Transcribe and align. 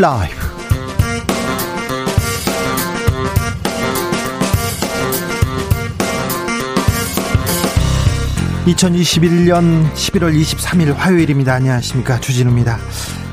라이브. 0.00 0.34
2021년 8.64 9.92
11월 9.92 10.34
23일 10.40 10.94
화요일입니다. 10.94 11.52
안녕하십니까. 11.52 12.18
주진우입니다. 12.20 12.78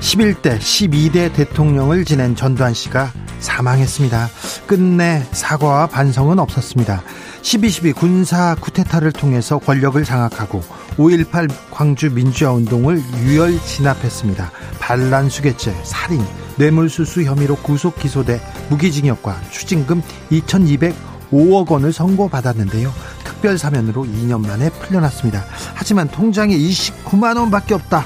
11대, 0.02 0.60
12대 0.60 1.34
대통령을 1.34 2.04
지낸 2.04 2.36
전두환 2.36 2.74
씨가 2.74 3.14
사망했습니다. 3.40 4.30
끝내 4.68 5.24
사과와 5.32 5.88
반성은 5.88 6.38
없었습니다. 6.40 7.02
12.12 7.44 7.96
군사 7.96 8.56
쿠데타를 8.56 9.14
통해서 9.14 9.58
권력을 9.58 10.04
장악하고 10.04 10.62
5.18 10.98 11.50
광주 11.72 12.12
민주화 12.12 12.52
운동을 12.52 13.02
유혈 13.24 13.58
진압했습니다. 13.62 14.52
반란 14.80 15.30
수괴죄, 15.30 15.74
살인, 15.84 16.26
뇌물수수 16.58 17.24
혐의로 17.24 17.56
구속 17.56 17.98
기소돼 17.98 18.42
무기징역과 18.70 19.42
추징금 19.52 20.02
2,205억 20.32 21.70
원을 21.70 21.94
선고받았는데요. 21.94 22.92
특별 23.24 23.58
사면으로 23.58 24.06
2년 24.06 24.46
만에 24.46 24.70
풀려났습니다. 24.70 25.44
하지만 25.76 26.08
통장에 26.08 26.58
29만 26.58 27.38
원밖에 27.38 27.74
없다. 27.74 28.06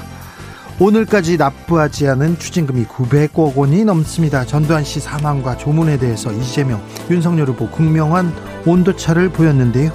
오늘까지 0.78 1.36
납부하지 1.36 2.08
않은 2.08 2.38
추징금이 2.38 2.86
900억 2.86 3.56
원이 3.56 3.84
넘습니다. 3.84 4.44
전두환 4.44 4.84
씨 4.84 5.00
사망과 5.00 5.56
조문에 5.56 5.98
대해서 5.98 6.32
이재명, 6.32 6.82
윤석열 7.10 7.48
후보 7.48 7.70
극명한 7.70 8.34
온도차를 8.66 9.28
보였는데요. 9.30 9.92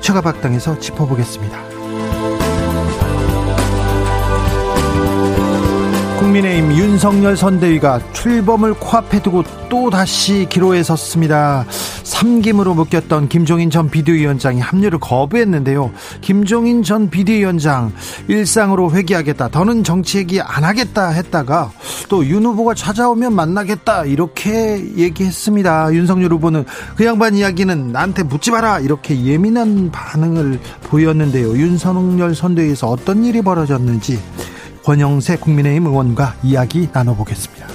처가박당에서 0.00 0.78
짚어보겠습니다. 0.78 1.65
국민의힘 6.36 6.72
윤석열 6.72 7.36
선대위가 7.36 8.12
출범을 8.12 8.74
코앞에 8.74 9.22
두고 9.22 9.42
또 9.68 9.90
다시 9.90 10.46
기로에 10.48 10.82
섰습니다. 10.82 11.64
삼김으로 12.02 12.74
묶였던 12.74 13.28
김종인 13.28 13.70
전 13.70 13.88
비대위원장이 13.88 14.60
합류를 14.60 14.98
거부했는데요. 14.98 15.92
김종인 16.20 16.82
전 16.82 17.08
비대위원장 17.08 17.92
일상으로 18.28 18.92
회귀하겠다. 18.92 19.48
더는 19.48 19.84
정치 19.84 20.18
얘기 20.18 20.40
안 20.40 20.64
하겠다 20.64 21.08
했다가 21.08 21.70
또 22.08 22.22
윤 22.26 22.44
후보가 22.44 22.74
찾아오면 22.74 23.34
만나겠다 23.34 24.04
이렇게 24.04 24.82
얘기했습니다. 24.96 25.92
윤석열 25.94 26.32
후보는 26.32 26.64
그 26.96 27.04
양반 27.04 27.34
이야기는 27.34 27.92
나한테 27.92 28.24
묻지 28.24 28.50
마라 28.50 28.80
이렇게 28.80 29.24
예민한 29.24 29.90
반응을 29.90 30.58
보였는데요. 30.84 31.56
윤석열 31.56 32.34
선대위에서 32.34 32.88
어떤 32.88 33.24
일이 33.24 33.40
벌어졌는지 33.42 34.18
권영세 34.86 35.36
국민의힘 35.38 35.86
의원과 35.86 36.36
이야기 36.44 36.88
나눠보겠습니다. 36.92 37.66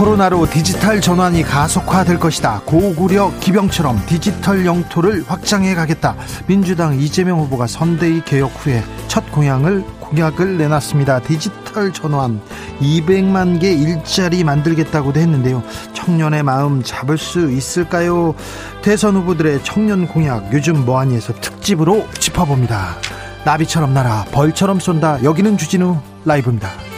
코로나로 0.00 0.48
디지털 0.48 0.98
전환이 1.02 1.42
가속화될 1.42 2.18
것이다. 2.18 2.62
고구려 2.64 3.30
기병처럼 3.38 4.00
디지털 4.06 4.64
영토를 4.64 5.24
확장해 5.26 5.74
가겠다. 5.74 6.16
민주당 6.46 6.98
이재명 6.98 7.38
후보가 7.40 7.66
선대위 7.66 8.22
개혁 8.24 8.50
후에 8.56 8.82
첫 9.08 9.30
공약을 9.30 9.84
공약을 10.00 10.56
내놨습니다. 10.56 11.20
디지털 11.20 11.92
전환 11.92 12.40
200만 12.80 13.60
개 13.60 13.72
일자리 13.74 14.42
만들겠다고도 14.42 15.20
했는데요. 15.20 15.62
청년의 15.92 16.44
마음 16.44 16.82
잡을 16.82 17.18
수 17.18 17.50
있을까요? 17.50 18.34
대선 18.80 19.16
후보들의 19.16 19.64
청년 19.64 20.08
공약 20.08 20.50
요즘 20.54 20.82
뭐하니에서 20.86 21.34
특집으로 21.34 22.06
짚어봅니다. 22.18 22.96
나비처럼 23.44 23.92
날아 23.92 24.28
벌처럼 24.32 24.80
쏜다. 24.80 25.22
여기는 25.24 25.58
주진우 25.58 25.98
라이브입니다. 26.24 26.89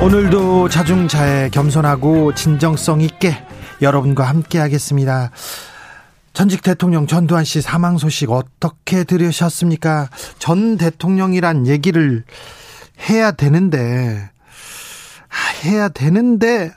오늘도 0.00 0.68
자중자애 0.68 1.50
겸손하고 1.50 2.32
진정성 2.32 3.00
있게 3.00 3.36
여러분과 3.82 4.24
함께 4.24 4.58
하겠습니다. 4.60 5.32
전직 6.32 6.62
대통령 6.62 7.08
전두환 7.08 7.44
씨 7.44 7.60
사망 7.60 7.98
소식 7.98 8.30
어떻게 8.30 9.02
들으셨습니까? 9.02 10.08
전 10.38 10.76
대통령이란 10.76 11.66
얘기를 11.66 12.22
해야 13.08 13.32
되는데, 13.32 14.30
아, 15.28 15.64
해야 15.64 15.88
되는데, 15.88 16.72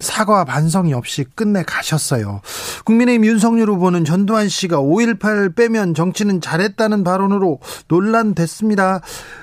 사과 0.00 0.44
반성이 0.44 0.92
없이 0.92 1.24
끝내 1.34 1.62
가셨어요. 1.62 2.40
국민의힘 2.84 3.26
윤석열 3.26 3.68
후보는 3.70 4.04
전두환 4.04 4.48
씨가 4.48 4.78
5.18 4.78 5.54
빼면 5.54 5.94
정치는 5.94 6.40
잘했다는 6.40 7.04
발언으로 7.04 7.60
논란됐습니다. 7.88 9.02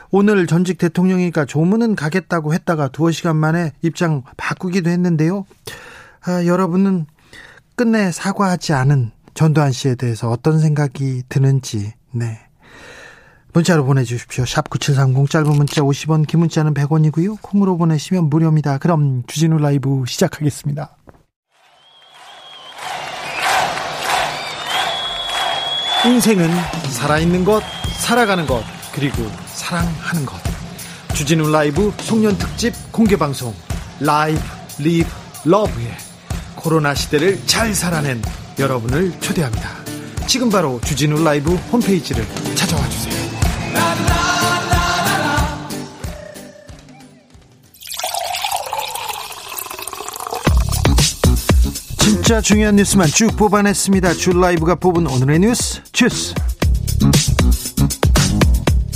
오늘 0.09 0.47
전직 0.47 0.78
대통령이니까 0.78 1.45
조문은 1.45 1.95
가겠다고 1.95 2.53
했다가 2.53 2.90
두어 2.90 3.12
시간 3.12 3.35
만에 3.35 3.73
입장 3.81 4.23
바꾸기도 4.38 4.90
했는데요. 4.90 5.45
아, 6.25 6.45
여러분은 6.45 7.06
끝내 7.75 8.12
사과하지 8.12 8.73
않은 8.73 9.12
전두환 9.34 9.72
씨에 9.72 9.95
대해서 9.95 10.29
어떤 10.29 10.59
생각이 10.59 11.23
드는지, 11.29 11.94
네. 12.12 12.40
문자로 13.53 13.85
보내주십시오. 13.85 14.45
샵 14.45 14.69
9730 14.69 15.29
짧은 15.29 15.51
문자 15.51 15.81
50원 15.81 16.28
긴 16.28 16.39
문자는 16.41 16.74
100원이고요. 16.74 17.41
콩으로 17.41 17.78
보내시면 17.78 18.29
무료입니다. 18.29 18.78
그럼 18.78 19.24
주진우 19.25 19.57
라이브 19.57 20.03
시작하겠습니다. 20.07 20.95
인생은 26.06 26.50
살아있는 26.91 27.44
것, 27.44 27.63
살아가는 28.00 28.45
것, 28.45 28.63
그리고 28.97 29.30
사랑하는 29.46 30.25
것. 30.25 30.41
주진우 31.13 31.52
라이브 31.52 31.94
송년 32.00 32.35
특집 32.35 32.74
공개 32.91 33.16
방송 33.16 33.53
live 34.00 34.42
live 34.80 35.08
love에 35.46 35.96
코로나 36.56 36.96
시대를 36.96 37.46
잘 37.46 37.75
살아낸 37.75 38.19
여러분을 38.57 39.13
초대합니다. 39.22 39.69
지금 40.25 40.50
바로 40.50 40.81
주진우 40.84 41.24
라이브 41.24 41.53
홈페이지를 41.72 42.25
찾아와 42.56 42.90
주세요. 42.90 43.13
진짜 52.00 52.41
중요한 52.41 52.75
뉴스만 52.78 53.07
쭉 53.09 53.38
뽑아냈습니다. 53.38 54.16
줄 54.16 54.41
라이브가 54.41 54.75
뽑은 54.75 55.06
오늘의 55.06 55.40
뉴스 55.40 55.84
주스. 55.91 56.34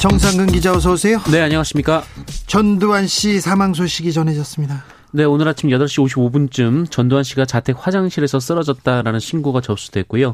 정상근 0.01 0.47
기자 0.47 0.73
어서 0.73 0.93
오세요. 0.93 1.19
네, 1.31 1.41
안녕하십니까. 1.41 2.01
전두환 2.47 3.05
씨 3.05 3.39
사망 3.39 3.75
소식이 3.75 4.11
전해졌습니다. 4.13 4.83
네, 5.11 5.25
오늘 5.25 5.47
아침 5.47 5.69
8시 5.69 6.03
55분쯤 6.03 6.89
전두환 6.89 7.23
씨가 7.23 7.45
자택 7.45 7.75
화장실에서 7.77 8.39
쓰러졌다라는 8.39 9.19
신고가 9.19 9.61
접수됐고요. 9.61 10.33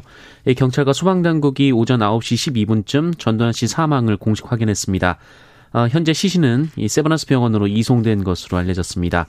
경찰과 0.56 0.94
소방당국이 0.94 1.72
오전 1.72 2.00
9시 2.00 2.66
12분쯤 2.66 3.18
전두환 3.18 3.52
씨 3.52 3.66
사망을 3.66 4.16
공식 4.16 4.50
확인했습니다. 4.50 5.18
어, 5.74 5.86
현재 5.90 6.14
시신은 6.14 6.70
이 6.76 6.88
세브란스 6.88 7.26
병원으로 7.26 7.66
이송된 7.66 8.24
것으로 8.24 8.56
알려졌습니다. 8.56 9.26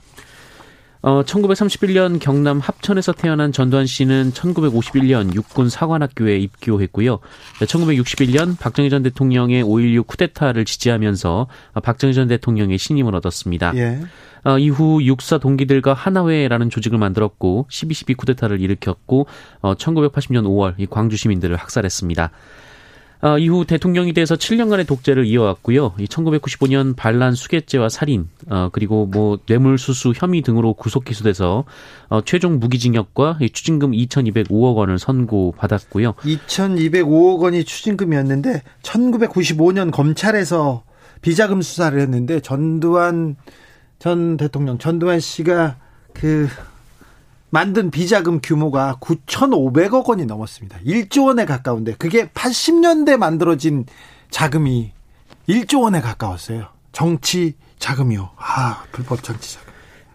어, 1.02 1.22
1931년 1.22 2.20
경남 2.20 2.58
합천에서 2.58 3.12
태어난 3.12 3.52
전두환 3.52 3.86
씨는 3.86 4.32
1951년 4.32 5.34
육군 5.34 5.70
사관학교에 5.70 6.38
입교했고요. 6.38 7.20
1961년 7.60 8.58
박정희 8.58 8.90
전 8.90 9.02
대통령의 9.02 9.64
5.16 9.64 10.06
쿠데타를 10.06 10.64
지지하면서 10.66 11.46
박정희 11.82 12.12
전 12.12 12.28
대통령의 12.28 12.76
신임을 12.76 13.14
얻었습니다. 13.14 13.72
예. 13.76 14.00
어, 14.44 14.58
이후 14.58 15.02
육사 15.02 15.38
동기들과 15.38 15.94
하나회라는 15.94 16.70
조직을 16.70 16.98
만들었고 16.98 17.66
12.12 17.70 18.16
쿠데타를 18.16 18.60
일으켰고 18.60 19.26
어, 19.60 19.74
1980년 19.74 20.44
5월 20.44 20.74
이 20.78 20.86
광주 20.86 21.16
시민들을 21.16 21.56
학살했습니다. 21.56 22.30
어, 23.22 23.38
이후 23.38 23.66
대통령이 23.66 24.14
돼서 24.14 24.34
7년간의 24.34 24.86
독재를 24.86 25.26
이어왔고요. 25.26 25.92
1995년 25.92 26.96
반란 26.96 27.34
수괴죄와 27.34 27.90
살인, 27.90 28.28
어, 28.48 28.70
그리고 28.72 29.06
뭐 29.06 29.38
뇌물수수 29.46 30.14
혐의 30.16 30.40
등으로 30.40 30.72
구속 30.72 31.04
기소돼서 31.04 31.64
어, 32.08 32.22
최종 32.24 32.58
무기징역과 32.58 33.38
추징금 33.52 33.92
2,205억 33.92 34.76
원을 34.76 34.98
선고받았고요. 34.98 36.14
2,205억 36.14 37.40
원이 37.40 37.64
추징금이었는데 37.64 38.62
1995년 38.82 39.90
검찰에서 39.90 40.84
비자금 41.20 41.60
수사를 41.60 41.98
했는데 42.00 42.40
전두환 42.40 43.36
전 43.98 44.38
대통령 44.38 44.78
전두환 44.78 45.20
씨가 45.20 45.76
그 46.14 46.48
만든 47.50 47.90
비자금 47.90 48.40
규모가 48.42 48.98
9,500억 49.00 50.08
원이 50.08 50.26
넘었습니다. 50.26 50.78
1조 50.86 51.26
원에 51.26 51.44
가까운데 51.44 51.94
그게 51.98 52.28
80년대 52.28 53.16
만들어진 53.16 53.86
자금이 54.30 54.92
1조 55.48 55.82
원에 55.82 56.00
가까웠어요. 56.00 56.68
정치 56.92 57.54
자금이요. 57.78 58.30
아, 58.36 58.84
불법 58.92 59.22
정치 59.22 59.54
자금. 59.54 59.70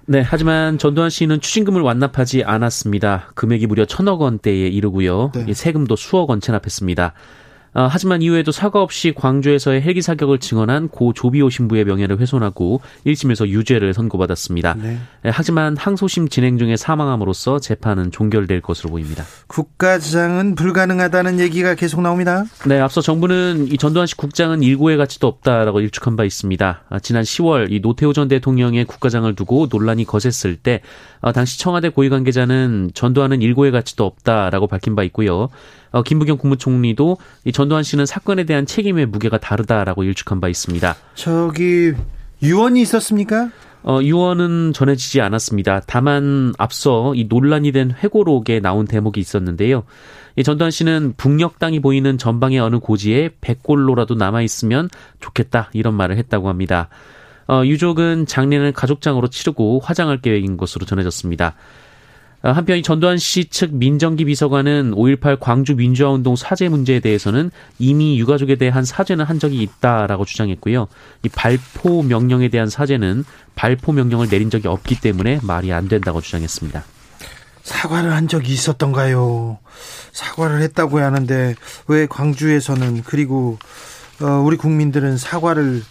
네, 0.08 0.22
하지만 0.22 0.78
전두환 0.78 1.10
씨는 1.10 1.42
추징금을 1.42 1.82
완납하지 1.82 2.44
않았습니다. 2.44 3.32
금액이 3.34 3.66
무려 3.68 3.86
천억 3.86 4.22
원대에 4.22 4.68
이르고요. 4.68 5.32
네. 5.34 5.54
세금도 5.54 5.96
수억 5.96 6.30
원 6.30 6.40
체납했습니다. 6.40 7.14
어, 7.76 7.90
하지만 7.92 8.22
이후에도 8.22 8.54
사과 8.54 8.82
없이 8.82 9.14
광주에서의 9.14 9.82
헬기 9.82 10.02
사격을 10.02 10.40
증언한 10.40 10.88
고 10.88 11.12
조비오 11.12 11.50
신부의 11.50 11.84
명예를 11.84 12.20
훼손하고 12.20 12.80
1심에서 13.06 13.50
유죄를 13.50 13.94
선고받았습니다. 13.94 14.76
네. 14.82 14.98
예, 15.26 15.30
하지만 15.30 15.76
항소심 15.76 16.30
진행 16.30 16.58
중에 16.58 16.78
사망함으로써 16.78 17.60
재판은 17.60 18.12
종결될 18.12 18.62
것으로 18.62 18.92
보입니다. 18.92 19.26
국가장은 19.48 20.56
불가능하다는 20.56 21.42
얘기가 21.42 21.76
계속 21.76 22.02
나옵니다. 22.02 22.46
네, 22.66 22.80
앞서 22.80 23.02
정부는 23.02 23.68
이 23.68 23.78
전두환 23.78 24.08
씨 24.08 24.16
국장은 24.16 24.64
일고의 24.64 24.96
가치도 24.96 25.28
없다라고 25.28 25.82
일축한 25.82 26.16
바 26.16 26.24
있습니다. 26.24 26.84
아, 26.90 27.00
지난 27.00 27.24
10월 27.24 27.72
이 27.72 27.82
노태우 27.82 28.14
전 28.14 28.30
대통령의 28.30 28.86
국가장을 28.86 29.36
두고 29.36 29.68
논란이 29.70 30.06
거셌을 30.06 30.56
때 30.56 30.80
어, 31.20 31.34
당시 31.34 31.60
청와대 31.60 31.90
고위 31.90 32.08
관계자는 32.08 32.92
전두환은 32.94 33.42
일고의 33.42 33.74
가치도 33.74 34.06
없다라고 34.06 34.68
밝힌 34.68 34.96
바 34.96 35.04
있고요. 35.04 35.50
어, 35.96 36.04
김부겸 36.04 36.38
국무총리도 36.38 37.18
이 37.46 37.54
전두환 37.54 37.82
씨는 37.82 38.06
사건에 38.06 38.44
대한 38.44 38.66
책임의 38.66 39.06
무게가 39.06 39.38
다르다라고 39.38 40.04
일축한 40.04 40.42
바 40.42 40.50
있습니다. 40.50 40.94
저기 41.16 41.94
유언이 42.44 42.82
있었습니까? 42.82 43.50
어, 43.82 44.02
유언은 44.02 44.74
전해지지 44.74 45.22
않았습니다. 45.22 45.84
다만 45.88 46.54
앞서 46.58 47.16
이 47.16 47.28
논란이 47.30 47.72
된 47.72 47.92
회고록에 47.92 48.60
나온 48.60 48.86
대목이 48.86 49.22
있었는데요. 49.22 49.84
이 50.36 50.44
전두환 50.44 50.70
씨는 50.70 51.14
북녘 51.16 51.60
땅이 51.60 51.80
보이는 51.80 52.18
전방의 52.18 52.60
어느 52.60 52.80
고지에 52.80 53.30
백골로라도 53.40 54.16
남아 54.16 54.42
있으면 54.42 54.90
좋겠다 55.22 55.70
이런 55.72 55.94
말을 55.94 56.18
했다고 56.18 56.50
합니다. 56.50 56.90
어, 57.48 57.64
유족은 57.64 58.26
장례는 58.26 58.74
가족장으로 58.74 59.30
치르고 59.30 59.80
화장할 59.82 60.20
계획인 60.20 60.58
것으로 60.58 60.86
전해졌습니다. 60.86 61.56
어, 62.46 62.52
한편 62.52 62.78
이 62.78 62.84
전두환 62.84 63.18
씨 63.18 63.50
측 63.50 63.74
민정기 63.74 64.26
비서관은 64.26 64.92
5.18 64.92 65.40
광주 65.40 65.76
민주화 65.76 66.12
운동 66.12 66.36
사죄 66.36 66.70
문제에 66.70 67.00
대해서는 67.00 67.50
이미 67.80 68.20
유가족에 68.20 68.56
대한 68.56 68.86
사죄는 68.86 69.26
한 69.26 69.40
적이 69.40 69.64
있다라고 69.64 70.26
주장했고요. 70.26 70.88
이 71.24 71.30
발포 71.30 72.04
명령에 72.04 72.50
대한 72.50 72.70
사죄는 72.70 73.26
발포 73.56 73.94
명령을 73.94 74.30
내린 74.30 74.52
적이 74.52 74.68
없기 74.68 75.02
때문에 75.02 75.40
말이 75.42 75.74
안 75.74 75.88
된다고 75.88 76.22
주장했습니다. 76.22 76.84
사과를 77.64 78.14
한 78.14 78.28
적이 78.28 78.54
있었던가요? 78.54 79.58
사과를 80.12 80.62
했다고 80.62 81.00
하는데 81.00 81.56
왜 81.88 82.06
광주에서는 82.06 83.02
그리고 83.06 83.58
어, 84.22 84.26
우리 84.46 84.56
국민들은 84.56 85.18
사과를 85.18 85.82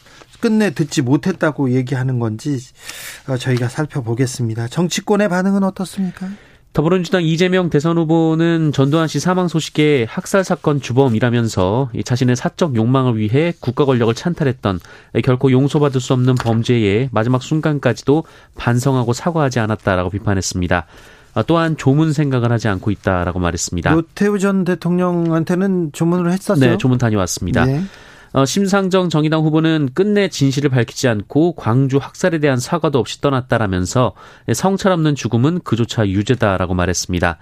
끝내 0.45 0.75
듣지 0.75 1.01
못했다고 1.01 1.71
얘기하는 1.71 2.19
건지 2.19 2.59
어, 3.27 3.39
저희가 3.39 3.71
살펴보겠습니다. 3.71 4.69
정치권의 4.69 5.31
반응은 5.31 5.63
어떻습니까? 5.63 6.29
더불어민주당 6.75 7.23
이재명 7.23 7.71
대선 7.71 7.97
후보는 7.97 8.73
전두환 8.73 9.09
씨 9.09 9.21
사망 9.21 9.49
소식에 9.49 10.05
학살 10.07 10.45
사건 10.45 10.83
주범이라면서 10.83 11.93
자신의 12.05 12.37
사적 12.37 12.77
욕망을 12.77 13.17
위해 13.17 13.55
국가 13.59 13.87
권력을 13.87 14.13
찬탈했던 14.13 14.81
결코 15.25 15.51
용서받을 15.51 15.99
수 15.99 16.13
없는 16.13 16.35
범죄에 16.35 17.09
마지막 17.11 17.43
순간까지도 17.43 18.25
반성하고 18.55 19.15
사과하지 19.15 19.61
않았다라고 19.61 20.11
비판했습니다. 20.11 20.87
아, 21.33 21.43
또한 21.45 21.79
조문 21.79 22.13
생각을 22.13 22.53
하지 22.53 22.69
않고 22.69 22.91
있다라고 22.91 23.39
말했습니다. 23.39 23.95
노태우 23.95 24.39
전 24.39 24.65
대통령한테는 24.65 25.93
조문을 25.93 26.31
했었죠? 26.33 26.61
네, 26.61 26.77
조문 26.77 26.99
다녀왔습니다. 26.99 27.65
네. 27.65 27.83
어, 28.35 28.45
심상정 28.45 29.11
정의당 29.11 29.43
후보는 29.43 29.91
끝내 29.95 30.29
진실을 30.29 30.69
밝히지 30.69 31.07
않고 31.07 31.55
광주 31.55 31.99
학살에 31.99 32.41
대한 32.41 32.59
사과도 32.59 32.99
없이 32.99 33.21
떠났다라면서 33.21 34.13
성찰 34.53 34.91
없는 34.91 35.15
죽음은 35.15 35.61
그조차 35.61 36.09
유죄다라고 36.09 36.75
말했습니다. 36.75 37.39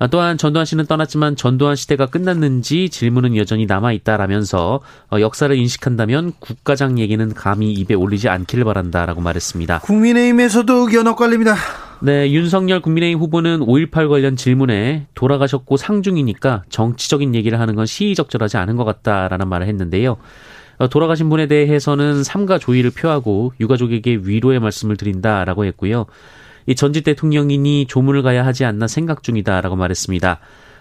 아, 0.00 0.06
또한 0.08 0.36
전두환 0.36 0.66
씨는 0.66 0.86
떠났지만 0.86 1.36
전두환 1.36 1.76
시대가 1.76 2.06
끝났는지 2.06 2.88
질문은 2.88 3.36
여전히 3.36 3.66
남아 3.66 3.92
있다라면서 3.92 4.80
어, 5.12 5.20
역사를 5.20 5.56
인식한다면 5.56 6.32
국가장 6.40 6.98
얘기는 6.98 7.32
감히 7.34 7.72
입에 7.74 7.94
올리지 7.94 8.28
않기를 8.28 8.64
바란다라고 8.64 9.20
말했습니다. 9.20 9.78
국민의힘에서도 9.78 10.74
의견 10.88 11.06
엇갈립니다. 11.06 11.54
네, 12.04 12.32
윤석열 12.32 12.80
국민의힘 12.80 13.20
후보는 13.20 13.60
5.18 13.60 14.08
관련 14.08 14.34
질문에 14.34 15.06
돌아가셨고 15.14 15.76
상중이니까 15.76 16.64
정치적인 16.68 17.36
얘기를 17.36 17.60
하는 17.60 17.76
건 17.76 17.86
시의적절하지 17.86 18.56
않은 18.56 18.76
것 18.76 18.82
같다라는 18.84 19.46
말을 19.46 19.68
했는데요. 19.68 20.16
어, 20.78 20.88
돌아가신 20.88 21.28
분에 21.28 21.46
대해서는 21.46 22.24
삼가 22.24 22.58
조의를 22.58 22.90
표하고 22.90 23.52
유가족에게 23.60 24.18
위로의 24.24 24.58
말씀을 24.58 24.96
드린다라고 24.96 25.64
했고요. 25.66 26.06
이 26.66 26.74
전직 26.74 27.04
대통령이니 27.04 27.86
조문을 27.86 28.22
가야 28.22 28.44
하지 28.44 28.64
않나 28.64 28.88
생각 28.88 29.22
중이다라고 29.22 29.76
말했습니다. 29.76 30.40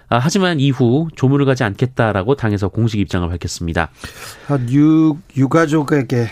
아, 0.10 0.18
하지만 0.18 0.60
이후 0.60 1.08
조문을 1.16 1.46
가지 1.46 1.64
않겠다라고 1.64 2.36
당에서 2.36 2.68
공식 2.70 3.00
입장을 3.00 3.30
밝혔습니다. 3.30 3.92
아, 4.48 4.58
유, 4.72 5.18
유가족에게 5.38 6.30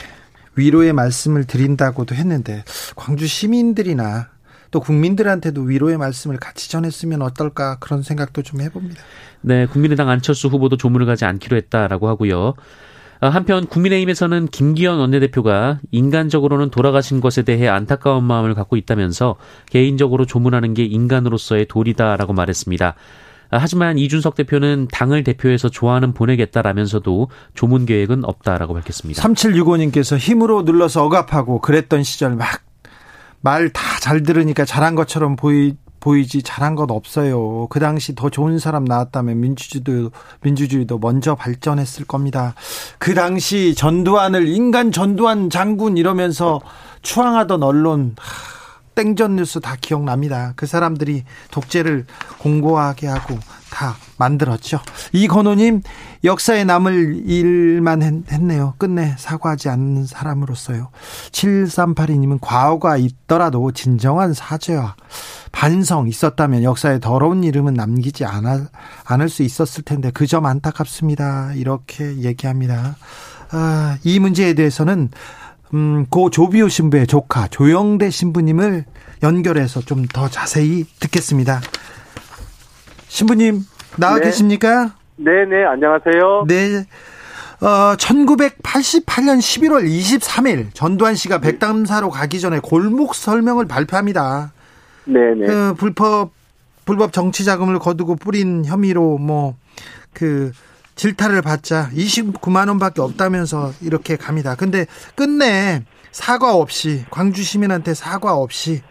위로의 0.55 0.93
말씀을 0.93 1.45
드린다고도 1.45 2.15
했는데 2.15 2.63
광주 2.95 3.27
시민들이나 3.27 4.29
또 4.71 4.79
국민들한테도 4.79 5.61
위로의 5.61 5.97
말씀을 5.97 6.37
같이 6.37 6.69
전했으면 6.69 7.21
어떨까 7.21 7.77
그런 7.79 8.01
생각도 8.01 8.41
좀 8.43 8.61
해봅니다. 8.61 9.01
네, 9.41 9.65
국민의당 9.65 10.09
안철수 10.09 10.47
후보도 10.47 10.77
조문을 10.77 11.05
가지 11.05 11.25
않기로 11.25 11.57
했다라고 11.57 12.07
하고요. 12.07 12.53
아, 13.21 13.27
한편 13.27 13.67
국민의힘에서는 13.67 14.47
김기현 14.47 14.97
원내대표가 14.97 15.79
인간적으로는 15.91 16.69
돌아가신 16.69 17.19
것에 17.19 17.41
대해 17.41 17.67
안타까운 17.67 18.23
마음을 18.23 18.53
갖고 18.53 18.77
있다면서 18.77 19.35
개인적으로 19.69 20.25
조문하는 20.25 20.73
게 20.73 20.85
인간으로서의 20.85 21.67
도리다라고 21.67 22.31
말했습니다. 22.31 22.95
아, 23.51 23.57
하지만 23.57 23.97
이준석 23.97 24.35
대표는 24.35 24.87
당을 24.91 25.23
대표해서 25.23 25.69
좋아하는 25.69 26.13
보내겠다라면서도 26.13 27.29
조문 27.55 27.85
계획은 27.85 28.23
없다라고 28.23 28.73
밝혔습니다. 28.75 29.21
3765님께서 29.23 30.17
힘으로 30.17 30.61
눌러서 30.61 31.03
억압하고 31.03 31.59
그랬던 31.59 32.03
시절 32.03 32.35
막 32.35 32.68
말 33.41 33.69
다 33.71 33.99
잘 33.99 34.23
들으니까 34.23 34.65
잘한 34.65 34.95
것처럼 34.95 35.35
보이 35.35 35.75
보이지 35.99 36.43
잘한 36.43 36.75
것 36.75 36.89
없어요. 36.91 37.67
그 37.69 37.81
당시 37.81 38.15
더 38.15 38.29
좋은 38.29 38.57
사람 38.57 38.85
나왔다면 38.85 39.41
민주주의도 39.41 40.11
민주주의도 40.41 40.97
먼저 40.97 41.35
발전했을 41.35 42.05
겁니다. 42.05 42.55
그 42.99 43.13
당시 43.13 43.75
전두환을 43.75 44.47
인간 44.47 44.93
전두환 44.93 45.49
장군 45.49 45.97
이러면서 45.97 46.61
추앙하던 47.01 47.63
언론 47.63 48.15
땡전 48.95 49.35
뉴스 49.35 49.59
다 49.59 49.75
기억납니다. 49.79 50.53
그 50.55 50.65
사람들이 50.65 51.25
독재를 51.51 52.05
공고하게 52.37 53.07
하고 53.07 53.37
다 53.69 53.95
만들었죠. 54.17 54.79
이건호님 55.11 55.81
역사에 56.23 56.63
남을 56.65 57.23
일만 57.25 58.23
했네요. 58.29 58.73
끝내 58.77 59.15
사과하지 59.17 59.69
않는 59.69 60.05
사람으로서요. 60.05 60.89
7382님은 61.31 62.39
과거가 62.41 62.97
있더라도 62.97 63.71
진정한 63.71 64.33
사죄와 64.33 64.95
반성 65.51 66.07
있었다면 66.07 66.63
역사에 66.63 66.99
더러운 66.99 67.43
이름은 67.43 67.73
남기지 67.73 68.25
않아, 68.25 68.67
않을 69.05 69.29
수 69.29 69.43
있었을 69.43 69.83
텐데 69.83 70.11
그 70.11 70.27
점 70.27 70.45
안타깝습니다. 70.45 71.53
이렇게 71.55 72.17
얘기합니다. 72.17 72.97
아, 73.51 73.97
이 74.03 74.19
문제에 74.19 74.53
대해서는 74.53 75.09
음, 75.73 76.05
고 76.09 76.29
조비오 76.29 76.67
신부의 76.67 77.07
조카 77.07 77.47
조영대 77.47 78.09
신부님을 78.09 78.85
연결해서 79.23 79.81
좀 79.81 80.05
더 80.13 80.27
자세히 80.29 80.85
듣겠습니다. 80.99 81.61
신부님 83.07 83.63
나와 83.97 84.17
네. 84.19 84.25
계십니까? 84.25 84.95
네, 85.19 85.45
네, 85.45 85.65
안녕하세요. 85.65 86.45
네. 86.47 86.85
어, 87.61 87.95
1988년 87.97 89.39
11월 89.39 89.83
23일 89.85 90.67
전두환 90.73 91.15
씨가 91.15 91.39
백담사로 91.39 92.09
가기 92.09 92.39
전에 92.39 92.59
골목 92.59 93.15
설명을 93.15 93.67
발표합니다. 93.67 94.53
네네. 95.05 95.45
그 95.45 95.73
불법 95.77 96.31
불법 96.85 97.11
정치 97.11 97.43
자금을 97.43 97.79
거두고 97.79 98.15
뿌린 98.15 98.65
혐의로 98.65 99.17
뭐 99.17 99.55
그 100.13 100.51
질타를 100.95 101.41
받자 101.41 101.89
29만 101.93 102.67
원밖에 102.67 103.01
없다면서 103.01 103.71
이렇게 103.81 104.17
갑니다. 104.17 104.55
근데 104.55 104.85
끝내 105.15 105.83
사과 106.11 106.53
없이 106.55 107.05
광주 107.09 107.43
시민한테 107.43 107.93
사과 107.93 108.35
없이 108.35 108.81
아, 108.81 108.89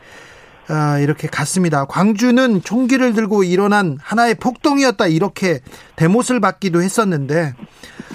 이렇게 1.02 1.28
갔습니다. 1.28 1.84
광주는 1.86 2.60
총기를 2.62 3.14
들고 3.14 3.44
일어난 3.44 3.96
하나의 4.02 4.34
폭동이었다 4.36 5.06
이렇게 5.06 5.60
대못을 5.96 6.40
받기도 6.40 6.82
했었는데 6.82 7.54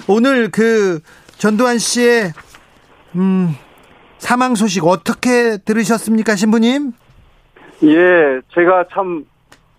오늘 0.08 0.50
그 0.50 1.00
전두환 1.38 1.78
씨의 1.78 2.32
음, 3.16 3.54
사망 4.18 4.54
소식 4.54 4.84
어떻게 4.84 5.58
들으셨습니까, 5.58 6.34
신부님? 6.36 6.92
예, 7.82 8.40
제가 8.54 8.86
참 8.92 9.24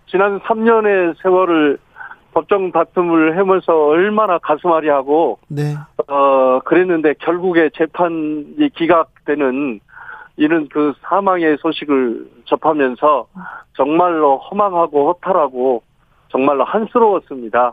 지난 0.06 0.38
3년의 0.40 1.14
세월을 1.22 1.78
법정 2.32 2.70
다툼을 2.70 3.36
하면서 3.36 3.72
얼마나 3.86 4.38
가슴앓이 4.38 4.88
하고 4.88 5.38
네. 5.48 5.74
어 6.06 6.60
그랬는데 6.60 7.14
결국에 7.18 7.70
재판이 7.74 8.68
기각되는 8.76 9.80
이런 10.36 10.68
그 10.68 10.92
사망의 11.02 11.58
소식을 11.60 12.28
접하면서 12.44 13.26
정말로 13.76 14.38
허망하고 14.38 15.08
허탈하고 15.08 15.82
정말로 16.28 16.64
한스러웠습니다. 16.64 17.72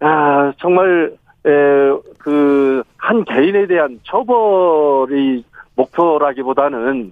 아, 0.00 0.52
정말 0.58 1.16
그 2.18 2.82
한 3.08 3.24
개인에 3.24 3.66
대한 3.66 3.98
처벌이 4.04 5.42
목표라기보다는 5.76 7.10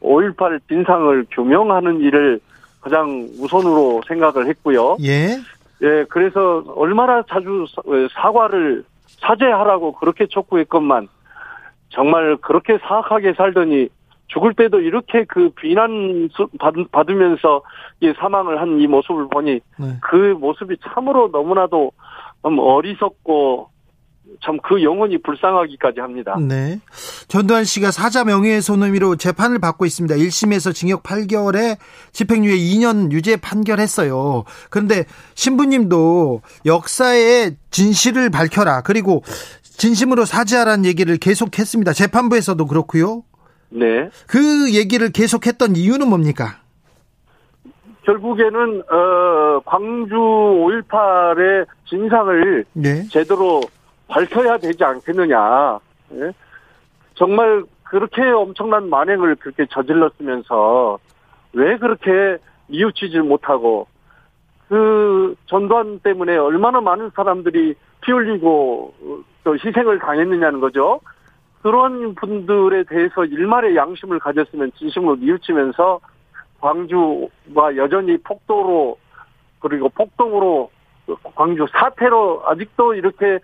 5.18 0.00 0.60
진상을 0.68 1.26
규명하는 1.32 2.00
일을 2.00 2.38
가장 2.80 3.28
우선으로 3.40 4.02
생각을 4.06 4.46
했고요. 4.46 4.96
예. 5.02 5.30
예, 5.82 6.04
그래서 6.08 6.62
얼마나 6.76 7.24
자주 7.28 7.66
사과를 8.12 8.84
사죄하라고 9.20 9.92
그렇게 9.94 10.26
촉구했건만 10.26 11.08
정말 11.94 12.36
그렇게 12.38 12.78
사악하게 12.86 13.34
살더니 13.34 13.88
죽을 14.28 14.54
때도 14.54 14.80
이렇게 14.80 15.24
그 15.28 15.50
비난 15.50 16.28
받으면서 16.90 17.62
이 18.00 18.12
사망을 18.18 18.60
한 18.60 18.78
이 18.80 18.86
모습을 18.86 19.28
보니 19.28 19.60
네. 19.78 19.86
그 20.00 20.16
모습이 20.38 20.76
참으로 20.82 21.28
너무나도 21.32 21.92
어리석고 22.42 23.68
참 24.42 24.58
그 24.62 24.82
영혼이 24.82 25.18
불쌍하기까지 25.18 26.00
합니다. 26.00 26.36
네. 26.40 26.80
전두환 27.28 27.64
씨가 27.64 27.90
사자 27.90 28.24
명예훼손 28.24 28.82
혐의로 28.82 29.16
재판을 29.16 29.58
받고 29.58 29.84
있습니다. 29.84 30.14
1심에서 30.14 30.74
징역 30.74 31.02
8개월에 31.02 31.76
집행유예 32.12 32.56
2년 32.56 33.12
유죄 33.12 33.36
판결했어요. 33.36 34.44
그런데 34.70 35.04
신부님도 35.34 36.40
역사의 36.64 37.56
진실을 37.70 38.30
밝혀라. 38.30 38.80
그리고 38.82 39.22
진심으로 39.76 40.24
사죄하라는 40.24 40.84
얘기를 40.84 41.16
계속했습니다. 41.16 41.92
재판부에서도 41.92 42.64
그렇고요. 42.66 43.22
네. 43.70 44.10
그 44.26 44.74
얘기를 44.74 45.10
계속했던 45.10 45.76
이유는 45.76 46.08
뭡니까? 46.08 46.58
결국에는 48.04 48.82
어 48.90 49.60
광주 49.64 50.14
5.18의 50.14 51.66
진상을 51.88 52.64
네. 52.74 53.04
제대로 53.08 53.60
밝혀야 54.08 54.58
되지 54.58 54.82
않겠느냐. 54.84 55.78
네? 56.10 56.32
정말 57.14 57.64
그렇게 57.84 58.22
엄청난 58.22 58.90
만행을 58.90 59.36
그렇게 59.36 59.66
저질렀으면서 59.70 60.98
왜 61.52 61.76
그렇게 61.78 62.38
이웃치지 62.68 63.18
못하고 63.18 63.86
그 64.68 65.34
전두환 65.46 66.00
때문에 66.00 66.36
얼마나 66.36 66.80
많은 66.80 67.10
사람들이 67.14 67.74
피 68.00 68.12
흘리고 68.12 68.94
또 69.44 69.54
희생을 69.54 69.98
당했느냐는 69.98 70.60
거죠. 70.60 71.00
그런 71.62 72.14
분들에 72.14 72.84
대해서 72.84 73.24
일말의 73.24 73.76
양심을 73.76 74.18
가졌으면 74.18 74.72
진심으로 74.76 75.16
뉘우치면서 75.16 76.00
광주가 76.60 77.76
여전히 77.76 78.16
폭도로 78.18 78.96
그리고 79.60 79.88
폭동으로 79.90 80.70
광주 81.34 81.66
사태로 81.72 82.42
아직도 82.46 82.94
이렇게 82.94 83.38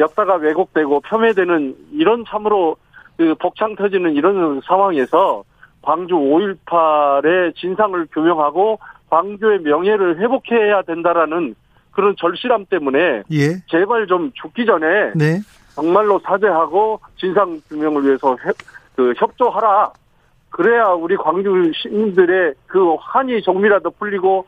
역사가 0.00 0.36
왜곡되고 0.36 1.00
폄훼되는 1.00 1.76
이런 1.92 2.24
참으로 2.24 2.76
그 3.16 3.34
복창 3.40 3.76
터지는 3.76 4.14
이런 4.14 4.60
상황에서 4.62 5.44
광주 5.82 6.14
5.18의 6.14 7.54
진상을 7.56 8.06
규명하고 8.12 8.78
광주의 9.10 9.60
명예를 9.60 10.18
회복해야 10.18 10.82
된다라는 10.82 11.54
그런 11.94 12.14
절실함 12.18 12.66
때문에 12.66 13.22
예. 13.32 13.56
제발 13.68 14.06
좀 14.06 14.32
죽기 14.34 14.66
전에 14.66 15.12
네. 15.14 15.40
정말로 15.74 16.20
사죄하고 16.20 17.00
진상 17.16 17.60
규명을 17.68 18.04
위해서 18.04 18.36
협, 18.42 18.54
그 18.96 19.14
협조하라. 19.16 19.92
그래야 20.50 20.88
우리 20.88 21.16
광주 21.16 21.72
시민들의 21.74 22.54
그 22.66 22.94
한이 23.00 23.42
조금이라도 23.42 23.90
풀리고 23.92 24.46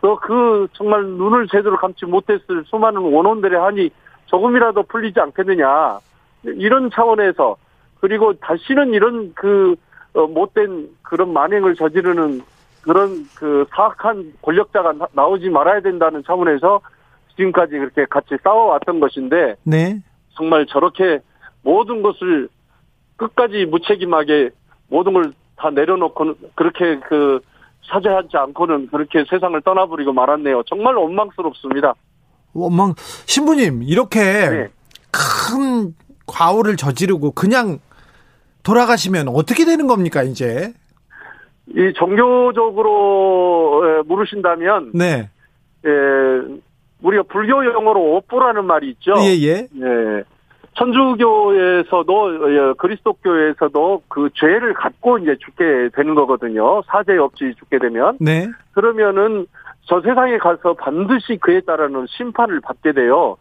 또 0.00 0.16
그 0.16 0.68
정말 0.74 1.04
눈을 1.04 1.48
제대로 1.48 1.76
감지 1.76 2.06
못했을 2.06 2.64
수많은 2.66 3.00
원원들의 3.00 3.58
한이 3.58 3.90
조금이라도 4.26 4.84
풀리지 4.84 5.18
않겠느냐 5.18 5.98
이런 6.44 6.90
차원에서 6.90 7.56
그리고 8.00 8.32
다시는 8.34 8.94
이런 8.94 9.32
그 9.34 9.74
어, 10.14 10.26
못된 10.26 10.88
그런 11.02 11.32
만행을 11.32 11.74
저지르는 11.74 12.42
그런 12.88 13.28
그 13.36 13.66
사악한 13.74 14.32
권력자가 14.42 14.94
나오지 15.12 15.50
말아야 15.50 15.80
된다는 15.80 16.24
차원에서 16.26 16.80
지금까지 17.36 17.72
그렇게 17.72 18.06
같이 18.10 18.36
싸워왔던 18.42 18.98
것인데 18.98 19.54
네. 19.62 20.02
정말 20.34 20.66
저렇게 20.66 21.20
모든 21.62 22.02
것을 22.02 22.48
끝까지 23.16 23.66
무책임하게 23.66 24.50
모든 24.88 25.12
걸 25.12 25.32
다 25.58 25.70
내려놓고 25.70 26.34
그렇게 26.54 27.00
그 27.08 27.40
사죄하지 27.90 28.36
않고는 28.36 28.88
그렇게 28.88 29.24
세상을 29.28 29.60
떠나버리고 29.62 30.12
말았네요. 30.12 30.62
정말 30.66 30.94
원망스럽습니다. 30.94 31.94
원망 32.54 32.94
신부님 33.26 33.82
이렇게 33.82 34.20
네. 34.20 34.68
큰 35.10 35.94
과오를 36.26 36.76
저지르고 36.76 37.32
그냥 37.32 37.78
돌아가시면 38.62 39.28
어떻게 39.28 39.64
되는 39.64 39.86
겁니까 39.86 40.22
이제? 40.22 40.72
이 41.74 41.92
종교적으로 41.94 43.82
물으신다면 44.06 44.92
네. 44.94 45.28
에, 45.84 45.90
우리가 47.02 47.24
불교 47.28 47.64
용어로 47.64 48.16
오뽀라는 48.16 48.64
말이 48.64 48.90
있죠. 48.90 49.14
예, 49.18 49.36
예. 49.40 49.68
예. 49.80 50.24
천주교에서도 50.74 52.52
예, 52.54 52.72
그리스도교에서도 52.78 54.02
그 54.08 54.30
죄를 54.34 54.74
갖고 54.74 55.18
이제 55.18 55.36
죽게 55.44 55.90
되는 55.94 56.14
거거든요. 56.14 56.82
사죄 56.86 57.16
없이 57.16 57.52
죽게 57.58 57.78
되면. 57.78 58.16
네. 58.20 58.48
그러면은 58.72 59.46
저 59.82 60.00
세상에 60.00 60.38
가서 60.38 60.74
반드시 60.74 61.36
그에 61.40 61.60
따르는 61.60 62.06
심판을 62.08 62.60
받게 62.60 62.92
돼요. 62.92 63.36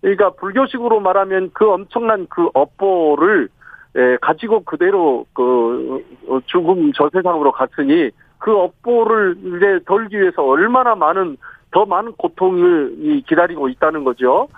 그러니까 0.00 0.30
불교식으로 0.30 1.00
말하면 1.00 1.50
그 1.52 1.70
엄청난 1.70 2.26
그 2.30 2.48
업보를 2.54 3.48
예, 3.96 4.16
가지고 4.20 4.64
그대로 4.64 5.26
그 5.32 6.04
죽음 6.46 6.92
저 6.92 7.08
세상으로 7.12 7.52
갔으니 7.52 8.10
그 8.38 8.56
업보를 8.56 9.36
이제 9.38 9.80
덜기 9.86 10.20
위해서 10.20 10.42
얼마나 10.44 10.94
많은 10.94 11.36
더 11.70 11.84
많은 11.84 12.12
고통을 12.12 13.22
기다리고 13.26 13.68
있다는 13.68 14.04
거죠. 14.04 14.48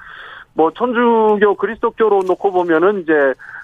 뭐 0.55 0.71
천주교 0.73 1.55
그리스도교로 1.55 2.23
놓고 2.27 2.53
보면은 2.53 3.03
이제 3.03 3.13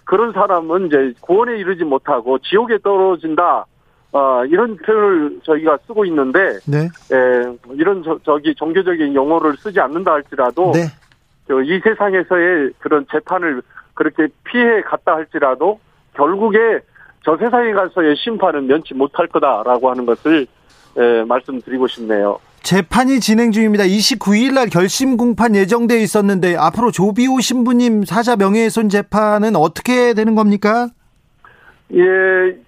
그런 0.04 0.32
사람은 0.32 0.87
이제 0.87 1.12
구원에 1.20 1.56
이르지 1.58 1.85
못하고 1.85 2.38
지옥에 2.38 2.78
떨어진다. 2.78 3.66
어, 4.12 4.44
이런 4.46 4.76
표현을 4.76 5.40
저희가 5.42 5.78
쓰고 5.87 6.06
있는데, 6.06 6.58
네. 6.66 6.88
에, 7.12 7.56
이런 7.73 8.02
저, 8.02 8.18
저기 8.25 8.54
종교적인 8.54 9.14
용어를 9.14 9.56
쓰지 9.58 9.78
않는다 9.78 10.12
할지라도, 10.12 10.73
네. 10.73 10.87
이 11.50 11.80
세상에서의 11.85 12.70
그런 12.78 13.04
재판을 13.11 13.61
그렇게 13.96 14.28
피해 14.44 14.82
갔다 14.82 15.16
할지라도, 15.16 15.80
결국에 16.14 16.58
저 17.24 17.36
세상에 17.36 17.72
가서의 17.72 18.14
심판은 18.16 18.68
면치 18.68 18.94
못할 18.94 19.26
거다라고 19.26 19.90
하는 19.90 20.06
것을 20.06 20.46
에, 20.96 21.24
말씀드리고 21.24 21.88
싶네요. 21.88 22.38
재판이 22.62 23.20
진행 23.20 23.52
중입니다. 23.52 23.84
29일 23.84 24.54
날 24.54 24.68
결심 24.68 25.16
공판 25.16 25.54
예정돼 25.54 26.00
있었는데 26.02 26.56
앞으로 26.56 26.90
조비오 26.90 27.40
신부님 27.40 28.04
사자 28.04 28.36
명예훼손 28.36 28.88
재판은 28.88 29.56
어떻게 29.56 30.14
되는 30.14 30.34
겁니까? 30.34 30.88
예, 31.94 32.00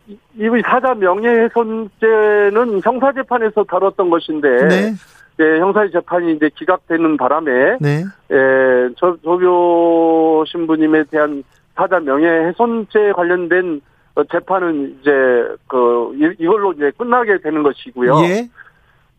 이 0.09 0.63
사자 0.65 0.95
명예훼손죄는 0.95 2.81
형사 2.85 3.13
재판에서 3.13 3.65
다뤘던 3.65 4.11
것인데 4.11 4.69
네. 4.69 4.95
예, 5.41 5.59
형사 5.59 5.89
재판이 5.89 6.33
이제 6.33 6.51
기각되는 6.57 7.17
바람에 7.17 7.79
네. 7.81 8.05
예, 8.31 8.95
조, 8.97 9.17
조비오 9.23 10.45
신부님에 10.47 11.05
대한 11.11 11.45
사자 11.75 12.01
명예훼손죄 12.01 13.13
관련된 13.13 13.81
재판은 14.33 14.99
이제 15.01 15.11
그 15.69 16.13
이걸로 16.41 16.73
이제 16.73 16.91
끝나게 16.99 17.39
되는 17.39 17.63
것이고요. 17.63 18.15
예. 18.25 18.49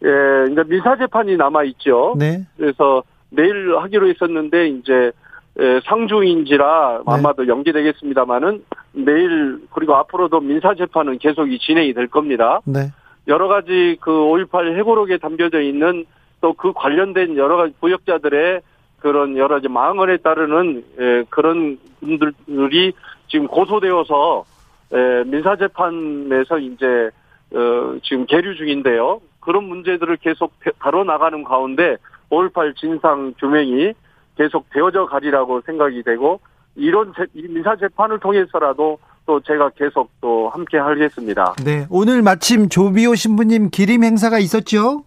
예, 0.03 0.51
이제 0.51 0.63
민사 0.67 0.97
재판이 0.97 1.37
남아 1.37 1.63
있죠. 1.63 2.15
네. 2.17 2.45
그래서 2.57 3.03
내일 3.29 3.77
하기로 3.77 4.09
했었는데 4.09 4.67
이제 4.67 5.11
예, 5.59 5.79
상주인지라 5.85 7.01
네. 7.05 7.13
아마도 7.13 7.47
연기되겠습니다만은 7.47 8.63
내일 8.93 9.59
그리고 9.71 9.95
앞으로도 9.95 10.39
민사 10.41 10.73
재판은 10.73 11.17
계속 11.19 11.51
이 11.51 11.59
진행이 11.59 11.93
될 11.93 12.07
겁니다. 12.07 12.59
네. 12.65 12.91
여러 13.29 13.47
가지 13.47 13.97
그 14.01 14.11
5.18 14.11 14.75
해고록에 14.75 15.17
담겨져 15.17 15.61
있는 15.61 16.05
또 16.41 16.53
그 16.53 16.73
관련된 16.73 17.37
여러 17.37 17.57
가지 17.57 17.73
부역자들의 17.79 18.61
그런 18.99 19.37
여러 19.37 19.55
가지 19.55 19.67
망언에 19.67 20.17
따르는 20.17 20.83
예, 20.99 21.23
그런 21.29 21.79
분들이 21.99 22.93
지금 23.27 23.47
고소되어서 23.47 24.45
예, 24.93 25.23
민사 25.25 25.55
재판에서 25.55 26.59
이제 26.59 27.09
어, 27.53 27.97
지금 28.03 28.25
계류 28.25 28.55
중인데요. 28.55 29.21
그런 29.39 29.63
문제들을 29.65 30.17
계속 30.17 30.53
다뤄 30.79 31.03
나가는 31.03 31.43
가운데 31.43 31.97
5.18 32.29 32.75
진상 32.75 33.33
규명이 33.39 33.93
계속 34.37 34.69
되어져 34.71 35.05
가리라고 35.05 35.61
생각이 35.61 36.03
되고 36.03 36.39
이런 36.75 37.13
제, 37.15 37.25
민사 37.33 37.75
재판을 37.75 38.19
통해서라도 38.19 38.99
또 39.29 39.39
제가 39.41 39.69
계속 39.75 40.09
또 40.21 40.49
함께 40.49 40.79
하겠습니다. 40.79 41.53
네, 41.63 41.85
오늘 41.91 42.23
마침 42.23 42.67
조비오 42.67 43.13
신부님 43.13 43.69
기림 43.69 44.03
행사가 44.03 44.39
있었죠? 44.39 45.03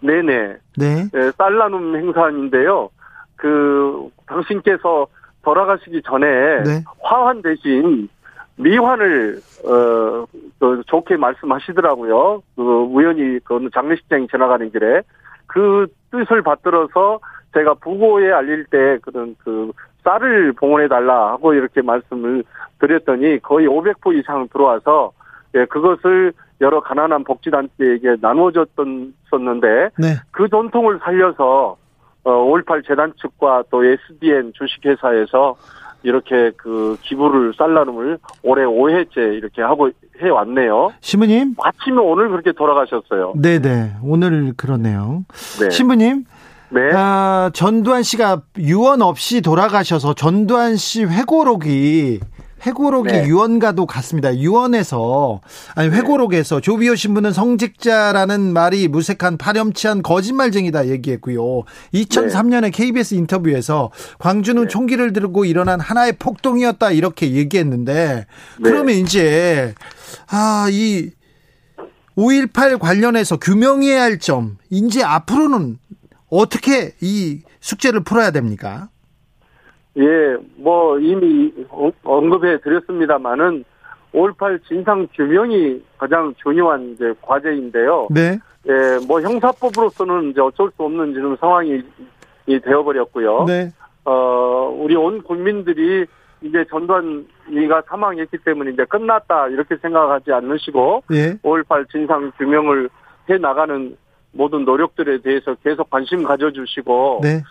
네네. 0.00 0.56
네. 0.76 1.08
네쌀 1.12 1.56
나눔 1.56 1.94
행사인데요. 1.94 2.90
그 3.36 4.08
당신께서 4.26 5.06
돌아가시기 5.42 6.02
전에 6.04 6.26
네. 6.64 6.84
화환 7.00 7.42
대신 7.42 8.08
미환을 8.56 9.40
어 9.64 10.26
그 10.60 10.82
좋게 10.86 11.16
말씀하시더라고요. 11.16 12.42
그 12.54 12.62
우연히 12.62 13.38
그 13.44 13.68
장례식장이 13.72 14.28
지나가는 14.28 14.70
길에 14.70 15.00
그 15.46 15.86
뜻을 16.10 16.42
받들어서 16.42 17.18
제가 17.54 17.74
부고에 17.74 18.30
알릴 18.30 18.66
때 18.66 18.98
그런 19.00 19.34
그 19.42 19.72
쌀을 20.04 20.52
봉헌해 20.52 20.88
달라 20.88 21.32
하고 21.32 21.52
이렇게 21.54 21.82
말씀을 21.82 22.44
드렸더니 22.78 23.40
거의 23.40 23.66
500부 23.68 24.18
이상 24.18 24.48
들어와서 24.48 25.12
예 25.54 25.64
그것을 25.66 26.32
여러 26.60 26.80
가난한 26.80 27.24
복지단체에게 27.24 28.16
나누어졌던 28.20 29.14
었는데 29.32 29.90
네. 29.98 30.16
그 30.30 30.48
전통을 30.48 31.00
살려서 31.02 31.76
어5.18 32.24 32.86
재단 32.86 33.12
측과 33.20 33.64
또 33.70 33.84
SDN 33.84 34.52
주식회사에서 34.54 35.56
이렇게 36.02 36.50
그 36.56 36.96
기부를 37.02 37.52
쌀나름을 37.56 38.18
올해 38.42 38.64
5회째 38.64 39.16
이렇게 39.16 39.62
하고 39.62 39.90
해 40.20 40.28
왔네요. 40.28 40.92
신부님. 41.00 41.54
마침 41.56 41.98
오늘 41.98 42.28
그렇게 42.28 42.52
돌아가셨어요. 42.52 43.34
네네. 43.36 43.96
오늘 44.02 44.52
그러네요. 44.56 45.24
네. 45.60 45.70
신부님. 45.70 46.24
네. 46.72 46.80
아, 46.94 47.50
전두환 47.52 48.02
씨가 48.02 48.42
유언 48.58 49.02
없이 49.02 49.40
돌아가셔서 49.40 50.14
전두환 50.14 50.76
씨 50.76 51.04
회고록이 51.04 52.20
회고록이 52.64 53.10
네. 53.10 53.26
유언과도 53.26 53.86
같습니다. 53.86 54.36
유언에서 54.36 55.40
아니 55.74 55.88
네. 55.88 55.96
회고록에서 55.96 56.56
네. 56.56 56.60
조비오 56.60 56.94
신부는 56.94 57.32
성직자라는 57.32 58.52
말이 58.52 58.86
무색한 58.86 59.38
파렴치한 59.38 60.02
거짓말쟁이다 60.02 60.88
얘기했고요. 60.88 61.64
2003년에 61.94 62.62
네. 62.62 62.70
KBS 62.70 63.14
인터뷰에서 63.14 63.90
광주는 64.18 64.62
네. 64.62 64.68
총기를 64.68 65.12
들고 65.12 65.46
일어난 65.46 65.80
하나의 65.80 66.12
폭동이었다 66.18 66.90
이렇게 66.92 67.32
얘기했는데 67.32 68.26
네. 68.58 68.62
그러면 68.62 68.94
이제 68.94 69.74
아이 70.28 71.10
5.18 72.16 72.78
관련해서 72.78 73.38
규명해야 73.38 74.02
할 74.02 74.18
점, 74.18 74.58
이제 74.68 75.02
앞으로는 75.02 75.78
어떻게 76.30 76.94
이 77.00 77.42
숙제를 77.60 78.00
풀어야 78.04 78.30
됩니까? 78.30 78.88
예, 79.96 80.36
뭐 80.56 80.98
이미 80.98 81.52
언급해 82.04 82.60
드렸습니다만은 82.60 83.64
5.18 84.14 84.64
진상 84.66 85.06
규명이 85.14 85.82
가장 85.98 86.34
중요한 86.42 86.92
이제 86.92 87.12
과제인데요. 87.22 88.08
네. 88.10 88.38
예, 88.68 89.06
뭐 89.06 89.20
형사법으로서는 89.20 90.30
이제 90.30 90.40
어쩔 90.40 90.70
수 90.76 90.82
없는 90.82 91.14
지금 91.14 91.36
상황이 91.36 91.82
되어버렸고요. 92.46 93.44
네. 93.46 93.70
어, 94.04 94.74
우리 94.76 94.96
온 94.96 95.22
국민들이 95.22 96.06
이제 96.42 96.64
전두환이가 96.70 97.82
사망했기 97.86 98.38
때문에 98.38 98.70
이제 98.72 98.84
끝났다 98.84 99.48
이렇게 99.48 99.76
생각하지 99.76 100.32
않으시고 100.32 101.04
예. 101.12 101.34
5.18 101.42 101.90
진상 101.90 102.32
규명을 102.38 102.88
해 103.28 103.38
나가는 103.38 103.96
모든 104.32 104.64
노력들에 104.64 105.22
대해서 105.22 105.54
계속 105.56 105.90
관심 105.90 106.22
가져주시고 106.22 107.20
네. 107.22 107.42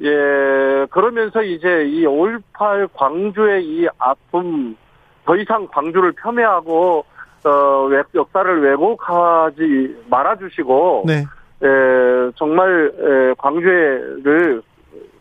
예, 0.00 0.86
그러면서 0.90 1.42
이제 1.42 1.84
이 1.84 2.04
5.18 2.04 2.88
광주의 2.94 3.64
이 3.64 3.86
아픔, 3.98 4.76
더 5.24 5.36
이상 5.36 5.68
광주를 5.68 6.12
폄훼하고, 6.12 7.04
어, 7.44 7.88
역사를 8.14 8.62
왜곡하지 8.62 10.04
말아주시고, 10.08 11.04
네. 11.06 11.24
예, 11.62 12.32
정말, 12.36 12.92
예, 12.98 13.34
광주를 13.36 14.62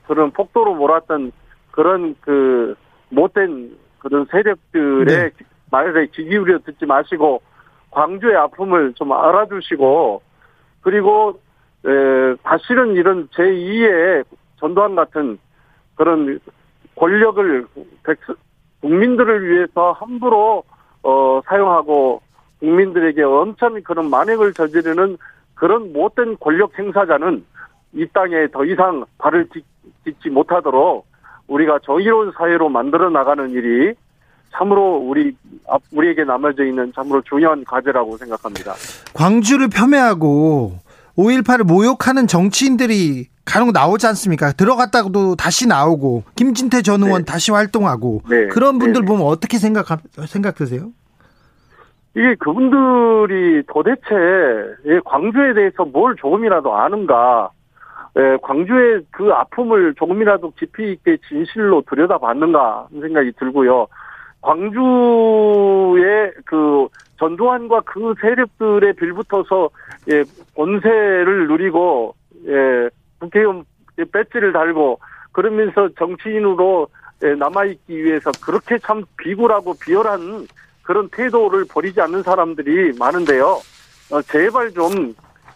그런 0.07 0.31
폭도로 0.31 0.75
몰았던 0.75 1.31
그런 1.71 2.15
그 2.21 2.75
못된 3.09 3.77
그런 3.99 4.25
세력들의 4.31 5.05
네. 5.05 5.31
말에 5.69 6.07
귀 6.07 6.23
기울여 6.23 6.59
듣지 6.59 6.85
마시고, 6.85 7.41
광주의 7.91 8.35
아픔을 8.35 8.93
좀 8.93 9.11
알아주시고, 9.11 10.21
그리고, 10.81 11.39
에, 11.85 12.35
다시는 12.43 12.95
이런 12.95 13.27
제2의 13.29 14.23
전두환 14.59 14.95
같은 14.95 15.39
그런 15.95 16.39
권력을 16.95 17.67
국민들을 18.81 19.49
위해서 19.49 19.91
함부로 19.93 20.63
어, 21.03 21.41
사용하고 21.45 22.21
국민들에게 22.59 23.23
엄청 23.23 23.81
그런 23.83 24.09
만행을 24.09 24.53
저지르는 24.53 25.17
그런 25.55 25.93
못된 25.93 26.37
권력 26.39 26.77
행사자는 26.77 27.43
이 27.93 28.05
땅에 28.13 28.47
더 28.47 28.63
이상 28.65 29.05
발을 29.17 29.49
딛 29.49 29.63
지 30.21 30.29
못하도록 30.29 31.05
우리가 31.47 31.79
정의로운 31.83 32.31
사회로 32.31 32.69
만들어 32.69 33.09
나가는 33.09 33.49
일이 33.51 33.93
참으로 34.51 34.97
우리 34.97 35.35
우리에게 35.91 36.23
남아져 36.23 36.65
있는 36.65 36.91
참으로 36.93 37.21
중요한 37.21 37.63
과제라고 37.63 38.17
생각합니다. 38.17 38.73
광주를 39.13 39.69
폄훼하고 39.69 40.79
5.18을 41.17 41.63
모욕하는 41.63 42.27
정치인들이 42.27 43.27
간혹 43.45 43.71
나오지 43.71 44.07
않습니까? 44.07 44.51
들어갔다고도 44.53 45.35
다시 45.35 45.67
나오고 45.67 46.23
김진태 46.35 46.81
전 46.81 47.03
의원 47.03 47.23
네. 47.23 47.31
다시 47.31 47.51
활동하고 47.51 48.21
네. 48.29 48.47
그런 48.47 48.79
분들 48.79 49.01
네. 49.01 49.07
보면 49.07 49.25
어떻게 49.25 49.57
생각 49.57 49.87
생각되세요? 50.27 50.89
이게 52.15 52.35
그분들이 52.35 53.63
도대체 53.67 55.01
광주에 55.05 55.53
대해서 55.53 55.85
뭘 55.85 56.15
조금이라도 56.17 56.75
아는가? 56.75 57.49
예, 58.17 58.37
광주의 58.41 59.01
그 59.11 59.31
아픔을 59.31 59.95
조금이라도 59.95 60.51
깊이 60.59 60.91
있게 60.91 61.17
진실로 61.29 61.81
들여다봤는가 61.89 62.87
하는 62.89 63.01
생각이 63.01 63.31
들고요. 63.39 63.87
광주의 64.41 66.31
그 66.45 66.87
전두환과 67.17 67.81
그 67.81 68.13
세력들의 68.19 68.93
빌붙어서 68.93 69.69
예, 70.09 70.23
권세를 70.55 71.47
누리고 71.47 72.15
예, 72.47 72.89
국회의원 73.19 73.63
배지를 74.11 74.51
달고 74.51 74.99
그러면서 75.31 75.89
정치인으로 75.97 76.87
예, 77.23 77.35
남아있기 77.35 78.03
위해서 78.03 78.31
그렇게 78.43 78.79
참 78.79 79.03
비굴하고 79.17 79.75
비열한 79.75 80.47
그런 80.81 81.07
태도를 81.09 81.65
버리지 81.69 82.01
않는 82.01 82.23
사람들이 82.23 82.97
많은데요. 82.97 83.45
어, 84.11 84.21
제발 84.23 84.71
좀 84.71 85.13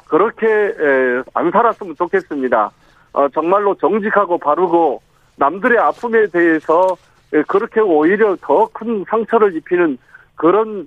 그렇게 0.07 0.47
예, 0.47 1.23
안 1.33 1.49
살았으면 1.49 1.95
좋겠습니다. 1.95 2.71
어, 3.13 3.29
정말로 3.29 3.73
정직하고 3.75 4.37
바르고 4.37 5.01
남들의 5.37 5.79
아픔에 5.79 6.27
대해서 6.27 6.95
예, 6.95 7.14
그렇게 7.47 7.79
오히려 7.81 8.35
더 8.41 8.67
큰 8.73 9.03
상처를 9.09 9.55
입히는 9.55 9.97
그런 10.35 10.85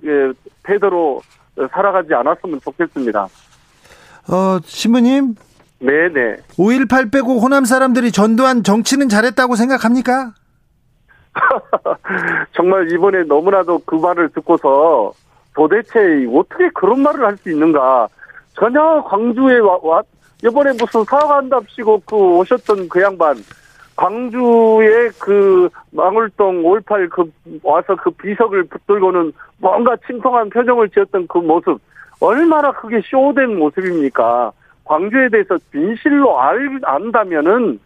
태도로 0.63 1.21
살아가지 1.71 2.13
않았으면 2.13 2.59
좋겠습니다. 2.61 3.27
어, 4.31 4.59
신부님, 4.63 5.35
네네. 5.79 6.37
5.18 6.57 7.11
빼고 7.11 7.39
호남 7.39 7.65
사람들이 7.65 8.11
전두환 8.11 8.63
정치는 8.63 9.09
잘했다고 9.09 9.55
생각합니까? 9.55 10.33
정말 12.53 12.91
이번에 12.91 13.23
너무나도 13.23 13.79
그 13.85 13.95
말을 13.95 14.29
듣고서 14.29 15.11
도대체 15.55 16.27
어떻게 16.33 16.69
그런 16.73 17.01
말을 17.01 17.25
할 17.25 17.37
수 17.37 17.49
있는가. 17.49 18.07
전혀 18.55 19.01
광주에 19.07 19.59
와, 19.59 19.77
와 19.81 20.01
이번에 20.43 20.71
무슨 20.73 21.03
사과한답시고 21.05 22.01
그 22.05 22.15
오셨던 22.15 22.89
그 22.89 23.01
양반 23.01 23.35
광주에 23.99 25.09
그 25.19 25.67
망울동 25.91 26.63
5.18그 26.63 27.29
와서 27.61 27.97
그 27.97 28.09
비석을 28.11 28.63
붙들고는 28.63 29.33
뭔가 29.57 29.97
침통한 30.07 30.49
표정을 30.49 30.89
지었던 30.91 31.27
그 31.27 31.39
모습 31.39 31.81
얼마나 32.21 32.71
그게 32.71 33.01
쇼된 33.03 33.57
모습입니까? 33.59 34.53
광주에 34.85 35.27
대해서 35.27 35.57
진실로 35.71 36.39
알, 36.39 36.79
안다면은 36.81 37.77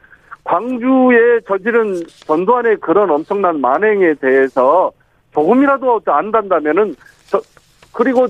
광주에 0.43 1.39
저지른 1.47 1.95
전두환의 2.27 2.77
그런 2.77 3.09
엄청난 3.09 3.59
만행에 3.59 4.13
대해서 4.15 4.91
조금이라도 5.33 5.99
안단다면은 6.05 6.95
저, 7.25 7.41
그리고 7.91 8.27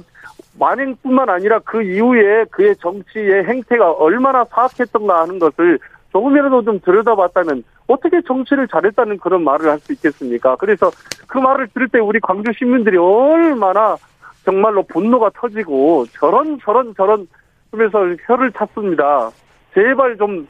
만행뿐만 0.57 1.27
아니라 1.27 1.59
그 1.59 1.81
이후에 1.81 2.45
그의 2.49 2.77
정치의 2.77 3.43
행태가 3.43 3.91
얼마나 3.91 4.45
사악했던가 4.45 5.23
하는 5.23 5.37
것을 5.37 5.79
조금이라도 6.13 6.63
좀 6.63 6.79
들여다봤다면 6.79 7.63
어떻게 7.87 8.21
정치를 8.21 8.67
잘했다는 8.67 9.17
그런 9.17 9.43
말을 9.43 9.69
할 9.69 9.79
수 9.79 9.91
있겠습니까? 9.93 10.55
그래서 10.55 10.89
그 11.27 11.39
말을 11.39 11.67
들을 11.73 11.89
때 11.89 11.99
우리 11.99 12.19
광주 12.21 12.51
시민들이 12.57 12.97
얼마나 12.97 13.97
정말로 14.45 14.83
분노가 14.83 15.31
터지고 15.33 16.05
저런 16.13 16.59
저런 16.63 16.93
저런 16.95 17.27
그래서 17.71 17.99
혀를 18.27 18.51
찼습니다. 18.53 19.31
제발 19.73 20.15
좀 20.17 20.47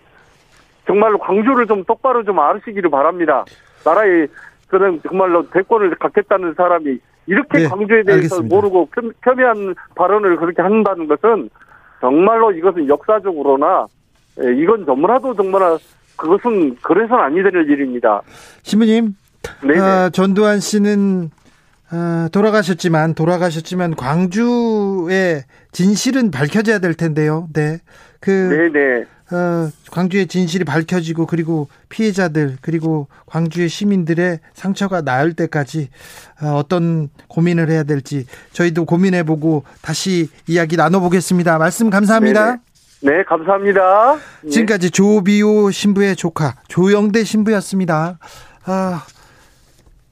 정말로 0.85 1.17
광주를 1.17 1.65
좀 1.65 1.83
똑바로 1.85 2.23
좀 2.23 2.37
아시기를 2.39 2.89
바랍니다. 2.89 3.45
나라의 3.85 4.27
그런 4.67 5.01
정말로 5.07 5.49
대권을 5.49 5.95
갖겠다는 5.95 6.53
사람이 6.55 6.99
이렇게 7.27 7.59
네, 7.59 7.67
광주에 7.67 8.03
대해서 8.03 8.35
알겠습니다. 8.35 8.55
모르고 8.55 8.89
폄훼한 9.21 9.75
발언을 9.95 10.35
그렇게 10.35 10.61
한다는 10.61 11.07
것은 11.07 11.49
정말로 12.01 12.51
이것은 12.51 12.89
역사적으로나 12.89 13.85
예, 13.85 14.02
이건 14.37 14.85
너무나도 14.85 15.35
정말 15.35 15.77
그것은 16.15 16.77
그래서는 16.81 17.23
아니 17.23 17.43
될 17.43 17.69
일입니다. 17.69 18.21
신부님, 18.63 19.15
아, 19.79 20.09
전두환 20.09 20.59
씨는 20.59 21.31
아, 21.89 22.29
돌아가셨지만 22.31 23.13
돌아가셨지만 23.13 23.95
광주의 23.95 25.43
진실은 25.71 26.31
밝혀져야 26.31 26.79
될 26.79 26.93
텐데요. 26.93 27.47
네, 27.53 27.79
그 28.19 28.29
네네. 28.71 29.05
어, 29.31 29.69
광주의 29.91 30.27
진실이 30.27 30.63
밝혀지고 30.63 31.25
그리고 31.25 31.67
피해자들 31.89 32.57
그리고 32.61 33.07
광주의 33.25 33.67
시민들의 33.69 34.39
상처가 34.53 35.01
나을 35.01 35.33
때까지 35.33 35.89
어, 36.41 36.55
어떤 36.55 37.09
고민을 37.27 37.69
해야 37.69 37.83
될지 37.83 38.25
저희도 38.51 38.85
고민해보고 38.85 39.63
다시 39.81 40.29
이야기 40.47 40.75
나눠보겠습니다. 40.77 41.57
말씀 41.57 41.89
감사합니다. 41.89 42.45
네네. 42.45 42.59
네, 43.03 43.21
감사합니다. 43.23 44.17
네. 44.43 44.49
지금까지 44.49 44.89
조비오 44.89 45.71
신부의 45.71 46.15
조카 46.15 46.55
조영대 46.69 47.25
신부였습니다. 47.25 48.17
아, 48.65 49.05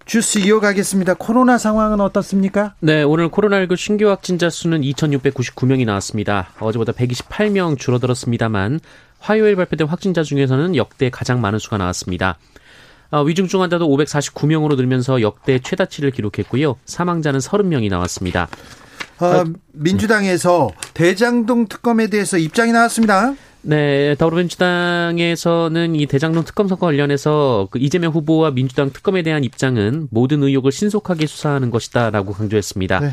주스 0.04 0.40
이어가겠습니다. 0.40 1.14
코로나 1.14 1.58
상황은 1.58 2.02
어떻습니까? 2.02 2.76
네, 2.82 3.02
오늘 3.04 3.30
코로나19 3.30 3.78
신규 3.78 4.10
확진자 4.10 4.50
수는 4.50 4.82
2,699명이 4.82 5.86
나왔습니다. 5.86 6.50
어제보다 6.60 6.92
128명 6.92 7.78
줄어들었습니다만 7.78 8.82
화요일 9.20 9.56
발표된 9.56 9.88
확진자 9.88 10.22
중에서는 10.24 10.76
역대 10.76 11.10
가장 11.10 11.40
많은 11.40 11.60
수가 11.60 11.78
나왔습니다. 11.78 12.38
어, 13.12 13.24
위중증 13.24 13.62
환자도 13.62 13.88
549명으로 13.88 14.76
늘면서 14.76 15.22
역대 15.22 15.60
최다치를 15.60 16.12
기록했고요. 16.12 16.76
사망자는 16.86 17.40
30명이 17.40 17.90
나왔습니다. 17.90 18.50
어, 19.26 19.46
민주당에서 19.74 20.72
대장동 20.94 21.68
특검에 21.68 22.08
대해서 22.08 22.38
입장이 22.38 22.72
나왔습니다. 22.72 23.34
네, 23.64 24.16
더불어민주당에서는 24.16 25.96
이 25.96 26.06
대장동 26.08 26.44
특검 26.46 26.68
사건 26.68 26.88
관련해서 26.90 27.68
그 27.70 27.80
이재명 27.80 28.12
후보와 28.12 28.52
민주당 28.52 28.92
특검에 28.92 29.22
대한 29.22 29.44
입장은 29.44 30.08
모든 30.10 30.42
의혹을 30.42 30.72
신속하게 30.72 31.28
수사하는 31.28 31.70
것이다라고 31.70 32.34
강조했습니다. 32.34 33.00
네. 33.00 33.12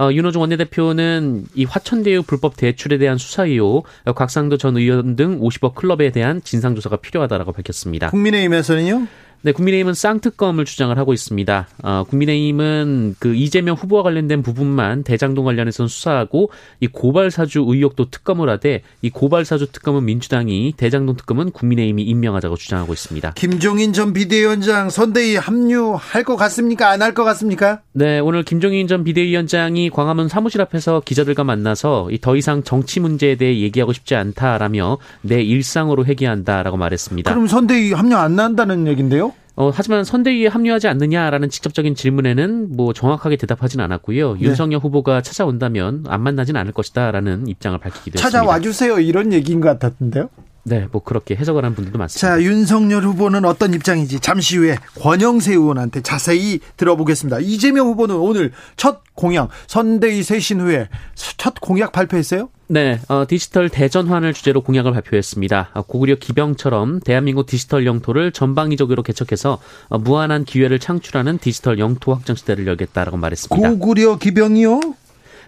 어, 0.00 0.10
윤호중 0.10 0.40
원내대표는 0.40 1.44
이 1.54 1.64
화천대유 1.64 2.22
불법 2.22 2.56
대출에 2.56 2.96
대한 2.96 3.18
수사 3.18 3.44
의혹, 3.44 3.84
곽상도 4.06 4.56
전 4.56 4.78
의원 4.78 5.14
등 5.14 5.38
50억 5.40 5.74
클럽에 5.74 6.10
대한 6.10 6.40
진상조사가 6.42 6.96
필요하다라고 6.96 7.52
밝혔습니다. 7.52 8.08
국민의힘에서는요? 8.08 9.06
네, 9.42 9.52
국민의힘은 9.52 9.94
쌍특검을 9.94 10.66
주장을 10.66 10.96
하고 10.98 11.14
있습니다. 11.14 11.68
어, 11.82 12.04
국민의힘은 12.10 13.16
그 13.18 13.34
이재명 13.34 13.74
후보와 13.74 14.02
관련된 14.02 14.42
부분만 14.42 15.02
대장동 15.02 15.46
관련해서는 15.46 15.88
수사하고 15.88 16.50
이 16.80 16.86
고발 16.86 17.30
사주 17.30 17.64
의혹도 17.66 18.10
특검을 18.10 18.50
하되 18.50 18.82
이 19.00 19.08
고발 19.08 19.46
사주 19.46 19.72
특검은 19.72 20.04
민주당이 20.04 20.74
대장동 20.76 21.16
특검은 21.16 21.52
국민의힘이 21.52 22.02
임명하자고 22.02 22.56
주장하고 22.56 22.92
있습니다. 22.92 23.32
김종인 23.32 23.94
전 23.94 24.12
비대위원장 24.12 24.90
선대위 24.90 25.36
합류할 25.36 26.22
것 26.24 26.36
같습니까? 26.36 26.90
안 26.90 27.00
할 27.00 27.14
것 27.14 27.24
같습니까? 27.24 27.80
네, 27.92 28.18
오늘 28.18 28.42
김종인 28.42 28.86
전 28.88 29.04
비대위원장이 29.04 29.88
광화문 29.88 30.28
사무실 30.28 30.60
앞에서 30.60 31.00
기자들과 31.02 31.44
만나서 31.44 32.10
더 32.20 32.36
이상 32.36 32.62
정치 32.62 33.00
문제에 33.00 33.36
대해 33.36 33.58
얘기하고 33.60 33.94
싶지 33.94 34.14
않다라며 34.16 34.98
내 35.22 35.40
일상으로 35.42 36.04
회귀한다라고 36.04 36.76
말했습니다. 36.76 37.32
그럼 37.32 37.46
선대위 37.46 37.94
합류 37.94 38.16
안 38.16 38.38
한다는 38.38 38.86
얘긴데요? 38.86 39.29
어, 39.56 39.70
하지만 39.74 40.04
선대위에 40.04 40.46
합류하지 40.46 40.88
않느냐라는 40.88 41.50
직접적인 41.50 41.94
질문에는 41.94 42.76
뭐 42.76 42.92
정확하게 42.92 43.36
대답하진 43.36 43.80
않았고요. 43.80 44.34
네. 44.34 44.40
윤석열 44.40 44.80
후보가 44.80 45.22
찾아온다면 45.22 46.04
안 46.08 46.22
만나진 46.22 46.56
않을 46.56 46.72
것이다라는 46.72 47.48
입장을 47.48 47.78
밝히기도 47.78 48.18
했습니다. 48.18 48.30
찾아와 48.30 48.60
주세요 48.60 48.98
이런 48.98 49.32
얘기인 49.32 49.60
것 49.60 49.78
같았는데요. 49.78 50.28
네, 50.62 50.86
뭐 50.92 51.02
그렇게 51.02 51.34
해석을 51.36 51.64
하는 51.64 51.74
분들도 51.74 51.98
많습니다. 51.98 52.36
자, 52.36 52.42
윤석열 52.42 53.04
후보는 53.04 53.44
어떤 53.44 53.72
입장인지 53.72 54.20
잠시 54.20 54.58
후에 54.58 54.76
권영세 55.00 55.52
의원한테 55.52 56.02
자세히 56.02 56.60
들어보겠습니다. 56.76 57.40
이재명 57.40 57.86
후보는 57.88 58.16
오늘 58.16 58.52
첫 58.76 59.02
공약 59.14 59.48
선대위 59.66 60.22
쇄신 60.22 60.60
후에 60.60 60.88
첫 61.14 61.54
공약 61.60 61.92
발표했어요? 61.92 62.50
네, 62.72 63.00
어, 63.08 63.24
디지털 63.26 63.68
대전환을 63.68 64.32
주제로 64.32 64.60
공약을 64.60 64.92
발표했습니다. 64.92 65.70
어, 65.74 65.82
고구려 65.82 66.14
기병처럼 66.14 67.00
대한민국 67.00 67.46
디지털 67.46 67.84
영토를 67.84 68.30
전방위적으로 68.30 69.02
개척해서 69.02 69.58
어, 69.88 69.98
무한한 69.98 70.44
기회를 70.44 70.78
창출하는 70.78 71.38
디지털 71.38 71.80
영토 71.80 72.14
확장 72.14 72.36
시대를 72.36 72.68
열겠다라고 72.68 73.16
말했습니다. 73.16 73.70
고구려 73.70 74.18
기병이요? 74.18 74.80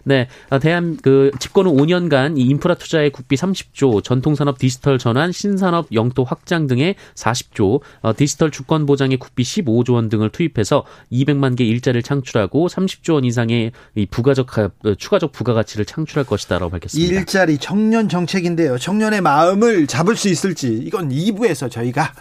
네, 0.04 0.28
어, 0.50 0.58
대한 0.58 0.96
그 1.02 1.30
집권 1.38 1.66
후 1.66 1.74
5년간 1.74 2.38
이 2.38 2.42
인프라 2.42 2.74
투자의 2.74 3.10
국비 3.10 3.36
30조, 3.36 4.02
전통산업 4.02 4.58
디지털 4.58 4.98
전환, 4.98 5.32
신산업 5.32 5.88
영토 5.92 6.24
확장 6.24 6.66
등의 6.66 6.96
40조, 7.14 7.80
어, 8.00 8.12
디지털 8.16 8.50
주권 8.50 8.86
보장의 8.86 9.18
국비 9.18 9.42
15조 9.42 9.94
원 9.94 10.08
등을 10.08 10.30
투입해서 10.30 10.84
200만 11.12 11.56
개 11.56 11.64
일자리를 11.64 12.02
창출하고 12.02 12.68
30조 12.68 13.14
원 13.14 13.24
이상의 13.24 13.72
이 13.94 14.06
부가적 14.06 14.58
어, 14.58 14.94
추가적 14.96 15.32
부가가치를 15.32 15.84
창출할 15.84 16.24
것이다라고 16.26 16.70
밝혔습니다. 16.70 17.14
일자리 17.14 17.58
청년 17.58 18.08
정책인데요. 18.08 18.78
청년의 18.78 19.20
마음을 19.20 19.86
잡을 19.86 20.16
수 20.16 20.28
있을지 20.28 20.68
이건 20.84 21.10
2부에서 21.10 21.70
저희가 21.70 22.12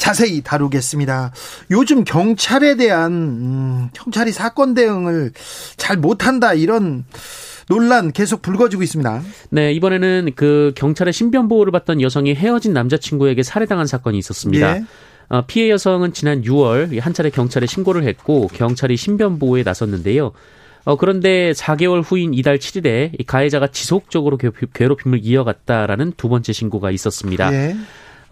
자세히 0.00 0.40
다루겠습니다. 0.40 1.30
요즘 1.70 2.04
경찰에 2.04 2.76
대한 2.76 3.12
음, 3.12 3.88
경찰이 3.92 4.32
사건 4.32 4.72
대응을 4.72 5.32
잘 5.76 5.98
못한다 5.98 6.54
이런 6.54 7.04
논란 7.68 8.10
계속 8.10 8.40
불거지고 8.40 8.82
있습니다. 8.82 9.22
네, 9.50 9.72
이번에는 9.74 10.30
그 10.34 10.72
경찰의 10.74 11.12
신변 11.12 11.48
보호를 11.48 11.70
받던 11.70 12.00
여성이 12.00 12.34
헤어진 12.34 12.72
남자친구에게 12.72 13.42
살해당한 13.42 13.86
사건이 13.86 14.16
있었습니다. 14.18 14.76
예. 14.78 14.84
어, 15.28 15.44
피해 15.46 15.70
여성은 15.70 16.14
지난 16.14 16.42
6월 16.42 16.98
한 16.98 17.12
차례 17.12 17.28
경찰에 17.30 17.66
신고를 17.66 18.02
했고 18.04 18.48
경찰이 18.48 18.96
신변 18.96 19.38
보호에 19.38 19.62
나섰는데요. 19.62 20.32
어, 20.84 20.96
그런데 20.96 21.52
4개월 21.52 22.02
후인 22.04 22.32
이달 22.32 22.58
7일에 22.58 23.26
가해자가 23.26 23.66
지속적으로 23.66 24.38
괴롭힘을 24.38 25.20
이어갔다라는 25.22 26.14
두 26.16 26.30
번째 26.30 26.52
신고가 26.54 26.90
있었습니다. 26.90 27.52
예. 27.52 27.76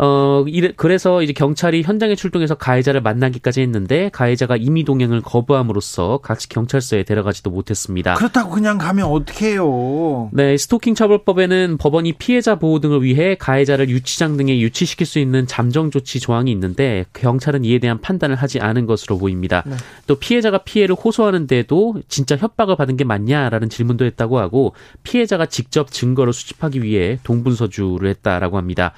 어, 0.00 0.44
이래, 0.46 0.72
그래서 0.76 1.22
이제 1.22 1.32
경찰이 1.32 1.82
현장에 1.82 2.14
출동해서 2.14 2.54
가해자를 2.54 3.00
만나기까지 3.00 3.60
했는데 3.60 4.10
가해자가 4.12 4.56
임의 4.56 4.84
동행을 4.84 5.22
거부함으로써 5.22 6.18
같이 6.18 6.48
경찰서에 6.48 7.02
데려가지도 7.02 7.50
못했습니다. 7.50 8.14
그렇다고 8.14 8.50
그냥 8.50 8.78
가면 8.78 9.06
어떡해요? 9.06 10.30
네, 10.32 10.56
스토킹 10.56 10.94
처벌법에는 10.94 11.78
법원이 11.78 12.12
피해자 12.12 12.54
보호 12.54 12.78
등을 12.78 13.02
위해 13.02 13.34
가해자를 13.34 13.88
유치장 13.88 14.36
등에 14.36 14.60
유치시킬 14.60 15.04
수 15.04 15.18
있는 15.18 15.48
잠정 15.48 15.90
조치 15.90 16.20
조항이 16.20 16.52
있는데 16.52 17.04
경찰은 17.14 17.64
이에 17.64 17.80
대한 17.80 18.00
판단을 18.00 18.36
하지 18.36 18.60
않은 18.60 18.86
것으로 18.86 19.18
보입니다. 19.18 19.64
네. 19.66 19.74
또 20.06 20.14
피해자가 20.14 20.58
피해를 20.58 20.94
호소하는데도 20.94 22.02
진짜 22.06 22.36
협박을 22.36 22.76
받은 22.76 22.96
게 22.96 23.02
맞냐라는 23.02 23.68
질문도 23.68 24.04
했다고 24.04 24.38
하고 24.38 24.74
피해자가 25.02 25.46
직접 25.46 25.90
증거를 25.90 26.32
수집하기 26.32 26.84
위해 26.84 27.18
동분서주를 27.24 28.08
했다라고 28.10 28.58
합니다. 28.58 28.92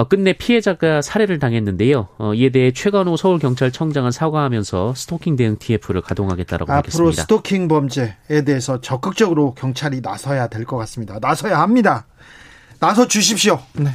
어, 0.00 0.08
끝내 0.08 0.32
피해자가 0.32 1.02
살해를 1.02 1.38
당했는데요. 1.38 2.08
어, 2.16 2.32
이에 2.32 2.48
대해 2.48 2.72
최건호 2.72 3.18
서울경찰청장은 3.18 4.12
사과하면서 4.12 4.94
스토킹 4.94 5.36
대응 5.36 5.58
TF를 5.58 6.00
가동하겠다라고 6.00 6.72
앞으로 6.72 6.76
밝혔습니다. 6.82 7.02
앞으로 7.02 7.12
스토킹 7.12 7.68
범죄에 7.68 8.44
대해서 8.46 8.80
적극적으로 8.80 9.52
경찰이 9.54 10.00
나서야 10.00 10.46
될 10.48 10.64
것 10.64 10.78
같습니다. 10.78 11.18
나서야 11.20 11.58
합니다. 11.60 12.06
나서 12.78 13.06
주십시오. 13.08 13.60
네. 13.74 13.90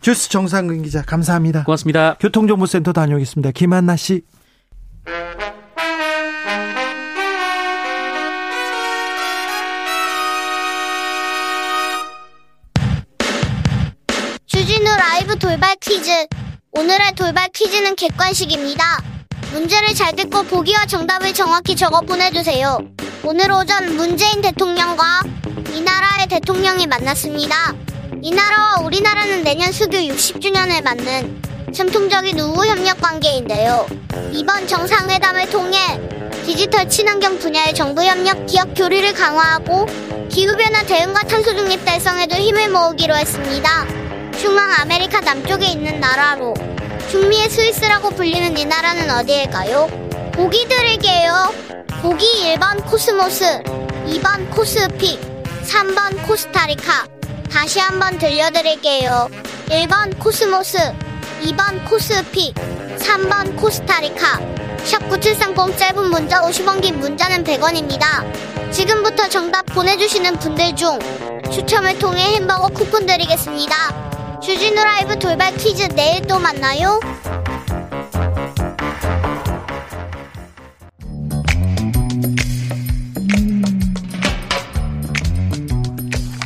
주스 0.00 0.30
정상근 0.30 0.82
기자 0.82 1.02
감사합니다. 1.02 1.64
고맙습니다. 1.64 2.14
교통정보센터 2.18 2.94
다녀오겠습니다. 2.94 3.50
김한나 3.50 3.96
씨. 3.96 4.22
돌발 15.56 15.74
퀴즈. 15.80 16.10
오늘의 16.72 17.12
돌발 17.14 17.48
퀴즈는 17.48 17.96
객관식입니다. 17.96 19.02
문제를 19.52 19.94
잘 19.94 20.14
듣고 20.14 20.42
보기와 20.42 20.84
정답을 20.84 21.32
정확히 21.32 21.74
적어 21.74 22.02
보내주세요. 22.02 22.78
오늘 23.24 23.50
오전 23.50 23.96
문재인 23.96 24.42
대통령과 24.42 25.22
이 25.72 25.80
나라의 25.80 26.26
대통령이 26.28 26.86
만났습니다. 26.86 27.74
이 28.20 28.32
나라와 28.32 28.80
우리나라는 28.82 29.44
내년 29.44 29.72
수교 29.72 29.96
60주년을 29.96 30.84
맞는 30.84 31.72
전통적인 31.72 32.38
우호 32.38 32.66
협력 32.66 33.00
관계인데요. 33.00 33.86
이번 34.32 34.68
정상회담을 34.68 35.48
통해 35.48 35.78
디지털 36.44 36.86
친환경 36.90 37.38
분야의 37.38 37.74
정부 37.74 38.02
협력, 38.02 38.44
기업 38.44 38.74
교류를 38.74 39.14
강화하고 39.14 39.86
기후변화 40.28 40.82
대응과 40.82 41.22
탄소 41.22 41.56
중립 41.56 41.82
달성에도 41.86 42.34
힘을 42.34 42.68
모으기로 42.68 43.16
했습니다. 43.16 44.06
중앙 44.38 44.70
아메리카 44.80 45.20
남쪽에 45.20 45.66
있는 45.66 46.00
나라로 46.00 46.54
중미의 47.10 47.48
스위스라고 47.48 48.10
불리는 48.10 48.56
이 48.58 48.64
나라는 48.64 49.10
어디일까요? 49.10 49.86
보기 50.32 50.68
드릴게요. 50.68 51.52
보기 52.02 52.54
1번 52.54 52.84
코스모스, 52.84 53.62
2번 53.64 54.50
코스피, 54.50 55.18
3번 55.64 56.26
코스타리카. 56.26 57.06
다시 57.50 57.78
한번 57.78 58.18
들려드릴게요. 58.18 59.28
1번 59.68 60.18
코스모스, 60.18 60.78
2번 61.42 61.88
코스피 61.88 62.52
3번 62.98 63.56
코스타리카 63.56 64.40
샵9730 64.84 65.76
짧은 65.76 66.10
문자 66.10 66.40
50원 66.42 66.80
긴 66.80 66.98
문자는 67.00 67.44
100원입니다. 67.44 68.72
지금부터 68.72 69.28
정답 69.28 69.64
보내주시는 69.66 70.38
분들 70.38 70.76
중 70.76 70.98
추첨을 71.50 71.98
통해 71.98 72.34
햄버거 72.34 72.68
쿠폰 72.68 73.06
드리겠습니다. 73.06 74.15
주진우 74.40 74.74
라이브 74.74 75.18
돌발 75.18 75.54
퀴즈 75.56 75.88
내일 75.94 76.26
또 76.26 76.38
만나요. 76.38 77.00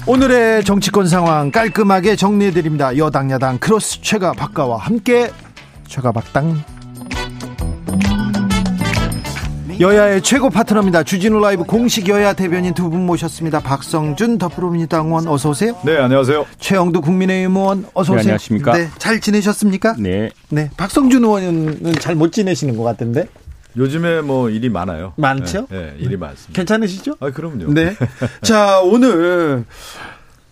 오늘의 0.07 0.65
정치권 0.65 1.07
상황 1.07 1.51
깔끔하게 1.51 2.17
정리해드립니다. 2.17 2.97
여당 2.97 3.31
야당 3.31 3.59
크로스 3.59 4.01
최가 4.03 4.33
박가와 4.33 4.79
함께 4.79 5.31
최가 5.87 6.13
박당 6.13 6.63
여야의 9.81 10.21
최고 10.21 10.51
파트너입니다. 10.51 11.03
주진우 11.05 11.41
라이브 11.41 11.65
공식 11.65 12.07
여야 12.09 12.35
대변인 12.35 12.75
두 12.75 12.91
분 12.91 13.07
모셨습니다. 13.07 13.61
박성준 13.61 14.37
더불어민주당 14.37 15.07
의원 15.07 15.27
어서 15.27 15.51
오세요. 15.51 15.75
네, 15.85 15.97
안녕하세요. 15.97 16.45
최영두 16.59 17.01
국민의힘 17.01 17.57
의원 17.57 17.87
어서 17.95 18.13
오세요. 18.13 18.17
네, 18.17 18.21
안녕하십니까? 18.23 18.73
네, 18.73 18.91
잘 18.99 19.21
지내셨습니까? 19.21 19.95
네. 19.99 20.31
네, 20.51 20.71
박성준 20.77 21.25
의원은 21.25 21.95
잘 22.01 22.15
못 22.15 22.31
지내시는 22.33 22.77
것 22.77 22.83
같은데. 22.83 23.27
요즘에 23.77 24.21
뭐 24.21 24.51
일이 24.51 24.69
많아요. 24.69 25.15
많죠? 25.17 25.67
네, 25.71 25.79
네 25.79 25.95
일이 25.99 26.17
많습니다. 26.17 26.53
괜찮으시죠? 26.53 27.15
아, 27.21 27.31
그럼요. 27.31 27.73
네. 27.73 27.97
자, 28.43 28.81
오늘 28.81 29.65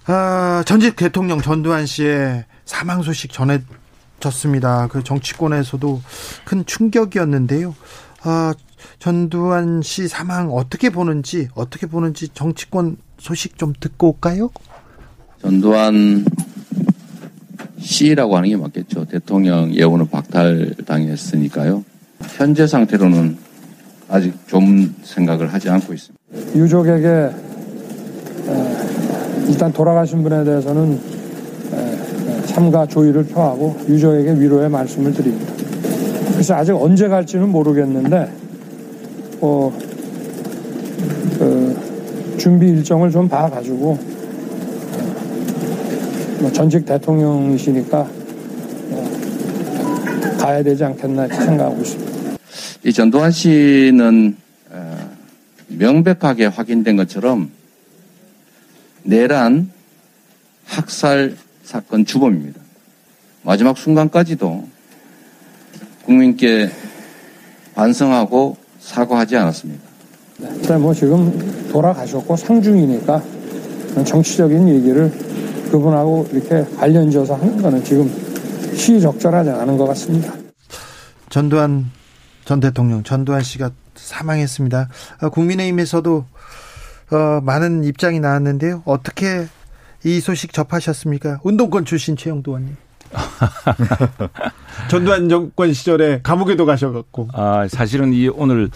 아, 0.06 0.62
전직 0.64 0.96
대통령 0.96 1.42
전두환 1.42 1.84
씨의 1.84 2.46
사망 2.64 3.02
소식 3.02 3.30
전해졌습니다. 3.32 4.86
그 4.86 5.02
정치권에서도 5.02 6.00
큰 6.44 6.64
충격이었는데요. 6.64 7.74
아, 8.22 8.54
전두환 8.98 9.82
씨 9.82 10.08
사망 10.08 10.50
어떻게 10.52 10.90
보는지 10.90 11.48
어떻게 11.54 11.86
보는지 11.86 12.28
정치권 12.28 12.96
소식 13.18 13.58
좀 13.58 13.72
듣고 13.78 14.08
올까요? 14.08 14.50
전두환 15.40 16.24
씨라고 17.78 18.36
하는 18.36 18.48
게 18.48 18.56
맞겠죠. 18.56 19.04
대통령 19.06 19.72
예우는 19.72 20.08
박탈당했으니까요. 20.10 21.84
현재 22.36 22.66
상태로는 22.66 23.36
아직 24.08 24.34
좋은 24.48 24.94
생각을 25.02 25.52
하지 25.52 25.68
않고 25.68 25.94
있습니다. 25.94 26.18
유족에게 26.56 27.30
일단 29.48 29.72
돌아가신 29.72 30.22
분에 30.22 30.44
대해서는 30.44 31.00
참가 32.46 32.86
조의를 32.86 33.24
표하고 33.26 33.78
유족에게 33.88 34.40
위로의 34.40 34.68
말씀을 34.68 35.12
드립니다. 35.12 35.52
그래서 36.32 36.54
아직 36.54 36.72
언제 36.72 37.08
갈지는 37.08 37.48
모르겠는데 37.48 38.32
어, 39.40 39.72
그 41.38 42.36
준비 42.38 42.68
일정을 42.68 43.10
좀 43.10 43.28
봐가지고 43.28 43.98
뭐 46.40 46.52
전직 46.52 46.84
대통령이시니까 46.84 47.98
어, 48.90 50.36
가야 50.38 50.62
되지 50.62 50.84
않겠나 50.84 51.28
생각하고 51.28 51.80
있습니다. 51.80 52.38
이 52.84 52.92
전두환 52.92 53.30
씨는 53.30 54.36
어, 54.70 55.10
명백하게 55.68 56.46
확인된 56.46 56.96
것처럼 56.96 57.50
내란 59.02 59.70
학살 60.64 61.36
사건 61.64 62.04
주범입니다. 62.04 62.60
마지막 63.42 63.78
순간까지도 63.78 64.68
국민께 66.04 66.70
반성하고 67.74 68.56
사과하지 68.88 69.36
않았습니다. 69.36 69.82
네, 70.38 70.76
뭐 70.78 70.94
지금 70.94 71.68
돌아가셨고 71.70 72.36
상중이니까 72.36 73.22
정치적인 74.06 74.68
얘기를 74.68 75.10
그분하고 75.70 76.26
이렇게 76.32 76.64
관련지어서 76.76 77.34
하는 77.34 77.60
거는 77.60 77.84
지금 77.84 78.10
시적절하지 78.74 79.50
않은 79.50 79.76
것 79.76 79.86
같습니다. 79.88 80.32
전두환 81.28 81.90
전 82.44 82.60
대통령 82.60 83.02
전두환 83.02 83.42
씨가 83.42 83.70
사망했습니다. 83.94 84.88
아, 85.20 85.28
국민의힘에서도 85.28 86.24
어, 87.10 87.40
많은 87.42 87.84
입장이 87.84 88.20
나왔는데요. 88.20 88.82
어떻게 88.86 89.46
이 90.04 90.20
소식 90.20 90.52
접하셨습니까? 90.52 91.40
운동권 91.42 91.84
출신 91.84 92.16
최영도 92.16 92.52
의원님. 92.52 92.76
전두환 94.90 95.28
정권 95.28 95.72
시절에 95.72 96.20
감옥에도 96.22 96.66
가셔갖고. 96.66 97.28
아, 97.32 97.66
사실은 97.68 98.12
이 98.12 98.28
오늘 98.28 98.70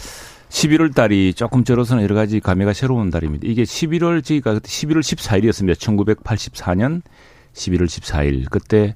11월 0.49 0.95
달이 0.95 1.35
조금 1.35 1.64
저로서는 1.64 2.03
여러 2.03 2.14
가지 2.14 2.40
감회가 2.40 2.73
새로운 2.73 3.11
달입니다. 3.11 3.47
이게 3.47 3.62
11월, 3.62 4.23
저희가 4.25 4.59
11월 4.59 5.01
14일이었습니다. 5.01 5.75
1984년 5.75 7.03
11월 7.55 7.85
14일. 7.87 8.51
그때, 8.51 8.95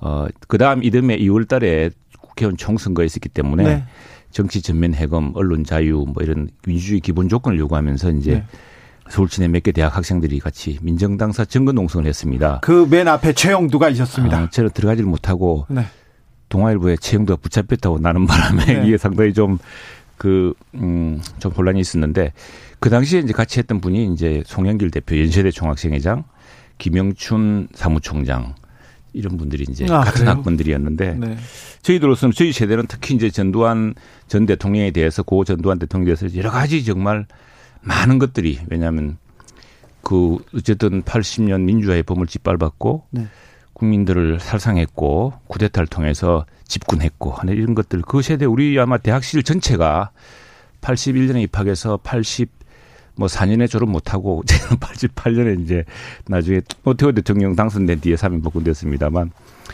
어, 0.00 0.26
그 0.48 0.56
다음 0.56 0.82
이듬해 0.82 1.18
2월 1.18 1.46
달에 1.46 1.90
국회의원 2.20 2.56
총선거가 2.56 3.04
있었기 3.04 3.28
때문에 3.28 3.62
네. 3.62 3.84
정치 4.30 4.62
전면 4.62 4.94
해검, 4.94 5.32
언론 5.34 5.64
자유 5.64 6.06
뭐 6.06 6.22
이런 6.22 6.48
민주주의 6.66 7.00
기본 7.00 7.28
조건을 7.28 7.58
요구하면서 7.58 8.12
이제 8.12 8.32
네. 8.32 8.44
서울 9.10 9.28
시내 9.28 9.48
몇 9.48 9.62
개 9.62 9.72
대학 9.72 9.96
학생들이 9.96 10.38
같이 10.40 10.78
민정당사 10.82 11.44
정권 11.44 11.74
농성을 11.74 12.06
했습니다. 12.06 12.60
그 12.62 12.86
맨 12.88 13.08
앞에 13.08 13.32
최영두가 13.32 13.88
있었습니다. 13.90 14.38
아, 14.38 14.50
저는 14.50 14.70
들어가지를 14.70 15.08
못하고 15.08 15.66
네. 15.68 15.84
동아일보에 16.48 16.96
최영두가 16.96 17.38
붙잡혔다고 17.42 17.98
나는 17.98 18.26
바람에 18.26 18.64
네. 18.64 18.86
이게 18.86 18.96
상당히 18.98 19.32
좀 19.34 19.58
그, 20.16 20.52
음, 20.74 21.20
좀 21.38 21.52
혼란이 21.52 21.80
있었는데 21.80 22.32
그 22.78 22.90
당시에 22.90 23.20
이제 23.20 23.32
같이 23.32 23.58
했던 23.58 23.80
분이 23.80 24.12
이제 24.12 24.42
송영길 24.46 24.90
대표 24.90 25.18
연세대 25.18 25.50
총학생회장 25.50 26.24
김영춘 26.78 27.68
사무총장 27.74 28.54
이런 29.12 29.36
분들이 29.36 29.64
이제 29.68 29.86
아, 29.90 30.00
같은 30.00 30.20
그래요? 30.20 30.30
학번들이었는데 30.30 31.14
네. 31.18 31.36
저희들로서는 31.82 32.32
저희 32.32 32.52
세대는 32.52 32.86
특히 32.88 33.14
이제 33.14 33.28
전두환 33.30 33.94
전 34.28 34.46
대통령에 34.46 34.90
대해서 34.92 35.22
고 35.22 35.44
전두환 35.44 35.78
대통령에 35.78 36.14
대해서 36.14 36.36
여러 36.38 36.50
가지 36.50 36.84
정말 36.84 37.26
많은 37.82 38.18
것들이 38.18 38.60
왜냐하면 38.68 39.18
그 40.02 40.38
어쨌든 40.54 41.02
80년 41.02 41.62
민주화의 41.62 42.02
봄을 42.02 42.26
짓밟았고 42.26 43.06
네. 43.10 43.26
국민들을 43.72 44.40
살상했고 44.40 45.34
쿠데타를 45.46 45.86
통해서 45.86 46.44
집군했고 46.66 47.30
하는 47.32 47.54
이런 47.54 47.74
것들 47.74 48.02
그 48.02 48.22
세대 48.22 48.44
우리 48.44 48.78
아마 48.78 48.98
대학 48.98 49.24
시절 49.24 49.42
전체가 49.42 50.10
81년에 50.80 51.42
입학해서 51.42 51.98
80 52.02 52.60
뭐 53.16 53.28
4년에 53.28 53.68
졸업 53.68 53.90
못하고 53.90 54.42
제가 54.46 54.76
88년에 54.76 55.60
이제 55.62 55.84
나중에 56.26 56.60
오태호 56.84 57.12
대통령 57.12 57.54
당선된 57.54 58.00
뒤에 58.00 58.16
사면 58.16 58.40
복권됐습니다만 58.42 59.30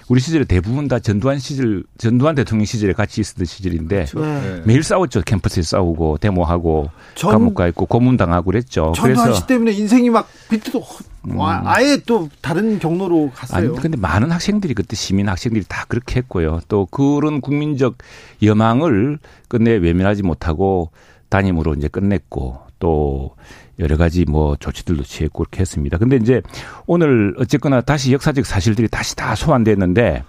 우리 0.09 0.20
시절에 0.20 0.44
대부분 0.44 0.88
다 0.88 0.98
전두환 0.98 1.38
시절, 1.38 1.85
전두환 1.98 2.35
대통령 2.35 2.64
시절에 2.64 2.92
같이 2.92 3.20
있었던 3.20 3.44
시절인데 3.44 4.06
그렇죠. 4.06 4.20
네. 4.20 4.62
매일 4.64 4.82
싸웠죠. 4.82 5.22
캠퍼스에 5.22 5.62
싸우고 5.62 6.18
데모하고 6.18 6.90
전, 7.14 7.32
감옥 7.32 7.54
가 7.54 7.66
있고 7.68 7.87
고문당하고 7.87 8.50
그랬죠. 8.50 8.92
전두환 8.94 9.35
씨 9.35 9.46
때문에 9.46 9.72
인생이 9.72 10.11
막 10.11 10.28
비트도 10.48 10.82
음. 11.28 11.38
아예 11.40 11.98
또 12.06 12.28
다른 12.40 12.78
경로로 12.78 13.32
갔어요. 13.35 13.70
아니 13.70 13.80
근데 13.80 13.96
많은 13.96 14.30
학생들이 14.30 14.74
그때 14.74 14.94
시민 14.96 15.28
학생들이 15.28 15.64
다 15.68 15.85
그렇게 15.88 16.20
했고요. 16.20 16.61
또 16.68 16.87
그런 16.87 17.40
국민적 17.40 17.98
여망을 18.42 19.18
끝내 19.48 19.72
외면하지 19.72 20.22
못하고 20.22 20.90
담임으로 21.28 21.74
이제 21.74 21.88
끝냈고 21.88 22.59
또 22.78 23.35
여러 23.78 23.96
가지 23.96 24.24
뭐 24.24 24.56
조치들도 24.56 25.02
취했고 25.02 25.44
그렇게 25.44 25.60
했습니다. 25.60 25.98
근데 25.98 26.16
이제 26.16 26.42
오늘 26.86 27.34
어쨌거나 27.38 27.80
다시 27.80 28.12
역사적 28.12 28.46
사실들이 28.46 28.88
다시 28.88 29.14
다 29.16 29.34
소환됐는데 29.34 30.24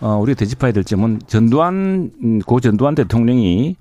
어 0.00 0.16
우리가 0.16 0.38
되짚어야 0.38 0.72
될 0.72 0.84
점은 0.84 1.20
전두환 1.26 2.10
음, 2.22 2.38
고 2.40 2.60
전두환 2.60 2.94
대통령이 2.94 3.76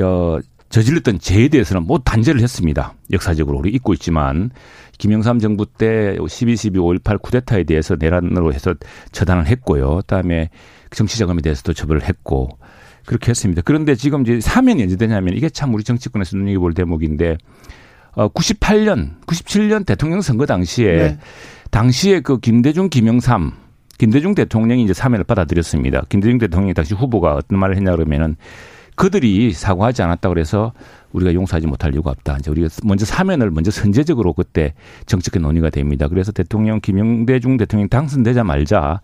어 0.00 0.38
저질렀던 0.68 1.20
죄에 1.20 1.48
대해서는 1.48 1.86
뭐 1.86 1.98
단죄를 1.98 2.40
했습니다. 2.40 2.94
역사적으로 3.12 3.58
우리 3.58 3.70
잊고 3.70 3.92
있지만 3.94 4.50
김영삼 4.98 5.38
정부 5.38 5.66
때 5.66 6.16
12.12 6.18 7.02
5.18 7.02 7.20
쿠데타에 7.22 7.64
대해서 7.64 7.96
내란으로 7.98 8.52
해서 8.52 8.74
처단을 9.12 9.46
했고요. 9.46 9.96
그다음에 9.98 10.50
정치자금에 10.90 11.42
대해서도 11.42 11.72
처벌을 11.72 12.04
했고 12.04 12.58
그렇게 13.06 13.30
했습니다. 13.30 13.62
그런데 13.64 13.94
지금 13.94 14.22
이제 14.22 14.40
사면이 14.40 14.82
언제 14.82 14.96
되냐면 14.96 15.36
이게 15.36 15.48
참 15.48 15.74
우리 15.74 15.84
정치권에서 15.84 16.36
눈여겨볼 16.36 16.74
대목인데 16.74 17.38
어 18.14 18.28
98년, 18.28 19.20
97년 19.26 19.84
대통령 19.84 20.20
선거 20.20 20.46
당시에 20.46 20.96
네. 20.96 21.18
당시에 21.70 22.20
그 22.20 22.38
김대중, 22.38 22.88
김영삼 22.88 23.52
김대중 23.98 24.34
대통령이 24.34 24.84
이제 24.84 24.92
사면을 24.92 25.24
받아들였습니다. 25.24 26.04
김대중 26.08 26.38
대통령이 26.38 26.74
당시 26.74 26.94
후보가 26.94 27.34
어떤 27.34 27.58
말을 27.58 27.76
했냐 27.76 27.92
그러면은 27.92 28.36
그들이 28.96 29.52
사과하지 29.52 30.02
않았다 30.02 30.28
그래서 30.28 30.72
우리가 31.12 31.34
용서하지 31.34 31.66
못할 31.66 31.94
이유가 31.94 32.10
없다. 32.10 32.38
이제 32.38 32.50
우리가 32.50 32.68
먼저 32.84 33.04
사면을 33.04 33.50
먼저 33.50 33.70
선제적으로 33.70 34.32
그때 34.32 34.74
정책의 35.06 35.42
논의가 35.42 35.70
됩니다. 35.70 36.08
그래서 36.08 36.32
대통령 36.32 36.80
김영대중 36.80 37.56
대통령 37.56 37.88
당선되자 37.88 38.44
말자 38.44 39.00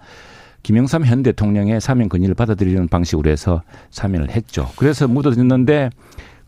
김영삼 0.63 1.07
현 1.07 1.23
대통령의 1.23 1.81
사면 1.81 2.09
건의를 2.09 2.35
받아들이는 2.35 2.89
방식으로 2.89 3.31
해서 3.31 3.63
사면을 3.91 4.31
했죠. 4.31 4.69
그래서 4.77 5.09
묻어졌는데 5.09 5.91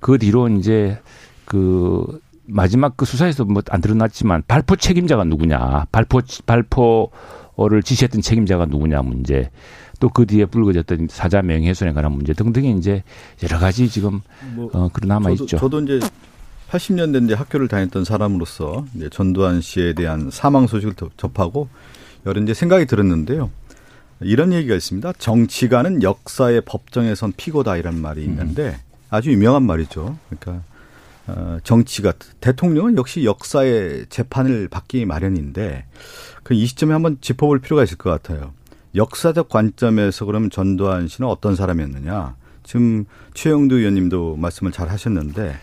그 0.00 0.18
뒤로 0.18 0.48
이제 0.48 0.98
그 1.44 2.20
마지막 2.44 2.96
그 2.96 3.04
수사에서 3.04 3.44
뭐 3.44 3.62
안 3.70 3.80
드러났지만 3.80 4.42
발포 4.48 4.76
책임자가 4.76 5.24
누구냐, 5.24 5.86
발포 5.92 6.20
발포를 6.46 7.82
지시했던 7.82 8.20
책임자가 8.20 8.66
누구냐 8.66 9.02
문제, 9.02 9.50
또 10.00 10.08
그 10.08 10.26
뒤에 10.26 10.46
불거졌던 10.46 11.06
사자 11.10 11.42
명예훼손에 11.42 11.92
관한 11.92 12.12
문제 12.12 12.32
등등이 12.32 12.76
이제 12.78 13.04
여러 13.44 13.58
가지 13.58 13.88
지금 13.88 14.20
뭐 14.54 14.68
어, 14.72 14.88
그런 14.92 15.08
남아 15.08 15.30
있죠. 15.30 15.56
저도, 15.58 15.80
이제 15.82 16.00
80년대 16.70 17.24
이제 17.24 17.34
학교를 17.34 17.68
다녔던 17.68 18.04
사람으로서 18.04 18.84
이제 18.96 19.08
전두환 19.10 19.60
씨에 19.60 19.92
대한 19.92 20.30
사망 20.32 20.66
소식을 20.66 20.94
접하고 21.16 21.68
여러 22.26 22.40
이제 22.40 22.52
생각이 22.54 22.86
들었는데요. 22.86 23.50
이런 24.20 24.52
얘기가 24.52 24.74
있습니다. 24.74 25.12
정치가는 25.18 26.02
역사의 26.02 26.62
법정에선 26.64 27.34
피고다 27.36 27.76
이런 27.76 28.00
말이 28.00 28.24
있는데 28.24 28.68
음. 28.68 28.74
아주 29.10 29.30
유명한 29.32 29.62
말이죠. 29.64 30.16
그러니까 30.30 30.64
어, 31.26 31.58
정치가 31.62 32.12
대통령은 32.40 32.96
역시 32.96 33.24
역사의 33.24 34.06
재판을 34.08 34.68
받기 34.68 35.04
마련인데 35.06 35.86
그 36.42 36.54
이 36.54 36.66
시점에 36.66 36.92
한번 36.92 37.18
짚어볼 37.20 37.60
필요가 37.60 37.82
있을 37.82 37.96
것 37.96 38.10
같아요. 38.10 38.52
역사적 38.94 39.48
관점에서 39.48 40.26
그러면 40.26 40.50
전두환 40.50 41.08
씨는 41.08 41.28
어떤 41.28 41.56
사람이었느냐? 41.56 42.36
지금 42.62 43.06
최영두 43.34 43.78
의원님도 43.78 44.36
말씀을 44.36 44.70
잘 44.70 44.88
하셨는데 44.88 45.56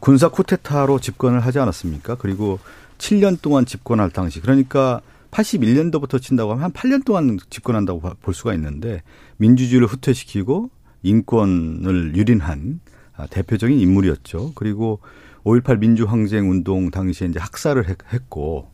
군사 0.00 0.28
쿠데타로 0.28 1.00
집권을 1.00 1.40
하지 1.40 1.58
않았습니까? 1.58 2.16
그리고 2.16 2.58
7년 2.98 3.40
동안 3.40 3.64
집권할 3.64 4.10
당시 4.10 4.40
그러니까 4.40 5.00
81년도부터 5.30 6.20
친다고 6.20 6.52
하면 6.52 6.64
한 6.64 6.72
8년 6.72 7.04
동안 7.04 7.38
집권한다고 7.48 8.00
볼 8.20 8.34
수가 8.34 8.54
있는데 8.54 9.02
민주주의를 9.38 9.88
후퇴시키고 9.88 10.70
인권을 11.02 12.14
유린한 12.16 12.80
아, 12.86 12.91
대표적인 13.30 13.78
인물이었죠. 13.78 14.52
그리고 14.54 15.00
5.18 15.44 15.78
민주항쟁 15.78 16.50
운동 16.50 16.90
당시에 16.90 17.28
이제 17.28 17.38
학살을 17.38 17.84
했고 18.12 18.68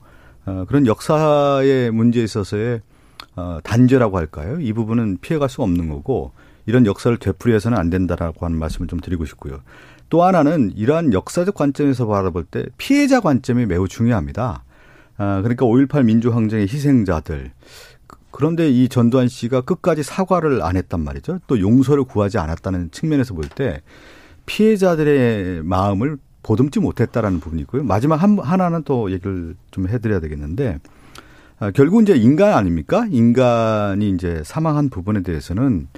어, 0.46 0.64
그런 0.66 0.86
역사의 0.86 1.90
문제에 1.90 2.24
있어서의 2.24 2.80
어, 3.36 3.58
단죄라고 3.62 4.16
할까요? 4.16 4.58
이 4.60 4.72
부분은 4.72 5.18
피해갈 5.20 5.48
수 5.48 5.62
없는 5.62 5.88
거고 5.88 6.32
이런 6.66 6.86
역사를 6.86 7.16
되풀이해서는 7.16 7.78
안 7.78 7.90
된다라고 7.90 8.44
하는 8.44 8.58
말씀을 8.58 8.88
좀 8.88 9.00
드리고 9.00 9.24
싶고요. 9.24 9.60
또 10.10 10.22
하나는 10.22 10.72
이러한 10.74 11.12
역사적 11.12 11.54
관점에서 11.54 12.06
바라볼 12.06 12.44
때 12.44 12.64
피해자 12.78 13.20
관점이 13.20 13.66
매우 13.66 13.88
중요합니다. 13.88 14.64
아, 15.16 15.40
그러니까 15.42 15.66
5.18 15.66 16.04
민주항쟁의 16.04 16.66
희생자들. 16.68 17.52
그런데 18.30 18.70
이 18.70 18.88
전두환 18.88 19.28
씨가 19.28 19.62
끝까지 19.62 20.02
사과를 20.02 20.62
안 20.62 20.76
했단 20.76 21.00
말이죠. 21.00 21.40
또 21.46 21.60
용서를 21.60 22.04
구하지 22.04 22.38
않았다는 22.38 22.90
측면에서 22.90 23.34
볼 23.34 23.48
때 23.48 23.82
피해자들의 24.48 25.62
마음을 25.62 26.16
보듬지 26.42 26.80
못했다라는 26.80 27.40
부분이 27.40 27.62
있고요. 27.62 27.84
마지막 27.84 28.16
한, 28.16 28.38
하나는 28.38 28.82
또 28.84 29.12
얘기를 29.12 29.54
좀 29.70 29.86
해드려야 29.86 30.20
되겠는데, 30.20 30.78
아, 31.60 31.70
결국 31.72 32.02
이제 32.02 32.14
인간 32.14 32.54
아닙니까? 32.54 33.06
인간이 33.10 34.10
이제 34.10 34.42
사망한 34.44 34.88
부분에 34.88 35.22
대해서는, 35.22 35.88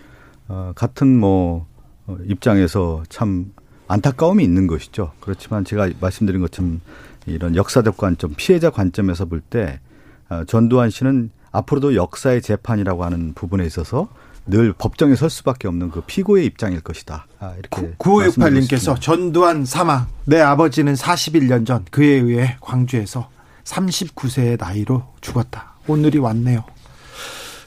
어, 0.48 0.72
같은 0.74 1.18
뭐, 1.18 1.66
어, 2.06 2.16
입장에서 2.26 3.04
참 3.08 3.52
안타까움이 3.86 4.42
있는 4.42 4.66
것이죠. 4.66 5.12
그렇지만 5.20 5.64
제가 5.64 5.88
말씀드린 6.00 6.40
것처럼 6.40 6.80
이런 7.26 7.56
역사적 7.56 7.96
관점, 7.96 8.34
피해자 8.36 8.70
관점에서 8.70 9.26
볼때 9.26 9.80
어, 10.28 10.44
전두환 10.44 10.90
씨는 10.90 11.30
앞으로도 11.52 11.96
역사의 11.96 12.42
재판이라고 12.42 13.04
하는 13.04 13.34
부분에 13.34 13.64
있어서 13.66 14.08
늘 14.46 14.72
법정에 14.72 15.14
설 15.14 15.31
수밖에 15.31 15.68
없는 15.68 15.90
그 15.90 16.00
피고의 16.03 16.44
입장일 16.46 16.81
것이다. 16.81 17.26
아, 17.38 17.55
이렇게 17.59 17.94
9568님께서 17.98 19.00
전두환 19.00 19.64
사망. 19.64 20.07
내 20.24 20.40
아버지는 20.40 20.94
41년 20.94 21.66
전 21.66 21.85
그에 21.90 22.07
의해 22.07 22.57
광주에서 22.61 23.29
39세의 23.64 24.59
나이로 24.59 25.05
죽었다. 25.20 25.74
오늘이 25.87 26.18
왔네요. 26.18 26.64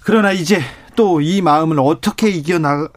그러나 0.03 0.31
이제 0.31 0.61
또 0.95 1.21
이 1.21 1.41
마음을 1.41 1.79
어떻게 1.79 2.29
이겨나 2.29 2.87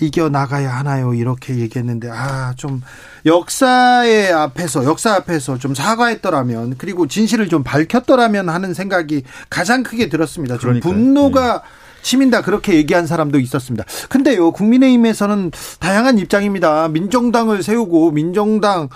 이겨 0.00 0.28
나가야 0.28 0.70
하나요? 0.74 1.14
이렇게 1.14 1.56
얘기했는데 1.56 2.10
아 2.10 2.52
좀 2.56 2.82
역사의 3.24 4.32
앞에서 4.32 4.84
역사 4.84 5.14
앞에서 5.14 5.58
좀 5.58 5.74
사과했더라면 5.74 6.76
그리고 6.78 7.06
진실을 7.06 7.48
좀 7.48 7.62
밝혔더라면 7.62 8.48
하는 8.48 8.72
생각이 8.74 9.22
가장 9.50 9.82
크게 9.82 10.08
들었습니다. 10.08 10.58
좀 10.58 10.80
분노가 10.80 11.62
네. 11.62 11.68
치민다 12.06 12.40
그렇게 12.42 12.74
얘기한 12.74 13.04
사람도 13.04 13.40
있었습니다. 13.40 13.84
근데요 14.08 14.52
국민의힘에서는 14.52 15.50
다양한 15.80 16.18
입장입니다. 16.18 16.86
민정당을 16.88 17.64
세우고 17.64 18.12
민정당을 18.12 18.88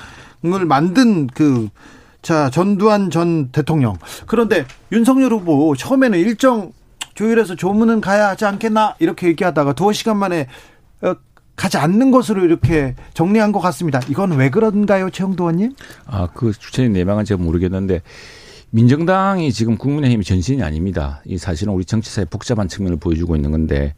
만든 0.65 1.27
그 1.27 1.69
자, 2.23 2.51
전두환 2.51 3.11
전 3.11 3.49
대통령. 3.51 3.97
그런데 4.27 4.65
윤석열 4.93 5.33
후보 5.33 5.75
처음에는 5.75 6.19
일정 6.21 6.73
조율해서 7.15 7.57
조문은 7.57 8.01
가야 8.01 8.29
하지 8.29 8.45
않겠나 8.45 8.95
이렇게 9.01 9.27
얘기하다가 9.27 9.73
두어 9.73 9.93
시간 9.93 10.17
만에 10.17 10.47
어, 11.03 11.15
가지 11.57 11.79
않는 11.79 12.13
것으로 12.13 12.45
이렇게 12.45 12.95
정리한 13.15 13.51
것 13.51 13.59
같습니다. 13.59 14.01
이건 14.09 14.33
왜 14.37 14.51
그런가요, 14.51 15.11
최영도 15.11 15.45
의원님? 15.45 15.75
아, 16.07 16.29
그 16.33 16.53
주체적 16.53 16.93
내막은 16.93 17.25
제가 17.25 17.43
모르겠는데 17.43 18.03
민정당이 18.71 19.53
지금 19.53 19.77
국민의힘이 19.77 20.25
전신이 20.25 20.63
아닙니다. 20.63 21.23
이 21.27 21.39
사실은 21.39 21.73
우리 21.73 21.85
정치사의 21.85 22.27
복잡한 22.31 22.69
측면을 22.69 22.99
보여주고 22.99 23.35
있는 23.35 23.51
건데 23.51 23.95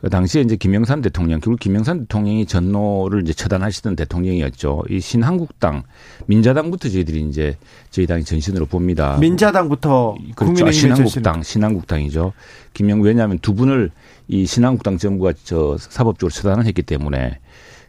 그 0.00 0.10
당시에 0.10 0.42
이제 0.42 0.56
김영삼 0.56 1.00
대통령, 1.00 1.40
결국 1.40 1.58
김영삼 1.58 2.00
대통령이 2.00 2.46
전노를 2.46 3.22
이제 3.22 3.32
처단하시던 3.32 3.96
대통령이었죠. 3.96 4.84
이 4.90 5.00
신한국당, 5.00 5.84
민자당부터 6.26 6.90
저희들이 6.90 7.26
이제 7.28 7.56
저희 7.90 8.06
당이 8.06 8.24
전신으로 8.24 8.66
봅니다. 8.66 9.16
민자당부터 9.18 10.16
그렇죠. 10.34 10.70
신한국당, 10.70 11.42
신한국당이죠. 11.42 12.34
김영 12.74 13.00
왜냐하면 13.00 13.38
두 13.38 13.54
분을 13.54 13.90
이 14.28 14.44
신한국당 14.44 14.98
정부가 14.98 15.32
저 15.44 15.76
사법적으로 15.78 16.30
처단을 16.30 16.66
했기 16.66 16.82
때문에 16.82 17.38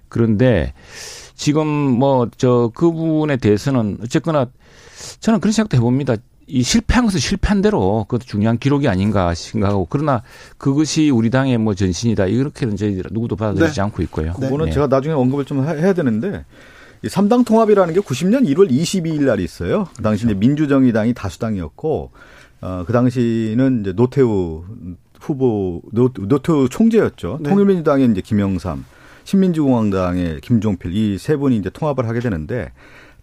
그런데 0.08 0.74
지금 1.36 1.68
뭐 1.68 2.30
저 2.38 2.72
그분에 2.74 3.36
대해서는 3.38 3.98
어쨌거나 4.02 4.48
저는 5.19 5.39
그런 5.39 5.51
생각도 5.51 5.77
해봅니다. 5.77 6.15
이 6.49 6.63
실패한 6.63 7.05
것은 7.05 7.19
실패한 7.19 7.62
대로 7.62 8.05
그것도 8.07 8.25
중요한 8.25 8.57
기록이 8.57 8.88
아닌가 8.88 9.33
생각하고 9.33 9.86
그러나 9.89 10.23
그것이 10.57 11.10
우리 11.10 11.29
당의 11.29 11.57
뭐 11.57 11.73
전신이다 11.73 12.27
이렇게는 12.27 12.77
저희 12.77 13.01
누구도 13.12 13.36
받아들이지 13.36 13.75
네. 13.75 13.81
않고 13.81 14.01
있고요. 14.03 14.33
그거는 14.33 14.67
네. 14.67 14.71
제가 14.71 14.88
나중에 14.88 15.13
언급을 15.13 15.43
좀 15.43 15.65
해야 15.67 15.93
되는데 15.93 16.45
이 17.03 17.07
3당 17.07 17.45
통합이라는 17.45 17.93
게 17.93 17.99
90년 17.99 18.47
1월 18.47 18.71
22일 18.71 19.23
날이 19.25 19.43
있어요. 19.43 19.88
그 19.97 20.01
당시 20.01 20.23
그렇죠. 20.23 20.38
이제 20.38 20.47
민주정의당이 20.47 21.13
다수당이었고 21.13 22.12
어, 22.62 22.83
그 22.88 22.93
당시는 22.93 23.81
이제 23.81 23.93
노태우 23.93 24.63
후보 25.19 25.81
노, 25.91 26.10
노태우 26.13 26.69
총재였죠. 26.69 27.39
네. 27.41 27.49
통일민주당의 27.49 28.10
이제 28.12 28.21
김영삼, 28.21 28.86
신민주공화당의 29.25 30.39
김종필 30.41 30.95
이 30.95 31.17
세 31.19 31.36
분이 31.36 31.57
이제 31.57 31.69
통합을 31.69 32.07
하게 32.07 32.19
되는데 32.21 32.71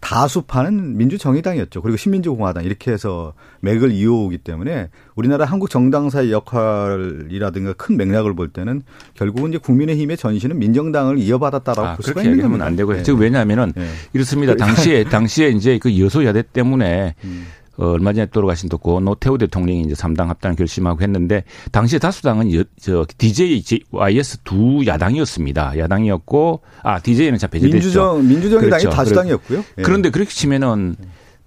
다수파는 0.05 0.99
민주정의당이었죠. 0.99 1.81
그리고 1.81 1.97
신민주공화당 1.97 2.65
이렇게 2.65 2.93
해서 2.93 3.33
맥을 3.61 3.91
이어오기 3.91 4.39
때문에 4.39 4.91
우리나라 5.15 5.47
한국 5.47 5.71
정당사의 5.71 6.31
역할이라든가 6.31 7.73
큰 7.73 7.97
맥락을 7.97 8.35
볼 8.35 8.51
때는 8.51 8.83
결국은 9.15 9.49
이제 9.49 9.59
국민의힘의 9.59 10.19
전신은 10.19 10.59
민정당을 10.59 11.19
이어받았다라고 11.19 11.89
아, 11.89 11.95
볼 11.95 12.05
수가 12.05 12.23
있는 12.23 12.43
겁니다. 12.43 12.67
안 12.67 12.77
되고요. 12.77 12.99
네. 12.99 13.03
즉 13.03 13.19
왜냐하면은 13.19 13.73
네. 13.75 13.89
이렇습니다. 14.13 14.55
당시에 14.57 15.05
당시에 15.09 15.49
이제 15.49 15.79
그 15.79 15.99
여소야대 15.99 16.43
때문에 16.53 17.15
음. 17.25 17.47
어, 17.77 17.87
얼마 17.91 18.13
전에 18.13 18.27
돌아가신 18.27 18.69
또고 18.69 19.01
노태우 19.01 19.39
대통령이 19.39 19.83
이제 19.83 19.95
3당 19.95 20.27
합당을 20.29 20.57
결심하고 20.57 21.01
했는데 21.03 21.45
당시에 21.73 21.99
다수당은 21.99 22.55
여, 22.55 22.65
저 22.81 23.05
DJ, 23.19 23.63
YS 23.91 24.39
두 24.45 24.85
야당이었습니다. 24.87 25.79
야당이었고 25.79 26.61
아 26.83 27.01
DJ는 27.01 27.39
참 27.39 27.51
배제됐죠. 27.51 27.75
민주정 27.75 28.29
민주정당이 28.29 28.83
그렇죠. 28.83 28.91
다수당이었고요. 28.91 29.65
예. 29.79 29.83
그런데 29.83 30.11
그렇게 30.11 30.31
치면은 30.31 30.97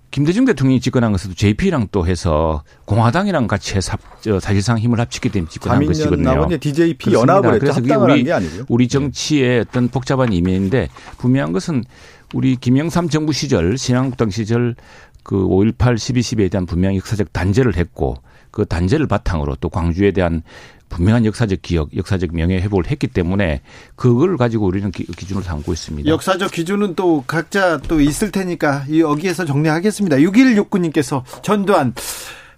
김대중 0.09 0.45
대통령이 0.45 0.79
집권한 0.79 1.11
것도 1.11 1.33
JP랑 1.33 1.89
또 1.91 2.07
해서 2.07 2.63
공화당이랑 2.85 3.47
같이 3.47 3.75
해서 3.75 3.97
사실상 4.41 4.77
힘을 4.77 4.99
합치게 4.99 5.29
된 5.29 5.47
집권한 5.47 5.85
것이거든요. 5.85 6.47
DJP 6.59 7.13
연합을 7.13 7.55
했죠. 7.55 7.59
그래서 7.59 7.81
그게 7.81 7.95
우리, 7.95 8.23
게 8.23 8.31
아니고요. 8.31 8.65
우리 8.69 8.85
예. 8.85 8.87
정치의 8.87 9.59
어떤 9.59 9.89
복잡한 9.89 10.31
이면인데 10.33 10.89
분명한 11.17 11.53
것은 11.53 11.83
우리 12.33 12.55
김영삼 12.57 13.09
정부 13.09 13.31
시절 13.31 13.77
신한국당 13.77 14.29
시절 14.29 14.75
그 15.27 15.35
5.18 15.35 15.95
12.12에 15.95 16.49
대한 16.49 16.65
분명히 16.65 16.97
역사적 16.97 17.33
단죄를 17.33 17.75
했고 17.75 18.15
그 18.49 18.65
단죄를 18.65 19.07
바탕으로 19.07 19.57
또 19.59 19.67
광주에 19.67 20.11
대한 20.11 20.41
분명한 20.87 21.25
역사적 21.25 21.61
기억, 21.61 21.93
역사적 21.97 22.33
명예 22.33 22.61
회복을 22.61 22.87
했기 22.87 23.07
때문에 23.07 23.61
그걸 23.97 24.37
가지고 24.37 24.67
우리는 24.67 24.89
기, 24.89 25.05
준을 25.05 25.43
삼고 25.43 25.73
있습니다. 25.73 26.09
역사적 26.09 26.49
기준은 26.49 26.95
또 26.95 27.25
각자 27.27 27.77
또 27.77 27.99
있을 27.99 28.31
테니까 28.31 28.85
여기에서 28.97 29.43
정리하겠습니다. 29.43 30.15
6169님께서 30.15 31.23
전두환 31.43 31.93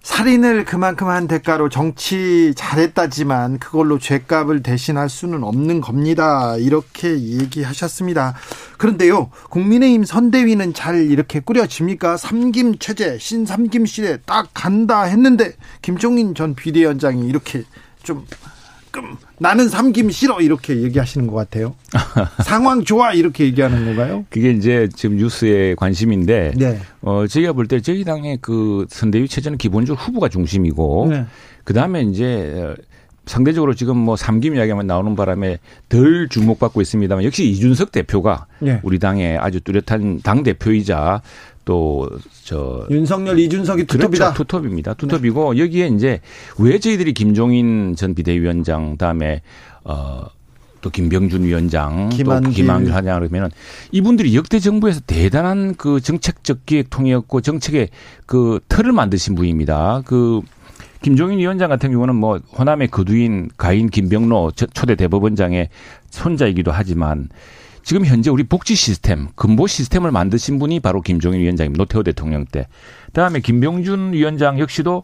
살인을 0.10 0.66
그만큼 0.66 1.08
한 1.08 1.28
대가로 1.28 1.70
정치 1.70 2.52
잘했다지만 2.56 3.60
그걸로 3.60 4.00
죄값을 4.00 4.64
대신할 4.64 5.08
수는 5.08 5.44
없는 5.44 5.82
겁니다. 5.82 6.58
이렇게 6.58 7.16
얘기하셨습니다. 7.16 8.34
그런데요, 8.80 9.30
국민의힘 9.52 10.06
선대위는 10.06 10.74
잘 10.74 10.96
이렇게 11.12 11.40
꾸려집니까? 11.40 12.18
삼김 12.18 12.80
체제, 12.80 13.20
신삼김 13.20 13.86
시대 13.86 14.18
딱 14.26 14.50
간다 14.56 15.04
했는데 15.04 15.54
김종인 15.84 16.34
전 16.34 16.56
비대위원장이 16.56 17.28
이렇게 17.28 17.64
좀 18.02 18.26
끔, 18.92 19.16
나는 19.38 19.70
삼김 19.70 20.10
싫어 20.10 20.42
이렇게 20.42 20.82
얘기하시는 20.82 21.28
것 21.28 21.36
같아요. 21.36 21.76
상황 22.44 22.84
좋아 22.84 23.14
이렇게 23.14 23.46
얘기하는 23.46 23.86
건가요? 23.86 24.26
그게 24.30 24.52
이제 24.52 24.88
지금 24.96 25.18
뉴스의 25.18 25.76
관심인데, 25.76 26.54
네. 26.58 26.80
어 27.02 27.26
저희가 27.28 27.54
볼 27.54 27.68
때 27.68 27.80
저희 27.82 28.04
당의 28.04 28.40
그 28.42 28.86
선대위 28.90 29.28
체제는 29.28 29.58
기본적으로 29.58 30.04
후보가 30.04 30.30
중심이고, 30.30 31.08
네. 31.10 31.26
그 31.64 31.74
다음에 31.74 32.02
이제 32.02 32.76
상대적으로 33.26 33.76
지금 33.76 33.96
뭐 33.98 34.16
삼김 34.16 34.56
이야기만 34.56 34.88
나오는 34.88 35.16
바람에 35.16 35.60
덜 35.88 36.28
주목받고 36.30 36.82
있습니다만 36.82 37.24
역시 37.26 37.48
이준석 37.48 37.92
대표가 37.92 38.48
네. 38.60 38.80
우리 38.82 38.98
당의 38.98 39.38
아주 39.38 39.62
뚜렷한 39.62 40.22
당 40.24 40.42
대표이자 40.42 41.22
또 41.70 42.10
저 42.44 42.88
윤석열 42.90 43.38
이준석이 43.38 43.86
투톱이다. 43.86 44.34
그렇죠. 44.34 44.34
투톱입니다. 44.44 44.96
투톱이고 44.96 45.54
네. 45.54 45.60
여기에 45.60 45.88
이제 45.90 46.20
왜 46.58 46.80
저희들이 46.80 47.14
김종인 47.14 47.96
전 47.96 48.16
비대위원장 48.16 48.98
다음에 48.98 49.44
어. 49.84 50.26
또 50.82 50.90
김병준 50.90 51.44
위원장, 51.44 52.08
김한길. 52.08 52.50
또 52.52 52.56
김한길 52.56 52.96
하냐 52.96 53.20
그러면은 53.20 53.50
이분들이 53.92 54.34
역대 54.34 54.60
정부에서 54.60 55.02
대단한 55.06 55.76
그 55.76 56.00
정책적 56.00 56.66
기획 56.66 56.90
통이었고 56.90 57.42
정책의 57.42 57.90
그 58.26 58.62
틀을 58.70 58.94
만드신 58.94 59.36
분입니다. 59.36 60.04
그 60.06 60.40
김종인 61.02 61.38
위원장 61.38 61.68
같은 61.70 61.92
경우는 61.92 62.16
뭐 62.16 62.40
호남의 62.58 62.88
거두인 62.88 63.50
가인 63.58 63.90
김병로 63.90 64.54
초대 64.74 64.96
대법원장의 64.96 65.68
손자이기도 66.12 66.72
하지만 66.72 67.28
지금 67.90 68.06
현재 68.06 68.30
우리 68.30 68.44
복지 68.44 68.76
시스템, 68.76 69.30
근보 69.34 69.66
시스템을 69.66 70.12
만드신 70.12 70.60
분이 70.60 70.80
바로 70.80 71.02
김종인 71.02 71.42
위원장입니다. 71.42 71.82
노태우 71.82 72.04
대통령 72.04 72.46
때. 72.46 72.68
그다음에 73.08 73.40
김병준 73.40 74.14
위원장 74.14 74.60
역시도 74.60 75.02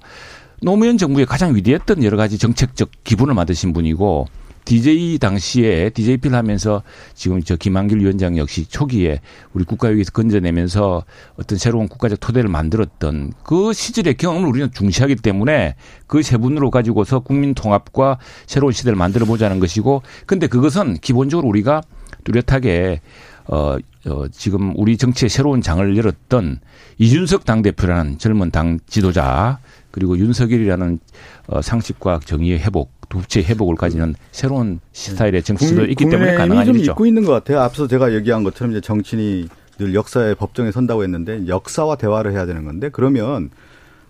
노무현 0.61 0.99
정부의 0.99 1.25
가장 1.25 1.55
위대했던 1.55 2.03
여러 2.03 2.15
가지 2.15 2.37
정책적 2.37 2.91
기분을 3.03 3.33
만드신 3.33 3.73
분이고 3.73 4.27
DJ 4.65 5.17
당시에 5.19 5.89
DJP를 5.91 6.37
하면서 6.37 6.83
지금 7.15 7.41
저 7.41 7.55
김한길 7.55 8.01
위원장 8.01 8.37
역시 8.37 8.67
초기에 8.67 9.21
우리 9.53 9.63
국가위에서 9.63 10.11
건져내면서 10.11 11.05
어떤 11.37 11.57
새로운 11.57 11.87
국가적 11.87 12.19
토대를 12.19 12.49
만들었던 12.49 13.33
그 13.43 13.73
시절의 13.73 14.15
경험을 14.15 14.47
우리는 14.47 14.71
중시하기 14.71 15.15
때문에 15.17 15.75
그 16.05 16.21
세 16.21 16.37
분으로 16.37 16.69
가지고서 16.69 17.19
국민 17.19 17.55
통합과 17.55 18.19
새로운 18.45 18.73
시대를 18.73 18.95
만들어 18.95 19.25
보자는 19.25 19.59
것이고 19.59 20.03
근데 20.27 20.45
그것은 20.45 20.97
기본적으로 20.97 21.47
우리가 21.47 21.81
뚜렷하게 22.25 22.99
어, 23.47 23.77
어, 24.07 24.27
지금 24.31 24.73
우리 24.75 24.97
정치의 24.97 25.29
새로운 25.29 25.61
장을 25.61 25.97
열었던 25.97 26.59
이준석 26.97 27.45
당대표라는 27.45 28.17
젊은 28.17 28.51
당 28.51 28.79
지도자 28.87 29.59
그리고 29.91 30.17
윤석열이라는 30.17 30.99
어, 31.47 31.61
상식과 31.61 32.19
정의의 32.25 32.59
회복, 32.59 32.91
도체 33.07 33.41
회복을 33.41 33.75
가지는 33.75 34.15
새로운 34.31 34.79
스타일의 34.91 35.43
정치도 35.43 35.85
있기 35.85 36.09
때문에 36.09 36.35
가능한 36.35 36.65
좀 36.65 36.75
일이죠. 36.75 36.91
있고 36.91 37.05
있는 37.05 37.23
것 37.23 37.31
같아요. 37.31 37.61
앞서 37.61 37.87
제가 37.87 38.13
얘기한 38.13 38.43
것처럼 38.43 38.71
이제 38.71 38.81
정치인이 38.81 39.47
늘 39.77 39.93
역사의 39.93 40.35
법정에 40.35 40.71
선다고 40.71 41.03
했는데 41.03 41.47
역사와 41.47 41.95
대화를 41.95 42.33
해야 42.33 42.45
되는 42.45 42.65
건데 42.65 42.89
그러면 42.91 43.51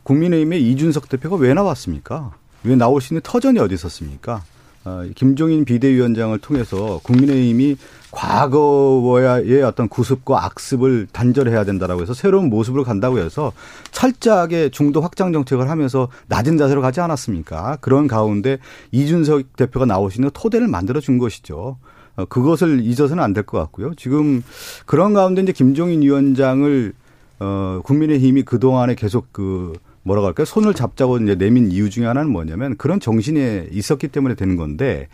국민의힘의 0.04 0.72
이준석 0.72 1.10
대표가 1.10 1.36
왜 1.36 1.54
나왔습니까? 1.54 2.34
왜 2.64 2.76
나올 2.76 3.02
수 3.02 3.14
있는 3.14 3.22
터전이 3.24 3.60
어디 3.60 3.74
있었습니까? 3.74 4.44
어, 4.86 5.04
김종인 5.16 5.66
비대위원장을 5.66 6.38
통해서 6.40 7.00
국민의힘이 7.04 7.76
과거의 8.12 9.62
어떤 9.64 9.90
구습과 9.90 10.46
악습을 10.46 11.08
단절해야 11.12 11.66
된다라고 11.66 12.02
해서 12.02 12.14
새로운 12.14 12.50
모습으로 12.50 12.84
간다고 12.84 13.18
해서 13.20 13.52
철저하게 13.92 14.70
중도 14.70 15.02
확장 15.02 15.34
정책을 15.34 15.70
하면서 15.70 16.08
낮은 16.28 16.58
자세로 16.58 16.82
가지 16.82 17.02
않았습니까? 17.02 17.78
그런 17.82 18.08
가운데 18.08 18.60
이준석 18.92 19.56
대표가 19.58 19.86
나오시는 19.86 20.30
토대를 20.34 20.68
만들어 20.68 21.00
준 21.00 21.18
것이죠. 21.18 21.78
어, 22.16 22.26
그것을 22.26 22.82
잊어서는 22.86 23.22
안 23.24 23.34
될 23.34 23.44
것 23.44 23.58
같고요. 23.58 23.94
지금 23.96 24.44
그런 24.86 25.14
가운데 25.14 25.42
이제 25.42 25.52
김종인 25.52 26.02
위원장을 26.02 26.94
어 27.40 27.82
국민의힘이 27.84 28.44
그 28.44 28.60
동안에 28.60 28.96
계속 28.96 29.34
그 29.34 29.74
뭐라고 30.06 30.28
할까요? 30.28 30.46
손을 30.46 30.74
잡자고 30.74 31.18
이제 31.18 31.36
내민 31.36 31.72
이유 31.72 31.90
중에 31.90 32.06
하나는 32.06 32.32
뭐냐면 32.32 32.78
그런 32.78 33.00
정신이 33.00 33.70
있었기 33.72 34.08
때문에 34.08 34.36
되는 34.36 34.56
건데 34.56 35.08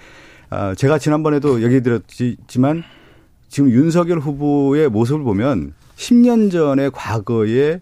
아, 0.50 0.76
제가 0.76 1.00
지난번에도 1.00 1.64
얘기 1.64 1.82
드렸지만 1.82 2.84
지금 3.48 3.72
윤석열 3.72 4.20
후보의 4.20 4.90
모습을 4.90 5.24
보면 5.24 5.74
10년 5.96 6.52
전의 6.52 6.92
과거의 6.92 7.80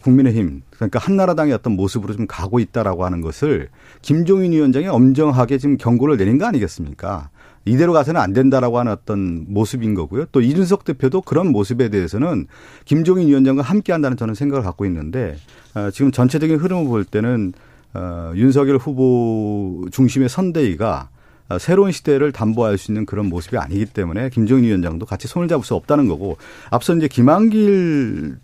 국민의힘 0.00 0.62
그러니까 0.70 0.98
한나라당의 0.98 1.52
어떤 1.52 1.74
모습으로 1.74 2.16
좀 2.16 2.26
가고 2.26 2.58
있다라고 2.58 3.04
하는 3.04 3.20
것을 3.20 3.68
김종인 4.00 4.52
위원장이 4.52 4.88
엄정하게 4.88 5.58
지금 5.58 5.76
경고를 5.76 6.16
내린 6.16 6.38
거 6.38 6.46
아니겠습니까? 6.46 7.28
이대로 7.66 7.92
가서는 7.92 8.20
안 8.20 8.32
된다라고 8.32 8.78
하는 8.78 8.92
어떤 8.92 9.44
모습인 9.48 9.94
거고요. 9.94 10.26
또 10.32 10.40
이준석 10.40 10.84
대표도 10.84 11.22
그런 11.22 11.50
모습에 11.50 11.88
대해서는 11.88 12.46
김종인 12.84 13.28
위원장과 13.28 13.62
함께 13.62 13.92
한다는 13.92 14.16
저는 14.16 14.34
생각을 14.34 14.64
갖고 14.64 14.86
있는데 14.86 15.36
어, 15.74 15.90
지금 15.90 16.12
전체적인 16.12 16.56
흐름을 16.56 16.86
볼 16.86 17.04
때는 17.04 17.52
어, 17.92 18.32
윤석열 18.36 18.76
후보 18.76 19.84
중심의 19.90 20.28
선대위가 20.28 21.08
어, 21.48 21.58
새로운 21.58 21.92
시대를 21.92 22.32
담보할 22.32 22.78
수 22.78 22.90
있는 22.90 23.04
그런 23.04 23.26
모습이 23.26 23.56
아니기 23.56 23.86
때문에 23.86 24.30
김종인 24.30 24.64
위원장도 24.64 25.06
같이 25.06 25.26
손을 25.28 25.48
잡을 25.48 25.64
수 25.64 25.74
없다는 25.74 26.08
거고 26.08 26.36
앞서 26.70 26.94
이제 26.94 27.08
김한길 27.08 28.36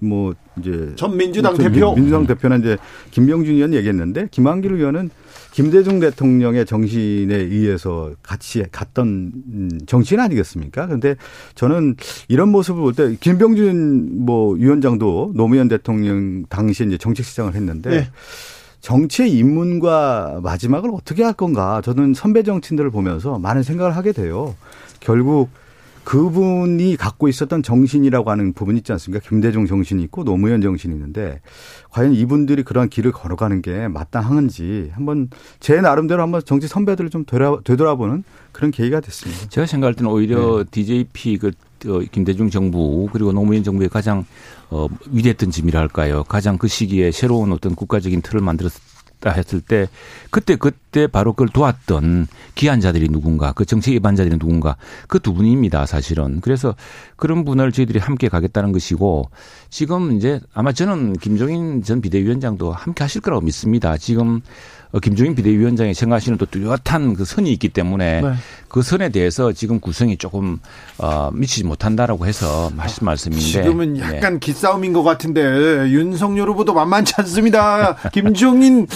뭐 0.00 0.34
이제 0.58 0.92
전 0.96 1.16
민주당 1.16 1.56
대표 1.56 1.94
민주당 1.94 2.26
대표는 2.26 2.60
이제 2.60 2.76
김병준 3.10 3.54
의원 3.54 3.74
얘기했는데 3.74 4.28
김한길 4.30 4.72
의원은 4.72 5.10
김대중 5.52 6.00
대통령의 6.00 6.64
정신에 6.66 7.34
의해서 7.34 8.12
같이 8.22 8.64
갔던 8.70 9.80
정치인 9.86 10.20
아니겠습니까? 10.20 10.86
그런데 10.86 11.16
저는 11.54 11.96
이런 12.28 12.50
모습을 12.50 12.80
볼 12.82 12.92
때 12.94 13.16
김병준 13.20 14.24
뭐 14.24 14.54
위원장도 14.54 15.32
노무현 15.34 15.68
대통령 15.68 16.44
당시에 16.48 16.86
이제 16.86 16.98
정책 16.98 17.24
시장을 17.26 17.54
했는데 17.54 17.90
네. 17.90 18.08
정치의 18.80 19.30
입문과 19.32 20.40
마지막을 20.42 20.90
어떻게 20.92 21.22
할 21.22 21.34
건가 21.34 21.82
저는 21.84 22.14
선배 22.14 22.42
정치인들을 22.42 22.90
보면서 22.90 23.38
많은 23.38 23.62
생각을 23.62 23.96
하게 23.96 24.12
돼요. 24.12 24.54
결국 25.00 25.50
그분이 26.04 26.96
갖고 26.96 27.28
있었던 27.28 27.62
정신이라고 27.62 28.30
하는 28.30 28.52
부분이 28.52 28.78
있지 28.78 28.92
않습니까? 28.92 29.26
김대중 29.26 29.66
정신이 29.66 30.02
있고 30.04 30.24
노무현 30.24 30.60
정신이 30.60 30.94
있는데 30.94 31.40
과연 31.90 32.14
이분들이 32.14 32.62
그런 32.62 32.88
길을 32.88 33.12
걸어가는 33.12 33.62
게 33.62 33.88
마땅한지 33.88 34.90
한번 34.94 35.28
제 35.60 35.80
나름대로 35.80 36.22
한번 36.22 36.42
정치 36.44 36.66
선배들을 36.68 37.10
좀 37.10 37.24
되돌아, 37.24 37.60
되돌아보는 37.64 38.24
그런 38.52 38.70
계기가 38.70 39.00
됐습니다. 39.00 39.48
제가 39.48 39.66
생각할 39.66 39.94
때는 39.94 40.10
오히려 40.10 40.64
네. 40.64 40.70
DJP 40.70 41.38
그 41.38 41.52
어, 41.86 42.00
김대중 42.10 42.50
정부 42.50 43.08
그리고 43.12 43.32
노무현 43.32 43.62
정부의 43.62 43.88
가장 43.88 44.24
어, 44.68 44.86
위대했던 45.10 45.50
짐이라 45.50 45.80
할까요? 45.80 46.24
가장 46.24 46.58
그 46.58 46.68
시기에 46.68 47.10
새로운 47.10 47.52
어떤 47.52 47.74
국가적인 47.74 48.22
틀을 48.22 48.40
만들었 48.40 48.72
있다 49.20 49.30
했을 49.30 49.60
때 49.60 49.88
그때 50.30 50.56
그때 50.56 51.06
바로 51.06 51.32
그걸 51.32 51.48
도왔던 51.48 52.26
기한자들이 52.56 53.08
누군가 53.08 53.52
그 53.52 53.64
정책 53.64 53.92
위반자들이 53.94 54.38
누군가 54.38 54.76
그 55.06 55.20
두 55.20 55.34
분입니다 55.34 55.86
사실은. 55.86 56.40
그래서 56.40 56.74
그런 57.16 57.44
분을 57.44 57.72
저희들이 57.72 57.98
함께 57.98 58.28
가겠다는 58.28 58.72
것이고 58.72 59.30
지금 59.70 60.16
이제 60.16 60.40
아마 60.52 60.72
저는 60.72 61.14
김종인 61.14 61.82
전 61.82 62.00
비대위원장도 62.00 62.72
함께 62.72 63.04
하실 63.04 63.20
거라고 63.20 63.42
믿습니다 63.42 63.96
지금 63.96 64.40
어, 64.92 64.98
김종인 64.98 65.36
비대위원장이 65.36 65.94
생각하시는 65.94 66.36
또 66.36 66.46
뚜렷한 66.46 67.14
그 67.14 67.24
선이 67.24 67.52
있기 67.52 67.68
때문에 67.68 68.20
네. 68.20 68.32
그 68.68 68.82
선에 68.82 69.10
대해서 69.10 69.52
지금 69.52 69.78
구성이 69.78 70.16
조금 70.16 70.58
어, 70.98 71.30
미치지 71.32 71.64
못한다라고 71.64 72.26
해서 72.26 72.70
하신 72.76 73.04
말씀인데 73.04 73.44
지금은 73.44 73.94
네. 73.94 74.00
약간 74.00 74.34
네. 74.34 74.38
기싸움인 74.40 74.92
것 74.92 75.04
같은데 75.04 75.40
윤석열 75.90 76.48
후보도 76.50 76.74
만만치 76.74 77.14
않습니다. 77.18 77.94
김종인 78.12 78.88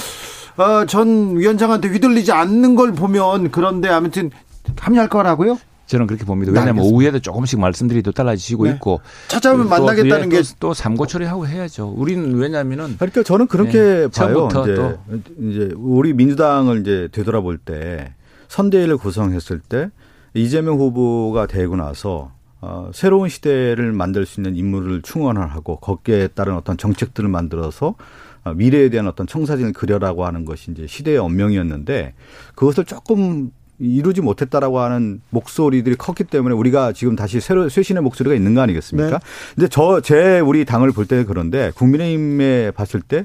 어, 0.57 0.85
전 0.87 1.37
위원장한테 1.37 1.89
휘둘리지 1.89 2.33
않는 2.33 2.75
걸 2.75 2.93
보면 2.93 3.53
그런데 3.53 3.89
아무튼 3.89 4.31
합류할 4.79 5.09
거라고요? 5.09 5.59
저는 5.87 6.07
그렇게 6.07 6.25
봅니다. 6.25 6.53
왜냐하면 6.53 6.83
네, 6.83 6.91
오후에도 6.91 7.21
조금씩 7.21 7.61
말씀들이 7.61 8.03
또 8.03 8.13
달라지시고 8.13 8.65
네. 8.65 8.73
있고 8.73 9.01
찾아오면 9.29 9.69
만나겠다는 9.69 10.29
게또 10.31 10.73
삼고 10.73 11.07
처리하고 11.07 11.47
해야죠. 11.47 11.93
우리는 11.97 12.35
왜냐하면은 12.35 12.97
그러니까 12.97 13.23
저는 13.23 13.47
그렇게 13.47 13.73
네, 13.79 14.09
봐요. 14.09 14.49
이제, 14.51 14.75
또. 14.75 14.99
이제 15.41 15.71
우리 15.77 16.15
민주당을 16.15 16.81
이제 16.81 17.09
되돌아볼 17.13 17.59
때 17.59 18.15
선대위를 18.49 18.97
구성했을 18.97 19.61
때 19.61 19.91
이재명 20.33 20.79
후보가 20.79 21.47
되고 21.47 21.77
나서 21.77 22.33
어, 22.61 22.91
새로운 22.95 23.29
시대를 23.29 23.93
만들 23.93 24.25
수 24.25 24.41
있는 24.41 24.57
인물을 24.57 25.03
충원을 25.03 25.51
하고 25.51 25.77
거기에 25.77 26.29
따른 26.29 26.55
어떤 26.57 26.79
정책들을 26.79 27.29
만들어서 27.29 27.95
어, 28.43 28.55
미래에 28.55 28.89
대한 28.89 29.07
어떤 29.07 29.27
청사진을 29.27 29.75
그려라고 29.75 30.25
하는 30.25 30.47
것이 30.47 30.71
이제 30.71 30.87
시대의 30.87 31.19
언명이었는데 31.19 32.15
그것을 32.55 32.87
조금 32.87 33.51
이루지 33.85 34.21
못했다라고 34.21 34.81
하는 34.81 35.21
목소리들이 35.31 35.97
컸기 35.97 36.25
때문에 36.25 36.55
우리가 36.55 36.93
지금 36.93 37.17
다시 37.17 37.41
새로 37.41 37.69
쇄신의 37.69 38.03
목소리가 38.03 38.35
있는 38.35 38.55
거 38.55 38.61
아니겠습니까? 38.63 39.19
네. 39.19 39.25
근데 39.55 39.69
저 39.69 40.01
제 40.03 40.41
우리 40.41 40.65
당을 40.65 40.93
볼 40.93 41.07
때는 41.07 41.27
그런데 41.27 41.73
국민의힘에 41.75 42.71
봤을 42.73 43.01
때 43.01 43.25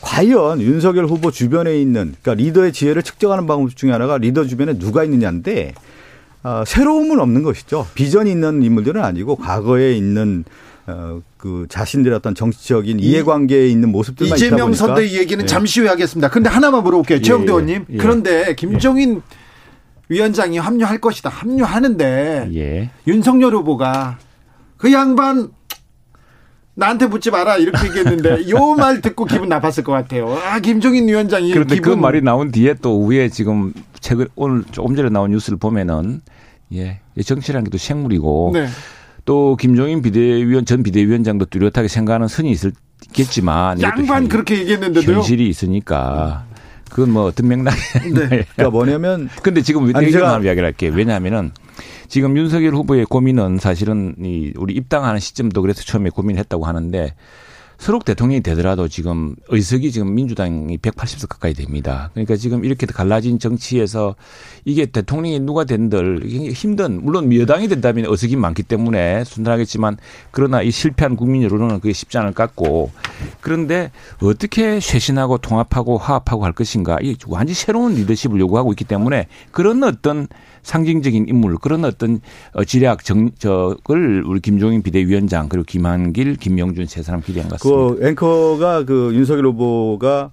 과연 0.00 0.60
윤석열 0.60 1.06
후보 1.06 1.30
주변에 1.30 1.80
있는 1.80 2.14
그러니까 2.22 2.42
리더의 2.42 2.72
지혜를 2.72 3.02
측정하는 3.02 3.46
방법 3.46 3.74
중에 3.74 3.90
하나가 3.90 4.18
리더 4.18 4.44
주변에 4.44 4.78
누가 4.78 5.04
있느냐인데 5.04 5.74
어, 6.42 6.62
새로움은 6.66 7.20
없는 7.20 7.42
것이죠. 7.42 7.86
비전이 7.94 8.30
있는 8.30 8.62
인물들은 8.62 9.02
아니고 9.02 9.36
과거에 9.36 9.94
있는 9.94 10.44
어, 10.86 11.20
그 11.36 11.66
자신들의 11.68 12.16
어떤 12.16 12.34
정치적인 12.34 12.98
이해관계에 13.00 13.68
있는 13.68 13.90
모습들만 13.90 14.36
이재명 14.36 14.72
선대 14.72 15.10
얘기는 15.12 15.42
예. 15.42 15.46
잠시 15.46 15.80
후에 15.80 15.88
하겠습니다. 15.88 16.28
근데 16.28 16.48
하나만 16.48 16.82
물어볼게요. 16.82 17.18
예, 17.18 17.22
최영도 17.22 17.52
의원님. 17.52 17.84
예, 17.90 17.94
예. 17.94 17.98
그런데 17.98 18.54
김종인 18.54 19.16
예. 19.16 19.39
위원장이 20.10 20.58
합류할 20.58 20.98
것이다. 20.98 21.30
합류하는데 21.30 22.50
예. 22.54 22.90
윤석열 23.06 23.54
후보가 23.54 24.18
그 24.76 24.92
양반 24.92 25.48
나한테 26.74 27.06
묻지 27.06 27.30
마라 27.30 27.56
이렇게 27.56 27.86
얘기했는데 27.88 28.48
요 28.50 28.74
말 28.74 29.00
듣고 29.00 29.24
기분 29.24 29.48
나빴을 29.48 29.84
것 29.84 29.92
같아요. 29.92 30.36
아 30.44 30.58
김종인 30.60 31.08
위원장이 31.08 31.52
그런데 31.52 31.76
그 31.76 31.82
기분... 31.82 31.94
그 31.94 32.00
말이 32.00 32.20
나온 32.22 32.50
뒤에 32.50 32.74
또 32.82 33.04
위에 33.06 33.28
지금 33.28 33.72
최근 34.00 34.26
오늘 34.34 34.64
조금 34.72 34.96
전에 34.96 35.08
나온 35.10 35.30
뉴스를 35.30 35.58
보면은 35.58 36.20
예 36.72 37.00
정치라는 37.22 37.64
게 37.64 37.70
또 37.70 37.78
생물이고 37.78 38.50
네. 38.54 38.66
또 39.26 39.56
김종인 39.56 40.02
비대위원 40.02 40.64
전 40.64 40.82
비대위원장도 40.82 41.46
뚜렷하게 41.46 41.86
생각하는 41.88 42.26
선이 42.26 42.54
있겠지만 43.08 43.80
양반 43.82 44.28
그렇게 44.28 44.58
얘기했는데도 44.58 45.12
현실이 45.12 45.46
있으니까 45.48 46.46
그건 46.90 47.12
뭐 47.12 47.24
어떤 47.24 47.48
맥락이 47.48 47.78
네. 48.14 48.28
그러니까 48.54 48.70
뭐냐면 48.70 49.28
근데 49.42 49.62
지금 49.62 49.90
아니 49.94 50.12
제가 50.12 50.38
이야기를 50.38 50.64
할게요. 50.64 50.92
왜냐하면은 50.94 51.52
지금 52.08 52.36
윤석열 52.36 52.74
후보의 52.74 53.06
고민은 53.06 53.58
사실은 53.58 54.14
이 54.20 54.52
우리 54.56 54.74
입당하는 54.74 55.20
시점도 55.20 55.62
그래서 55.62 55.82
처음에 55.82 56.10
고민했다고 56.10 56.66
하는데 56.66 57.14
서록 57.80 58.04
대통령이 58.04 58.42
되더라도 58.42 58.88
지금 58.88 59.34
의석이 59.48 59.90
지금 59.90 60.14
민주당이 60.14 60.76
180석 60.76 61.30
가까이 61.30 61.54
됩니다. 61.54 62.10
그러니까 62.12 62.36
지금 62.36 62.62
이렇게 62.62 62.86
갈라진 62.86 63.38
정치에서 63.38 64.16
이게 64.66 64.84
대통령이 64.84 65.40
누가 65.40 65.64
된들 65.64 66.20
힘든 66.52 67.02
물론 67.02 67.34
여당이 67.34 67.68
된다면 67.68 68.04
의석이 68.06 68.36
많기 68.36 68.64
때문에 68.64 69.24
순탄하겠지만 69.24 69.96
그러나 70.30 70.60
이 70.60 70.70
실패한 70.70 71.16
국민 71.16 71.42
여론은 71.42 71.80
그게 71.80 71.94
쉽지 71.94 72.18
않을 72.18 72.34
것 72.34 72.42
같고 72.42 72.90
그런데 73.40 73.90
어떻게 74.22 74.78
쇄신하고 74.78 75.38
통합하고 75.38 75.96
화합하고 75.96 76.44
할 76.44 76.52
것인가 76.52 76.98
이 77.00 77.16
완전히 77.28 77.54
새로운 77.54 77.94
리더십을 77.94 78.38
요구하고 78.40 78.72
있기 78.72 78.84
때문에 78.84 79.26
그런 79.52 79.82
어떤 79.84 80.28
상징적인 80.62 81.28
인물 81.28 81.56
그런 81.58 81.84
어떤 81.84 82.20
어, 82.52 82.64
지략 82.64 83.04
정적을 83.04 84.24
우리 84.26 84.40
김종인 84.40 84.82
비대위원장 84.82 85.48
그리고 85.48 85.64
김한길, 85.64 86.36
김영준 86.36 86.86
세 86.86 87.02
사람 87.02 87.20
기대한 87.20 87.48
것 87.48 87.60
같습니다. 87.60 87.94
그 88.00 88.08
앵커가 88.08 88.84
그 88.84 89.14
윤석열 89.14 89.46
후보가 89.46 90.30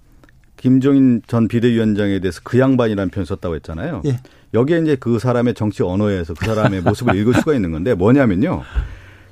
김종인 0.58 1.22
전 1.28 1.48
비대위원장에 1.48 2.20
대해서 2.20 2.42
그 2.44 2.60
양반이라는 2.60 3.10
표현 3.12 3.26
썼다고 3.26 3.56
했잖아요. 3.56 4.02
예. 4.06 4.20
여기에 4.54 4.80
이제 4.80 4.96
그 5.00 5.20
사람의 5.20 5.54
정치 5.54 5.84
언어에서 5.84 6.34
그 6.34 6.46
사람의 6.46 6.82
모습을 6.82 7.16
읽을 7.16 7.34
수가 7.36 7.54
있는 7.54 7.72
건데 7.72 7.94
뭐냐면요. 7.94 8.64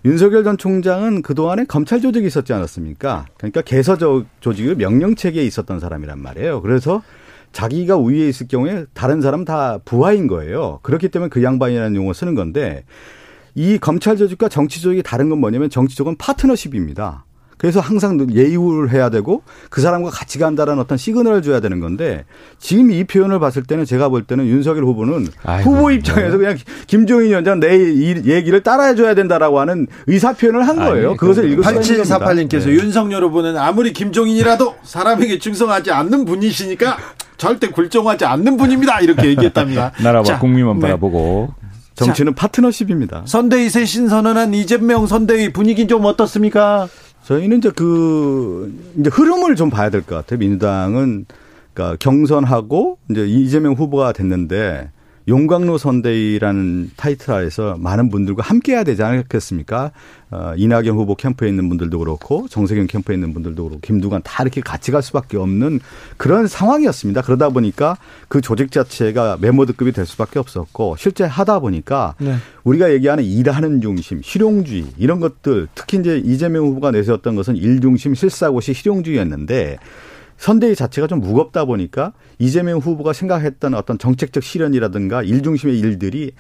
윤석열 0.06 0.44
전 0.44 0.58
총장은 0.58 1.24
그동안에 1.24 1.66
검찰 1.66 2.00
조직이 2.00 2.28
있었지 2.28 2.54
않았습니까? 2.54 3.26
그러니까 3.38 3.62
개서 3.62 3.98
조직의 4.40 4.76
명령 4.76 5.16
체계에 5.16 5.44
있었던 5.44 5.80
사람이란 5.80 6.22
말이에요. 6.22 6.62
그래서 6.62 7.02
자기가 7.56 7.96
우위에 7.96 8.28
있을 8.28 8.50
경우에 8.50 8.86
다른 8.94 9.22
사람 9.22 9.46
다 9.46 9.80
부하인 9.86 10.28
거예요. 10.28 10.80
그렇기 10.82 11.08
때문에 11.08 11.30
그 11.30 11.42
양반이라는 11.42 11.96
용어 11.96 12.12
쓰는 12.12 12.36
건데 12.36 12.84
이 13.56 13.78
검찰 13.78 14.18
조직과 14.18 14.50
정치 14.50 14.82
조직이 14.82 15.02
다른 15.02 15.30
건 15.30 15.40
뭐냐면 15.40 15.70
정치 15.70 15.96
조직은 15.96 16.18
파트너십입니다. 16.18 17.24
그래서 17.58 17.80
항상 17.80 18.28
예우를 18.30 18.92
해야 18.92 19.10
되고 19.10 19.42
그 19.70 19.80
사람과 19.80 20.10
같이 20.10 20.38
간다라는 20.38 20.82
어떤 20.82 20.98
시그널을 20.98 21.42
줘야 21.44 21.62
되는 21.62 21.80
건데 21.80 22.26
지금 22.60 22.92
이 22.92 23.06
표현을 23.06 23.40
봤을 23.40 23.64
때는 23.64 23.86
제가 23.86 24.10
볼 24.10 24.24
때는 24.24 24.48
윤석열 24.48 24.84
후보는 24.84 25.30
아이고, 25.46 25.72
후보 25.72 25.92
입장에서 25.92 26.32
네. 26.32 26.38
그냥 26.38 26.58
김종인 26.88 27.30
위원장 27.30 27.62
내 27.62 27.80
얘기를 27.96 28.62
따라줘야 28.64 29.16
된다라고 29.16 29.62
하는 29.62 29.88
의사 30.08 30.34
표현을 30.34 30.68
한 30.68 30.76
거예요. 30.76 31.12
아니, 31.12 31.18
그것을 31.18 31.50
읽을 31.50 31.64
8748님께서 31.64 32.66
네. 32.66 32.74
윤석열 32.74 33.24
후보는 33.24 33.56
아무리 33.56 33.94
김종인이라도 33.94 34.76
사람에게 34.84 35.40
충성하지 35.40 35.92
않는 35.92 36.26
분이시니까 36.26 36.98
절대 37.38 37.68
굴종하지 37.70 38.26
않는 38.26 38.58
분입니다. 38.58 39.00
이렇게 39.02 39.28
얘기했답니다. 39.30 39.92
나라와 40.04 40.24
자, 40.24 40.40
국민만 40.40 40.76
네. 40.76 40.82
바라보고 40.82 41.54
정치는 41.96 42.34
자, 42.36 42.42
파트너십입니다. 42.42 43.24
선대위 43.26 43.70
새 43.70 43.86
신선언한 43.86 44.54
이재명 44.54 45.08
선대위 45.08 45.54
분위기 45.54 45.88
좀 45.88 46.06
어떻습니까? 46.06 46.88
저희는 47.24 47.58
이제 47.60 47.72
그 47.72 48.74
이제 49.00 49.10
흐름을 49.10 49.56
좀 49.56 49.70
봐야 49.70 49.90
될 49.90 50.02
것 50.02 50.16
같아요. 50.16 50.40
민주당은 50.40 51.26
그러니까 51.74 51.98
경선하고 52.00 52.98
이제 53.10 53.26
이재명 53.26 53.74
후보가 53.74 54.14
됐는데 54.14 54.92
용광로 55.28 55.78
선대위라는 55.78 56.92
타이틀 56.96 57.34
하에서 57.34 57.78
많은 57.80 58.10
분들과 58.10 58.44
함께 58.44 58.74
해야 58.74 58.84
되지 58.84 59.02
않겠습니까? 59.02 59.92
어, 60.32 60.54
이낙연 60.56 60.96
후보 60.96 61.16
캠프에 61.16 61.50
있는 61.50 61.68
분들도 61.70 61.98
그렇고 61.98 62.48
정세균 62.48 62.88
캠프에 62.88 63.16
있는 63.16 63.34
분들도 63.34 63.64
그렇고 63.64 63.80
김두관 63.82 64.22
다 64.24 64.44
이렇게 64.44 64.62
같이 64.62 64.92
갈 64.92 65.02
수밖에 65.02 65.38
없는 65.38 65.80
그런 66.18 66.48
상황이었습니다. 66.48 67.22
그러다 67.22 67.50
보니까 67.50 67.98
그 68.28 68.42
조직 68.42 68.72
자체가 68.72 69.38
메모드급이 69.42 69.92
될 69.92 70.06
수밖에 70.06 70.38
없었고 70.40 70.96
실제 70.98 71.24
하다 71.24 71.60
보니까 71.60 72.16
네. 72.20 72.36
우리가 72.64 72.92
얘기하는 72.94 73.24
일하는 73.24 73.82
중심, 73.82 74.22
실용주의 74.22 74.86
이런 74.98 75.20
것들 75.20 75.68
특히 75.74 75.98
이제 75.98 76.22
이재명 76.24 76.66
후보가 76.66 76.92
내세웠던 76.92 77.36
것은 77.36 77.56
일중심, 77.56 78.14
실사고시, 78.14 78.74
실용주의였는데 78.74 79.78
선대위 80.38 80.76
자체가 80.76 81.08
좀 81.08 81.20
무겁다 81.20 81.66
보니까 81.66 82.14
이재명 82.40 82.80
후보가 82.80 83.14
생각했던 83.14 83.74
어떤 83.74 83.98
정책적 83.98 84.44
실현이라든가 84.44 85.24
일중심의 85.24 85.80
일들이 85.80 86.32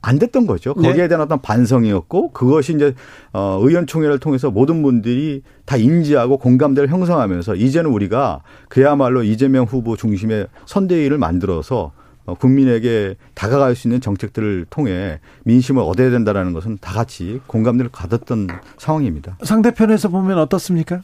안 0.00 0.18
됐던 0.18 0.46
거죠. 0.46 0.74
네. 0.76 0.88
거기에 0.88 1.08
대한 1.08 1.22
어떤 1.22 1.40
반성이었고 1.40 2.30
그것이 2.30 2.74
이제 2.74 2.94
어 3.32 3.58
의원총회를 3.60 4.20
통해서 4.20 4.50
모든 4.50 4.82
분들이 4.82 5.42
다 5.64 5.76
인지하고 5.76 6.38
공감대를 6.38 6.88
형성하면서 6.88 7.56
이제는 7.56 7.90
우리가 7.90 8.42
그야말로 8.68 9.24
이재명 9.24 9.64
후보 9.64 9.96
중심의 9.96 10.46
선대위를 10.66 11.18
만들어서 11.18 11.92
어, 12.26 12.34
국민에게 12.34 13.16
다가갈 13.34 13.74
수 13.74 13.88
있는 13.88 14.00
정책들을 14.00 14.66
통해 14.68 15.18
민심을 15.44 15.82
얻어야 15.82 16.10
된다라는 16.10 16.52
것은 16.52 16.76
다 16.78 16.92
같이 16.92 17.40
공감대를 17.46 17.90
가졌던 17.90 18.48
상황입니다. 18.76 19.38
상대편에서 19.42 20.10
보면 20.10 20.38
어떻습니까? 20.38 21.00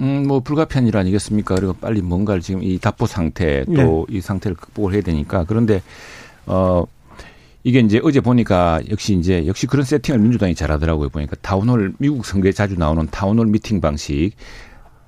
음, 0.00 0.26
뭐 0.26 0.40
불가피한 0.40 0.86
일 0.86 0.96
아니겠습니까? 0.96 1.54
그리고 1.56 1.72
빨리 1.72 2.00
뭔가를 2.02 2.40
지금 2.40 2.62
이 2.62 2.78
답보 2.78 3.06
상태 3.06 3.64
또이 3.64 4.06
네. 4.08 4.20
상태를 4.20 4.56
극복을 4.56 4.94
해야 4.94 5.02
되니까 5.02 5.44
그런데 5.44 5.82
어 6.46 6.84
이게 7.64 7.80
이제 7.80 8.00
어제 8.02 8.20
보니까 8.20 8.80
역시 8.90 9.14
이제 9.14 9.46
역시 9.46 9.66
그런 9.66 9.84
세팅을 9.84 10.20
민주당이 10.20 10.54
잘하더라고요. 10.54 11.08
보니까 11.08 11.36
town 11.42 11.68
hall 11.68 11.94
미국 11.98 12.24
선거에 12.24 12.52
자주 12.52 12.76
나오는 12.76 13.06
town 13.10 13.28
hall 13.28 13.46
meeting 13.46 13.80
방식 13.80 14.32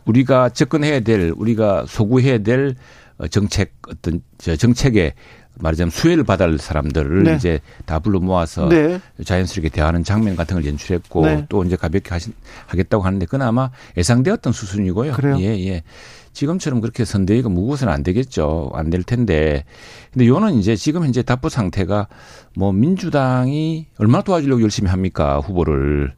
우리가 0.05 0.49
접근해야 0.49 1.01
될 1.01 1.33
우리가 1.37 1.87
소구해야 1.87 2.39
될 2.39 2.75
어, 3.19 3.29
정책 3.29 3.75
어떤 3.89 4.23
저 4.39 4.57
정책에 4.57 5.15
말하자면 5.61 5.91
수혜를 5.91 6.25
받을 6.25 6.59
사람들을 6.59 7.25
네. 7.25 7.35
이제 7.37 7.61
다 7.87 7.99
불러 7.99 8.21
모아서 8.21 8.69
네. 8.69 9.01
자연스럽게 9.25 9.69
대화하는 9.69 10.05
장면 10.05 10.37
같은 10.37 10.55
걸 10.57 10.67
연출했고 10.67 11.27
네. 11.27 11.47
또 11.49 11.65
이제 11.65 11.77
가볍게 11.77 12.11
하신, 12.11 12.33
하겠다고 12.67 13.05
하는데 13.05 13.25
그나마 13.27 13.71
예상되었던 13.97 14.53
수순이고요. 14.53 15.13
그래요? 15.13 15.37
예, 15.41 15.47
예. 15.69 15.83
지금처럼 16.33 16.81
그렇게 16.81 17.05
선대위가 17.05 17.49
무거워서는 17.49 17.93
안 17.93 18.03
되겠죠. 18.05 18.71
안 18.75 18.91
될 18.91 19.03
텐데. 19.03 19.65
근데 20.13 20.27
요는 20.29 20.55
이제 20.55 20.77
지금 20.77 21.05
현재 21.05 21.23
답보 21.23 21.49
상태가 21.49 22.07
뭐 22.57 22.73
민주당이 22.73 23.87
얼마나 23.99 24.23
도와주려고 24.23 24.63
열심히 24.63 24.91
합니까? 24.91 25.39
후보를. 25.39 26.13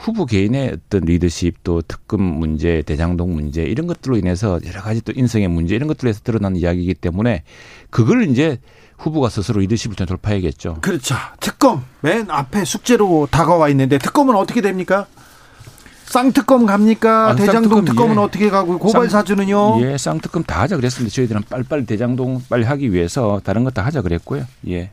후보 0.00 0.26
개인의 0.26 0.76
어떤 0.86 1.00
리더십 1.02 1.64
또 1.64 1.82
특금 1.82 2.22
문제, 2.22 2.82
대장동 2.82 3.34
문제 3.34 3.64
이런 3.64 3.86
것들로 3.88 4.16
인해서 4.16 4.60
여러 4.64 4.80
가지 4.80 5.00
또 5.00 5.12
인성의 5.14 5.48
문제 5.48 5.74
이런 5.74 5.88
것들에서 5.88 6.20
드러난 6.22 6.54
이야기이기 6.54 6.94
때문에 6.94 7.42
그걸 7.90 8.28
이제 8.28 8.58
후보가 8.96 9.28
스스로 9.28 9.60
리더십을 9.60 9.96
좀 9.96 10.06
돌파해야겠죠. 10.06 10.78
그렇죠. 10.80 11.16
특검 11.40 11.84
맨 12.00 12.30
앞에 12.30 12.64
숙제로 12.64 13.26
다가와 13.30 13.68
있는데 13.70 13.98
특검은 13.98 14.36
어떻게 14.36 14.60
됩니까? 14.60 15.06
쌍특검 16.06 16.64
갑니까? 16.64 17.30
아, 17.30 17.34
대장동 17.34 17.62
쌍특검, 17.62 17.84
특검 17.84 18.10
은 18.12 18.16
예. 18.16 18.20
어떻게 18.20 18.50
가고 18.50 18.78
고발 18.78 19.10
사주는요? 19.10 19.80
예, 19.82 19.98
쌍특검 19.98 20.44
다 20.44 20.62
하자 20.62 20.76
그랬습니다. 20.76 21.14
저희들은 21.14 21.42
빨리빨리 21.50 21.84
대장동 21.86 22.44
빨리 22.48 22.64
하기 22.64 22.92
위해서 22.92 23.40
다른 23.44 23.64
것 23.64 23.74
다 23.74 23.84
하자 23.84 24.00
그랬고요. 24.02 24.44
예. 24.68 24.90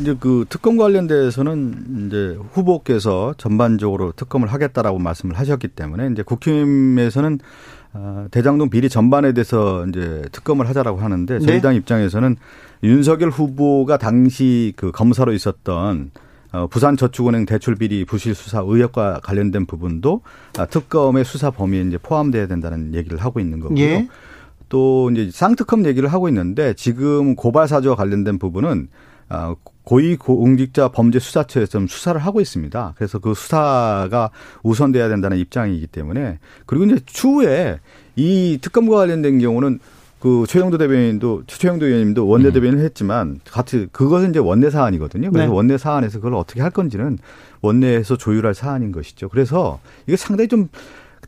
이제 0.00 0.16
그 0.18 0.44
특검 0.48 0.76
관련돼서는 0.76 2.06
이제 2.06 2.38
후보께서 2.52 3.34
전반적으로 3.36 4.12
특검을 4.12 4.48
하겠다라고 4.52 4.98
말씀을 4.98 5.38
하셨기 5.38 5.68
때문에 5.68 6.08
이제 6.12 6.22
국힘에서는 6.22 7.38
어, 7.94 8.26
대장동 8.30 8.70
비리 8.70 8.88
전반에 8.88 9.32
대해서 9.32 9.86
이제 9.86 10.22
특검을 10.32 10.68
하자라고 10.68 11.00
하는데 11.00 11.38
저희 11.40 11.56
네. 11.56 11.60
당 11.60 11.74
입장에서는 11.74 12.36
윤석열 12.82 13.30
후보가 13.30 13.98
당시 13.98 14.72
그 14.76 14.90
검사로 14.92 15.32
있었던 15.34 16.10
어, 16.52 16.66
부산저축은행 16.66 17.46
대출 17.46 17.74
비리 17.74 18.04
부실 18.04 18.34
수사 18.34 18.60
의혹과 18.60 19.20
관련된 19.22 19.66
부분도 19.66 20.22
아, 20.58 20.66
특검의 20.66 21.24
수사 21.24 21.50
범위에 21.50 21.80
이제 21.82 21.98
포함돼야 21.98 22.46
된다는 22.46 22.94
얘기를 22.94 23.18
하고 23.18 23.40
있는 23.40 23.60
거고요. 23.60 23.78
예. 23.78 24.08
또 24.68 25.10
이제 25.10 25.30
쌍특검 25.30 25.86
얘기를 25.86 26.10
하고 26.10 26.28
있는데 26.28 26.74
지금 26.74 27.36
고발 27.36 27.68
사주와 27.68 27.94
관련된 27.94 28.38
부분은 28.38 28.88
아, 28.88 29.11
고위 29.84 30.16
공직자 30.16 30.88
범죄 30.88 31.18
수사처에서 31.18 31.70
좀 31.70 31.86
수사를 31.86 32.20
하고 32.20 32.40
있습니다. 32.40 32.94
그래서 32.96 33.18
그 33.18 33.34
수사가 33.34 34.30
우선돼야 34.62 35.08
된다는 35.08 35.38
입장이기 35.38 35.88
때문에 35.88 36.38
그리고 36.66 36.84
이제 36.84 36.98
추후에 37.04 37.80
이 38.16 38.58
특검과 38.60 38.96
관련된 38.96 39.38
경우는 39.38 39.80
그 40.20 40.44
최영도 40.46 40.78
대변인도 40.78 41.42
최영도 41.48 41.86
의원님도 41.86 42.28
원내 42.28 42.50
음. 42.50 42.52
대변인을 42.52 42.84
했지만 42.84 43.40
같이 43.44 43.88
그것은 43.90 44.30
이제 44.30 44.38
원내 44.38 44.70
사안이거든요. 44.70 45.32
그래서 45.32 45.48
네. 45.48 45.52
원내 45.52 45.78
사안에서 45.78 46.20
그걸 46.20 46.34
어떻게 46.34 46.60
할 46.60 46.70
건지는 46.70 47.18
원내에서 47.60 48.16
조율할 48.16 48.54
사안인 48.54 48.92
것이죠. 48.92 49.28
그래서 49.28 49.80
이게 50.06 50.16
상당히 50.16 50.46
좀 50.46 50.68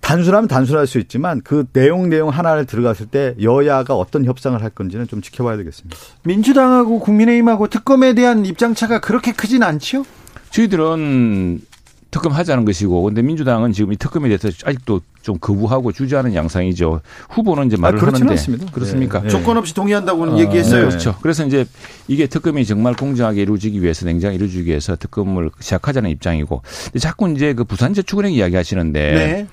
단순하면 0.05 0.49
단순할 0.49 0.87
수 0.87 0.99
있지만 0.99 1.41
그 1.43 1.65
내용 1.73 2.11
내용 2.11 2.29
하나를 2.29 2.67
들어갔을 2.67 3.07
때 3.07 3.35
여야가 3.41 3.97
어떤 3.97 4.27
협상을 4.27 4.63
할 4.63 4.69
건지는 4.69 5.09
좀 5.09 5.23
지켜봐야 5.23 5.57
되겠습니다. 5.57 5.97
민주당하고 6.25 7.01
국민의힘하고 7.01 7.69
특검에 7.69 8.13
대한 8.13 8.45
입장차가 8.45 9.01
그렇게 9.01 9.33
크진 9.33 9.63
않죠? 9.63 10.05
저희들은 10.51 11.63
특검 12.11 12.33
하자는 12.33 12.67
것이고 12.67 13.03
근데 13.03 13.23
민주당은 13.23 13.73
지금 13.73 13.95
이 13.95 13.97
특검에 13.97 14.29
대해서 14.29 14.49
아직도 14.65 15.01
좀 15.23 15.39
거부하고 15.41 15.91
주저하는 15.91 16.35
양상이죠. 16.35 17.01
후보는 17.31 17.69
이제 17.69 17.77
말을 17.79 17.99
아, 17.99 18.07
하는데 18.07 18.31
않습니다. 18.31 18.67
그렇습니까? 18.73 19.23
네. 19.23 19.29
조건 19.29 19.57
없이 19.57 19.75
동의한다고는 19.75 20.35
아, 20.35 20.39
얘기했어요. 20.39 20.83
네. 20.83 20.89
그렇죠. 20.89 21.17
그래서 21.23 21.47
이제 21.47 21.65
이게 22.09 22.27
특검이 22.27 22.67
정말 22.67 22.95
공정하게 22.95 23.41
이루어지기 23.43 23.83
위해서 23.83 24.05
냉정하게 24.05 24.37
이루어지기 24.37 24.69
위해서 24.69 24.97
특검을 24.97 25.51
시작하자는 25.59 26.11
입장이고 26.11 26.63
근데 26.85 26.99
자꾸 26.99 27.31
이제 27.31 27.55
그 27.55 27.65
부산저축은행 27.65 28.35
이야기 28.35 28.55
하시는데 28.55 29.01
네. 29.01 29.47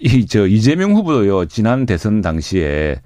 이 0.00 0.26
저 0.26 0.46
이재명 0.46 0.94
후보도요 0.94 1.46
지난 1.46 1.84
대선 1.86 2.20
당시에 2.22 3.00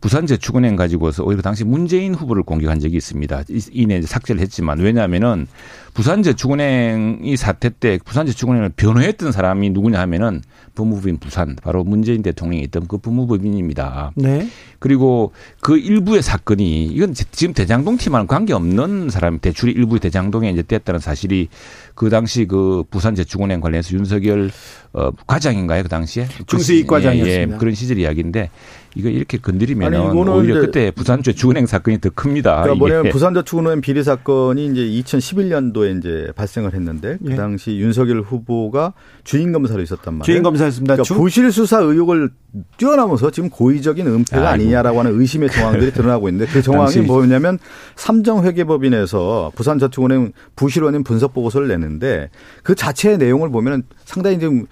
부산저축은행 0.00 0.76
가지고서 0.76 1.24
오히려 1.24 1.42
당시 1.42 1.64
문재인 1.64 2.14
후보를 2.14 2.42
공격한 2.42 2.80
적이 2.80 2.96
있습니다. 2.96 3.44
이내 3.72 4.00
삭제를 4.00 4.40
했지만 4.40 4.78
왜냐하면은 4.78 5.46
부산저축은행이 5.92 7.36
사태 7.36 7.68
때 7.68 7.98
부산저축은행을 8.04 8.70
변호했던 8.76 9.32
사람이 9.32 9.70
누구냐 9.70 9.98
하면은 10.00 10.42
법무부인 10.74 11.18
부산 11.18 11.56
바로 11.62 11.84
문재인 11.84 12.22
대통령이 12.22 12.62
있던 12.64 12.86
그 12.86 12.98
법무부인입니다. 12.98 14.12
네. 14.14 14.48
그리고 14.78 15.32
그 15.60 15.76
일부의 15.76 16.22
사건이 16.22 16.86
이건 16.86 17.12
지금 17.12 17.52
대장동 17.52 17.98
팀과는 17.98 18.26
관계 18.26 18.54
없는 18.54 19.10
사람 19.10 19.38
대출이 19.38 19.72
일부 19.72 19.98
대장동에 19.98 20.50
이제 20.50 20.62
됐다는 20.62 21.00
사실이 21.00 21.48
그 21.94 22.08
당시 22.08 22.46
그 22.46 22.84
부산저축은행 22.90 23.60
관련해서 23.60 23.94
윤석열 23.94 24.50
어 24.92 25.10
과장인가요 25.26 25.82
그 25.82 25.88
당시에 25.88 26.26
중수익 26.46 26.86
과장이었습니다. 26.86 27.54
예, 27.54 27.58
그런 27.58 27.74
시절 27.74 27.98
이야기인데 27.98 28.50
이거 28.94 29.08
이렇게 29.08 29.38
건드리면 29.38 29.94
오히려 30.28 30.60
그때 30.60 30.90
부산저축은행 30.90 31.66
사건이 31.66 32.00
더 32.00 32.10
큽니다. 32.10 32.62
그러니까 32.62 32.74
뭐냐면 32.74 33.12
부산저축은행 33.12 33.80
비리 33.80 34.02
사건이 34.02 34.66
이제 34.66 34.80
2011년도에 34.80 35.98
이제 35.98 36.32
발생을 36.34 36.74
했는데 36.74 37.18
그 37.24 37.32
예. 37.32 37.36
당시 37.36 37.78
윤석열 37.78 38.20
후보가 38.22 38.94
주인 39.22 39.52
검사로 39.52 39.80
있었단 39.82 40.14
말이에요. 40.14 40.24
주인 40.24 40.42
검사였습니다. 40.42 40.96
그러니까 40.96 41.14
부실 41.14 41.52
수사 41.52 41.78
의혹을 41.78 42.30
뛰어넘어서 42.78 43.30
지금 43.30 43.48
고의적인 43.48 44.06
은폐가 44.06 44.42
아이고. 44.42 44.48
아니냐라고 44.48 44.98
하는 44.98 45.20
의심의 45.20 45.50
정황들이 45.50 45.92
드러나고 45.92 46.28
있는데 46.28 46.50
그 46.50 46.62
정황이 46.62 46.96
뭐냐면 46.98 47.58
삼정회계법인에서 47.94 49.52
부산저축은행 49.54 50.32
부실원인 50.56 51.04
분석 51.04 51.32
보고서를 51.32 51.68
내는데 51.68 52.30
그 52.64 52.74
자체의 52.74 53.18
내용을 53.18 53.50
보면 53.50 53.84
상당히 54.04 54.40
좀 54.40 54.60
어, 54.62 54.66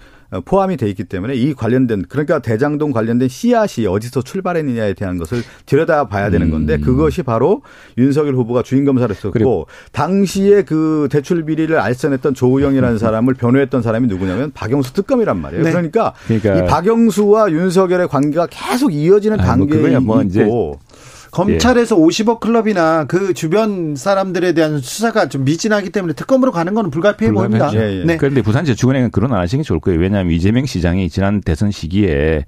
포함이 0.45 0.77
돼 0.77 0.87
있기 0.89 1.05
때문에 1.05 1.35
이 1.35 1.53
관련된 1.53 2.05
그러니까 2.07 2.39
대장동 2.39 2.91
관련된 2.91 3.29
씨앗이 3.29 3.87
어디서 3.87 4.21
출발했느냐에 4.21 4.93
대한 4.93 5.17
것을 5.17 5.41
들여다봐야 5.65 6.29
되는 6.29 6.51
건데 6.51 6.75
음. 6.75 6.81
그것이 6.81 7.23
바로 7.23 7.61
윤석열 7.97 8.35
후보가 8.35 8.63
주인 8.63 8.85
검사를 8.85 9.13
했었고. 9.13 9.67
당시에 9.91 10.63
그 10.63 11.07
대출 11.11 11.43
비리를 11.45 11.77
알선했던 11.77 12.33
조우영이라는 12.35 12.95
음. 12.95 12.97
사람을 12.97 13.33
변호했던 13.33 13.81
사람이 13.81 14.07
누구냐면 14.07 14.51
박영수 14.53 14.93
특검이란 14.93 15.37
말이에요. 15.41 15.63
네. 15.63 15.71
그러니까, 15.71 16.13
그러니까, 16.27 16.57
이 16.57 16.67
박영수와 16.67 17.51
윤석열의 17.51 18.07
관계가 18.07 18.47
계속 18.47 18.93
이어지는 18.93 19.37
뭐, 19.99 20.15
뭐 20.15 20.23
있고 20.23 20.79
검찰에서 21.31 21.95
예. 21.95 21.99
50억 21.99 22.39
클럽이나 22.39 23.05
그 23.05 23.33
주변 23.33 23.95
사람들에 23.95 24.53
대한 24.53 24.79
수사가 24.79 25.29
좀 25.29 25.43
미진하기 25.43 25.91
때문에 25.91 26.13
특검으로 26.13 26.51
가는 26.51 26.73
건 26.73 26.89
불가피해 26.89 27.31
보입니다. 27.31 27.71
예, 27.73 27.99
예. 27.99 28.03
네. 28.05 28.17
그런데 28.17 28.41
부산저축은행은 28.41 29.11
그런 29.11 29.33
안 29.33 29.39
하시는 29.39 29.61
게 29.63 29.67
좋을 29.67 29.79
거예요. 29.79 29.99
왜냐하면 29.99 30.33
이재명 30.33 30.65
시장이 30.65 31.09
지난 31.09 31.41
대선 31.41 31.71
시기에 31.71 32.45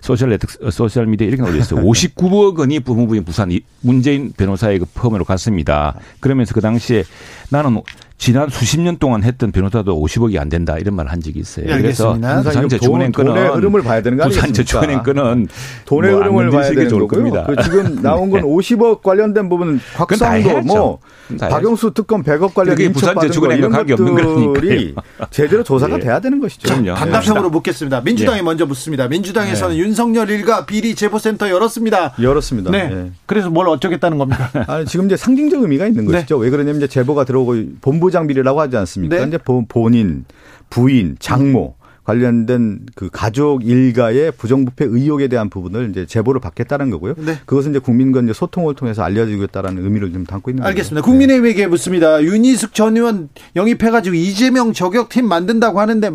social 0.00 0.30
network, 0.30 0.70
social 0.70 1.06
media 1.06 1.26
이렇게 1.26 1.42
올렸어요. 1.42 1.82
59억 1.82 2.58
원이 2.58 2.80
법무법인 2.80 3.24
부산 3.24 3.50
문재인 3.80 4.32
변호사의 4.36 4.78
그 4.80 4.86
firm으로 4.94 5.24
갔습니다. 5.24 5.94
그러면서 6.20 6.54
그 6.54 6.60
당시에 6.60 7.04
나는 7.50 7.80
지난 8.18 8.48
수십 8.50 8.80
년 8.80 8.98
동안 8.98 9.22
했던 9.22 9.52
변호사도 9.52 10.02
50억이 10.02 10.38
안 10.40 10.48
된다 10.48 10.76
이런 10.76 10.96
말을 10.96 11.10
한 11.10 11.20
적이 11.20 11.38
있어요. 11.38 11.66
네, 11.66 11.80
그래서 11.80 12.14
부산저축은행 12.14 13.12
건은 13.12 13.32
돈의 13.32 13.50
흐름을 13.50 13.82
봐야 13.82 14.02
되는 14.02 14.18
거 14.18 14.24
아니겠습니까? 14.24 14.52
부산저축은행 14.52 15.02
건은 15.04 15.46
돈의 15.86 16.10
뭐 16.10 16.20
흐름을 16.20 16.50
봐야 16.50 16.68
되는 16.70 16.88
거고요. 16.88 17.06
겁니다. 17.06 17.44
그 17.46 17.62
지금 17.62 18.02
나온 18.02 18.30
건 18.30 18.40
네. 18.42 18.46
50억 18.46 19.02
관련된 19.02 19.48
부분은 19.48 19.80
곽상도 19.96 20.62
뭐 20.62 20.98
박영수 21.38 21.92
특검 21.94 22.24
100억 22.24 22.54
관련 22.54 22.76
부산저축은행과 22.92 23.68
관계 23.68 23.92
없는 23.92 24.14
거들이 24.52 24.94
제대로 25.30 25.62
조사가 25.62 25.98
네. 25.98 26.04
돼야 26.04 26.20
되는 26.20 26.40
것이죠. 26.40 26.68
자, 26.68 26.94
반답형으로 26.94 27.50
묻겠습니다. 27.50 28.00
민주당이 28.00 28.38
네. 28.38 28.42
먼저 28.42 28.66
묻습니다. 28.66 29.06
민주당에서는 29.06 29.76
네. 29.76 29.80
윤석열 29.80 30.28
일가 30.30 30.66
비리 30.66 30.96
제보센터 30.96 31.50
열었습니다. 31.50 32.14
열었습니다. 32.20 32.70
네. 32.72 32.88
네. 32.88 33.10
그래서 33.26 33.48
뭘 33.48 33.68
어쩌겠다는 33.68 34.18
겁니까? 34.18 34.50
아니, 34.66 34.86
지금 34.86 35.06
이제 35.06 35.16
상징적 35.16 35.62
의미가 35.62 35.86
있는 35.86 36.04
것이죠. 36.04 36.36
왜 36.38 36.50
그러냐면 36.50 36.78
이제 36.78 36.88
제보가 36.88 37.24
들어오고 37.24 37.56
본부 37.80 38.07
부장 38.08 38.26
비리라고 38.26 38.58
하지 38.58 38.76
않습니까? 38.78 39.16
네. 39.16 39.26
이제 39.26 39.38
본인, 39.68 40.24
부인, 40.70 41.16
장모 41.18 41.74
관련된 42.04 42.86
그 42.94 43.10
가족 43.12 43.66
일가의 43.66 44.32
부정부패 44.32 44.86
의혹에 44.86 45.28
대한 45.28 45.50
부분을 45.50 45.90
이제 45.90 46.06
제보를 46.06 46.40
받겠다는 46.40 46.88
거고요. 46.88 47.14
네. 47.18 47.36
그것은 47.44 47.72
이제 47.72 47.80
국민과 47.80 48.22
이제 48.22 48.32
소통을 48.32 48.74
통해서 48.74 49.02
알려주겠다라는 49.02 49.84
의미를 49.84 50.10
좀 50.10 50.24
담고 50.24 50.50
있는 50.50 50.62
거죠. 50.62 50.68
알겠습니다. 50.70 51.04
국민의힘에게 51.04 51.62
네. 51.64 51.66
묻습니다. 51.66 52.22
윤희숙 52.22 52.72
전 52.72 52.96
의원 52.96 53.28
영입해가지고 53.56 54.16
이재명 54.16 54.72
저격팀 54.72 55.28
만든다고 55.28 55.80
하는데 55.80 56.10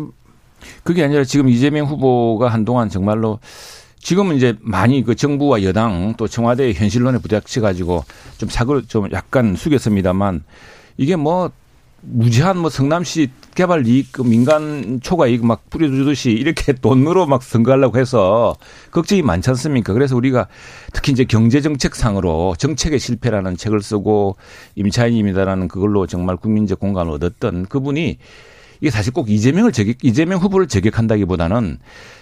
그게 0.82 1.04
아니라 1.04 1.22
지금 1.22 1.48
이재명 1.48 1.86
후보가 1.86 2.48
한동안 2.48 2.88
정말로 2.88 3.38
지금은 4.00 4.34
이제 4.34 4.56
많이 4.62 5.04
그 5.04 5.14
정부와 5.14 5.62
여당 5.62 6.14
또 6.16 6.26
청와대의 6.26 6.74
현실론에 6.74 7.18
부닥쳐 7.18 7.60
가지고 7.60 8.04
좀 8.36 8.48
사고를 8.48 8.82
좀 8.88 9.08
약간 9.12 9.54
숙였습니다만 9.54 10.42
이게 10.96 11.14
뭐 11.14 11.52
무제한 12.06 12.58
뭐 12.58 12.70
성남시 12.70 13.30
개발 13.54 13.86
이익 13.86 14.12
그 14.12 14.22
민간 14.22 15.00
초과 15.02 15.26
이익 15.26 15.44
막 15.44 15.68
뿌려주듯이 15.70 16.32
이렇게 16.32 16.72
돈으로 16.80 17.26
막 17.26 17.42
선거하려고 17.42 17.98
해서 17.98 18.56
걱정이 18.90 19.22
많지 19.22 19.50
않습니까? 19.50 19.92
그래서 19.92 20.16
우리가 20.16 20.48
특히 20.92 21.12
이제 21.12 21.24
경제 21.24 21.60
정책상으로 21.60 22.56
정책의 22.58 22.98
실패라는 22.98 23.56
책을 23.56 23.80
쓰고 23.80 24.36
임차인입니다라는 24.74 25.68
그걸로 25.68 26.06
정말 26.06 26.36
국민적 26.36 26.80
공감을 26.80 27.12
얻었던 27.14 27.66
그분이 27.66 28.18
이게 28.80 28.90
사실 28.90 29.12
꼭 29.12 29.30
이재명을 29.30 29.72
저격, 29.72 29.96
이재명 30.02 30.38
후보를 30.40 30.66
저격한다기보다는 30.68 31.78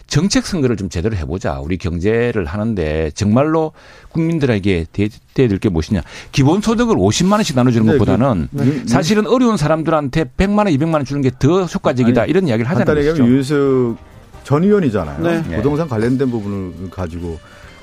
정책 0.07 0.47
선거를 0.47 0.77
좀 0.77 0.89
제대로 0.89 1.17
해보자. 1.17 1.59
우리 1.61 1.79
경제를 1.79 2.45
하는데 2.45 3.11
정말로 3.15 3.73
국민들에게 4.11 4.87
대야 4.93 5.09
될 5.35 5.59
게 5.59 5.69
무엇이냐. 5.69 6.03
기본소득을 6.33 6.97
50만 6.97 7.33
원씩 7.33 7.57
나눠주는 7.57 7.87
네, 7.87 7.93
것보다는 7.93 8.49
그, 8.57 8.63
네. 8.63 8.83
사실은 8.87 9.27
어려운 9.27 9.57
사람들한테 9.57 10.25
100만 10.37 10.59
원, 10.59 10.67
200만 10.69 10.95
원 10.95 11.05
주는 11.05 11.23
게 11.23 11.31
더 11.39 11.65
효과적이다. 11.65 12.23
아니, 12.23 12.31
이런 12.31 12.47
이야기를 12.49 12.69
하자는 12.71 12.95
거죠. 12.95 13.27
윤석 13.27 13.97
전 14.45 14.65
의원이잖아요. 14.65 15.23
네. 15.23 15.57
부동산 15.57 15.89
관련된 15.89 16.31
부분을 16.31 16.91
가지고 16.91 17.39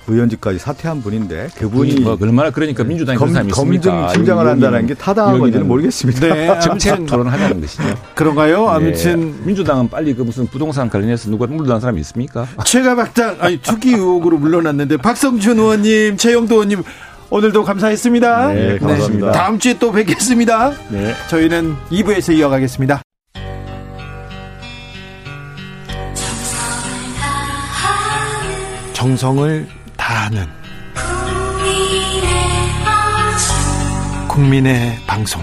의원직까지 0.10 0.60
사퇴한 0.60 1.02
분인데 1.02 1.50
그분이 1.56 2.02
뭐 2.02 2.18
얼마나 2.20 2.50
그러니까 2.52 2.84
민주당이 2.84 3.18
검, 3.18 3.30
그런 3.30 3.34
사람이 3.34 3.50
있습니까? 3.52 3.92
검증 3.92 4.14
팀장을 4.14 4.48
한다는 4.48 4.88
게 4.88 4.94
타당한 4.94 5.40
건지는 5.40 5.68
모르겠습니다. 5.68 6.34
네, 6.34 6.60
정책 6.60 7.06
토론하자는 7.06 7.62
것이죠. 7.62 7.84
그런가요? 8.16 8.66
네. 8.66 8.72
아무튼 8.72 9.36
민주당은 9.46 9.90
빨리 9.90 10.14
그 10.14 10.22
무슨 10.24 10.48
부동산 10.48 10.90
관련해서 10.90 11.30
누가 11.30 11.48
물러난 11.48 11.80
사람이 11.80 12.00
있습니까? 12.02 12.48
최가박당 12.66 13.38
아니 13.40 13.58
투기 13.58 13.92
의혹으로 13.92 14.38
물러났는데 14.38 14.98
박성준 14.98 15.58
의원님, 15.58 16.18
최영도 16.18 16.56
의원님 16.56 16.84
오늘도 17.30 17.64
감사했습니다. 17.64 18.54
네, 18.54 18.78
감사합니다. 18.80 19.26
네. 19.28 19.32
다음 19.32 19.60
주에 19.60 19.78
또 19.78 19.92
뵙겠습니다. 19.92 20.74
네. 20.90 21.14
저희는 21.30 21.76
2부에서 21.92 22.36
이어가겠습니다. 22.36 23.02
정성을 28.94 29.68
다하는 30.10 30.48
국민의 34.28 34.98
방송 35.06 35.40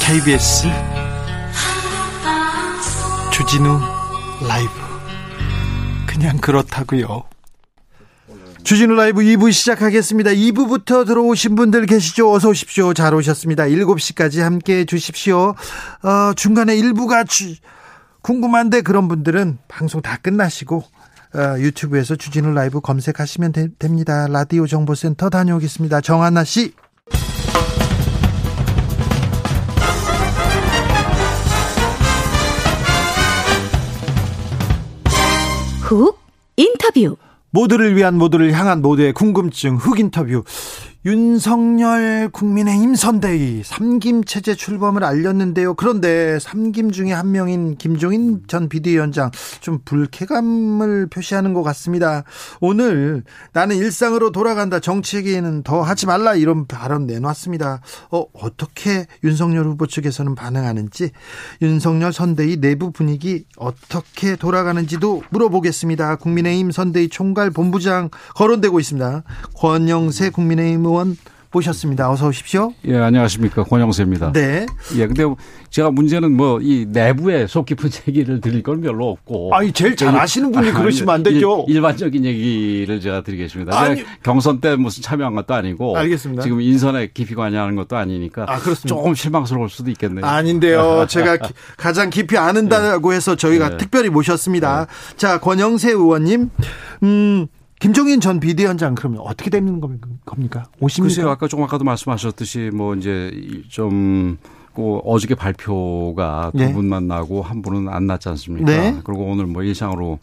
KBS 0.00 0.66
주진우 3.30 3.78
라이브 4.48 4.72
그냥 6.08 6.38
그렇다고요. 6.38 7.22
주진우 8.64 8.94
라이브 8.96 9.20
2부 9.20 9.52
시작하겠습니다. 9.52 10.30
2부부터 10.30 11.06
들어오신 11.06 11.54
분들 11.54 11.86
계시죠? 11.86 12.32
어서 12.32 12.48
오십시오. 12.48 12.94
잘 12.94 13.14
오셨습니다. 13.14 13.62
7시까지 13.66 14.40
함께 14.40 14.78
해 14.78 14.84
주십시오. 14.86 15.54
어, 16.02 16.32
중간에 16.34 16.74
1부가 16.74 17.28
주, 17.28 17.54
궁금한데 18.22 18.80
그런 18.80 19.06
분들은 19.06 19.58
방송 19.68 20.02
다 20.02 20.16
끝나시고 20.16 20.78
어, 20.78 21.05
유튜브에서 21.58 22.16
주진우 22.16 22.52
라이브 22.52 22.80
검색하시면 22.80 23.52
되, 23.52 23.68
됩니다. 23.78 24.26
라디오 24.28 24.66
정보센터 24.66 25.30
다녀오겠습니다. 25.30 26.00
정한나 26.00 26.44
씨. 26.44 26.72
훅 35.82 36.18
인터뷰. 36.56 37.16
모두를 37.50 37.96
위한 37.96 38.18
모두를 38.18 38.52
향한 38.52 38.82
모두의 38.82 39.12
궁금증 39.12 39.76
흑 39.76 39.98
인터뷰 40.00 40.42
윤석열 41.06 42.30
국민의힘 42.32 42.96
선대위 42.96 43.62
삼김 43.64 44.24
체제 44.24 44.56
출범을 44.56 45.04
알렸는데요. 45.04 45.74
그런데 45.74 46.36
삼김 46.40 46.90
중에 46.90 47.12
한 47.12 47.30
명인 47.30 47.76
김종인 47.76 48.42
전 48.48 48.68
비대위원장 48.68 49.30
좀 49.60 49.78
불쾌감을 49.84 51.06
표시하는 51.06 51.54
것 51.54 51.62
같습니다. 51.62 52.24
오늘 52.60 53.22
나는 53.52 53.76
일상으로 53.76 54.32
돌아간다. 54.32 54.80
정치에게는 54.80 55.62
더 55.62 55.80
하지 55.80 56.06
말라 56.06 56.34
이런 56.34 56.66
발언 56.66 57.06
내놨습니다. 57.06 57.82
어, 58.10 58.24
어떻게 58.32 59.06
윤석열 59.22 59.66
후보 59.66 59.86
측에서는 59.86 60.34
반응하는지 60.34 61.12
윤석열 61.62 62.12
선대위 62.12 62.56
내부 62.60 62.90
분위기 62.90 63.44
어떻게 63.56 64.34
돌아가는지도 64.34 65.22
물어보겠습니다. 65.30 66.16
국민의힘 66.16 66.72
선대위 66.72 67.10
총괄 67.10 67.52
본부장 67.52 68.10
거론되고 68.34 68.80
있습니다. 68.80 69.22
권영세 69.54 70.30
국민의힘 70.30 70.84
의원 70.84 70.95
의원 70.96 71.16
모셨습니다. 71.52 72.10
어서 72.10 72.26
오십시오. 72.28 72.72
예, 72.86 72.96
안녕하십니까. 72.98 73.62
권영세입니다. 73.64 74.32
네. 74.32 74.66
예, 74.96 75.06
근데 75.06 75.22
제가 75.70 75.90
문제는 75.90 76.36
뭐 76.36 76.58
이 76.60 76.84
내부에 76.88 77.46
속 77.46 77.64
깊은 77.66 77.88
얘기를 78.08 78.40
드릴 78.42 78.62
건 78.62 78.80
별로 78.82 79.08
없고. 79.10 79.54
아니, 79.54 79.72
제일 79.72 79.96
잘 79.96 80.14
아시는 80.14 80.52
분이 80.52 80.72
그러시면 80.72 81.14
안 81.14 81.22
되죠. 81.22 81.64
일, 81.68 81.80
반적인 81.80 82.24
얘기를 82.24 83.00
제가 83.00 83.22
드리겠습니다. 83.22 83.78
아니, 83.78 84.04
경선 84.22 84.60
때 84.60 84.74
무슨 84.76 85.02
참여한 85.02 85.34
것도 85.34 85.54
아니고. 85.54 85.96
알겠습니다. 85.96 86.42
지금 86.42 86.60
인선에 86.60 87.10
깊이 87.14 87.34
관여하는 87.34 87.74
것도 87.76 87.96
아니니까. 87.96 88.42
아, 88.48 88.58
그렇습니다. 88.58 88.88
조금 88.88 89.14
실망스러울 89.14 89.70
수도 89.70 89.90
있겠네요. 89.90 90.26
아닌데요. 90.26 91.06
제가 91.08 91.38
가장 91.78 92.10
깊이 92.10 92.36
아는다고 92.36 93.12
해서 93.14 93.34
저희가 93.36 93.70
네. 93.70 93.76
특별히 93.78 94.10
모셨습니다. 94.10 94.86
네. 94.86 95.16
자, 95.16 95.38
권영세 95.40 95.90
의원님. 95.92 96.50
음, 97.02 97.46
김종인 97.78 98.20
전 98.20 98.40
비대위원장 98.40 98.94
그러면 98.94 99.20
어떻게 99.20 99.50
되는 99.50 99.80
겁니까? 99.80 100.64
오십니까? 100.80 101.14
글쎄요, 101.14 101.30
아까 101.30 101.46
조금 101.46 101.64
아까도 101.64 101.84
말씀하셨듯이 101.84 102.70
뭐 102.72 102.94
이제 102.94 103.30
좀그 103.68 105.00
어저께 105.04 105.34
발표가 105.34 106.50
두 106.52 106.58
네. 106.58 106.72
분만 106.72 107.06
나고 107.06 107.42
한 107.42 107.62
분은 107.62 107.92
안 107.92 108.06
났지 108.06 108.28
않습니까? 108.30 108.66
네. 108.66 108.98
그리고 109.04 109.24
오늘 109.24 109.46
뭐 109.46 109.62
일상으로 109.62 110.18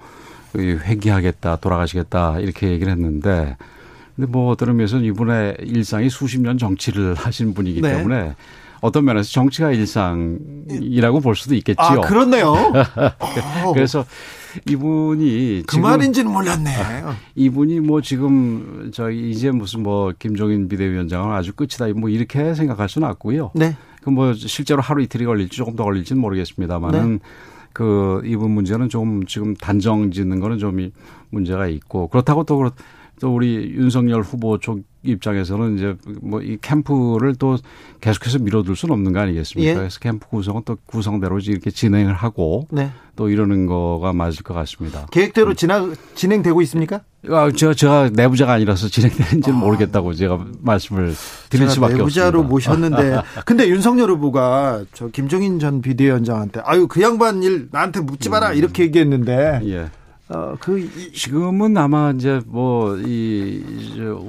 회귀하겠다, 0.55 1.57
돌아가시겠다 1.57 2.39
이렇게 2.39 2.71
얘기를 2.71 2.91
했는데 2.91 3.55
근데 4.15 4.29
뭐 4.29 4.51
어떤 4.51 4.69
의미에서는 4.69 5.03
이분의 5.05 5.57
일상이 5.61 6.09
수십 6.09 6.39
년 6.41 6.57
정치를 6.57 7.13
하신 7.15 7.53
분이기 7.53 7.81
네. 7.81 7.97
때문에 7.97 8.35
어떤 8.81 9.05
면에서 9.05 9.31
정치가 9.31 9.71
일상이라고 9.71 11.21
볼 11.21 11.35
수도 11.35 11.55
있겠지요. 11.55 11.85
아, 11.85 12.01
그렇네요. 12.01 12.53
그래서 13.73 14.05
이분이 14.69 15.63
그 15.67 15.77
말인지는 15.77 16.31
몰랐네. 16.31 16.71
이분이 17.35 17.79
뭐 17.81 18.01
지금 18.01 18.91
저희 18.93 19.29
이제 19.29 19.51
무슨 19.51 19.83
뭐 19.83 20.13
김종인 20.17 20.67
비대위원장은 20.67 21.33
아주 21.33 21.53
끝이다 21.53 21.87
뭐 21.95 22.09
이렇게 22.09 22.53
생각할 22.53 22.89
수는 22.89 23.07
없고요. 23.09 23.51
네. 23.55 23.75
그 24.03 24.09
뭐 24.13 24.33
실제로 24.33 24.81
하루 24.81 25.01
이틀이 25.01 25.25
걸릴지 25.25 25.57
조금 25.57 25.75
더 25.75 25.83
걸릴지는 25.83 26.21
모르겠습니다만은 26.21 27.13
네. 27.13 27.19
그 27.73 28.21
이분 28.25 28.51
문제는 28.51 28.89
좀 28.89 29.25
지금 29.25 29.55
단정 29.55 30.11
짓는 30.11 30.39
거는 30.39 30.59
좀 30.59 30.91
문제가 31.31 31.67
있고 31.67 32.07
그렇다고 32.07 32.43
또, 32.43 32.69
또 33.23 33.33
우리 33.33 33.71
윤석열 33.73 34.21
후보 34.21 34.57
쪽 34.57 34.81
입장에서는 35.03 35.77
이제 35.77 35.95
뭐 36.21 36.41
이 36.41 36.57
캠프를 36.61 37.35
또 37.35 37.57
계속해서 38.01 38.39
밀어둘 38.39 38.75
수는 38.75 38.91
없는 38.93 39.13
거 39.13 39.21
아니겠습니까? 39.21 39.71
예. 39.71 39.75
그래서 39.75 39.97
캠프 39.99 40.27
구성은 40.27 40.63
또 40.65 40.75
구성대로 40.85 41.39
이렇게 41.39 41.71
진행을 41.71 42.13
하고 42.13 42.67
네. 42.69 42.91
또 43.15 43.29
이러는 43.29 43.65
거가 43.65 44.11
맞을 44.11 44.43
것 44.43 44.53
같습니다. 44.53 45.05
계획대로 45.11 45.51
음. 45.51 45.55
진행, 45.55 45.95
진행되고 46.15 46.61
있습니까? 46.63 46.99
아, 47.29 47.49
제가, 47.55 47.73
제가 47.73 48.09
내부자가 48.11 48.51
아니라서 48.53 48.89
진행되는지는 48.89 49.57
아. 49.57 49.61
모르겠다고 49.61 50.13
제가 50.15 50.45
말씀을 50.59 51.13
드릴 51.49 51.69
수밖에 51.69 51.93
내부자로 51.93 52.41
없습니다. 52.41 52.49
모셨는데 52.49 53.21
근데 53.45 53.69
윤석열 53.69 54.09
후보가 54.11 54.83
저 54.93 55.07
김종인 55.07 55.59
전 55.59 55.81
비대위원장한테 55.81 56.59
아유 56.65 56.87
그 56.89 57.01
양반 57.01 57.41
일 57.41 57.69
나한테 57.71 58.01
묻지 58.01 58.27
마라 58.27 58.49
음. 58.49 58.55
이렇게 58.55 58.83
얘기했는데 58.83 59.61
예. 59.63 59.89
어, 60.33 60.55
그 60.59 60.89
지금은 61.13 61.77
아마 61.77 62.11
이제 62.15 62.41
뭐 62.45 62.97
이 62.97 63.63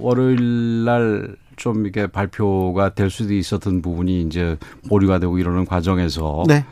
월요일 0.00 0.84
날 0.84 1.36
좀 1.56 1.86
이게 1.86 2.06
발표가 2.08 2.94
될 2.94 3.10
수도 3.10 3.32
있었던 3.32 3.80
부분이 3.80 4.22
이제 4.22 4.56
보류가 4.88 5.20
되고 5.20 5.38
이러는 5.38 5.64
과정에서 5.64 6.42
네. 6.48 6.64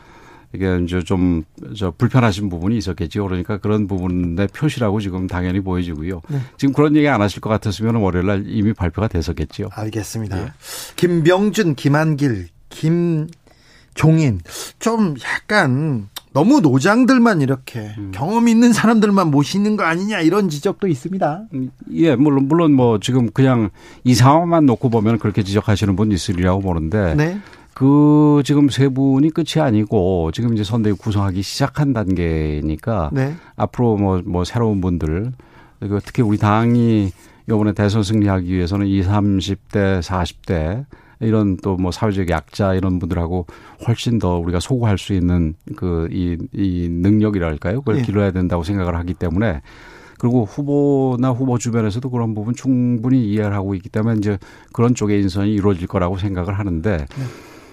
이게 0.53 0.79
이제 0.83 1.03
좀 1.03 1.45
저 1.77 1.93
불편하신 1.93 2.49
부분이 2.49 2.77
있었겠지요. 2.79 3.25
그러니까 3.25 3.59
그런 3.59 3.87
부분의 3.87 4.49
표시라고 4.49 5.01
지금 5.01 5.29
당연히 5.29 5.61
보여지고요. 5.61 6.21
네. 6.29 6.41
지금 6.57 6.75
그런 6.75 6.97
얘기 6.97 7.09
안 7.09 7.23
하실 7.23 7.41
것 7.41 7.49
같았으면 7.49 7.95
월요일 7.97 8.27
날 8.27 8.45
이미 8.47 8.73
발표가 8.73 9.07
됐었겠지요. 9.07 9.69
알겠습니다. 9.73 10.43
예. 10.43 10.53
김병준, 10.97 11.77
김한길, 11.77 12.49
김종인 12.69 14.41
좀 14.81 15.15
약간 15.23 16.09
너무 16.33 16.61
노장들만 16.61 17.41
이렇게 17.43 17.93
음. 17.99 18.11
경험 18.15 18.49
있는 18.49 18.73
사람들만 18.73 19.31
모시는 19.31 19.77
거 19.77 19.85
아니냐 19.85 20.21
이런 20.21 20.49
지적도 20.49 20.89
있습니다. 20.89 21.43
음, 21.55 21.71
예, 21.93 22.17
물론 22.17 22.49
물론 22.49 22.73
뭐 22.73 22.99
지금 22.99 23.31
그냥 23.31 23.71
이 24.05 24.15
상황만 24.15 24.67
놓고 24.67 24.89
보면 24.89 25.19
그렇게 25.19 25.43
지적하시는 25.43 25.95
분 25.97 26.11
있으리라고 26.13 26.61
보는데 26.61 27.15
네. 27.15 27.39
그 27.75 28.43
지금 28.45 28.69
세 28.69 28.89
분이 28.89 29.31
끝이 29.31 29.63
아니고 29.63 30.31
지금 30.33 30.55
이제 30.55 30.65
선대위 30.65 30.95
구성하기 30.97 31.43
시작한 31.43 31.93
단계니까 31.93 33.11
네. 33.13 33.35
앞으로 33.57 33.97
뭐뭐 33.97 34.23
뭐 34.27 34.45
새로운 34.45 34.81
분들 34.81 35.33
그 35.81 36.01
특히 36.05 36.23
우리 36.23 36.39
당이 36.39 37.13
이번에 37.49 37.73
대선 37.73 38.03
승리하기 38.03 38.53
위해서는 38.53 38.87
20, 38.87 39.11
30대, 39.11 40.01
40대 40.01 40.85
이런 41.23 41.57
또 41.57 41.77
뭐 41.77 41.91
사회적 41.91 42.29
약자 42.29 42.75
이런 42.75 42.99
분들하고 42.99 43.47
훨씬 43.89 44.19
더 44.19 44.39
우리가 44.39 44.61
소구할 44.61 44.99
수 44.99 45.13
있는 45.15 45.55
그이이 45.77 46.89
능력이랄까요? 46.91 47.81
그걸 47.81 47.97
네. 47.97 48.03
길러야 48.03 48.31
된다고 48.31 48.63
생각을 48.63 48.95
하기 48.97 49.15
때문에 49.15 49.63
그리고 50.19 50.45
후보나 50.45 51.31
후보 51.31 51.59
주변에서도 51.59 52.09
그런 52.11 52.35
부분 52.35 52.55
충분히 52.55 53.29
이해를 53.31 53.55
하고 53.55 53.75
있기 53.75 53.89
때문에 53.89 54.19
이제 54.19 54.39
그런 54.73 54.95
쪽의 54.95 55.21
인선이 55.23 55.53
이루어질 55.53 55.89
거라고 55.89 56.19
생각을 56.19 56.59
하는데 56.59 56.97
네. 56.99 57.07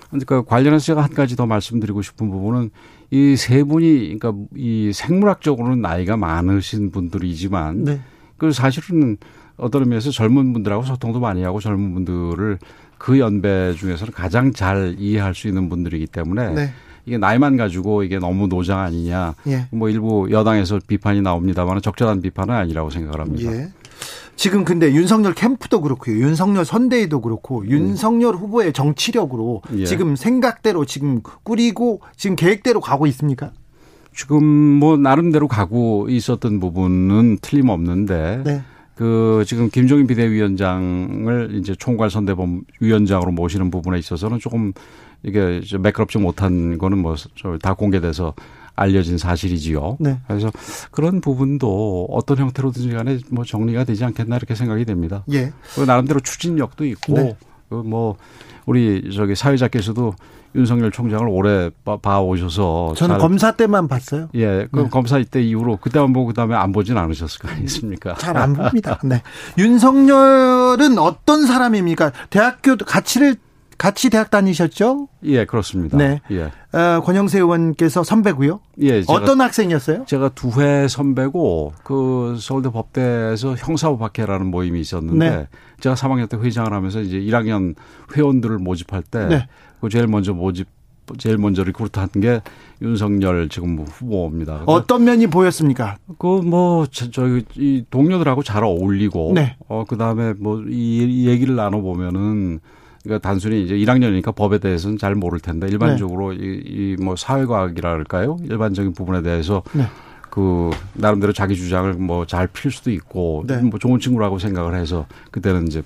그러니까 0.09 0.41
관련해서 0.41 0.85
제가 0.85 1.03
한 1.03 1.11
가지 1.13 1.35
더 1.35 1.45
말씀드리고 1.45 2.01
싶은 2.01 2.31
부분은 2.31 2.71
이 3.11 3.35
세 3.37 3.63
분이 3.63 4.17
그러니까 4.19 4.33
이 4.55 4.91
생물학적으로는 4.93 5.81
나이가 5.81 6.17
많으신 6.17 6.89
분들이지만 6.91 7.83
네. 7.83 8.01
그 8.37 8.51
사실은 8.51 9.17
어떤 9.57 9.83
의미에서 9.83 10.09
젊은 10.11 10.53
분들하고 10.53 10.83
소통도 10.83 11.19
많이 11.19 11.43
하고 11.43 11.59
젊은 11.59 11.93
분들을 11.93 12.57
그 12.99 13.17
연배 13.17 13.73
중에서는 13.73 14.13
가장 14.13 14.53
잘 14.53 14.95
이해할 14.99 15.33
수 15.33 15.47
있는 15.47 15.69
분들이기 15.69 16.05
때문에 16.05 16.53
네. 16.53 16.73
이게 17.05 17.17
나이만 17.17 17.57
가지고 17.57 18.03
이게 18.03 18.19
너무 18.19 18.47
노장 18.47 18.79
아니냐. 18.79 19.33
예. 19.47 19.65
뭐 19.71 19.89
일부 19.89 20.27
여당에서 20.29 20.79
비판이 20.85 21.21
나옵니다만 21.21 21.81
적절한 21.81 22.21
비판은 22.21 22.53
아니라고 22.53 22.91
생각을 22.91 23.21
합니다. 23.21 23.51
예. 23.51 23.69
지금 24.35 24.63
근데 24.63 24.93
윤석열 24.93 25.33
캠프도 25.33 25.81
그렇고요. 25.81 26.17
윤석열 26.17 26.65
선대위도 26.65 27.21
그렇고 27.21 27.65
윤석열 27.67 28.35
음. 28.35 28.39
후보의 28.39 28.73
정치력으로 28.73 29.63
예. 29.77 29.85
지금 29.85 30.15
생각대로 30.15 30.85
지금 30.85 31.21
꾸리고 31.43 32.01
지금 32.15 32.35
계획대로 32.35 32.79
가고 32.79 33.07
있습니까? 33.07 33.51
지금 34.13 34.43
뭐 34.43 34.97
나름대로 34.97 35.47
가고 35.47 36.07
있었던 36.09 36.59
부분은 36.59 37.39
틀림없는데 37.41 38.41
네. 38.45 38.61
그 38.99 39.45
지금 39.47 39.69
김종인 39.69 40.07
비대위원장을 40.07 41.51
이제 41.53 41.73
총괄 41.73 42.09
선대본 42.09 42.65
위원장으로 42.81 43.31
모시는 43.31 43.71
부분에 43.71 43.97
있어서는 43.97 44.39
조금 44.39 44.73
이게 45.23 45.61
매끄럽지 45.79 46.17
못한 46.17 46.77
거는 46.77 46.97
뭐 46.97 47.15
다 47.61 47.75
공개돼서 47.75 48.33
알려진 48.75 49.17
사실이지요. 49.17 49.99
네. 50.01 50.19
그래서 50.27 50.51
그런 50.91 51.21
부분도 51.21 52.09
어떤 52.11 52.39
형태로든지 52.39 52.89
간에 52.89 53.19
뭐 53.31 53.45
정리가 53.45 53.85
되지 53.85 54.03
않겠나 54.03 54.35
이렇게 54.35 54.53
생각이 54.53 54.83
됩니다. 54.83 55.23
예. 55.31 55.53
그 55.75 55.81
나름대로 55.81 56.19
추진력도 56.19 56.83
있고 56.83 57.13
네. 57.13 57.37
그뭐 57.69 58.17
우리 58.65 59.13
저기 59.15 59.33
사회자께서도 59.33 60.13
윤석열 60.55 60.91
총장을 60.91 61.27
오래 61.27 61.69
봐 62.01 62.19
오셔서 62.21 62.93
저는 62.95 63.17
검사 63.19 63.51
때만 63.51 63.87
봤어요. 63.87 64.29
예, 64.35 64.67
그 64.71 64.79
네. 64.81 64.89
검사 64.89 65.21
때 65.23 65.41
이후로 65.43 65.77
그때만 65.77 66.11
보고 66.13 66.27
그다음에 66.27 66.55
안 66.55 66.71
보진 66.71 66.97
않으셨을 66.97 67.39
거 67.41 67.49
아니겠습니까? 67.49 68.15
잘 68.15 68.35
안 68.37 68.53
봅니다. 68.53 68.99
네. 69.05 69.21
윤석열은 69.57 70.97
어떤 70.97 71.45
사람입니까? 71.45 72.11
대학교 72.29 72.75
가치를 72.77 73.35
같이 73.77 74.09
대학 74.09 74.29
다니셨죠? 74.29 75.07
예, 75.23 75.45
그렇습니다. 75.45 75.97
네. 75.97 76.19
예. 76.31 76.51
어, 76.77 76.99
권영세 77.01 77.39
의원께서 77.39 78.03
선배고요. 78.03 78.59
예. 78.81 79.01
어떤 79.07 79.39
학생이었어요? 79.39 80.03
제가 80.05 80.29
두 80.29 80.49
회 80.59 80.87
선배고 80.89 81.73
그 81.85 82.35
서울대 82.39 82.69
법대에서 82.69 83.55
형사법학회라는 83.55 84.47
모임이 84.47 84.81
있었는데 84.81 85.29
네. 85.29 85.47
제가 85.79 85.95
3학년 85.95 86.27
때 86.27 86.35
회장을 86.35 86.73
하면서 86.73 86.99
이제 86.99 87.19
1학년 87.19 87.75
회원들을 88.17 88.57
모집할 88.57 89.01
때 89.03 89.25
네. 89.27 89.47
그 89.81 89.89
제일 89.89 90.07
먼저 90.07 90.33
모집 90.33 90.67
제일 91.17 91.37
먼저 91.39 91.63
리크루트한 91.63 92.09
게 92.21 92.39
윤석열 92.83 93.49
지금 93.49 93.75
뭐 93.75 93.85
후보입니다. 93.85 94.61
어떤 94.67 95.03
면이 95.05 95.25
보였습니까? 95.27 95.97
그 96.19 96.41
뭐 96.43 96.85
저희 96.87 97.43
이 97.55 97.83
동료들하고 97.89 98.43
잘 98.43 98.63
어울리고 98.63 99.31
네. 99.33 99.55
어 99.67 99.85
그다음에 99.87 100.33
뭐 100.33 100.63
이 100.69 101.27
얘기를 101.27 101.55
나눠 101.55 101.81
보면은 101.81 102.59
그러니까 103.03 103.27
단순히 103.27 103.63
이제 103.63 103.75
1학년이니까 103.75 104.35
법에 104.35 104.59
대해서는 104.59 104.97
잘 104.99 105.15
모를 105.15 105.39
텐데 105.39 105.67
일반적으로 105.67 106.31
네. 106.33 106.37
이뭐 106.99 107.15
사회과학이랄까요? 107.15 108.37
일반적인 108.43 108.93
부분에 108.93 109.21
대해서 109.23 109.63
네. 109.73 109.85
그 110.29 110.69
나름대로 110.93 111.33
자기 111.33 111.55
주장을 111.55 111.91
뭐 111.93 112.25
잘 112.25 112.47
필 112.47 112.69
수도 112.71 112.91
있고 112.91 113.45
네. 113.47 113.57
뭐 113.63 113.79
좋은 113.79 113.99
친구라고 113.99 114.37
생각을 114.37 114.75
해서 114.75 115.07
그때는 115.31 115.65
이제 115.67 115.81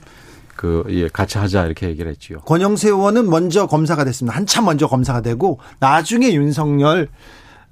그, 0.63 0.85
예, 0.91 1.09
같이 1.09 1.37
하자 1.37 1.65
이렇게 1.65 1.89
얘기를 1.89 2.09
했지요. 2.09 2.39
권영세 2.45 2.87
의원은 2.87 3.29
먼저 3.29 3.67
검사가 3.67 4.05
됐습니다. 4.05 4.37
한참 4.37 4.63
먼저 4.63 4.87
검사가 4.87 5.19
되고 5.19 5.59
나중에 5.81 6.33
윤석열 6.33 7.09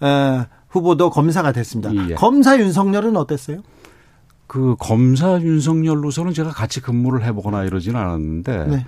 어, 0.01 0.45
후보도 0.67 1.09
검사가 1.09 1.53
됐습니다. 1.53 1.89
예. 2.09 2.15
검사 2.15 2.59
윤석열은 2.59 3.15
어땠어요? 3.15 3.61
그 4.45 4.75
검사 4.77 5.39
윤석열로서는 5.39 6.33
제가 6.33 6.49
같이 6.49 6.81
근무를 6.81 7.23
해보거나 7.23 7.63
이러지는 7.63 7.97
않았는데 7.97 8.65
네. 8.65 8.85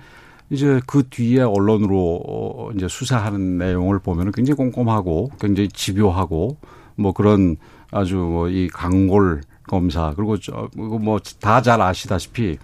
이제 0.50 0.82
그 0.86 1.04
뒤에 1.08 1.40
언론으로 1.40 2.20
어, 2.28 2.70
이제 2.76 2.86
수사하는 2.86 3.56
내용을 3.56 4.00
보면은 4.00 4.32
굉장히 4.32 4.58
꼼꼼하고 4.58 5.30
굉장히 5.40 5.70
집요하고 5.70 6.58
뭐 6.96 7.12
그런 7.12 7.56
아주 7.90 8.16
뭐 8.16 8.48
이 8.50 8.68
강골 8.70 9.40
검사 9.66 10.12
그리고 10.14 10.36
저 10.38 10.68
뭐 10.76 11.18
다 11.40 11.62
잘 11.62 11.80
아시다시피 11.80 12.58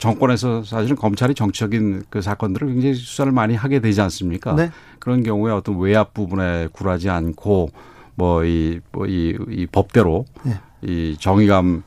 정권에서 0.00 0.64
사실은 0.64 0.96
검찰이 0.96 1.34
정치적인 1.34 2.04
그 2.10 2.20
사건들을 2.22 2.68
굉장히 2.68 2.94
수사를 2.94 3.30
많이 3.32 3.54
하게 3.54 3.80
되지 3.80 4.00
않습니까? 4.00 4.54
네. 4.54 4.70
그런 4.98 5.22
경우에 5.22 5.52
어떤 5.52 5.78
외압 5.78 6.12
부분에 6.14 6.68
굴하지 6.72 7.08
않고 7.10 7.70
뭐이 8.16 8.80
뭐 8.92 9.06
이 9.06 9.36
이 9.50 9.66
법대로 9.70 10.24
네. 10.42 10.54
이 10.82 11.16
정의감 11.18 11.82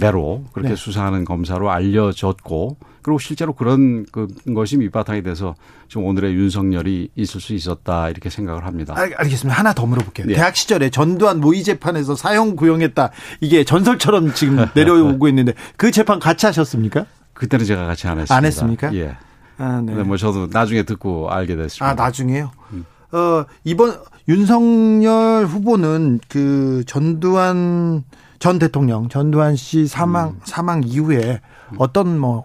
대로 0.00 0.44
그렇게 0.52 0.70
네. 0.70 0.76
수사하는 0.76 1.24
검사로 1.24 1.70
알려졌고 1.70 2.76
그리고 3.02 3.18
실제로 3.18 3.52
그런 3.54 4.04
그 4.10 4.26
것이 4.54 4.76
밑바탕이 4.76 5.22
돼서 5.22 5.54
지금 5.88 6.04
오늘의 6.04 6.34
윤석열이 6.34 7.10
있을 7.16 7.40
수 7.40 7.54
있었다 7.54 8.10
이렇게 8.10 8.28
생각을 8.30 8.66
합니다. 8.66 8.94
알, 8.96 9.10
겠습니다 9.10 9.58
하나 9.58 9.72
더 9.72 9.86
물어볼게요. 9.86 10.26
네. 10.26 10.34
대학 10.34 10.56
시절에 10.56 10.90
전두환 10.90 11.40
모의 11.40 11.62
재판에서 11.62 12.14
사형 12.14 12.56
구형했다 12.56 13.10
이게 13.40 13.64
전설처럼 13.64 14.34
지금 14.34 14.66
내려오고 14.74 15.28
있는데 15.28 15.54
그 15.76 15.90
재판 15.90 16.18
같이 16.18 16.46
하셨습니까? 16.46 17.06
그때는 17.40 17.64
제가 17.64 17.86
같이 17.86 18.06
안 18.06 18.18
했습니다. 18.18 18.36
안 18.36 18.44
했습니까? 18.44 18.94
예. 18.94 19.16
아, 19.56 19.82
네. 19.84 19.94
뭐 20.02 20.16
저도 20.16 20.48
나중에 20.52 20.82
듣고 20.82 21.30
알게 21.30 21.56
됐습니다. 21.56 21.86
아, 21.86 21.94
나중에요? 21.94 22.50
음. 22.72 22.84
어, 23.12 23.44
이번 23.64 23.98
윤석열 24.28 25.46
후보는 25.46 26.20
그 26.28 26.84
전두환 26.86 28.04
전 28.38 28.58
대통령, 28.58 29.08
전두환 29.08 29.56
씨 29.56 29.86
사망, 29.86 30.28
음. 30.28 30.40
사망 30.44 30.82
이후에 30.84 31.40
어떤 31.78 32.18
뭐 32.18 32.44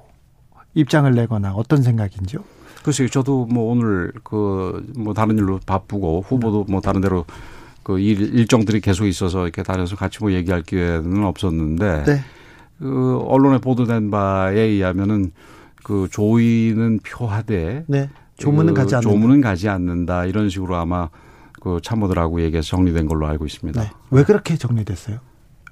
입장을 0.74 1.12
내거나 1.14 1.54
어떤 1.54 1.82
생각인지요? 1.84 2.42
글쎄요, 2.84 3.10
저도 3.10 3.46
뭐 3.52 3.72
오늘 3.72 4.14
그 4.24 4.82
뭐 4.96 5.14
다른 5.14 5.38
일로 5.38 5.60
바쁘고 5.66 6.24
후보도 6.28 6.66
뭐 6.70 6.80
다른 6.82 7.02
데로 7.02 7.26
그 7.84 8.00
일, 8.00 8.34
일정들이 8.36 8.80
계속 8.82 9.06
있어서 9.08 9.44
이렇게 9.44 9.62
다녀서 9.62 9.96
같이 9.96 10.20
뭐 10.22 10.32
얘기할 10.32 10.62
기회는 10.64 11.24
없었는데 11.26 12.04
네. 12.04 12.24
그 12.80 13.20
언론에 13.28 13.60
보도된 13.60 14.12
바에 14.12 14.60
의하면은 14.60 15.32
그 15.84 16.08
조의는 16.12 17.00
표하되 17.00 17.86
네. 17.88 18.10
조문은 18.38 18.74
그 18.74 18.82
가지 18.82 18.96
않는다. 18.96 19.12
조문은 19.12 19.42
가지 19.42 19.70
않는다 19.70 20.26
이런 20.26 20.50
식으로 20.50 20.76
아마 20.76 21.10
그 21.62 21.80
참모들하고 21.82 22.42
얘기해서 22.42 22.70
정리된 22.70 23.08
걸로 23.08 23.28
알고 23.28 23.46
있습니다. 23.46 23.82
네. 23.82 23.90
왜 24.12 24.24
그렇게 24.24 24.56
정리됐어요? 24.58 25.20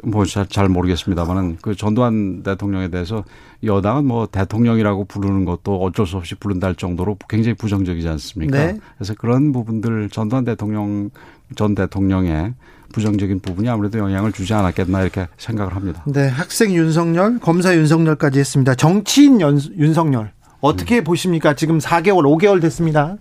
뭐잘 0.03 0.47
잘 0.47 0.67
모르겠습니다만은 0.67 1.57
그 1.61 1.75
전두환 1.75 2.43
대통령에 2.43 2.89
대해서 2.89 3.23
여당은 3.63 4.05
뭐 4.05 4.27
대통령이라고 4.27 5.05
부르는 5.05 5.45
것도 5.45 5.81
어쩔 5.81 6.05
수 6.05 6.17
없이 6.17 6.35
부른다 6.35 6.67
할 6.67 6.75
정도로 6.75 7.17
굉장히 7.29 7.55
부정적이지 7.55 8.07
않습니까? 8.09 8.57
네. 8.57 8.79
그래서 8.97 9.13
그런 9.13 9.51
부분들 9.51 10.09
전두환 10.09 10.43
대통령 10.43 11.09
전 11.55 11.75
대통령의 11.75 12.53
부정적인 12.93 13.41
부분이 13.41 13.67
아무래도 13.67 13.99
영향을 13.99 14.31
주지 14.31 14.53
않았겠나 14.53 15.01
이렇게 15.01 15.27
생각을 15.37 15.75
합니다. 15.75 16.03
네, 16.07 16.29
학생 16.29 16.71
윤석열, 16.71 17.39
검사 17.39 17.75
윤석열까지 17.75 18.39
했습니다. 18.39 18.75
정치인 18.75 19.41
연, 19.41 19.59
윤석열 19.77 20.31
어떻게 20.61 20.99
음. 20.99 21.03
보십니까? 21.03 21.55
지금 21.55 21.79
4개월, 21.79 22.21
5개월 22.21 22.61
됐습니다. 22.61 23.17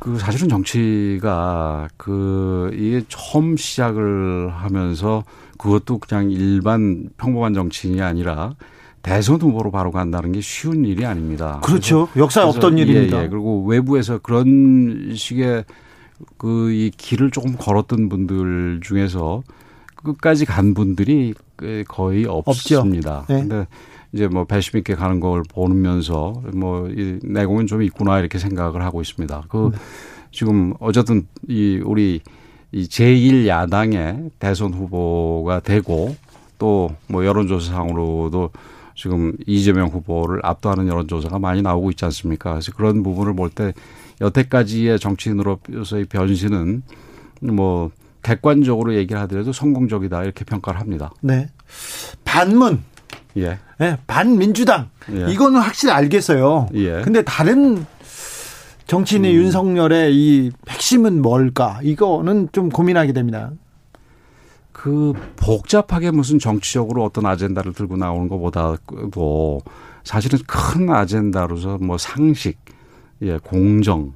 그 0.00 0.18
사실은 0.18 0.48
정치가 0.48 1.88
그 1.96 2.70
이게 2.74 3.02
처음 3.08 3.56
시작을 3.56 4.50
하면서 4.52 5.24
그것도 5.56 5.98
그냥 5.98 6.30
일반 6.30 7.08
평범한 7.16 7.54
정치인이 7.54 8.02
아니라 8.02 8.54
대선 9.02 9.40
후보로 9.40 9.70
바로 9.70 9.92
간다는 9.92 10.32
게 10.32 10.40
쉬운 10.40 10.84
일이 10.84 11.06
아닙니다. 11.06 11.60
그렇죠. 11.62 12.08
역사에 12.16 12.44
없던 12.44 12.78
일입니다. 12.78 13.18
예, 13.18 13.24
예. 13.24 13.28
그리고 13.28 13.64
외부에서 13.64 14.18
그런 14.18 15.12
식의 15.14 15.64
그 16.36 16.70
이 16.72 16.90
길을 16.96 17.30
조금 17.30 17.56
걸었던 17.56 18.08
분들 18.08 18.80
중에서 18.82 19.42
끝까지 20.02 20.44
간 20.44 20.74
분들이 20.74 21.34
거의 21.88 22.26
없습니다. 22.26 23.18
없죠. 23.20 23.32
네. 23.32 23.40
근데 23.40 23.66
이제 24.12 24.28
뭐 24.28 24.44
배심 24.44 24.78
있게 24.78 24.94
가는 24.94 25.18
걸 25.20 25.42
보면서 25.48 26.42
뭐이 26.52 27.20
내공은 27.22 27.66
좀 27.66 27.82
있구나 27.82 28.18
이렇게 28.20 28.38
생각을 28.38 28.82
하고 28.82 29.00
있습니다. 29.00 29.44
그 29.48 29.70
네. 29.72 29.78
지금 30.30 30.74
어쨌든 30.80 31.26
이 31.48 31.80
우리 31.84 32.20
이 32.72 32.82
제1 32.84 33.46
야당의 33.46 34.30
대선 34.38 34.72
후보가 34.74 35.60
되고 35.60 36.16
또 36.58 36.90
뭐 37.08 37.24
여론조사상으로도 37.24 38.50
지금 38.96 39.32
이재명 39.46 39.88
후보를 39.88 40.40
압도하는 40.44 40.86
여론조사가 40.86 41.38
많이 41.38 41.62
나오고 41.62 41.90
있지 41.90 42.04
않습니까? 42.04 42.52
그래서 42.52 42.72
그런 42.72 43.02
부분을 43.02 43.34
볼때 43.34 43.72
여태까지의 44.20 44.98
정치인으로서의 44.98 46.06
변신은 46.06 46.82
뭐 47.42 47.90
객관적으로 48.22 48.94
얘기를 48.94 49.20
하더라도 49.22 49.52
성공적이다 49.52 50.24
이렇게 50.24 50.44
평가를 50.44 50.80
합니다. 50.80 51.12
네. 51.20 51.48
반문. 52.24 52.82
예. 53.36 53.58
네, 53.78 53.98
반민주당. 54.06 54.90
예. 55.12 55.30
이거는 55.30 55.60
확실히 55.60 55.92
알겠어요. 55.92 56.68
예. 56.74 57.02
근데 57.02 57.22
다른 57.22 57.84
정치인의 58.86 59.32
음. 59.32 59.36
윤석열의 59.36 60.14
이 60.14 60.52
핵심은 60.68 61.22
뭘까? 61.22 61.80
이거는 61.82 62.48
좀 62.52 62.68
고민하게 62.68 63.12
됩니다. 63.12 63.50
그 64.72 65.14
복잡하게 65.36 66.10
무슨 66.10 66.38
정치적으로 66.38 67.04
어떤 67.04 67.26
아젠다를 67.26 67.72
들고 67.72 67.96
나오는 67.96 68.28
것보다도 68.28 69.60
사실은 70.02 70.38
큰 70.46 70.90
아젠다로서 70.90 71.78
뭐 71.78 71.96
상식, 71.96 72.58
예, 73.24 73.38
공정, 73.42 74.12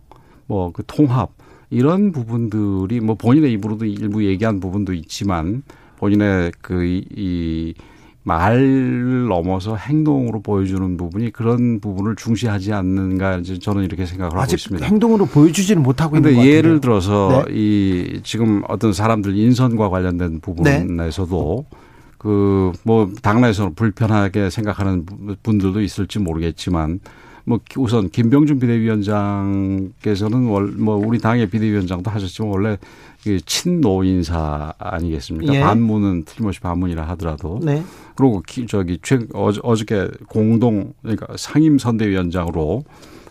뭐 0.47 0.71
그 0.73 0.83
통합 0.87 1.31
이런 1.71 2.13
부분들이 2.13 3.01
뭐 3.01 3.15
본인의 3.15 3.53
입으로도 3.53 3.85
일부 3.85 4.25
얘기한 4.25 4.61
부분도 4.61 4.95
있지만 4.95 5.63
본인의 5.99 6.53
그이 6.63 7.75
말 8.23 9.27
넘어서 9.29 9.77
행동으로 9.77 10.43
보여주는 10.43 10.97
부분이 10.97 11.31
그런 11.33 11.81
부분을 11.81 12.15
중시하지 12.17 12.73
않는가 12.73 13.43
저는 13.61 13.85
이렇게 13.85 14.05
생각을 14.05 14.39
하고 14.39 14.55
있습니다. 14.55 14.87
행동으로 14.87 15.25
보여주지는 15.27 15.83
못하고 15.83 16.17
있는 16.17 16.31
것 16.31 16.37
같은데 16.37 16.57
예를 16.57 16.81
들어서 16.81 17.45
네. 17.49 17.55
이 17.55 18.21
지금 18.25 18.63
어떤 18.69 18.93
사람들 18.93 19.37
인선과 19.37 19.89
관련된 19.89 20.41
부분에서도 20.41 21.67
네. 21.71 21.79
그뭐 22.19 23.13
당내에서는 23.23 23.75
불편하게 23.75 24.51
생각하는 24.51 25.07
분들도 25.43 25.81
있을지 25.81 26.19
모르겠지만 26.19 27.01
뭐 27.49 27.59
우선 27.77 28.11
김병준 28.11 28.59
비대위원장께서는 28.61 30.43
뭐 30.43 30.97
우리 30.97 31.19
당의 31.19 31.49
비대위원장도 31.49 32.11
하셨지만 32.11 32.51
원래 32.51 32.77
친노 33.47 34.05
인사 34.05 34.75
아니겠습니까? 34.79 35.55
예. 35.55 35.61
반문은 35.61 36.25
틀림없이 36.25 36.61
반문이라 36.61 37.09
하더라도. 37.09 37.59
네. 37.63 37.83
그리고 38.15 38.43
저기 38.69 38.99
최 39.03 39.19
어저, 39.33 39.61
어저께 39.63 40.09
공동 40.29 40.93
그러니까 41.03 41.27
상임 41.37 41.79
선대위원장으로 41.79 42.85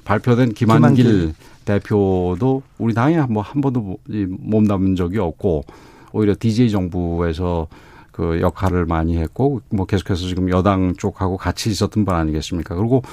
발표된 0.04 0.54
김한길, 0.54 0.96
김한길. 0.96 1.34
대표도 1.66 2.64
우리 2.80 2.94
당에 2.94 3.22
뭐한 3.22 3.62
번도 3.62 3.98
몸담은 4.40 4.96
적이 4.96 5.20
없고 5.20 5.64
오히려 6.12 6.34
DJ 6.40 6.72
정부에서 6.72 7.68
그 8.12 8.42
역할을 8.42 8.86
많이 8.88 9.18
했고 9.18 9.62
뭐 9.70 9.86
계속해서 9.86 10.26
지금 10.26 10.50
여당 10.50 10.96
쪽하고 10.96 11.38
같이 11.38 11.70
있었던 11.70 12.04
분 12.04 12.16
아니겠습니까? 12.16 12.74
그리고 12.74 13.04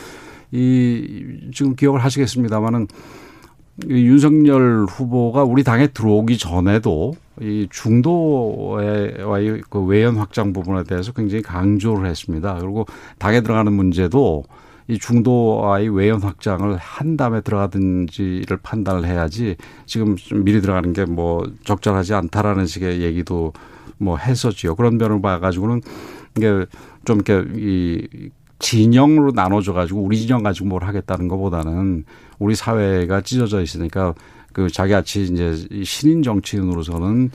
이 0.54 1.50
지금 1.52 1.74
기억을 1.74 1.98
하시겠습니다마는 2.04 2.86
윤석열 3.88 4.86
후보가 4.88 5.42
우리 5.42 5.64
당에 5.64 5.88
들어오기 5.88 6.38
전에도 6.38 7.14
이 7.40 7.66
중도와의 7.70 9.62
그 9.68 9.80
외연 9.80 10.16
확장 10.16 10.52
부분에 10.52 10.84
대해서 10.84 11.12
굉장히 11.12 11.42
강조를 11.42 12.06
했습니다. 12.06 12.56
그리고 12.60 12.86
당에 13.18 13.40
들어가는 13.40 13.72
문제도 13.72 14.44
이 14.86 14.98
중도와의 14.98 15.88
외연 15.88 16.22
확장을 16.22 16.76
한 16.76 17.16
다음에 17.16 17.40
들어가든지를 17.40 18.58
판단을 18.58 19.06
해야지 19.06 19.56
지금 19.86 20.14
좀 20.14 20.44
미리 20.44 20.60
들어가는 20.60 20.92
게 20.92 21.04
뭐 21.06 21.42
적절하지 21.64 22.14
않다라는 22.14 22.66
식의 22.66 23.00
얘기도 23.02 23.52
뭐 23.98 24.16
했었지요. 24.18 24.76
그런 24.76 24.98
면을 24.98 25.20
봐가지고는 25.20 25.80
이게 26.36 26.66
좀 27.04 27.20
이렇게 27.26 27.44
이 27.56 28.30
진영으로 28.64 29.32
나눠져 29.34 29.74
가지고 29.74 30.00
우리 30.00 30.16
진영 30.18 30.42
가지고 30.42 30.68
뭘 30.68 30.84
하겠다는 30.84 31.28
것보다는 31.28 32.06
우리 32.38 32.54
사회가 32.54 33.20
찢어져 33.20 33.60
있으니까 33.60 34.14
그 34.54 34.70
자기같이 34.70 35.24
이제 35.24 35.54
신인 35.84 36.22
정치인으로서는 36.22 37.30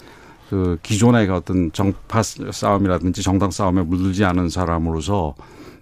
그 0.49 0.79
기존의 0.81 1.29
어떤 1.29 1.71
정파 1.71 2.23
싸움이라든지 2.23 3.21
정당 3.21 3.51
싸움에 3.51 3.83
물들지 3.83 4.25
않은 4.25 4.49
사람으로서 4.49 5.35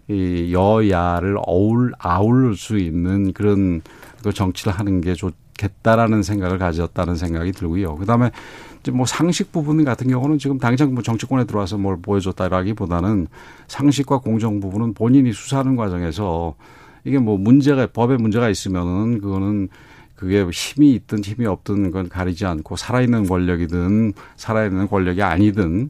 이 0.10 0.52
여야를 0.52 1.38
어울 1.46 1.94
아울릴 1.98 2.58
수 2.58 2.78
있는 2.78 3.32
그런 3.32 3.82
그 4.22 4.34
정치를 4.34 4.74
하는 4.74 5.00
게 5.00 5.14
좋 5.14 5.32
겠다라는 5.58 6.24
생각을 6.24 6.58
가졌다는 6.58 7.16
생각이 7.16 7.52
들고요. 7.52 7.98
그다음에 7.98 8.32
이제 8.80 8.92
뭐 8.92 9.06
상식 9.06 9.52
부분 9.52 9.84
같은 9.84 10.08
경우는 10.08 10.38
지금 10.38 10.60
당장 10.60 10.94
뭐 10.94 11.04
정치권에 11.04 11.46
들어와서 11.46 11.78
뭘 11.78 11.98
보여줬다라기보다는 12.02 13.28
상식과 13.68 14.20
공정 14.20 14.60
부분은 14.60 14.94
본인이 14.94 15.34
수사하는 15.34 15.76
과정에서 15.76 16.56
이게 17.04 17.18
뭐 17.20 17.38
문제가 17.38 17.88
법에 17.88 18.18
문제가 18.18 18.50
있으면은 18.50 19.20
그거는 19.20 19.70
그게 20.16 20.44
힘이 20.52 20.94
있든 20.96 21.24
힘이 21.24 21.46
없든 21.46 21.84
그건 21.84 22.10
가리지 22.10 22.46
않고 22.46 22.76
살아있는 22.76 23.28
권력이든 23.28 24.14
살아있는 24.36 24.88
권력이 24.88 25.22
아니든 25.22 25.90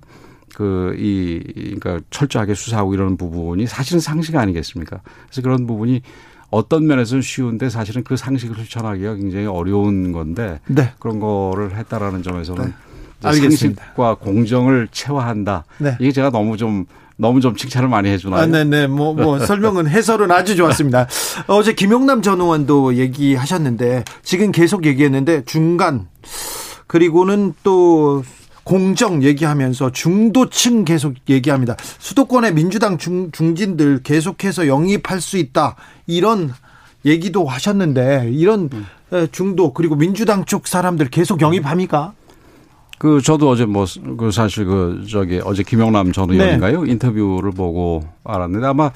그, 0.53 0.95
이, 0.97 1.39
그러니까 1.79 1.99
철저하게 2.09 2.55
수사하고 2.55 2.93
이러는 2.93 3.15
부분이 3.15 3.67
사실은 3.67 3.99
상식 3.99 4.35
아니겠습니까? 4.35 5.01
그래서 5.27 5.41
그런 5.41 5.67
부분이 5.67 6.01
어떤 6.49 6.87
면에서는 6.87 7.21
쉬운데 7.21 7.69
사실은 7.69 8.03
그 8.03 8.15
상식을 8.15 8.55
실천하기가 8.55 9.15
굉장히 9.15 9.45
어려운 9.47 10.11
건데 10.11 10.59
네. 10.67 10.93
그런 10.99 11.19
거를 11.19 11.75
했다라는 11.75 12.23
점에서는 12.23 12.65
네. 12.65 12.73
알겠습니다. 13.23 13.81
상식과 13.83 14.15
공정을 14.15 14.87
체화한다. 14.91 15.65
네. 15.79 15.97
이게 15.99 16.11
제가 16.11 16.29
너무 16.29 16.55
좀 16.57 16.85
너무 17.17 17.41
좀 17.41 17.55
칭찬을 17.55 17.89
많이 17.89 18.09
해주나요? 18.09 18.43
아, 18.43 18.45
네네. 18.45 18.87
뭐, 18.87 19.13
뭐, 19.13 19.39
설명은, 19.43 19.87
해설은 19.87 20.31
아주 20.31 20.55
좋았습니다. 20.55 21.07
어제 21.47 21.73
김용남 21.73 22.21
전 22.21 22.39
의원도 22.39 22.95
얘기하셨는데, 22.95 24.03
지금 24.21 24.51
계속 24.51 24.85
얘기했는데, 24.85 25.43
중간, 25.45 26.07
그리고는 26.85 27.55
또, 27.63 28.23
공정 28.67 29.23
얘기하면서 29.23 29.93
중도층 29.93 30.83
계속 30.83 31.13
얘기합니다. 31.29 31.77
수도권의 31.99 32.53
민주당 32.53 32.97
중, 32.97 33.31
중진들 33.31 34.03
계속해서 34.03 34.67
영입할 34.67 35.21
수 35.21 35.37
있다. 35.37 35.77
이런 36.05 36.51
얘기도 37.05 37.45
하셨는데, 37.45 38.29
이런 38.33 38.69
음. 38.73 39.27
중도, 39.31 39.71
그리고 39.71 39.95
민주당 39.95 40.43
쪽 40.43 40.67
사람들 40.67 41.07
계속 41.07 41.39
영입합니까? 41.39 42.11
그 42.97 43.21
저도 43.21 43.49
어제 43.49 43.63
뭐 43.65 43.85
그 44.17 44.31
사실 44.31 44.65
그 44.65 45.05
저기 45.09 45.39
어제 45.45 45.63
김영남 45.63 46.11
전 46.11 46.31
의원인가요 46.31 46.83
네. 46.83 46.91
인터뷰를 46.91 47.51
보고 47.51 48.03
알았는데 48.23 48.65
아마 48.65 48.91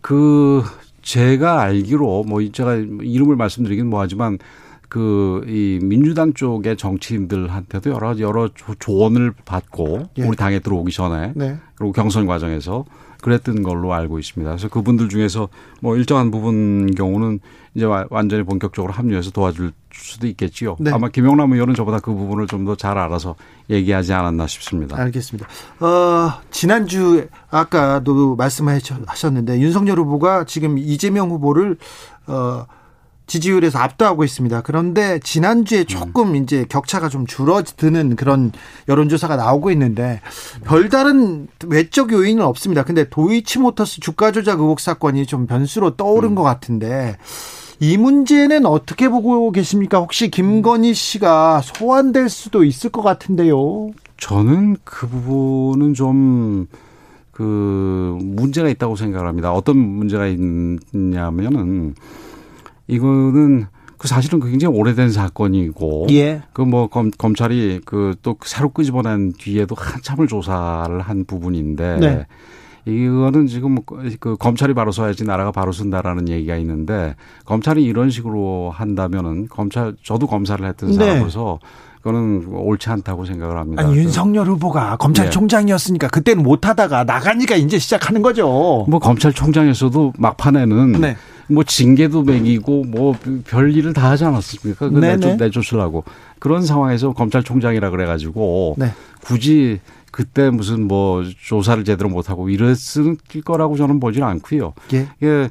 그 0.00 0.62
제가 1.02 1.60
알기로 1.60 2.24
뭐 2.28 2.40
제가 2.52 2.76
이름을 2.76 3.34
말씀드리긴 3.34 3.88
뭐하지만 3.88 4.38
그 4.90 5.42
이 5.46 5.78
민주당 5.82 6.34
쪽의 6.34 6.76
정치인들한테도 6.76 7.90
여러 7.90 8.18
여러 8.18 8.48
조언을 8.78 9.32
받고 9.44 10.02
예. 10.18 10.22
우리 10.24 10.36
당에 10.36 10.58
들어오기 10.58 10.92
전에 10.92 11.32
네. 11.34 11.56
그리고 11.76 11.92
경선 11.92 12.26
과정에서 12.26 12.84
그랬던 13.22 13.62
걸로 13.62 13.92
알고 13.94 14.18
있습니다. 14.18 14.50
그래서 14.50 14.68
그분들 14.68 15.08
중에서 15.08 15.48
뭐 15.80 15.96
일정한 15.96 16.30
부분 16.30 16.90
경우는 16.94 17.38
이제 17.74 17.86
완전히 18.10 18.42
본격적으로 18.42 18.92
합류해서 18.92 19.30
도와줄 19.30 19.72
수도 19.92 20.26
있겠지요. 20.26 20.76
네. 20.80 20.90
아마 20.90 21.08
김영남 21.08 21.52
의원은 21.52 21.74
저보다 21.74 22.00
그 22.00 22.12
부분을 22.14 22.46
좀 22.46 22.64
더 22.64 22.74
잘 22.76 22.98
알아서 22.98 23.36
얘기하지 23.68 24.12
않았나 24.12 24.46
싶습니다. 24.46 24.96
알겠습니다. 24.98 25.48
어, 25.80 26.32
지난주 26.50 27.28
아까도 27.50 28.36
말씀하셨는데 28.36 29.60
윤석열 29.60 29.98
후보가 30.00 30.44
지금 30.44 30.78
이재명 30.78 31.30
후보를 31.30 31.76
어, 32.26 32.64
지지율에서 33.30 33.78
압도하고 33.78 34.24
있습니다. 34.24 34.62
그런데 34.62 35.18
지난주에 35.20 35.84
조금 35.84 36.30
음. 36.30 36.36
이제 36.36 36.66
격차가 36.68 37.08
좀 37.08 37.26
줄어드는 37.26 38.16
그런 38.16 38.52
여론조사가 38.88 39.36
나오고 39.36 39.70
있는데 39.70 40.20
별다른 40.64 41.48
외적 41.66 42.12
요인은 42.12 42.44
없습니다. 42.44 42.82
근데 42.82 43.08
도이치모터스 43.08 44.00
주가 44.00 44.32
조작 44.32 44.60
의혹 44.60 44.80
사건이 44.80 45.26
좀 45.26 45.46
변수로 45.46 45.96
떠오른 45.96 46.30
음. 46.30 46.34
것 46.34 46.42
같은데 46.42 47.16
이 47.78 47.96
문제는 47.96 48.66
어떻게 48.66 49.08
보고 49.08 49.50
계십니까? 49.52 49.98
혹시 50.00 50.28
김건희 50.28 50.92
씨가 50.92 51.62
소환될 51.62 52.28
수도 52.28 52.64
있을 52.64 52.90
것 52.90 53.02
같은데요. 53.02 53.90
저는 54.18 54.76
그 54.84 55.08
부분은 55.08 55.94
좀 55.94 56.66
그 57.40 58.18
문제가 58.20 58.68
있다고 58.68 58.96
생각을 58.96 59.26
합니다. 59.26 59.50
어떤 59.50 59.78
문제가 59.78 60.26
있냐면은 60.26 61.94
이거는 62.90 63.66
그 63.96 64.08
사실은 64.08 64.40
굉장히 64.40 64.76
오래된 64.76 65.10
사건이고 65.10 66.06
예. 66.10 66.42
그뭐 66.54 66.88
검찰이 66.88 67.80
그 67.84 68.14
또 68.22 68.36
새로 68.44 68.70
끄집어낸 68.70 69.32
뒤에도 69.32 69.74
한참을 69.78 70.26
조사를 70.26 71.00
한 71.00 71.24
부분인데 71.26 71.98
네. 72.00 72.26
이거는 72.86 73.46
지금 73.46 73.76
그 74.18 74.36
검찰이 74.38 74.72
바로 74.72 74.90
서야지 74.90 75.24
나라가 75.24 75.52
바로 75.52 75.70
쓴다라는 75.70 76.28
얘기가 76.28 76.56
있는데 76.56 77.14
검찰이 77.44 77.84
이런 77.84 78.08
식으로 78.10 78.70
한다면은 78.74 79.48
검찰 79.48 79.94
저도 80.02 80.26
검사를 80.26 80.64
했던 80.66 80.90
네. 80.90 80.96
사람으로서 80.96 81.58
그거는 81.98 82.46
옳지 82.48 82.88
않다고 82.88 83.26
생각을 83.26 83.58
합니다. 83.58 83.82
아니 83.82 83.96
윤석열 83.96 84.46
후보가 84.46 84.96
검찰총장이었으니까 84.96 86.08
네. 86.08 86.10
그때는 86.10 86.42
못하다가 86.42 87.04
나가니까 87.04 87.56
이제 87.56 87.78
시작하는 87.78 88.22
거죠. 88.22 88.86
뭐 88.88 88.98
검찰총장에서도 88.98 90.14
막판에는 90.18 90.92
네. 90.92 91.16
뭐 91.50 91.64
징계도 91.64 92.22
매기고 92.22 92.84
뭐 92.84 93.16
별일을 93.46 93.92
다 93.92 94.10
하지 94.10 94.24
않았습니까? 94.24 94.88
그 94.88 94.98
내쫓, 94.98 95.36
내쫓으려고 95.36 96.04
그런 96.38 96.62
상황에서 96.62 97.12
검찰총장이라 97.12 97.90
그래가지고 97.90 98.76
네. 98.78 98.92
굳이 99.22 99.80
그때 100.10 100.50
무슨 100.50 100.88
뭐 100.88 101.24
조사를 101.24 101.84
제대로 101.84 102.08
못하고 102.08 102.48
이랬을 102.48 103.16
거라고 103.44 103.76
저는 103.76 104.00
보지는 104.00 104.26
않고요. 104.26 104.74
예. 104.94 105.08
예. 105.22 105.50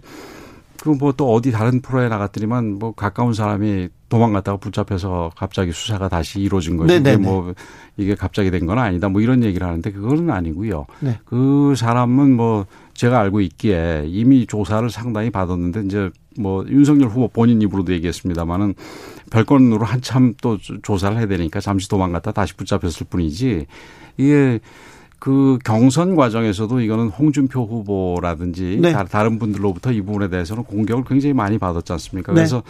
그뭐 0.81 1.13
또 1.13 1.33
어디 1.33 1.51
다른 1.51 1.81
프로에 1.81 2.07
나갔더니만 2.07 2.79
뭐 2.79 2.93
가까운 2.93 3.33
사람이 3.33 3.89
도망갔다가 4.09 4.57
붙잡혀서 4.57 5.31
갑자기 5.35 5.71
수사가 5.71 6.09
다시 6.09 6.41
이루어진 6.41 6.77
것이 6.77 6.99
네네 6.99 7.17
뭐 7.17 7.53
이게 7.97 8.15
갑자기 8.15 8.51
된 8.51 8.65
건 8.65 8.77
아니다 8.79 9.07
뭐 9.09 9.21
이런 9.21 9.43
얘기를 9.43 9.65
하는데 9.65 9.91
그거는 9.91 10.29
아니고요. 10.29 10.85
네. 10.99 11.19
그 11.25 11.73
사람은 11.77 12.35
뭐 12.35 12.65
제가 12.93 13.19
알고 13.19 13.41
있기에 13.41 14.05
이미 14.07 14.45
조사를 14.45 14.89
상당히 14.89 15.29
받았는데 15.29 15.83
이제 15.85 16.09
뭐 16.37 16.65
윤석열 16.67 17.09
후보 17.09 17.27
본인 17.27 17.61
입으로도 17.61 17.93
얘기했습니다마는 17.93 18.73
별건으로 19.31 19.85
한참 19.85 20.33
또 20.41 20.57
조사를 20.81 21.17
해야 21.17 21.27
되니까 21.27 21.59
잠시 21.59 21.87
도망갔다 21.87 22.31
다시 22.31 22.55
붙잡혔을 22.55 23.07
뿐이지 23.09 23.65
이게 24.17 24.59
그 25.19 25.59
경선 25.65 26.15
과정에서도 26.15 26.79
이거는 26.79 27.09
홍준표 27.09 27.65
후보라든지 27.65 28.79
네. 28.81 28.93
다른 29.09 29.37
분들로부터 29.37 29.91
이 29.91 30.01
부분에 30.01 30.29
대해서는 30.29 30.63
공격을 30.63 31.03
굉장히 31.03 31.33
많이 31.33 31.57
받았지 31.57 31.91
않습니까? 31.91 32.31
네. 32.31 32.37
그래서 32.37 32.63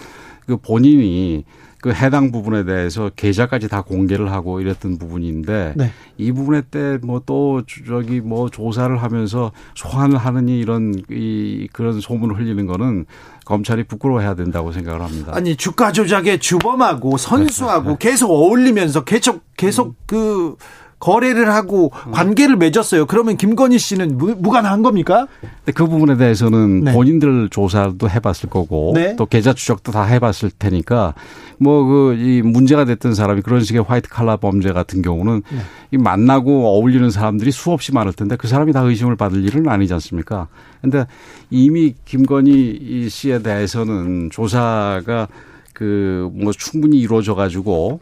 그 0.50 0.58
본인이 0.58 1.46
그 1.80 1.94
해당 1.94 2.32
부분에 2.32 2.66
대해서 2.66 3.10
계좌까지 3.16 3.70
다 3.70 3.82
공개를 3.84 4.32
하고 4.34 4.60
이랬던 4.60 4.98
부분인데 4.98 5.76
네. 5.78 5.92
이 6.18 6.32
부분에 6.32 6.64
때 6.72 6.98
뭐 7.04 7.22
또 7.26 7.62
저기 7.88 8.20
뭐 8.20 8.50
조사를 8.50 8.98
하면서 9.02 9.52
소환을 9.76 10.18
하느니 10.18 10.60
이런 10.60 10.96
이 11.12 11.68
그런 11.72 12.02
소문을 12.02 12.38
흘리는 12.38 12.66
거는 12.66 13.06
검찰이 13.46 13.84
부끄러워해야 13.84 14.34
된다고 14.34 14.72
생각을 14.72 15.02
합니다. 15.02 15.32
아니 15.36 15.56
주가 15.56 15.92
조작의 15.92 16.40
주범하고 16.40 17.18
선수하고 17.18 17.98
계속 17.98 18.32
어울리면서 18.32 19.04
계속 19.04 19.44
계속 19.56 19.96
그 20.08 20.56
거래를 21.00 21.50
하고 21.54 21.90
관계를 22.12 22.58
맺었어요. 22.58 23.06
그러면 23.06 23.38
김건희 23.38 23.78
씨는 23.80 24.18
무, 24.18 24.36
무관한 24.38 24.84
겁니까? 24.84 25.28
그 25.74 25.88
부분에 25.88 26.18
대해서는 26.18 26.84
네. 26.84 26.94
본인들 26.94 27.50
조사도 27.50 28.10
해봤을 28.10 28.50
거고 28.50 28.92
네. 28.96 29.16
또 29.16 29.26
계좌 29.26 29.54
추적도 29.54 29.92
다 29.92 30.04
해봤을 30.04 30.52
테니까 30.60 31.14
뭐 31.58 31.86
그 31.86 32.16
이 32.20 32.42
문제가 32.42 32.86
됐던 32.86 33.14
사람이 33.16 33.42
그런 33.42 33.62
식의 33.64 33.84
화이트 33.84 34.10
칼라 34.10 34.38
범죄 34.38 34.72
같은 34.74 35.02
경우는 35.02 35.42
네. 35.50 35.58
이 35.92 35.98
만나고 35.98 36.68
어울리는 36.68 37.10
사람들이 37.10 37.52
수없이 37.52 37.94
많을 37.94 38.12
텐데 38.14 38.36
그 38.36 38.48
사람이 38.48 38.74
다 38.74 38.82
의심을 38.82 39.16
받을 39.16 39.44
일은 39.46 39.68
아니지 39.70 39.94
않습니까? 39.94 40.48
근데 40.82 41.06
이미 41.50 41.94
김건희 42.06 43.08
씨에 43.10 43.42
대해서는 43.42 44.30
조사가 44.32 45.28
그 45.74 46.30
뭐 46.34 46.52
충분히 46.52 47.00
이루어져 47.00 47.36
가지고 47.36 48.00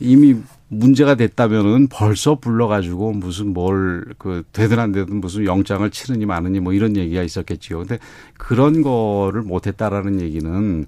이미 0.00 0.36
문제가 0.70 1.16
됐다면은 1.16 1.88
벌써 1.88 2.36
불러가지고 2.36 3.12
무슨 3.12 3.52
뭘 3.52 4.04
그 4.18 4.42
되든 4.52 4.78
안 4.78 4.92
되든 4.92 5.20
무슨 5.20 5.44
영장을 5.46 5.88
치느니 5.90 6.26
마느니 6.26 6.60
뭐 6.60 6.72
이런 6.72 6.96
얘기가 6.96 7.22
있었겠지요. 7.22 7.78
근데 7.78 7.98
그런 8.36 8.82
거를 8.82 9.42
못했다라는 9.42 10.20
얘기는 10.20 10.86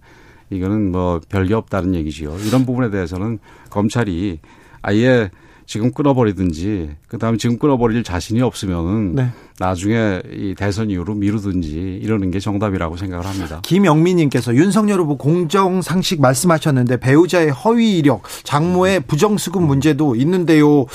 이거는 0.51 0.93
뭐 0.93 1.20
별게 1.28 1.55
없다는 1.55 1.95
얘기지요. 1.95 2.37
이런 2.47 2.66
부분에 2.66 2.91
대해서는 2.91 3.39
검찰이 3.70 4.39
아예 4.83 5.30
지금 5.67 5.93
끊어버리든지 5.93 6.91
그다음에 7.09 7.37
지금 7.37 7.59
끊어버릴 7.59 8.03
자신이 8.03 8.43
없으면은 8.43 9.15
네. 9.15 9.31
나중에 9.59 10.21
이 10.33 10.55
대선 10.57 10.91
이후로 10.91 11.15
미루든지 11.15 12.01
이러는 12.03 12.31
게 12.31 12.41
정답이라고 12.41 12.97
생각을 12.97 13.27
합니다. 13.27 13.61
김영민님께서 13.63 14.55
윤석열 14.55 15.01
후보 15.01 15.17
공정 15.17 15.83
상식 15.83 16.21
말씀하셨는데 16.21 16.99
배우자의 16.99 17.51
허위 17.51 17.99
이력, 17.99 18.23
장모의 18.45 19.01
부정수급 19.01 19.63
문제도 19.63 20.15
있는데요. 20.17 20.87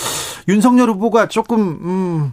윤석열 0.47 0.89
후보가 0.91 1.27
조금 1.27 1.59
음. 1.81 2.31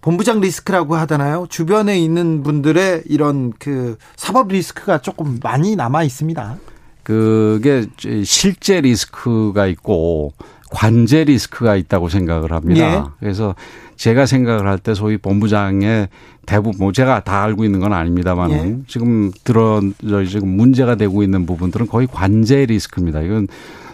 본부장 0.00 0.40
리스크라고 0.40 0.94
하잖아요. 0.94 1.46
주변에 1.48 1.98
있는 1.98 2.44
분들의 2.44 3.04
이런 3.06 3.52
그 3.58 3.96
사법 4.14 4.48
리스크가 4.48 4.98
조금 4.98 5.40
많이 5.42 5.74
남아 5.74 6.04
있습니다. 6.04 6.58
그게 7.02 7.86
실제 8.24 8.80
리스크가 8.80 9.66
있고 9.66 10.32
관제 10.76 11.24
리스크가 11.24 11.74
있다고 11.74 12.10
생각을 12.10 12.52
합니다. 12.52 12.80
예. 12.80 13.02
그래서 13.18 13.54
제가 13.96 14.26
생각을 14.26 14.68
할 14.68 14.78
때 14.78 14.92
소위 14.92 15.16
본부장의 15.16 16.08
대부분 16.44 16.78
뭐 16.78 16.92
제가 16.92 17.20
다 17.20 17.42
알고 17.44 17.64
있는 17.64 17.80
건 17.80 17.94
아닙니다만 17.94 18.50
예. 18.50 18.76
지금 18.86 19.32
들어 19.42 19.80
지금 20.28 20.48
문제가 20.48 20.94
되고 20.96 21.22
있는 21.22 21.46
부분들은 21.46 21.86
거의 21.86 22.06
관제 22.06 22.66
리스크입니다. 22.66 23.22
이건 23.22 23.48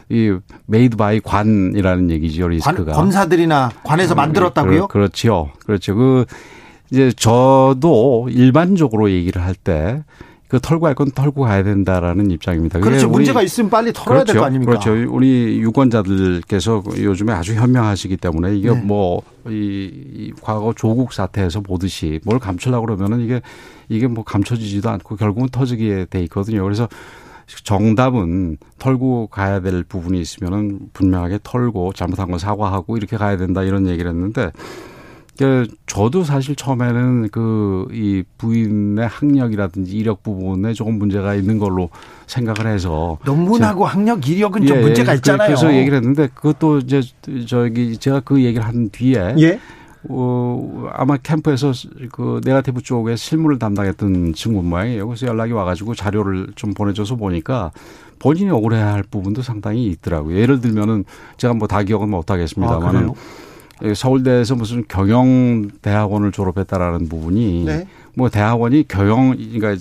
이 0.08 0.36
made 0.66 0.96
by 0.96 1.20
관이라는 1.20 2.10
얘기죠 2.10 2.48
리스크가 2.48 2.84
관, 2.92 2.94
검사들이나 2.94 3.70
관에서 3.84 4.16
만들었다고요? 4.16 4.88
그, 4.88 4.92
그렇죠, 4.92 5.52
그렇죠. 5.64 5.94
그 5.94 6.24
이제 6.90 7.12
저도 7.16 8.28
일반적으로 8.28 9.08
얘기를 9.08 9.40
할때 9.40 10.02
그 10.52 10.60
털고 10.60 10.86
할 10.86 10.94
건 10.94 11.10
털고 11.10 11.44
가야 11.44 11.62
된다라는 11.62 12.30
입장입니다. 12.30 12.78
그렇죠. 12.78 13.08
문제가 13.08 13.40
있으면 13.40 13.70
빨리 13.70 13.90
털어야 13.90 14.18
그렇죠. 14.18 14.32
될거 14.34 14.44
아닙니까? 14.44 14.72
그렇죠. 14.72 14.92
우리 15.10 15.58
유권자들께서 15.60 16.82
요즘에 16.98 17.32
아주 17.32 17.54
현명하시기 17.54 18.18
때문에 18.18 18.54
이게 18.58 18.70
네. 18.70 18.78
뭐 18.82 19.22
이 19.48 19.90
이 20.14 20.32
과거 20.42 20.74
조국 20.76 21.14
사태에서 21.14 21.62
보듯이 21.62 22.20
뭘 22.26 22.38
감추려고 22.38 22.84
그러면은 22.84 23.20
이게 23.20 23.40
이게 23.88 24.06
뭐 24.06 24.24
감춰지지도 24.24 24.90
않고 24.90 25.16
결국은 25.16 25.48
터지게 25.48 26.06
돼 26.10 26.20
있거든요. 26.24 26.62
그래서 26.62 26.86
정답은 27.64 28.58
털고 28.78 29.28
가야 29.28 29.60
될 29.60 29.82
부분이 29.84 30.20
있으면은 30.20 30.80
분명하게 30.92 31.38
털고 31.42 31.94
잘못한 31.94 32.30
건 32.30 32.38
사과하고 32.38 32.98
이렇게 32.98 33.16
가야 33.16 33.36
된다 33.38 33.62
이런 33.62 33.86
얘기를 33.88 34.10
했는데 34.10 34.52
그 35.42 35.66
저도 35.86 36.24
사실 36.24 36.54
처음에는 36.56 37.28
그 37.30 37.86
이 37.92 38.22
부인의 38.38 39.06
학력이라든지 39.06 39.96
이력 39.96 40.22
부분에 40.22 40.72
조금 40.72 40.98
문제가 40.98 41.34
있는 41.34 41.58
걸로 41.58 41.90
생각을 42.26 42.72
해서 42.72 43.18
논문하고 43.24 43.84
학력 43.84 44.26
이력은 44.28 44.66
좀 44.66 44.76
예, 44.78 44.80
문제가 44.80 45.12
그 45.12 45.16
있잖아요. 45.16 45.48
그래서 45.48 45.74
얘기를 45.74 45.98
했는데 45.98 46.28
그것도 46.34 46.78
이제 46.78 47.00
저기 47.46 47.96
제가 47.96 48.20
그 48.20 48.42
얘기를 48.42 48.64
한 48.66 48.88
뒤에 48.90 49.34
예? 49.38 49.58
어, 50.08 50.88
아마 50.92 51.16
캠프에서 51.16 51.72
그 52.12 52.40
네가티브 52.44 52.82
쪽에 52.82 53.16
실무를 53.16 53.58
담당했던 53.58 54.34
친구 54.34 54.62
모양이에요. 54.62 55.06
그래서 55.06 55.26
연락이 55.26 55.52
와가지고 55.52 55.94
자료를 55.94 56.48
좀 56.56 56.74
보내줘서 56.74 57.16
보니까 57.16 57.70
본인이 58.18 58.50
억울해할 58.50 59.04
부분도 59.04 59.42
상당히 59.42 59.86
있더라고요. 59.86 60.36
예를 60.38 60.60
들면은 60.60 61.04
제가 61.36 61.54
뭐 61.54 61.68
다 61.68 61.82
기억은 61.82 62.08
못 62.10 62.30
하겠습니다만은. 62.30 63.10
아, 63.10 63.12
서울대에서 63.94 64.54
무슨 64.54 64.84
경영대학원을 64.86 66.32
졸업했다라는 66.32 67.08
부분이 67.08 67.64
네. 67.64 67.86
뭐 68.14 68.28
대학원이 68.28 68.86
경영 68.88 69.36
그러니까 69.36 69.74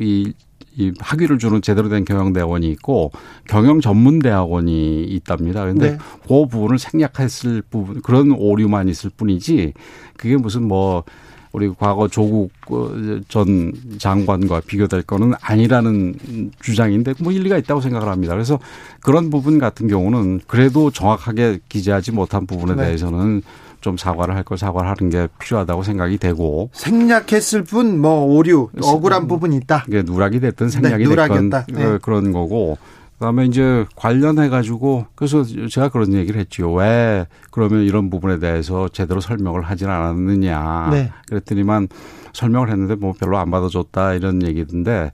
이, 0.00 0.32
이 0.76 0.92
학위를 0.98 1.38
주는 1.38 1.62
제대로 1.62 1.88
된 1.88 2.04
경영대학원이 2.04 2.68
있고 2.72 3.10
경영 3.48 3.80
전문 3.80 4.18
대학원이 4.18 5.04
있답니다. 5.04 5.62
그런데 5.62 5.92
네. 5.92 5.98
그 6.22 6.46
부분을 6.46 6.78
생략했을 6.78 7.62
부분 7.62 8.02
그런 8.02 8.32
오류만 8.32 8.88
있을 8.88 9.10
뿐이지 9.16 9.72
그게 10.16 10.36
무슨 10.36 10.68
뭐 10.68 11.04
우리 11.52 11.70
과거 11.78 12.08
조국 12.08 12.50
어, 12.70 12.90
전 13.28 13.72
장관과 13.98 14.62
비교될 14.66 15.02
거는 15.02 15.34
아니라는 15.40 16.50
주장인데 16.62 17.14
뭐 17.20 17.30
일리가 17.32 17.58
있다고 17.58 17.80
생각을 17.80 18.08
합니다. 18.08 18.32
그래서 18.34 18.58
그런 19.02 19.28
부분 19.30 19.58
같은 19.58 19.86
경우는 19.86 20.40
그래도 20.46 20.90
정확하게 20.90 21.60
기재하지 21.68 22.12
못한 22.12 22.46
부분에 22.46 22.74
네. 22.74 22.84
대해서는 22.84 23.42
좀 23.82 23.96
사과를 23.96 24.34
할 24.36 24.44
걸 24.44 24.56
사과를 24.58 24.88
하는 24.88 25.10
게 25.10 25.28
필요하다고 25.40 25.82
생각이 25.82 26.16
되고 26.18 26.70
생략했을 26.72 27.64
뿐 27.64 28.00
뭐 28.00 28.24
오류 28.24 28.68
억울한 28.80 29.26
부분이 29.28 29.56
있다. 29.56 29.84
이게 29.88 30.02
누락이 30.02 30.40
됐든 30.40 30.68
생략이 30.70 31.04
네, 31.04 31.16
됐건 31.16 31.50
네. 31.72 31.98
그런 32.00 32.32
거고 32.32 32.78
그다음에 33.22 33.44
이제 33.44 33.86
관련해 33.94 34.48
가지고 34.48 35.06
그래서 35.14 35.44
제가 35.44 35.90
그런 35.90 36.12
얘기를 36.12 36.40
했지요. 36.40 36.72
왜 36.72 37.26
그러면 37.52 37.82
이런 37.82 38.10
부분에 38.10 38.40
대해서 38.40 38.88
제대로 38.88 39.20
설명을 39.20 39.62
하진 39.62 39.88
않았느냐. 39.88 40.88
네. 40.90 41.12
그랬더니만 41.28 41.86
설명을 42.32 42.70
했는데 42.70 42.96
뭐 42.96 43.12
별로 43.12 43.38
안 43.38 43.52
받아줬다 43.52 44.14
이런 44.14 44.44
얘기던데 44.44 45.12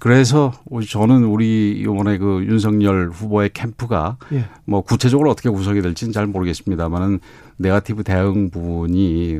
그래서 0.00 0.52
저는 0.88 1.24
우리 1.24 1.72
이번에 1.72 2.18
그 2.18 2.44
윤석열 2.46 3.10
후보의 3.10 3.50
캠프가 3.52 4.16
예. 4.32 4.44
뭐 4.64 4.80
구체적으로 4.80 5.30
어떻게 5.30 5.50
구성이 5.50 5.82
될지는 5.82 6.12
잘 6.12 6.26
모르겠습니다만은 6.26 7.20
네가티브 7.56 8.04
대응 8.04 8.50
부분이 8.50 9.38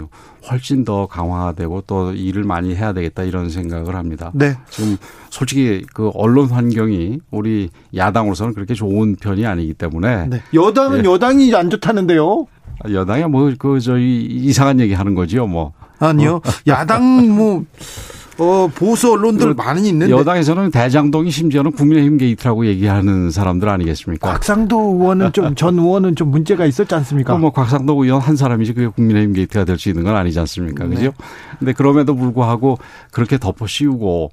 훨씬 0.50 0.84
더 0.84 1.06
강화되고 1.06 1.82
또 1.86 2.12
일을 2.12 2.42
많이 2.42 2.74
해야 2.74 2.92
되겠다 2.92 3.22
이런 3.22 3.50
생각을 3.50 3.94
합니다. 3.94 4.32
네. 4.34 4.56
지금 4.70 4.96
솔직히 5.30 5.84
그 5.94 6.10
언론 6.14 6.48
환경이 6.48 7.20
우리 7.30 7.70
야당으로서는 7.94 8.54
그렇게 8.54 8.74
좋은 8.74 9.14
편이 9.16 9.46
아니기 9.46 9.74
때문에 9.74 10.26
네. 10.26 10.42
여당은 10.54 11.04
예. 11.04 11.08
여당이 11.08 11.54
안 11.54 11.70
좋다는데요. 11.70 12.46
여당이 12.90 13.24
뭐 13.24 13.52
그 13.58 13.80
저희 13.80 14.24
이상한 14.24 14.80
얘기 14.80 14.94
하는 14.94 15.14
거지요, 15.14 15.46
뭐. 15.46 15.72
아니요. 15.98 16.36
어. 16.36 16.42
야당 16.66 17.28
뭐 17.34 17.64
어, 18.38 18.68
보수 18.72 19.12
언론들 19.12 19.54
많이 19.54 19.88
있는데 19.88 20.12
여당에서는 20.12 20.70
대장동이 20.70 21.30
심지어는 21.30 21.72
국민의힘 21.72 22.18
게이트라고 22.18 22.66
얘기하는 22.66 23.30
사람들 23.30 23.68
아니겠습니까? 23.68 24.30
곽상도 24.32 24.78
의원은 24.94 25.32
좀 25.32 25.54
전 25.56 25.78
의원은 25.78 26.14
좀 26.14 26.30
문제가 26.30 26.64
있었지 26.66 26.94
않습니까? 26.94 27.36
뭐 27.36 27.50
곽상도 27.50 28.02
의원 28.04 28.20
한 28.20 28.36
사람이지 28.36 28.74
그게 28.74 28.86
국민의힘 28.86 29.32
게이트가 29.34 29.64
될 29.64 29.78
수 29.78 29.88
있는 29.88 30.04
건 30.04 30.14
아니지 30.16 30.38
않습니까? 30.40 30.84
네. 30.84 30.94
그죠? 30.96 31.12
근데 31.58 31.72
그럼에도 31.72 32.14
불구하고 32.14 32.78
그렇게 33.10 33.38
덮어 33.38 33.66
씌우고 33.66 34.30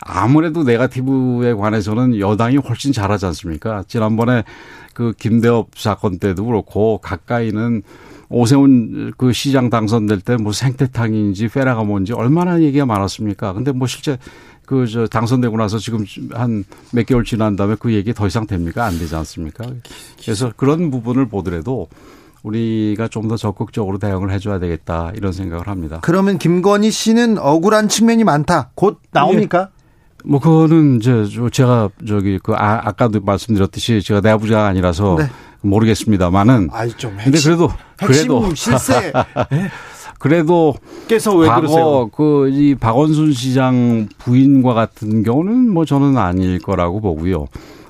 아무래도 0.00 0.64
네가티브에 0.64 1.54
관해서는 1.54 2.18
여당이 2.18 2.56
훨씬 2.56 2.92
잘하지 2.92 3.26
않습니까? 3.26 3.84
지난번에 3.86 4.44
그 4.94 5.12
김대업 5.18 5.68
사건 5.76 6.18
때도 6.18 6.44
그렇고 6.46 6.98
가까이는 6.98 7.82
오세훈 8.32 9.12
그 9.16 9.32
시장 9.32 9.70
당선될 9.70 10.20
때 10.20 10.36
뭐 10.36 10.52
생태탕인지 10.52 11.48
페라가 11.48 11.84
뭔지 11.84 12.12
얼마나 12.12 12.60
얘기가 12.60 12.86
많았습니까? 12.86 13.52
근데 13.52 13.72
뭐 13.72 13.86
실제 13.86 14.18
그 14.66 14.86
저 14.86 15.06
당선되고 15.06 15.56
나서 15.56 15.78
지금 15.78 16.04
한 16.32 16.64
몇 16.92 17.04
개월 17.06 17.24
지난 17.24 17.56
다음에 17.56 17.76
그 17.78 17.92
얘기 17.92 18.12
더 18.14 18.26
이상 18.26 18.46
됩니까? 18.46 18.84
안 18.86 18.98
되지 18.98 19.14
않습니까? 19.14 19.64
그래서 20.22 20.52
그런 20.56 20.90
부분을 20.90 21.26
보더라도 21.28 21.88
우리가 22.42 23.08
좀 23.08 23.28
더 23.28 23.36
적극적으로 23.36 23.98
대응을 23.98 24.32
해줘야 24.32 24.58
되겠다 24.58 25.12
이런 25.14 25.32
생각을 25.32 25.68
합니다. 25.68 26.00
그러면 26.02 26.38
김건희 26.38 26.90
씨는 26.90 27.38
억울한 27.38 27.88
측면이 27.88 28.24
많다. 28.24 28.70
곧 28.74 28.98
나옵니까? 29.12 29.68
예. 29.70 29.82
뭐 30.24 30.40
그거는 30.40 30.96
이제 30.98 31.24
제가 31.52 31.90
저기 32.06 32.38
그 32.42 32.52
아, 32.54 32.80
아까도 32.88 33.20
말씀드렸듯이 33.20 34.02
제가 34.02 34.20
내부자가 34.20 34.66
아니라서 34.68 35.16
네. 35.18 35.26
모르겠습니다만은. 35.62 36.68
아이 36.72 36.90
좀 36.90 37.18
핵심, 37.18 37.32
근데 37.32 37.40
그래도 37.40 37.72
그래도 37.96 38.54
실세. 38.54 39.12
네? 39.50 39.70
그래도 40.18 40.74
깨서 41.08 41.34
왜 41.36 41.48
그러세요? 41.48 42.08
그이 42.08 42.76
박원순 42.76 43.32
시장 43.32 44.08
부인과 44.18 44.72
같은 44.72 45.22
경우는 45.24 45.72
뭐 45.72 45.84
저는 45.84 46.16
아닐 46.16 46.60
거라고 46.60 47.00
보고요. 47.00 47.46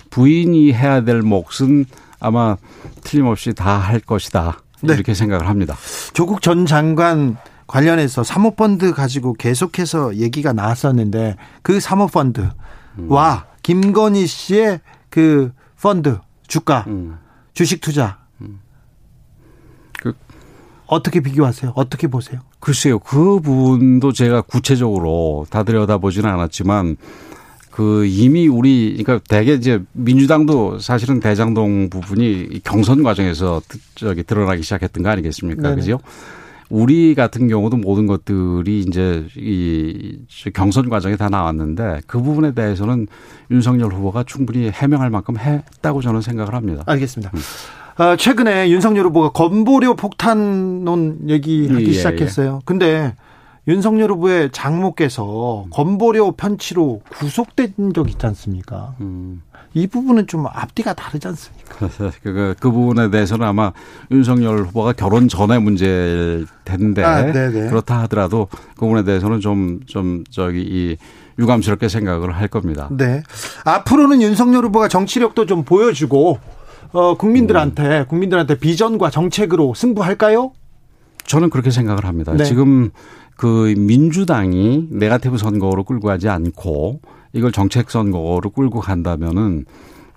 부인이 0.09 0.73
해야 0.73 1.03
될 1.05 1.21
몫은 1.23 1.85
아마 2.21 2.57
틀림없이 3.03 3.53
다 3.53 3.79
할 3.79 4.01
것이다. 4.01 4.59
네. 4.83 4.95
이렇게 4.95 5.15
생각을 5.15 5.49
합니다. 5.49 5.77
조국 6.13 6.41
전 6.43 6.67
장관 6.67 7.37
관련해서 7.67 8.23
사모펀드 8.25 8.93
가지고 8.95 9.35
계속해서 9.35 10.17
얘기가 10.17 10.53
나왔었는데 10.53 11.37
그 11.63 11.81
사모펀드와 11.81 12.53
음. 12.99 13.09
김건희 13.63 14.27
씨의 14.27 14.81
그 15.09 15.53
펀드 15.81 16.19
주가 16.49 16.85
음. 16.89 17.19
주식 17.55 17.81
투자 17.81 18.19
음. 18.41 18.61
그 19.99 20.15
어떻게 20.87 21.21
비교하세요? 21.21 21.73
어떻게 21.75 22.07
보세요? 22.07 22.41
글쎄요. 22.61 22.99
그 22.99 23.41
부분도 23.41 24.13
제가 24.13 24.43
구체적으로 24.43 25.47
다 25.51 25.63
들여다보지는 25.63 26.29
않았지만 26.29 26.97
그 27.71 28.05
이미 28.05 28.47
우리 28.49 29.03
그러니까 29.03 29.25
대개 29.27 29.55
이제 29.55 29.83
민주당도 29.93 30.79
사실은 30.79 31.21
대장동 31.21 31.89
부분이 31.89 32.61
경선 32.63 33.03
과정에서 33.03 33.63
저기 33.95 34.23
드러나기 34.23 34.63
시작했던 34.63 35.03
거 35.03 35.09
아니겠습니까? 35.09 35.63
네네. 35.63 35.77
그죠? 35.77 35.99
우리 36.73 37.15
같은 37.15 37.49
경우도 37.49 37.77
모든 37.77 38.07
것들이 38.07 38.81
이제 38.81 39.27
이 39.37 40.17
경선 40.55 40.89
과정에 40.89 41.17
다 41.17 41.29
나왔는데 41.29 42.01
그 42.07 42.23
부분에 42.23 42.55
대해서는 42.55 43.09
윤석열 43.51 43.93
후보가 43.93 44.25
충분히 44.27 44.71
해명할 44.71 45.11
만큼 45.11 45.37
했다고 45.37 46.01
저는 46.01 46.23
생각을 46.23 46.55
합니다. 46.55 46.83
알겠습니다. 46.87 47.31
음. 47.35 48.03
어, 48.03 48.17
최근에 48.17 48.71
윤석열 48.71 49.05
후보가 49.05 49.33
건보료 49.33 49.95
폭탄론 49.95 51.19
얘기하기 51.29 51.85
예, 51.85 51.89
예. 51.89 51.93
시작했어요. 51.93 52.55
예. 52.55 52.63
근데 52.65 53.17
윤석열 53.69 54.11
후보의 54.11 54.51
장모께서 54.51 55.67
건보료 55.71 56.33
편취로 56.33 57.03
구속된 57.13 57.93
적 57.95 58.11
있지 58.11 58.27
않습니까? 58.27 58.95
음. 59.01 59.43
이 59.75 59.87
부분은 59.87 60.27
좀 60.27 60.47
앞뒤가 60.47 60.95
다르지 60.95 61.29
않습니까? 61.29 61.89
그, 62.23 62.55
그 62.59 62.71
부분에 62.71 63.11
대해서는 63.11 63.47
아마 63.47 63.73
윤석열 64.11 64.65
후보가 64.65 64.95
결혼 64.95 65.29
전에 65.29 65.59
문제일 65.59 66.47
텐데 66.65 67.05
아, 67.05 67.25
그렇다 67.25 68.01
하더라도 68.03 68.49
그 68.75 68.81
부분에 68.81 69.05
대해서는 69.05 69.41
좀, 69.41 69.81
좀 69.87 70.25
저기 70.31 70.61
이 70.61 70.97
유감스럽게 71.39 71.89
생각을 71.89 72.33
할 72.33 72.49
겁니다. 72.49 72.89
네. 72.91 73.23
앞으로는 73.65 74.21
윤석열 74.21 74.65
후보가 74.67 74.89
정치력도 74.89 75.47
좀 75.47 75.65
보여주고 75.65 76.39
어, 76.93 77.17
국민들한테 77.17 78.01
음. 78.01 78.07
국민들한테 78.07 78.59
비전과 78.59 79.11
정책으로 79.11 79.73
승부할까요? 79.75 80.53
저는 81.25 81.51
그렇게 81.51 81.71
생각을 81.71 82.05
합니다. 82.05 82.35
네. 82.35 82.45
지금 82.45 82.91
그 83.37 83.75
민주당이 83.77 84.89
네가티브 84.91 85.39
선거로 85.39 85.85
끌고 85.85 86.09
가지 86.09 86.29
않고 86.29 87.01
이걸 87.33 87.53
정책 87.53 87.91
선거로 87.91 88.51
끌고 88.51 88.81
간다면은 88.81 89.65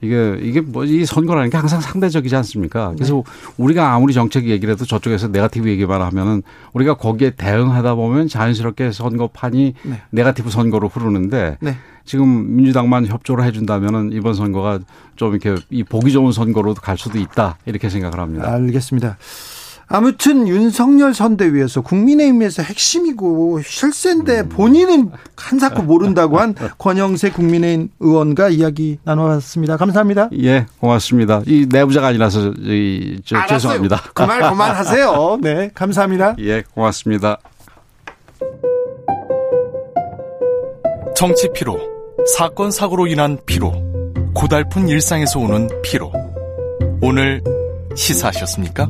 이게 0.01 0.37
이게 0.41 0.61
뭐 0.61 0.83
이 0.83 1.05
선거라는 1.05 1.49
게 1.49 1.57
항상 1.57 1.79
상대적이지 1.81 2.35
않습니까? 2.35 2.91
그래서 2.95 3.15
네. 3.15 3.23
우리가 3.57 3.93
아무리 3.93 4.13
정책 4.13 4.45
얘기를 4.47 4.73
해도 4.73 4.85
저쪽에서 4.85 5.29
네가티브 5.29 5.67
얘기만 5.69 6.01
하면은 6.01 6.43
우리가 6.73 6.95
거기에 6.95 7.31
대응하다 7.31 7.95
보면 7.95 8.27
자연스럽게 8.27 8.91
선거판이 8.91 9.73
네. 9.83 10.01
네가티브 10.11 10.49
선거로 10.49 10.89
흐르는데 10.89 11.57
네. 11.61 11.77
지금 12.03 12.55
민주당만 12.55 13.07
협조를 13.07 13.45
해준다면은 13.45 14.11
이번 14.11 14.35
선거가 14.35 14.79
좀 15.15 15.33
이렇게 15.33 15.55
이 15.71 15.83
보기 15.83 16.11
좋은 16.11 16.31
선거로 16.33 16.73
갈 16.75 16.97
수도 16.97 17.17
있다 17.17 17.57
이렇게 17.65 17.89
생각을 17.89 18.19
합니다. 18.19 18.51
알겠습니다. 18.51 19.17
아무튼 19.87 20.47
윤석열 20.47 21.13
선대위에서 21.13 21.81
국민의힘에서 21.81 22.63
핵심이고 22.63 23.61
실세인데 23.61 24.41
음. 24.41 24.49
본인은 24.49 25.11
한사코 25.35 25.83
모른다고 25.83 26.39
한 26.39 26.55
권영세 26.77 27.31
국민의힘 27.31 27.89
의원과 27.99 28.49
이야기 28.49 28.97
나눠봤습니다. 29.03 29.77
감사합니다. 29.77 30.29
예, 30.41 30.65
고맙습니다. 30.79 31.41
이 31.45 31.67
내부자가 31.69 32.07
아니라서 32.07 32.53
이, 32.59 33.21
저, 33.25 33.45
죄송합니다. 33.47 34.01
그말 34.13 34.41
그만하세요. 34.49 35.39
네, 35.41 35.69
감사합니다. 35.73 36.35
예, 36.41 36.63
고맙습니다. 36.73 37.37
정치 41.15 41.47
피로, 41.53 41.79
사건 42.35 42.71
사고로 42.71 43.07
인한 43.07 43.37
피로, 43.45 43.71
고달픈 44.33 44.89
일상에서 44.89 45.39
오는 45.39 45.69
피로. 45.81 46.11
오늘 47.01 47.41
시사하셨습니까? 47.95 48.89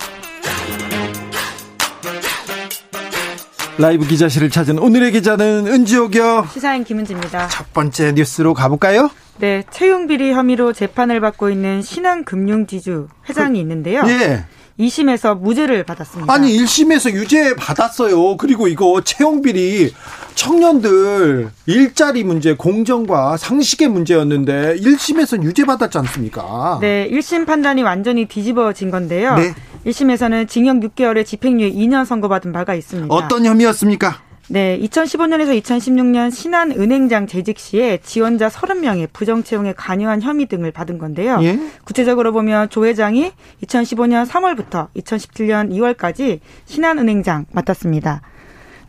라이브 3.81 4.05
기자실을 4.05 4.51
찾은 4.51 4.77
오늘의 4.77 5.11
기자는 5.11 5.65
은지옥이요. 5.65 6.49
시사인 6.53 6.83
김은지입니다. 6.83 7.47
첫 7.47 7.73
번째 7.73 8.11
뉴스로 8.11 8.53
가볼까요? 8.53 9.09
네, 9.39 9.63
채용 9.71 10.05
비리 10.05 10.33
혐의로 10.33 10.71
재판을 10.71 11.19
받고 11.19 11.49
있는 11.49 11.81
신한금융지주 11.81 13.07
회장이 13.27 13.53
그, 13.53 13.59
있는데요. 13.59 14.03
예. 14.05 14.45
2심에서 14.79 15.39
무죄를 15.39 15.83
받았습니다. 15.83 16.33
아니 16.33 16.57
1심에서 16.57 17.13
유죄 17.13 17.55
받았어요. 17.55 18.37
그리고 18.37 18.67
이거 18.67 19.01
채용 19.03 19.41
비리 19.41 19.93
청년들 20.35 21.49
일자리 21.65 22.23
문제, 22.23 22.55
공정과 22.55 23.37
상식의 23.37 23.89
문제였는데 23.89 24.77
1심에서는 24.77 25.43
유죄 25.43 25.65
받았지 25.65 25.97
않습니까? 25.99 26.79
네, 26.81 27.09
1심 27.11 27.45
판단이 27.45 27.83
완전히 27.83 28.25
뒤집어진 28.25 28.91
건데요. 28.91 29.35
네. 29.35 29.53
1심에서는 29.85 30.47
징역 30.47 30.77
6개월에 30.77 31.25
집행유예 31.25 31.71
2년 31.71 32.05
선고받은 32.05 32.51
바가 32.51 32.75
있습니다. 32.75 33.13
어떤 33.13 33.45
혐의였습니까? 33.45 34.21
네, 34.51 34.77
2015년에서 34.81 35.57
2016년 35.61 36.29
신한은행장 36.29 37.25
재직 37.25 37.57
시에 37.57 37.99
지원자 38.03 38.49
30명의 38.49 39.07
부정 39.13 39.43
채용에 39.43 39.71
관여한 39.71 40.21
혐의 40.21 40.45
등을 40.47 40.71
받은 40.71 40.97
건데요. 40.97 41.39
예? 41.41 41.57
구체적으로 41.85 42.33
보면 42.33 42.69
조 42.69 42.85
회장이 42.85 43.31
2015년 43.63 44.27
3월부터 44.27 44.89
2017년 44.93 45.71
2월까지 45.71 46.41
신한은행장 46.65 47.45
맡았습니다. 47.53 48.21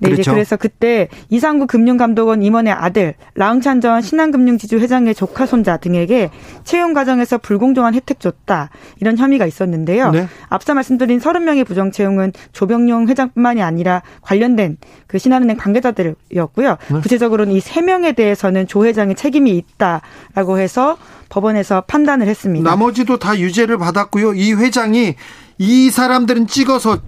네, 0.03 0.11
그렇죠. 0.11 0.21
이제 0.23 0.31
그래서 0.31 0.57
그때 0.57 1.09
이상구 1.31 1.67
금융감독원 1.67 2.43
임원의 2.43 2.73
아들 2.73 3.15
라웅찬 3.35 3.81
전 3.81 4.01
신한금융지주 4.01 4.79
회장의 4.79 5.15
조카 5.15 5.47
손자 5.47 5.77
등에게 5.79 6.31
채용 6.65 6.93
과정에서 6.93 7.39
불공정한 7.39 7.95
혜택 7.95 8.21
줬다 8.21 8.71
이런 9.01 9.17
혐의가 9.19 9.47
있었는데요. 9.47 10.11
네. 10.11 10.29
앞서 10.49 10.75
말씀드린 10.75 11.19
30명의 11.19 11.67
부정 11.67 11.91
채용은 11.91 12.33
조병용 12.53 13.09
회장뿐만이 13.09 13.63
아니라 13.63 14.03
관련된 14.21 14.77
그 15.07 15.19
신한은행 15.19 15.57
관계자들이었고요. 15.57 16.77
네. 16.93 17.01
구체적으로는 17.01 17.53
이 17.55 17.61
세 17.63 17.81
명에 17.81 18.13
대해서는 18.13 18.67
조 18.67 18.85
회장의 18.85 19.15
책임이 19.15 19.57
있다라고 19.57 20.59
해서 20.59 20.99
법원에서 21.31 21.83
판단을 21.83 22.27
했습니다. 22.27 22.69
나머지도 22.69 23.19
다 23.19 23.39
유죄를 23.39 23.79
받았고요. 23.79 24.35
이 24.35 24.53
회장이 24.53 25.15
이 25.59 25.91
사람들은 25.91 26.49
찍어서 26.49 26.99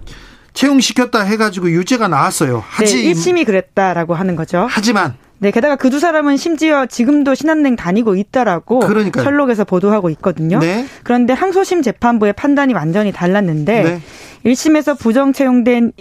채용시켰다 0.55 1.21
해가지고 1.21 1.69
유죄가 1.69 2.07
나왔어요. 2.07 2.63
하지 2.67 3.03
네, 3.03 3.11
1심이 3.11 3.45
그랬다라고 3.45 4.15
하는 4.15 4.35
거죠. 4.35 4.65
하지만 4.69 5.13
네, 5.37 5.51
게다가 5.51 5.75
그 5.75 5.89
두 5.89 5.99
사람은 5.99 6.37
심지어 6.37 6.85
지금도 6.85 7.35
신한은행 7.35 7.75
다니고 7.75 8.15
있다라고 8.15 8.79
그러니까요. 8.79 9.23
셜록에서 9.23 9.65
보도하고 9.65 10.09
있거든요. 10.11 10.59
네. 10.59 10.85
그런데 11.03 11.33
항소심 11.33 11.81
재판부의 11.83 12.33
판단이 12.33 12.73
완전히 12.73 13.11
달랐는데 13.11 13.83
네. 13.83 14.01
1심에서 14.45 14.97
부정 14.97 15.33
채용된 15.33 15.91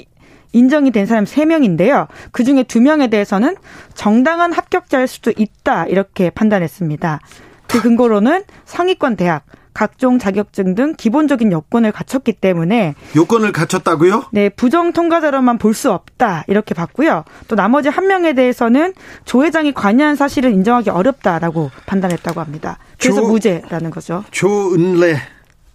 인정이 0.52 0.92
된 0.92 1.04
사람 1.06 1.24
3명인데요. 1.24 2.06
그중에 2.30 2.62
2명에 2.62 3.10
대해서는 3.10 3.56
정당한 3.94 4.52
합격자일 4.52 5.08
수도 5.08 5.32
있다 5.36 5.86
이렇게 5.86 6.30
판단했습니다. 6.30 7.20
그 7.66 7.82
근거로는 7.82 8.44
상위권 8.64 9.16
대학 9.16 9.44
각종 9.74 10.18
자격증 10.20 10.74
등 10.76 10.94
기본적인 10.96 11.50
여건을 11.52 11.90
갖췄기 11.92 12.32
때문에 12.34 12.94
요건을 13.16 13.52
갖췄다고요? 13.52 14.26
네, 14.32 14.48
부정 14.48 14.92
통과자로만 14.92 15.58
볼 15.58 15.74
수 15.74 15.90
없다 15.90 16.44
이렇게 16.46 16.72
봤고요. 16.72 17.24
또 17.48 17.56
나머지 17.56 17.88
한 17.88 18.06
명에 18.06 18.32
대해서는 18.32 18.94
조 19.24 19.44
회장이 19.44 19.72
관여한 19.74 20.14
사실을 20.14 20.52
인정하기 20.52 20.88
어렵다라고 20.90 21.72
판단했다고 21.86 22.40
합니다. 22.40 22.78
그래서 23.00 23.20
조, 23.22 23.26
무죄라는 23.26 23.90
거죠. 23.90 24.22
조은래, 24.30 25.16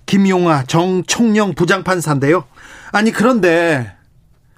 김용아, 0.06 0.64
정총영 0.64 1.54
부장판사인데요. 1.54 2.46
아니 2.94 3.12
그런데 3.12 3.92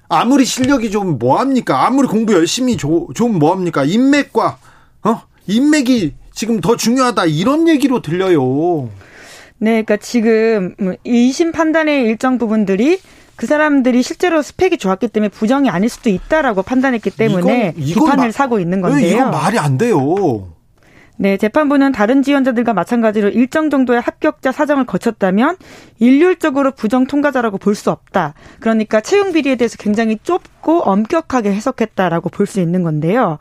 아무리 0.08 0.44
실력이 0.44 0.92
좀 0.92 1.18
뭐합니까? 1.18 1.84
아무리 1.84 2.06
공부 2.06 2.34
열심히 2.34 2.76
좀 2.76 3.08
뭐합니까? 3.40 3.82
인맥과 3.84 4.58
어 5.02 5.22
인맥이 5.48 6.14
지금 6.32 6.60
더 6.60 6.76
중요하다 6.76 7.24
이런 7.26 7.66
얘기로 7.68 8.00
들려요. 8.00 8.88
네, 9.62 9.80
그러니까 9.82 9.96
지금 9.98 10.74
2심 11.06 11.52
판단의 11.52 12.02
일정 12.02 12.36
부분들이 12.36 12.98
그 13.36 13.46
사람들이 13.46 14.02
실제로 14.02 14.42
스펙이 14.42 14.76
좋았기 14.76 15.06
때문에 15.06 15.28
부정이 15.28 15.70
아닐 15.70 15.88
수도 15.88 16.10
있다라고 16.10 16.62
판단했기 16.62 17.10
때문에 17.10 17.74
이건, 17.76 17.86
이건 17.86 18.04
비판을 18.04 18.26
마, 18.26 18.32
사고 18.32 18.58
있는 18.58 18.80
건데요. 18.80 19.06
이건 19.08 19.30
말이 19.30 19.60
안 19.60 19.78
돼요. 19.78 20.52
네, 21.16 21.36
재판부는 21.36 21.92
다른 21.92 22.24
지원자들과 22.24 22.72
마찬가지로 22.72 23.28
일정 23.28 23.70
정도의 23.70 24.00
합격자 24.00 24.50
사정을 24.50 24.84
거쳤다면 24.84 25.56
일률적으로 26.00 26.72
부정 26.72 27.06
통과자라고 27.06 27.58
볼 27.58 27.76
수 27.76 27.92
없다. 27.92 28.34
그러니까 28.58 29.00
채용 29.00 29.30
비리에 29.32 29.54
대해서 29.54 29.76
굉장히 29.78 30.18
좁고 30.24 30.80
엄격하게 30.80 31.52
해석했다라고 31.52 32.30
볼 32.30 32.48
수 32.48 32.58
있는 32.58 32.82
건데요. 32.82 33.38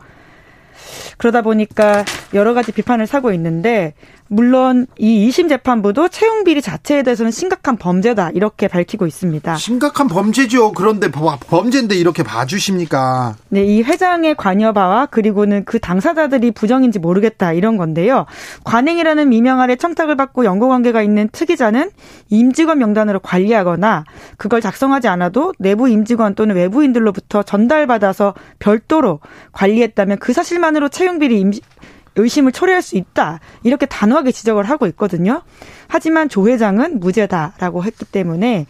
그러다 1.18 1.42
보니까 1.42 2.06
여러 2.34 2.54
가지 2.54 2.72
비판을 2.72 3.08
사고 3.08 3.32
있는데 3.34 3.94
물론 4.34 4.88
이 4.98 5.28
2심 5.28 5.50
재판부도 5.50 6.08
채용 6.08 6.46
비리 6.46 6.62
자체에 6.62 7.04
대해서는 7.04 7.32
심각한 7.32 7.76
범죄다 7.76 8.30
이렇게 8.30 8.70
밝히고 8.70 9.06
있습니다. 9.06 9.58
심각한 9.58 10.08
범죄죠. 10.08 10.72
그런데 10.72 11.12
범죄인데 11.12 11.96
이렇게 11.96 12.24
봐주십니까? 12.24 13.36
네, 13.50 13.66
이 13.66 13.82
회장의 13.82 14.36
관여 14.36 14.72
바와 14.72 15.08
그리고는 15.08 15.66
그 15.66 15.80
당사자들이 15.80 16.52
부정인지 16.52 17.00
모르겠다 17.00 17.52
이런 17.52 17.76
건데요. 17.76 18.26
관행이라는 18.64 19.28
미명 19.28 19.60
아래 19.60 19.76
청탁을 19.76 20.16
받고 20.16 20.46
연고 20.46 20.70
관계가 20.70 21.02
있는 21.02 21.28
특이자는 21.34 21.92
임직원 22.30 22.78
명단으로 22.80 23.20
관리하거나 23.20 24.06
그걸 24.38 24.62
작성하지 24.62 25.10
않아도 25.10 25.52
내부 25.60 25.90
임직원 25.90 26.36
또는 26.36 26.56
외부인들로부터 26.56 27.44
전달받아서 27.44 28.34
별도로 28.60 29.20
관리했다면 29.52 30.20
그 30.20 30.32
사실만으로 30.32 30.88
채용 30.88 31.20
비리 31.20 31.38
임직 31.42 31.66
의심을 32.16 32.52
초래할 32.52 32.82
수 32.82 32.98
있다. 32.98 33.40
이렇게 33.64 33.86
단호하게 33.86 34.32
지적을 34.32 34.64
하고 34.64 34.88
있거든요. 34.88 35.42
하지만 35.88 36.30
조 36.30 36.48
회장은 36.48 37.00
무죄다라고 37.00 37.84
했기 37.84 38.06
때문에 38.06 38.66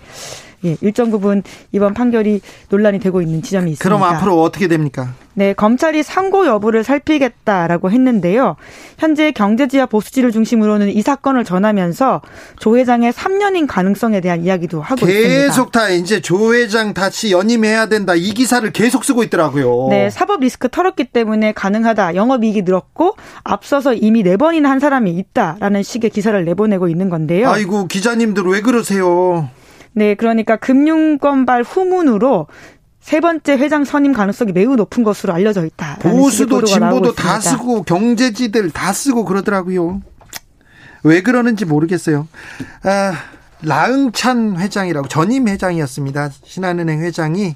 예, 0.65 0.77
일정 0.81 1.11
부분 1.11 1.43
이번 1.71 1.93
판결이 1.93 2.41
논란이 2.69 2.99
되고 2.99 3.21
있는 3.21 3.41
지점이 3.41 3.71
있습니다. 3.71 3.83
그럼 3.83 4.03
앞으로 4.03 4.41
어떻게 4.41 4.67
됩니까? 4.67 5.13
네, 5.33 5.53
검찰이 5.53 6.03
상고 6.03 6.45
여부를 6.45 6.83
살피겠다라고 6.83 7.89
했는데요. 7.89 8.57
현재 8.97 9.31
경제지와 9.31 9.85
보수지를 9.85 10.31
중심으로는 10.31 10.89
이 10.89 11.01
사건을 11.01 11.45
전하면서 11.45 12.21
조 12.59 12.77
회장의 12.77 13.13
3년인 13.13 13.65
가능성에 13.67 14.19
대한 14.19 14.43
이야기도 14.43 14.81
하고 14.81 15.05
계속 15.05 15.11
있습니다. 15.11 15.45
계속 15.45 15.71
다 15.71 15.89
이제 15.89 16.21
조 16.21 16.53
회장 16.53 16.93
다시 16.93 17.31
연임해야 17.31 17.87
된다 17.87 18.13
이 18.13 18.31
기사를 18.33 18.69
계속 18.71 19.05
쓰고 19.05 19.23
있더라고요. 19.23 19.87
네, 19.89 20.09
사법 20.09 20.41
리스크 20.41 20.67
털었기 20.69 21.05
때문에 21.05 21.53
가능하다. 21.53 22.15
영업이익이 22.15 22.63
늘었고 22.63 23.15
앞서서 23.43 23.93
이미 23.93 24.23
네 24.23 24.35
번이나 24.35 24.69
한 24.69 24.79
사람이 24.79 25.11
있다라는 25.11 25.81
식의 25.81 26.09
기사를 26.09 26.43
내보내고 26.43 26.89
있는 26.89 27.09
건데요. 27.09 27.49
아이고 27.49 27.87
기자님들 27.87 28.43
왜 28.43 28.61
그러세요? 28.61 29.49
네, 29.93 30.15
그러니까 30.15 30.55
금융권발 30.55 31.63
후문으로 31.63 32.47
세 33.01 33.19
번째 33.19 33.53
회장 33.53 33.83
선임 33.83 34.13
가능성이 34.13 34.51
매우 34.51 34.75
높은 34.75 35.03
것으로 35.03 35.33
알려져 35.33 35.65
있다. 35.65 35.97
보수도 35.99 36.63
진보도 36.63 37.13
다 37.13 37.39
쓰고 37.39 37.83
경제지들 37.83 38.71
다 38.71 38.93
쓰고 38.93 39.25
그러더라고요. 39.25 40.01
왜 41.03 41.21
그러는지 41.23 41.65
모르겠어요. 41.65 42.27
아, 42.83 43.13
라응찬 43.63 44.57
회장이라고 44.57 45.07
전임 45.07 45.47
회장이었습니다. 45.47 46.29
신한은행 46.43 47.01
회장이 47.01 47.55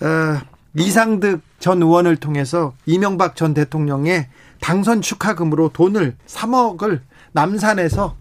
어, 0.00 0.40
이상득 0.76 1.40
전 1.58 1.82
의원을 1.82 2.16
통해서 2.16 2.74
이명박 2.86 3.36
전 3.36 3.54
대통령의 3.54 4.28
당선 4.60 5.02
축하금으로 5.02 5.70
돈을 5.72 6.16
3억을 6.26 7.00
남산에서 7.32 8.16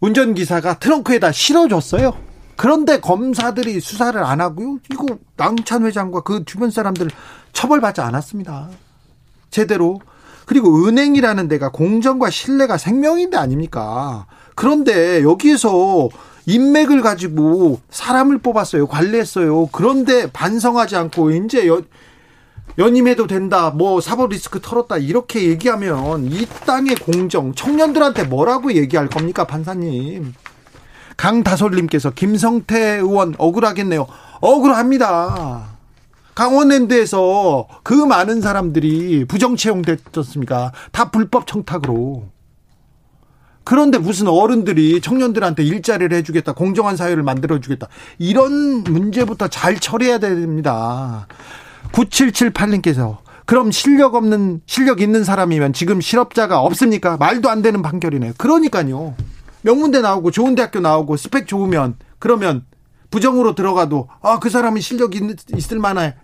운전기사가 0.00 0.78
트렁크에다 0.78 1.32
실어줬어요. 1.32 2.14
그런데 2.56 3.00
검사들이 3.00 3.80
수사를 3.80 4.22
안 4.22 4.40
하고요. 4.40 4.78
이거 4.92 5.18
낭찬 5.36 5.86
회장과 5.86 6.20
그 6.22 6.44
주변 6.44 6.70
사람들 6.70 7.10
처벌받지 7.52 8.00
않았습니다. 8.00 8.68
제대로. 9.50 10.00
그리고 10.46 10.86
은행이라는 10.86 11.48
데가 11.48 11.70
공정과 11.70 12.30
신뢰가 12.30 12.76
생명인데 12.76 13.36
아닙니까? 13.36 14.26
그런데 14.54 15.22
여기에서 15.22 16.08
인맥을 16.46 17.02
가지고 17.02 17.80
사람을 17.90 18.38
뽑았어요. 18.38 18.88
관리했어요. 18.88 19.68
그런데 19.68 20.30
반성하지 20.30 20.96
않고 20.96 21.30
이제 21.30 21.68
여, 21.68 21.82
연임해도 22.78 23.26
된다. 23.26 23.70
뭐 23.70 24.00
사법 24.00 24.30
리스크 24.30 24.60
털었다. 24.60 24.96
이렇게 24.96 25.42
얘기하면 25.44 26.26
이 26.26 26.46
땅의 26.66 26.96
공정 26.96 27.54
청년들한테 27.54 28.24
뭐라고 28.24 28.72
얘기할 28.72 29.08
겁니까, 29.08 29.46
판사님? 29.46 30.34
강다솔님께서 31.16 32.10
김성태 32.10 32.96
의원 32.96 33.34
억울하겠네요. 33.36 34.06
억울합니다. 34.40 35.78
강원랜드에서 36.34 37.68
그 37.82 37.92
많은 37.92 38.40
사람들이 38.40 39.26
부정 39.26 39.56
채용됐었습니까? 39.56 40.72
다 40.92 41.10
불법 41.10 41.46
청탁으로. 41.46 42.28
그런데 43.64 43.98
무슨 43.98 44.26
어른들이 44.26 45.02
청년들한테 45.02 45.62
일자리를 45.62 46.16
해주겠다, 46.16 46.54
공정한 46.54 46.96
사회를 46.96 47.22
만들어주겠다. 47.22 47.88
이런 48.18 48.82
문제부터 48.84 49.48
잘 49.48 49.78
처리해야 49.78 50.18
됩니다. 50.18 51.26
9778님께서 51.92 53.18
그럼 53.46 53.70
실력 53.72 54.14
없는 54.14 54.60
실력 54.66 55.00
있는 55.00 55.24
사람이면 55.24 55.72
지금 55.72 56.00
실업자가 56.00 56.60
없습니까? 56.60 57.16
말도 57.16 57.50
안 57.50 57.62
되는 57.62 57.82
판결이네요. 57.82 58.34
그러니까요. 58.38 59.14
명문대 59.62 60.00
나오고 60.00 60.30
좋은 60.30 60.54
대학교 60.54 60.80
나오고 60.80 61.16
스펙 61.16 61.46
좋으면 61.46 61.96
그러면 62.18 62.64
부정으로 63.10 63.54
들어가도 63.54 64.08
아 64.22 64.38
그 64.38 64.50
사람이 64.50 64.80
실력 64.80 65.16
이 65.16 65.34
있을 65.56 65.78
만해. 65.80 66.14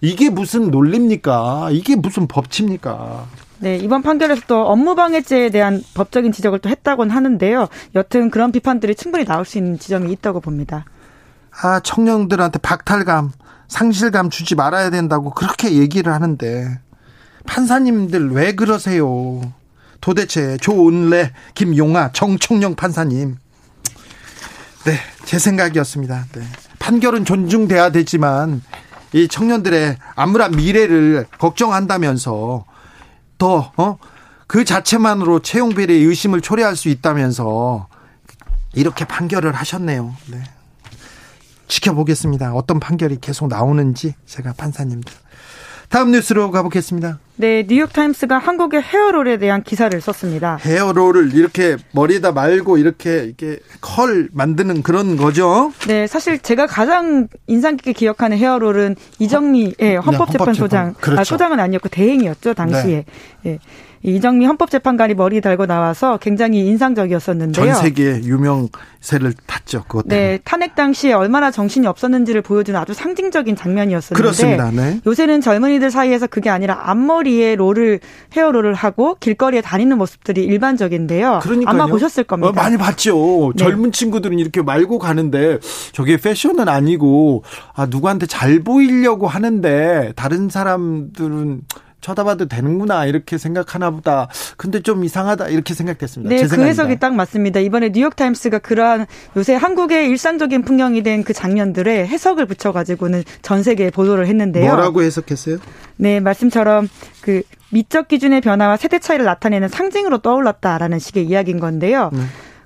이게 0.00 0.30
무슨 0.30 0.70
논리입니까? 0.70 1.70
이게 1.72 1.96
무슨 1.96 2.26
법치입니까? 2.26 3.26
네, 3.58 3.76
이번 3.76 4.00
판결에서 4.00 4.42
또 4.46 4.66
업무방해죄에 4.68 5.50
대한 5.50 5.82
법적인 5.92 6.32
지적을 6.32 6.60
또 6.60 6.70
했다고는 6.70 7.14
하는데요. 7.14 7.68
여튼 7.94 8.30
그런 8.30 8.52
비판들이 8.52 8.94
충분히 8.94 9.26
나올 9.26 9.44
수 9.44 9.58
있는 9.58 9.78
지점이 9.78 10.10
있다고 10.12 10.40
봅니다. 10.40 10.86
아, 11.62 11.80
청년들한테 11.80 12.60
박탈감, 12.60 13.32
상실감 13.70 14.30
주지 14.30 14.56
말아야 14.56 14.90
된다고 14.90 15.30
그렇게 15.30 15.72
얘기를 15.74 16.12
하는데 16.12 16.80
판사님들 17.46 18.32
왜 18.32 18.52
그러세요? 18.54 19.40
도대체 20.00 20.56
조은래, 20.56 21.32
김용아, 21.54 22.10
정청영 22.12 22.74
판사님. 22.74 23.36
네, 24.84 24.98
제 25.24 25.38
생각이었습니다. 25.38 26.26
네. 26.32 26.42
판결은 26.78 27.24
존중돼야 27.24 27.90
되지만 27.92 28.62
이 29.12 29.28
청년들의 29.28 29.98
암울한 30.16 30.52
미래를 30.52 31.26
걱정한다면서 31.38 32.64
더 33.38 33.72
어? 33.76 33.98
그 34.46 34.64
자체만으로 34.64 35.40
채용 35.40 35.70
비리의 35.70 36.04
의심을 36.06 36.40
초래할 36.40 36.76
수 36.76 36.88
있다면서 36.88 37.88
이렇게 38.74 39.04
판결을 39.04 39.52
하셨네요. 39.52 40.14
네. 40.28 40.42
지켜보겠습니다. 41.70 42.52
어떤 42.52 42.80
판결이 42.80 43.18
계속 43.20 43.48
나오는지 43.48 44.14
제가 44.26 44.52
판사님들 44.56 45.14
다음 45.90 46.12
뉴스로 46.12 46.52
가보겠습니다. 46.52 47.18
네, 47.34 47.64
뉴욕타임스가 47.68 48.38
한국의 48.38 48.80
헤어롤에 48.80 49.38
대한 49.38 49.64
기사를 49.64 50.00
썼습니다. 50.00 50.56
헤어롤을 50.60 51.34
이렇게 51.34 51.76
머리에다 51.90 52.30
말고 52.30 52.78
이렇게 52.78 53.24
이렇게 53.24 53.58
컬 53.80 54.28
만드는 54.32 54.82
그런 54.84 55.16
거죠? 55.16 55.72
네, 55.88 56.06
사실 56.06 56.38
제가 56.38 56.68
가장 56.68 57.26
인상 57.48 57.76
깊게 57.76 57.94
기억하는 57.94 58.36
헤어롤은 58.36 58.94
이정미 59.18 59.74
예, 59.80 59.96
헌법재판소장. 59.96 60.86
아, 60.86 60.92
그렇죠. 61.00 61.20
아, 61.20 61.24
소장은 61.24 61.58
아니었고 61.58 61.88
대행이었죠, 61.88 62.54
당시에. 62.54 63.04
네. 63.42 63.52
예. 63.52 63.58
이정미 64.02 64.46
헌법재판관이 64.46 65.14
머리 65.14 65.42
달고 65.42 65.66
나와서 65.66 66.16
굉장히 66.18 66.66
인상적이었었는데요. 66.66 67.66
전 67.66 67.74
세계 67.74 68.22
유명세를 68.22 69.34
탔죠. 69.46 69.84
그것 69.86 70.08
때문에. 70.08 70.30
네, 70.30 70.38
탄핵 70.42 70.74
당시에 70.74 71.12
얼마나 71.12 71.50
정신이 71.50 71.86
없었는지를 71.86 72.40
보여주는 72.40 72.78
아주 72.80 72.94
상징적인 72.94 73.56
장면이었었는데 73.56 74.14
그렇습니다. 74.22 74.70
네. 74.70 75.00
요새는 75.06 75.42
젊은이들 75.42 75.90
사이에서 75.90 76.26
그게 76.26 76.48
아니라 76.48 76.80
앞머리에 76.88 77.56
롤을 77.56 78.00
헤어롤을 78.34 78.72
하고 78.72 79.16
길거리에 79.20 79.60
다니는 79.60 79.98
모습들이 79.98 80.44
일반적인데요. 80.44 81.40
그러니까요. 81.42 81.82
아마 81.82 81.86
보셨을 81.86 82.24
겁니다. 82.24 82.48
어, 82.48 82.52
많이 82.52 82.78
봤죠. 82.78 83.52
네. 83.54 83.64
젊은 83.64 83.92
친구들은 83.92 84.38
이렇게 84.38 84.62
말고 84.62 84.98
가는데 84.98 85.58
저게 85.92 86.16
패션은 86.16 86.68
아니고 86.68 87.44
아 87.74 87.84
누구한테 87.84 88.24
잘 88.24 88.60
보이려고 88.60 89.28
하는데 89.28 90.14
다른 90.16 90.48
사람들은 90.48 91.60
쳐다봐도 92.00 92.48
되는구나 92.48 93.06
이렇게 93.06 93.38
생각하나 93.38 93.90
보다. 93.90 94.28
근데 94.56 94.80
좀 94.80 95.04
이상하다 95.04 95.48
이렇게 95.48 95.74
생각됐습니다. 95.74 96.34
네, 96.34 96.46
그 96.46 96.62
해석이 96.62 96.98
딱 96.98 97.14
맞습니다. 97.14 97.60
이번에 97.60 97.92
뉴욕 97.92 98.16
타임스가 98.16 98.58
그러한 98.58 99.06
요새 99.36 99.54
한국의 99.54 100.08
일상적인 100.08 100.62
풍경이 100.62 101.02
된 101.02 101.20
그 101.22 101.32
장면들에 101.32 102.06
해석을 102.06 102.46
붙여가지고는 102.46 103.24
전 103.42 103.62
세계에 103.62 103.90
보도를 103.90 104.26
했는데요. 104.26 104.64
뭐라고 104.66 105.02
해석했어요? 105.02 105.58
네, 105.96 106.18
말씀처럼 106.20 106.88
그 107.20 107.42
미적 107.70 108.08
기준의 108.08 108.40
변화와 108.40 108.76
세대 108.76 108.98
차이를 108.98 109.24
나타내는 109.26 109.68
상징으로 109.68 110.18
떠올랐다라는 110.18 110.98
식의 110.98 111.26
이야기인 111.26 111.60
건데요. 111.60 112.10
네. 112.12 112.20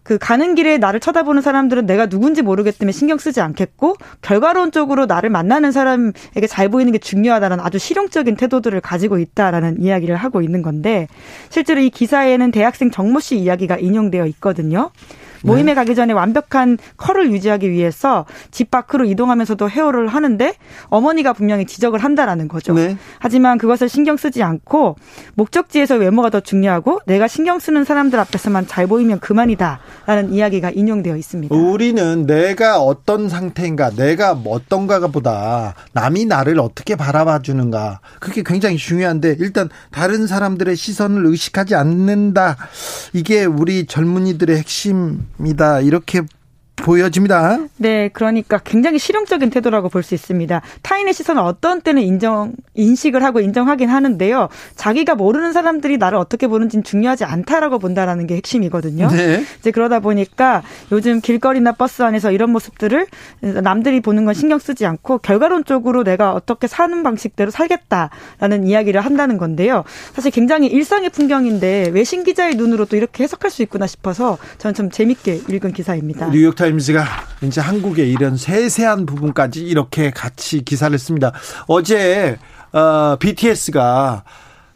그 0.04 0.18
가는 0.18 0.54
길에 0.54 0.78
나를 0.78 1.00
쳐다보는 1.00 1.42
사람들은 1.42 1.86
내가 1.86 2.06
누군지 2.06 2.42
모르기 2.42 2.70
때문에 2.70 2.92
신경 2.92 3.18
쓰지 3.18 3.40
않겠고 3.40 3.96
결과론적으로 4.20 5.06
나를 5.06 5.30
만나는 5.30 5.72
사람에게 5.72 6.46
잘 6.46 6.68
보이는 6.68 6.92
게 6.92 6.98
중요하다는 6.98 7.58
아주 7.60 7.78
실용적인 7.78 8.36
태도들을 8.36 8.80
가지고 8.82 9.18
있다라는 9.18 9.80
이야기를 9.80 10.14
하고 10.14 10.42
있는 10.42 10.62
건데 10.62 11.08
실제로 11.48 11.80
이 11.80 11.88
기사에는 11.90 12.50
대학생 12.50 12.90
정모 12.90 13.20
씨 13.20 13.38
이야기가 13.38 13.78
인용되어 13.78 14.26
있거든요. 14.26 14.90
모임에 15.44 15.72
네. 15.72 15.74
가기 15.74 15.94
전에 15.94 16.12
완벽한 16.12 16.78
컬을 16.96 17.30
유지하기 17.32 17.70
위해서 17.70 18.24
집 18.50 18.70
밖으로 18.70 19.04
이동하면서도 19.04 19.68
헤어를 19.68 20.08
하는데 20.08 20.54
어머니가 20.86 21.32
분명히 21.32 21.66
지적을 21.66 21.98
한다라는 22.00 22.48
거죠. 22.48 22.72
네. 22.74 22.96
하지만 23.18 23.58
그것을 23.58 23.88
신경 23.88 24.16
쓰지 24.16 24.42
않고 24.42 24.96
목적지에서 25.34 25.96
외모가 25.96 26.30
더 26.30 26.40
중요하고 26.40 27.00
내가 27.06 27.28
신경 27.28 27.58
쓰는 27.58 27.84
사람들 27.84 28.18
앞에서만 28.18 28.66
잘 28.66 28.86
보이면 28.86 29.20
그만이다라는 29.20 30.32
이야기가 30.32 30.70
인용되어 30.70 31.16
있습니다. 31.16 31.54
우리는 31.54 32.26
내가 32.26 32.80
어떤 32.80 33.28
상태인가, 33.28 33.90
내가 33.90 34.32
어떤가가 34.32 35.08
보다 35.08 35.74
남이 35.92 36.26
나를 36.26 36.58
어떻게 36.58 36.96
바라봐 36.96 37.40
주는가 37.40 38.00
그게 38.20 38.42
굉장히 38.42 38.76
중요한데 38.76 39.36
일단 39.40 39.68
다른 39.90 40.26
사람들의 40.26 40.74
시선을 40.76 41.26
의식하지 41.26 41.74
않는다. 41.74 42.56
이게 43.12 43.44
우리 43.44 43.86
젊은이들의 43.86 44.56
핵심 44.56 45.26
입니다. 45.38 45.80
이렇게 45.80 46.22
보여집니다. 46.76 47.58
네, 47.78 48.08
그러니까 48.12 48.58
굉장히 48.58 48.98
실용적인 48.98 49.50
태도라고 49.50 49.88
볼 49.88 50.04
수 50.04 50.14
있습니다. 50.14 50.60
타인의 50.82 51.14
시선을 51.14 51.40
어떤 51.40 51.80
때는 51.80 52.02
인정 52.02 52.52
인식을 52.74 53.24
하고 53.24 53.40
인정하긴 53.40 53.88
하는데요. 53.88 54.50
자기가 54.76 55.14
모르는 55.14 55.54
사람들이 55.54 55.96
나를 55.96 56.18
어떻게 56.18 56.46
보는지는 56.46 56.82
중요하지 56.84 57.24
않다라고 57.24 57.78
본다라는 57.78 58.26
게 58.26 58.36
핵심이거든요. 58.36 59.08
네. 59.08 59.42
이제 59.60 59.70
그러다 59.70 60.00
보니까 60.00 60.62
요즘 60.92 61.22
길거리나 61.22 61.72
버스 61.72 62.02
안에서 62.02 62.32
이런 62.32 62.50
모습들을 62.50 63.06
남들이 63.62 64.00
보는 64.00 64.26
건 64.26 64.34
신경 64.34 64.58
쓰지 64.58 64.84
않고 64.84 65.18
결과론적으로 65.18 66.04
내가 66.04 66.34
어떻게 66.34 66.66
사는 66.66 67.02
방식대로 67.02 67.50
살겠다라는 67.50 68.66
이야기를 68.66 69.00
한다는 69.00 69.38
건데요. 69.38 69.84
사실 70.12 70.30
굉장히 70.30 70.66
일상의 70.66 71.08
풍경인데 71.08 71.92
외신 71.94 72.24
기자의 72.24 72.56
눈으로 72.56 72.84
또 72.84 72.96
이렇게 72.96 73.22
해석할 73.22 73.50
수 73.50 73.62
있구나 73.62 73.86
싶어서 73.86 74.36
저는 74.58 74.74
좀 74.74 74.90
재밌게 74.90 75.42
읽은 75.48 75.72
기사입니다. 75.72 76.28
뉴욕 76.30 76.54
타 76.54 76.63
임즈가 76.66 77.04
이제 77.42 77.60
한국의 77.60 78.10
이런 78.10 78.36
세세한 78.36 79.06
부분까지 79.06 79.64
이렇게 79.64 80.10
같이 80.10 80.64
기사를 80.64 80.96
씁니다. 80.98 81.32
어제 81.66 82.38
어, 82.72 83.16
BTS가 83.18 84.24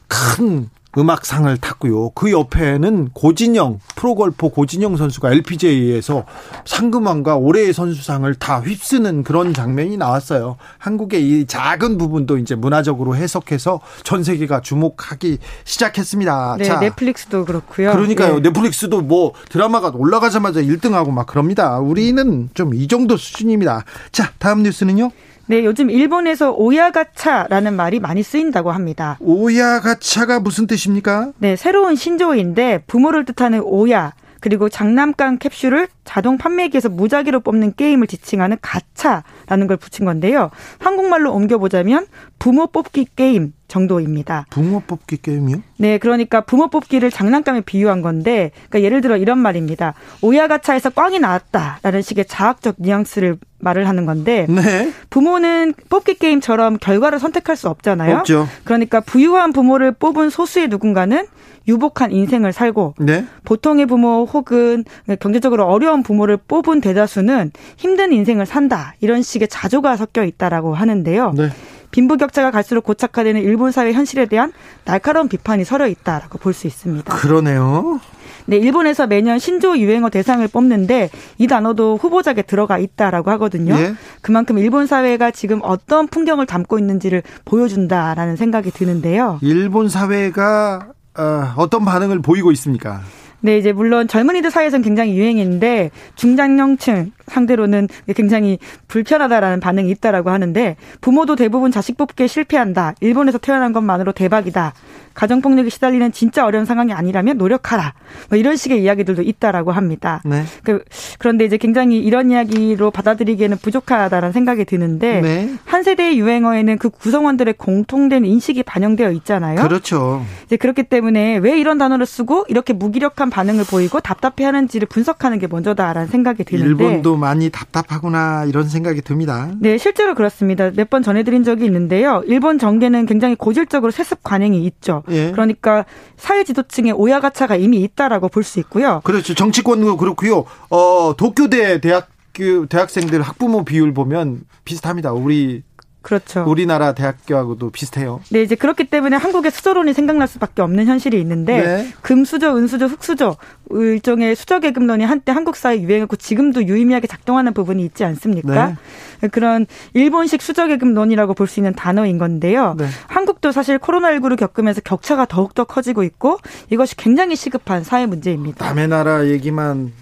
큰 0.07 0.71
음악상을 0.99 1.57
탔고요. 1.59 2.11
그 2.11 2.33
옆에는 2.33 3.11
고진영 3.13 3.81
프로골퍼 3.97 4.49
고진영 4.49 4.97
선수가 4.97 5.33
LPGA에서 5.33 6.25
상금왕과 6.65 7.37
올해의 7.37 7.73
선수상을 7.73 8.33
다 8.37 8.61
휩쓰는 8.61 9.23
그런 9.25 9.53
장면이 9.55 9.97
나왔어요. 9.97 10.57
한국의 10.79 11.29
이 11.29 11.47
작은 11.47 11.99
부분도 11.99 12.39
이제 12.39 12.55
문화적으로 12.55 13.15
해석해서 13.17 13.81
전 14.03 14.25
세계가 14.25 14.61
주목하기 14.61 15.39
시작했습니다. 15.65 16.57
네, 16.59 16.65
자, 16.65 16.81
넷플릭스도 16.81 17.45
그렇고요. 17.45 17.93
그러니까요. 17.93 18.37
네. 18.37 18.41
넷플릭스도 18.49 19.01
뭐 19.03 19.33
드라마가 19.51 19.93
올라가자마자 19.95 20.61
1등하고 20.63 21.11
막 21.11 21.27
그럽니다. 21.27 21.79
우리는 21.79 22.49
좀 22.55 22.69
이 22.79 22.87
정도 22.87 23.17
수준입니다. 23.17 23.85
자, 24.13 24.33
다음 24.39 24.63
뉴스는요. 24.63 25.11
네, 25.51 25.65
요즘 25.65 25.91
일본에서 25.91 26.53
오야가차라는 26.53 27.75
말이 27.75 28.01
많이 28.01 28.23
쓰인다고 28.23 28.71
합니다. 28.71 29.17
오야가차가 29.21 30.41
무슨 30.41 30.67
뜻입니까? 30.67 31.33
네, 31.39 31.57
새로운 31.57 31.97
신조어인데 31.97 32.85
부모를 32.87 33.25
뜻하는 33.25 33.63
오야 33.63 34.13
그리고 34.41 34.69
장난감 34.69 35.39
캡슐을 35.39 35.89
자동 36.05 36.37
판매기에서 36.37 36.91
무작위로 36.91 37.41
뽑는 37.41 37.75
게임을 37.77 38.07
지칭하는 38.07 38.59
가차라는 38.61 39.67
걸 39.67 39.79
붙인 39.79 40.05
건데요. 40.05 40.51
한국말로 40.79 41.33
옮겨보자면 41.33 42.07
부모 42.39 42.67
뽑기 42.67 43.07
게임 43.17 43.55
정도입니다. 43.69 44.47
부모 44.51 44.81
뽑기 44.81 45.19
게임이요? 45.23 45.63
네, 45.77 45.99
그러니까 45.99 46.41
부모 46.41 46.69
뽑기를 46.69 47.11
장난감에 47.11 47.61
비유한 47.61 48.03
건데, 48.03 48.51
그러니까 48.69 48.83
예를 48.83 49.01
들어 49.01 49.17
이런 49.17 49.39
말입니다. 49.39 49.95
오야가차에서 50.23 50.91
꽝이 50.91 51.19
나왔다라는 51.21 52.03
식의 52.03 52.25
자학적 52.27 52.77
뉘앙스를 52.79 53.39
말을 53.61 53.89
하는 53.89 54.07
건데 54.07 54.47
네. 54.49 54.93
부모는 55.11 55.75
뽑기 55.89 56.15
게임처럼 56.15 56.79
결과를 56.79 57.19
선택할 57.19 57.57
수 57.57 57.69
없잖아요. 57.69 58.19
없죠. 58.19 58.47
그러니까 58.65 59.01
부유한 59.01 59.53
부모를 59.53 59.93
뽑은 59.93 60.31
소수의 60.31 60.69
누군가는 60.69 61.27
유복한 61.67 62.13
인생을 62.13 62.53
살고 62.53 62.95
네. 63.01 63.27
보통의 63.45 63.87
부모 63.87 64.25
혹은 64.25 64.85
경제적으로 65.21 65.67
어려운 65.67 66.03
부모를 66.03 66.37
뽑은 66.37 66.81
대다수는 66.81 67.51
힘든 67.77 68.13
인생을 68.13 68.47
산다 68.47 68.95
이런 69.01 69.23
식의 69.23 69.49
자조가 69.49 69.97
섞여 69.97 70.25
있다라고 70.25 70.75
하는데요. 70.75 71.33
네. 71.37 71.51
빈부격차가 71.91 72.51
갈수록 72.51 72.83
고착화되는 72.83 73.41
일본 73.43 73.73
사회 73.73 73.93
현실에 73.93 74.27
대한 74.27 74.53
날카로운 74.85 75.29
비판이 75.29 75.65
서려 75.65 75.87
있다라고 75.87 76.39
볼 76.39 76.53
수 76.53 76.67
있습니다. 76.67 77.15
그러네요. 77.15 78.01
네, 78.47 78.57
일본에서 78.57 79.07
매년 79.07 79.39
신조 79.39 79.79
유행어 79.79 80.09
대상을 80.09 80.47
뽑는데 80.49 81.11
이 81.37 81.47
단어도 81.47 81.99
후보작에 82.01 82.43
들어가 82.43 82.79
있다라고 82.79 83.31
하거든요. 83.33 83.75
예? 83.75 83.95
그만큼 84.23 84.59
일본 84.59 84.87
사회가 84.87 85.31
지금 85.33 85.61
어떤 85.63 86.09
풍경을 86.09 86.47
담고 86.47 86.79
있는지를 86.79 87.23
보여준다라는 87.45 88.37
생각이 88.37 88.71
드는데요. 88.71 89.39
일본 89.43 89.89
사회가 89.89 90.89
어, 91.19 91.53
어떤 91.57 91.85
반응을 91.85 92.23
보이고 92.23 92.51
있습니까? 92.53 93.03
네, 93.41 93.57
이제 93.57 93.73
물론 93.73 94.09
젊은이들 94.09 94.51
사이에서는 94.51 94.83
굉장히 94.83 95.17
유행인데 95.17 95.91
중장년층 96.17 97.13
상대로는 97.29 97.89
굉장히 98.17 98.59
불편하다라는 98.89 99.61
반응이 99.61 99.91
있다라고 99.91 100.31
하는데 100.31 100.77
부모도 101.01 101.37
대부분 101.37 101.71
자식 101.71 101.97
뽑기에 101.97 102.27
실패한다. 102.27 102.95
일본에서 103.01 103.39
태어난 103.39 103.73
것만으로 103.73 104.13
대박이다. 104.13 104.75
가정폭력에 105.19 105.69
시달리는 105.69 106.13
진짜 106.13 106.45
어려운 106.47 106.65
상황이 106.65 106.93
아니라면 106.93 107.39
노력하라. 107.39 107.93
뭐 108.29 108.39
이런 108.39 108.55
식의 108.57 108.83
이야기들도 108.83 109.23
있다라고 109.23 109.73
합니다. 109.73 110.23
네. 110.25 110.45
그, 110.63 110.85
그런데 111.19 111.45
이제 111.45 111.57
굉장히 111.57 111.99
이런 111.99 112.31
이야기로 112.31 112.93
받아들이기에는 112.93 113.57
부족하다라는 113.57 114.33
생각이 114.33 114.65
드는데 114.65 115.21
네. 115.21 115.55
한 115.65 115.83
세대의 115.83 116.21
유행어에는 116.21 116.79
그 116.79 116.91
구성원들의 116.91 117.55
공통된 117.55 118.25
인식이 118.25 118.63
반영되어 118.63 119.11
있잖아요. 119.13 119.61
그렇죠. 119.61 120.25
이제 120.47 120.57
그렇기 120.57 120.85
때문에 120.85 121.39
왜 121.39 121.59
이런 121.59 121.79
단어를 121.79 122.07
쓰고 122.07 122.45
이렇게 122.49 122.73
무기력한 122.73 123.31
반응을 123.31 123.65
보이고 123.65 123.99
답답해하는지를 124.01 124.87
분석하는 124.89 125.39
게 125.41 125.49
먼저다라는 125.49 126.09
생각이 126.09 126.45
드는데 126.45 126.69
일본도 126.69 127.17
많이 127.17 127.51
답답하구나 127.51 128.45
이런 128.47 128.69
생각이 128.69 129.03
듭니다. 129.03 129.51
네, 129.61 129.79
실제로 129.79 130.15
그렇습니다. 130.15 130.71
몇 130.77 130.89
번 130.89 131.03
전해드린 131.03 131.45
적이 131.45 131.67
있는데요. 131.67 132.23
일본 132.27 132.59
정계는 132.59 133.05
굉장히 133.05 133.35
고질적으로 133.35 133.91
세습 133.91 134.23
관행이 134.23 134.65
있죠. 134.65 135.03
예. 135.11 135.31
그러니까 135.33 135.85
사회 136.17 136.45
지도층의 136.45 136.93
오야가차가 136.93 137.57
이미 137.57 137.79
있다라고 137.83 138.29
볼 138.29 138.43
수 138.45 138.59
있고요. 138.61 139.01
그렇죠. 139.05 139.35
정치권도 139.35 139.97
그렇고요. 139.97 140.45
어, 140.71 141.15
도쿄대 141.17 141.81
대학교 141.81 142.67
대학생들 142.69 143.21
학부모 143.23 143.65
비율 143.65 143.93
보면 143.93 144.43
비슷합니다. 144.65 145.13
우리 145.13 145.63
그렇죠. 146.09 146.43
우리나라 146.49 146.93
대학교하고도 146.95 147.69
비슷해요. 147.69 148.21
네, 148.31 148.41
이제 148.41 148.55
그렇기 148.55 148.85
때문에 148.85 149.17
한국의 149.17 149.51
수저론이 149.51 149.93
생각날 149.93 150.27
수밖에 150.27 150.63
없는 150.63 150.87
현실이 150.87 151.21
있는데 151.21 151.61
네. 151.61 151.89
금수저, 152.01 152.57
은수저, 152.57 152.87
흙수저 152.87 153.37
일종의 153.71 154.35
수저 154.35 154.59
계급론이 154.61 155.05
한때 155.05 155.33
한국 155.33 155.55
사회에 155.57 155.83
유행했고 155.83 156.17
지금도 156.17 156.67
유의미하게 156.67 157.09
작동하는 157.09 157.53
부분이 157.53 157.85
있지 157.85 158.05
않습니까? 158.05 158.77
네. 159.21 159.29
그런 159.29 159.67
일본식 159.93 160.41
수저 160.41 160.67
계급론이라고 160.67 161.35
볼 161.35 161.47
수 161.49 161.61
있는 161.61 161.75
단어인 161.75 162.17
건데요. 162.19 162.75
네. 162.79 162.87
한국도 163.09 163.53
사실 163.53 163.79
코로나19를 163.79 164.39
겪으면서 164.39 164.81
격차가 164.83 165.27
더욱더 165.27 165.65
커지고 165.65 166.05
있고 166.05 166.39
이것이 166.71 166.97
굉장히 166.97 167.37
시급한 167.37 167.85
사회 167.85 168.07
문제입니다. 168.07 168.65
남의 168.67 168.89
나라 168.89 169.27
얘기만 169.27 169.93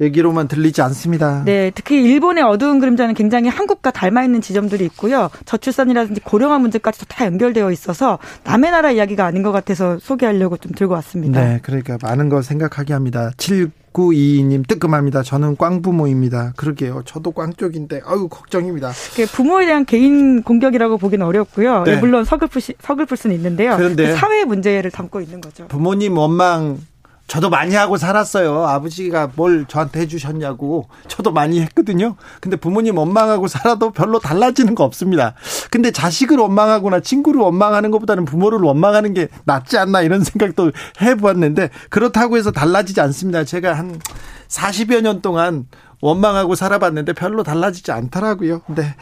얘기로만 0.00 0.48
들리지 0.48 0.82
않습니다. 0.82 1.42
네, 1.44 1.70
특히 1.74 2.02
일본의 2.02 2.44
어두운 2.44 2.80
그림자는 2.80 3.14
굉장히 3.14 3.48
한국과 3.48 3.90
닮아 3.90 4.24
있는 4.24 4.40
지점들이 4.40 4.84
있고요. 4.86 5.30
저출산이라든지 5.46 6.20
고령화 6.20 6.58
문제까지도 6.58 7.06
다 7.08 7.24
연결되어 7.26 7.70
있어서 7.72 8.18
남의 8.44 8.70
나라 8.70 8.90
이야기가 8.90 9.24
아닌 9.24 9.42
것 9.42 9.52
같아서 9.52 9.98
소개하려고 9.98 10.56
좀 10.58 10.72
들고 10.72 10.94
왔습니다. 10.94 11.40
네, 11.40 11.60
그러니까 11.62 11.96
많은 12.02 12.28
걸 12.28 12.42
생각하게 12.42 12.92
합니다. 12.92 13.30
7922님 13.38 14.68
뜨끔합니다. 14.68 15.22
저는 15.22 15.56
꽝부모입니다. 15.56 16.52
그러게요. 16.56 17.02
저도 17.06 17.32
꽝 17.32 17.54
쪽인데 17.54 18.02
아유 18.04 18.28
걱정입니다. 18.28 18.92
부모에 19.32 19.66
대한 19.66 19.86
개인 19.86 20.42
공격이라고 20.42 20.98
보기는 20.98 21.24
어렵고요. 21.24 21.84
네. 21.84 21.96
물론 21.96 22.24
서글플 22.24 22.60
서글플 22.80 23.16
수는 23.16 23.34
있는데요. 23.36 23.76
그런데 23.76 24.08
그 24.08 24.16
사회 24.16 24.44
문제를 24.44 24.90
담고 24.90 25.22
있는 25.22 25.40
거죠. 25.40 25.66
부모님 25.68 26.18
원망 26.18 26.78
저도 27.26 27.50
많이 27.50 27.74
하고 27.74 27.96
살았어요. 27.96 28.66
아버지가 28.66 29.32
뭘 29.34 29.66
저한테 29.66 30.00
해주셨냐고. 30.00 30.88
저도 31.08 31.32
많이 31.32 31.60
했거든요. 31.60 32.16
근데 32.40 32.56
부모님 32.56 32.98
원망하고 32.98 33.48
살아도 33.48 33.90
별로 33.90 34.20
달라지는 34.20 34.74
거 34.74 34.84
없습니다. 34.84 35.34
근데 35.70 35.90
자식을 35.90 36.38
원망하거나 36.38 37.00
친구를 37.00 37.40
원망하는 37.40 37.90
것보다는 37.90 38.24
부모를 38.24 38.60
원망하는 38.60 39.12
게 39.12 39.28
낫지 39.44 39.76
않나 39.76 40.02
이런 40.02 40.22
생각도 40.22 40.70
해보았는데 41.00 41.70
그렇다고 41.90 42.36
해서 42.36 42.52
달라지지 42.52 43.00
않습니다. 43.00 43.42
제가 43.44 43.74
한 43.74 44.00
40여 44.48 45.00
년 45.00 45.20
동안 45.20 45.66
원망하고 46.00 46.54
살아봤는데 46.54 47.14
별로 47.14 47.42
달라지지 47.42 47.90
않더라고요. 47.90 48.62
네. 48.68 48.94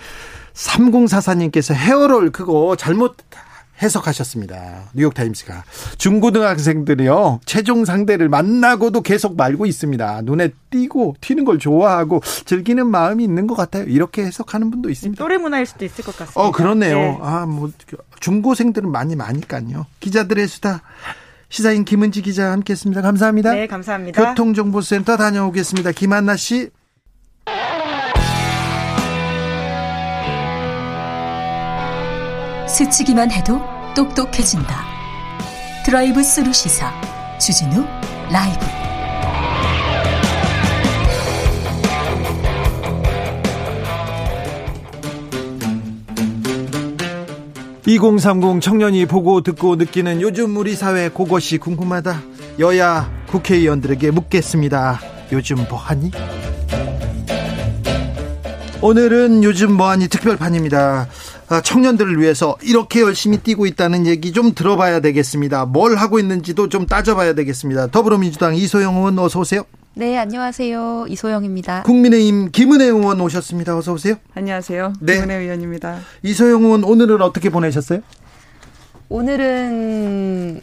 3044님께서 0.55 1.75
헤어롤 1.75 2.31
그거 2.31 2.77
잘못 2.79 3.17
해석하셨습니다. 3.83 4.91
뉴욕타임스가. 4.95 5.65
중고등학생들이요, 5.99 7.41
최종 7.45 7.85
상대를 7.85 8.29
만나고도 8.29 9.03
계속 9.03 9.37
말고 9.37 9.67
있습니다. 9.67 10.23
눈에 10.23 10.51
띄고, 10.71 11.17
튀는 11.21 11.45
걸 11.45 11.59
좋아하고, 11.59 12.21
즐기는 12.45 12.87
마음이 12.87 13.25
있는 13.25 13.47
것 13.47 13.55
같아요. 13.55 13.85
이렇게 13.85 14.25
해석하는 14.25 14.71
분도 14.71 14.91
있습니다. 14.91 15.23
또래 15.23 15.37
문화일 15.39 15.67
수도 15.67 15.85
있을 15.85 16.05
것 16.05 16.17
같습니다. 16.17 16.41
어, 16.41 16.53
그렇네요. 16.53 16.97
네. 16.97 17.19
아, 17.21 17.47
뭐, 17.47 17.71
중고생들은 18.21 18.91
많이 18.91 19.17
마니까요. 19.17 19.87
기자들의 20.01 20.47
수다. 20.49 20.83
시사인 21.49 21.85
김은지 21.85 22.23
기자 22.23 22.51
함께 22.51 22.73
했습니다. 22.73 23.03
감사합니다. 23.03 23.53
네, 23.53 23.67
감사합니다. 23.67 24.31
교통정보센터 24.31 25.17
다녀오겠습니다. 25.17 25.93
김한나 25.93 26.37
씨. 26.37 26.71
스치기만 32.75 33.31
해도 33.31 33.61
똑똑해진다. 33.95 34.85
드라이브 35.85 36.25
스루 36.25 36.53
시사 36.53 36.93
주진우 37.39 37.85
라이브. 38.33 38.67
(2030) 47.87 48.61
청년이 48.61 49.07
보고 49.07 49.41
듣고 49.43 49.77
느끼는 49.77 50.21
요즘 50.21 50.57
우리 50.57 50.75
사회 50.75 51.09
그것이 51.09 51.59
궁금하다. 51.59 52.23
여야 52.59 53.09
국회의원들에게 53.29 54.11
묻겠습니다. 54.11 55.01
요즘 55.31 55.65
뭐하니? 55.69 56.11
오늘은 58.81 59.45
요즘 59.45 59.75
뭐하니? 59.75 60.09
특별판입니다. 60.09 61.09
아, 61.09 61.24
청년들을 61.63 62.21
위해서 62.21 62.57
이렇게 62.63 63.01
열심히 63.01 63.39
뛰고 63.39 63.67
있다는 63.67 64.07
얘기 64.07 64.33
좀 64.33 64.55
들어봐야 64.55 65.01
되겠습니다. 65.01 65.67
뭘 65.67 65.97
하고 65.97 66.19
있는지도 66.19 66.69
좀 66.69 66.87
따져봐야 66.87 67.35
되겠습니다. 67.35 67.89
더불어민주당 67.89 68.55
이소영 68.55 68.97
의원 68.97 69.19
어서 69.19 69.41
오세요. 69.41 69.65
네, 69.97 70.19
안녕하세요. 70.19 71.07
이소영입니다. 71.09 71.85
국민의힘 71.85 72.51
김은혜 72.51 72.87
의원 72.87 73.21
오셨습니다. 73.21 73.77
어서 73.77 73.93
오세요. 73.93 74.17
안녕하세요. 74.35 74.95
네. 75.01 75.15
김은혜 75.15 75.35
의원입니다. 75.37 76.01
이소영 76.23 76.65
의원 76.65 76.83
오늘은 76.85 77.23
어떻게 77.23 77.51
보내셨어요? 77.51 78.01
오늘은 79.09 80.61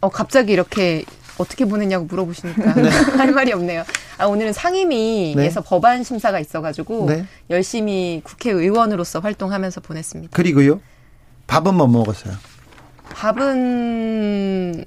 어 0.00 0.08
갑자기 0.08 0.52
이렇게 0.52 1.04
어떻게 1.38 1.64
보냈냐고 1.64 2.04
물어보시니까 2.04 2.74
네. 2.74 2.88
할 3.18 3.32
말이 3.32 3.52
없네요. 3.52 3.84
아, 4.18 4.26
오늘은 4.26 4.52
상임위에서 4.52 5.60
네. 5.60 5.68
법안 5.68 6.04
심사가 6.04 6.38
있어가지고 6.38 7.06
네. 7.08 7.26
열심히 7.50 8.20
국회의원으로서 8.24 9.20
활동하면서 9.20 9.80
보냈습니다. 9.80 10.36
그리고요? 10.36 10.80
밥은 11.46 11.74
뭐 11.74 11.86
먹었어요? 11.86 12.34
밥은 13.10 14.84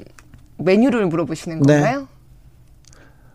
메뉴를 0.58 1.08
물어보시는 1.08 1.62
네. 1.62 1.74
건가요? 1.76 2.08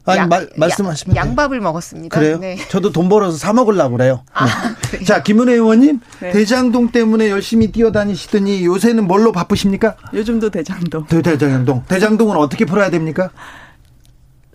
아니 0.04 0.18
양, 0.18 0.28
말, 0.28 0.48
말씀하시면 0.56 1.14
양, 1.16 1.36
밥을 1.36 1.60
먹었습니다. 1.60 2.18
그래요? 2.18 2.38
네. 2.38 2.56
저도 2.68 2.90
돈 2.90 3.08
벌어서 3.08 3.36
사 3.36 3.52
먹으려고 3.52 3.96
그래요. 3.96 4.24
아, 4.34 4.46
네. 4.90 5.04
자, 5.06 5.22
김은혜 5.22 5.52
의원님 5.54 6.00
네. 6.20 6.32
대장동 6.32 6.90
때문에 6.90 7.30
열심히 7.30 7.70
뛰어다니시더니 7.70 8.64
요새는 8.64 9.06
뭘로 9.06 9.30
바쁘십니까? 9.30 9.96
요즘도 10.12 10.50
대장동. 10.50 11.06
대, 11.06 11.22
대장동. 11.22 11.84
대장동은 11.86 12.36
어떻게 12.36 12.64
풀어야 12.64 12.90
됩니까? 12.90 13.30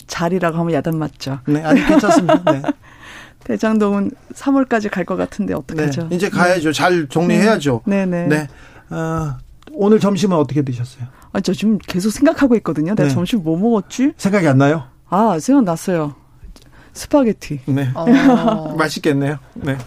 자리라고 0.07 0.57
하면 0.59 0.73
야단 0.73 0.97
맞죠. 0.97 1.39
네, 1.47 1.63
아니 1.63 1.85
괜찮습니다. 1.85 2.43
네. 2.51 2.61
대장동은 3.45 4.11
3월까지 4.33 4.89
갈 4.91 5.05
것 5.05 5.15
같은데 5.15 5.53
어떡하죠? 5.53 6.09
네, 6.09 6.15
이제 6.17 6.29
가야죠. 6.29 6.73
잘 6.73 7.07
정리해야죠. 7.07 7.81
네, 7.85 8.05
네. 8.05 8.27
네. 8.27 8.47
어, 8.89 9.37
오늘 9.71 9.99
점심은 10.01 10.35
어떻게 10.35 10.61
드셨어요? 10.63 11.05
아, 11.31 11.39
저 11.39 11.53
지금 11.53 11.77
계속 11.77 12.09
생각하고 12.09 12.55
있거든요. 12.57 12.95
내가 12.95 13.07
네. 13.07 13.13
점심 13.13 13.43
뭐 13.43 13.57
먹었지? 13.57 14.11
생각이 14.17 14.45
안 14.47 14.57
나요? 14.57 14.83
아, 15.09 15.37
생각났어요. 15.39 16.15
스파게티. 16.93 17.59
네. 17.65 17.89
어. 17.93 18.75
맛있겠네요. 18.77 19.37
네. 19.53 19.77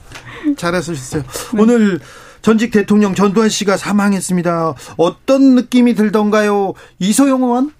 잘하셨어요. 0.57 1.23
네. 1.23 1.61
오늘 1.61 2.01
전직 2.43 2.71
대통령 2.71 3.15
전두환 3.15 3.49
씨가 3.49 3.77
사망했습니다. 3.77 4.75
어떤 4.97 5.55
느낌이 5.55 5.95
들던가요? 5.95 6.75
이소영 6.99 7.43
의원? 7.43 7.73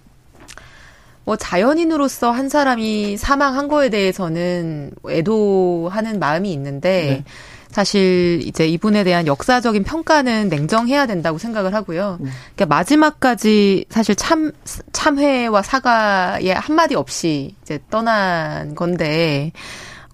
뭐 1.25 1.37
자연인으로서 1.37 2.31
한 2.31 2.49
사람이 2.49 3.17
사망한 3.17 3.69
거에 3.69 3.89
대해서는 3.89 4.93
애도하는 5.09 6.19
마음이 6.19 6.53
있는데 6.53 7.25
네. 7.25 7.25
사실 7.71 8.41
이제 8.45 8.67
이분에 8.69 9.05
대한 9.05 9.27
역사적인 9.27 9.85
평가는 9.85 10.49
냉정해야 10.49 11.07
된다고 11.07 11.39
생각을 11.39 11.75
하고요. 11.75 12.19
음. 12.21 12.31
그러니까 12.55 12.67
마지막까지 12.67 13.87
사실 13.89 14.15
참 14.15 14.53
참회와 14.93 15.63
사과에 15.63 16.53
한마디 16.53 16.95
없이 16.95 17.55
이제 17.63 17.79
떠난 17.91 18.75
건데 18.75 19.53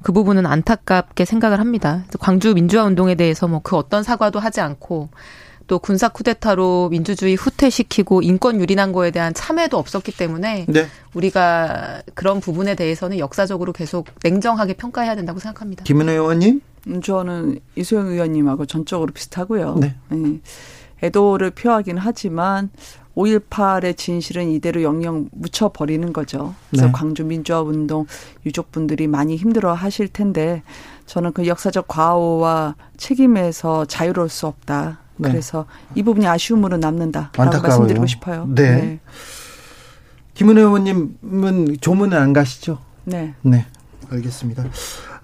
그 0.02 0.12
부분은 0.12 0.46
안타깝게 0.46 1.24
생각을 1.24 1.58
합니다. 1.58 2.04
광주 2.20 2.54
민주화 2.54 2.84
운동에 2.84 3.14
대해서 3.16 3.48
뭐 3.48 3.60
그 3.66 3.76
어떤 3.76 4.02
사과도 4.04 4.38
하지 4.38 4.60
않고 4.60 5.08
또 5.66 5.80
군사 5.80 6.08
쿠데타로 6.08 6.90
민주주의 6.90 7.34
후퇴시키고 7.34 8.22
인권 8.22 8.60
유린한 8.60 8.92
거에 8.92 9.10
대한 9.10 9.34
참회도 9.34 9.76
없었기 9.76 10.12
때문에 10.16 10.66
네. 10.68 10.86
우리가 11.14 12.02
그런 12.14 12.38
부분에 12.38 12.76
대해서는 12.76 13.18
역사적으로 13.18 13.72
계속 13.72 14.06
냉정하게 14.22 14.74
평가해야 14.74 15.16
된다고 15.16 15.40
생각합니다. 15.40 15.82
김은혜 15.82 16.12
의원님? 16.12 16.60
음, 16.86 17.02
저는 17.02 17.58
이소영 17.76 18.08
의원님하고 18.08 18.66
전적으로 18.66 19.12
비슷하고요. 19.12 19.76
네. 19.80 19.94
네. 20.08 20.40
애도를 21.02 21.50
표하긴 21.50 21.98
하지만 21.98 22.70
5.18의 23.16 23.96
진실은 23.96 24.50
이대로 24.50 24.82
영영 24.82 25.28
묻혀버리는 25.32 26.12
거죠. 26.12 26.54
그래서 26.70 26.86
네. 26.86 26.92
광주 26.92 27.24
민주화 27.24 27.62
운동 27.62 28.06
유족분들이 28.44 29.06
많이 29.06 29.36
힘들어 29.36 29.72
하실 29.72 30.08
텐데 30.08 30.62
저는 31.06 31.32
그 31.32 31.46
역사적 31.46 31.88
과오와 31.88 32.76
책임에서 32.96 33.86
자유로울 33.86 34.28
수 34.28 34.46
없다. 34.46 35.00
네. 35.16 35.30
그래서 35.30 35.64
이 35.94 36.02
부분이 36.02 36.26
아쉬움으로 36.26 36.76
남는다라고 36.76 37.42
안타까워요. 37.42 37.68
말씀드리고 37.68 38.06
싶어요. 38.06 38.46
네. 38.54 38.76
네. 38.76 39.00
김은혜 40.34 40.60
의원님은 40.60 41.78
조문은 41.80 42.18
안 42.18 42.34
가시죠? 42.34 42.78
네. 43.04 43.34
네. 43.40 43.64
알겠습니다. 44.10 44.64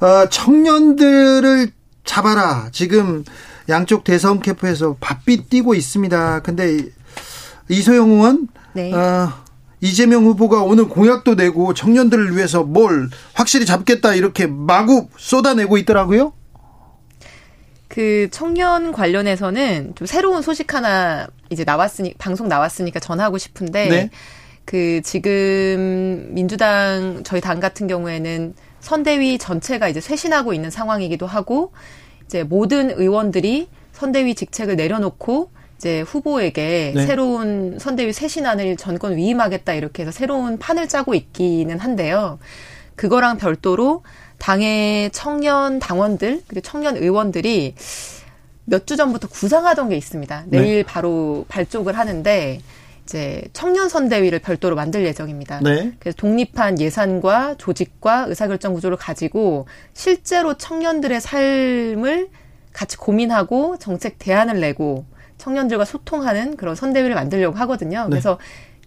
어, 0.03 0.29
청년들을 0.29 1.70
잡아라. 2.05 2.69
지금 2.73 3.24
양쪽 3.69 4.03
대선 4.03 4.41
캠프에서 4.41 4.97
바삐 4.99 5.49
뛰고 5.49 5.74
있습니다. 5.74 6.41
근데 6.41 6.87
이소영 7.69 8.11
의원, 8.11 8.49
네. 8.73 8.93
어, 8.93 9.33
이재명 9.81 10.24
후보가 10.24 10.65
오늘 10.65 10.89
공약도 10.89 11.37
내고 11.37 11.73
청년들을 11.73 12.37
위해서 12.37 12.65
뭘 12.65 13.11
확실히 13.33 13.65
잡겠다 13.65 14.15
이렇게 14.15 14.49
마구 14.49 15.09
쏟아내고 15.16 15.79
있더라고요. 15.79 16.33
그 17.87 18.27
청년 18.33 18.91
관련해서는 18.91 19.93
좀 19.95 20.07
새로운 20.07 20.43
소식 20.43 20.74
하나 20.74 21.29
이제 21.51 21.62
나왔으니 21.62 22.15
방송 22.19 22.49
나왔으니까 22.49 22.99
전하고 22.99 23.39
싶은데 23.39 23.89
네. 23.89 24.11
그 24.65 25.01
지금 25.05 26.31
민주당 26.31 27.23
저희 27.24 27.41
당 27.41 27.61
같은 27.61 27.87
경우에는 27.87 28.55
선대위 28.83 29.39
전체가 29.39 29.89
이제 29.89 30.01
쇄신하고 30.01 30.53
있는 30.53 30.71
상황이기도 30.71 31.27
하고 31.27 31.73
이제 32.27 32.43
모든 32.43 32.91
의원들이 32.91 33.69
선대위 33.93 34.35
직책을 34.35 34.77
내려놓고 34.77 35.51
이제 35.79 36.03
후보에게 36.03 36.93
네. 36.95 37.07
새로운 37.07 37.79
선대위 37.79 38.13
쇄신안을 38.13 38.77
전권 38.77 39.17
위임하겠다 39.17 39.73
이렇게 39.75 40.03
해서 40.03 40.13
새로운 40.13 40.59
판을 40.59 40.89
짜고 40.89 41.15
있기는 41.15 41.79
한데요. 41.79 42.39
그거랑 42.97 43.39
별도로 43.39 44.03
당의 44.39 45.11
청년 45.13 45.79
당원들 45.79 46.43
그리고 46.47 46.61
청년 46.63 46.97
의원들이 46.97 47.75
몇 48.65 48.87
주 48.87 48.97
전부터 48.97 49.29
구상하던 49.29 49.89
게 49.89 49.97
있습니다. 49.97 50.45
네. 50.47 50.59
내일 50.59 50.77
네. 50.77 50.83
바로 50.83 51.45
발족을 51.49 51.97
하는데 51.99 52.61
이제 53.05 53.43
청년 53.53 53.89
선대위를 53.89 54.39
별도로 54.39 54.77
만들 54.77 55.05
예정입니다. 55.05 55.61
네. 55.61 55.93
그래서 55.99 56.16
독립한 56.16 56.81
예산과 56.81 57.57
조직과 57.59 58.27
의사결정 58.29 58.74
구조를 58.74 58.97
가지고 58.97 59.66
실제로 59.93 60.55
청년들의 60.55 61.20
삶을 61.20 62.29
같이 62.73 62.97
고민하고 62.97 63.77
정책 63.79 64.19
대안을 64.19 64.61
내고 64.61 65.05
청년들과 65.39 65.85
소통하는 65.85 66.57
그런 66.57 66.74
선대위를 66.74 67.15
만들려고 67.15 67.59
하거든요. 67.59 68.05
네. 68.05 68.11
그래서 68.11 68.39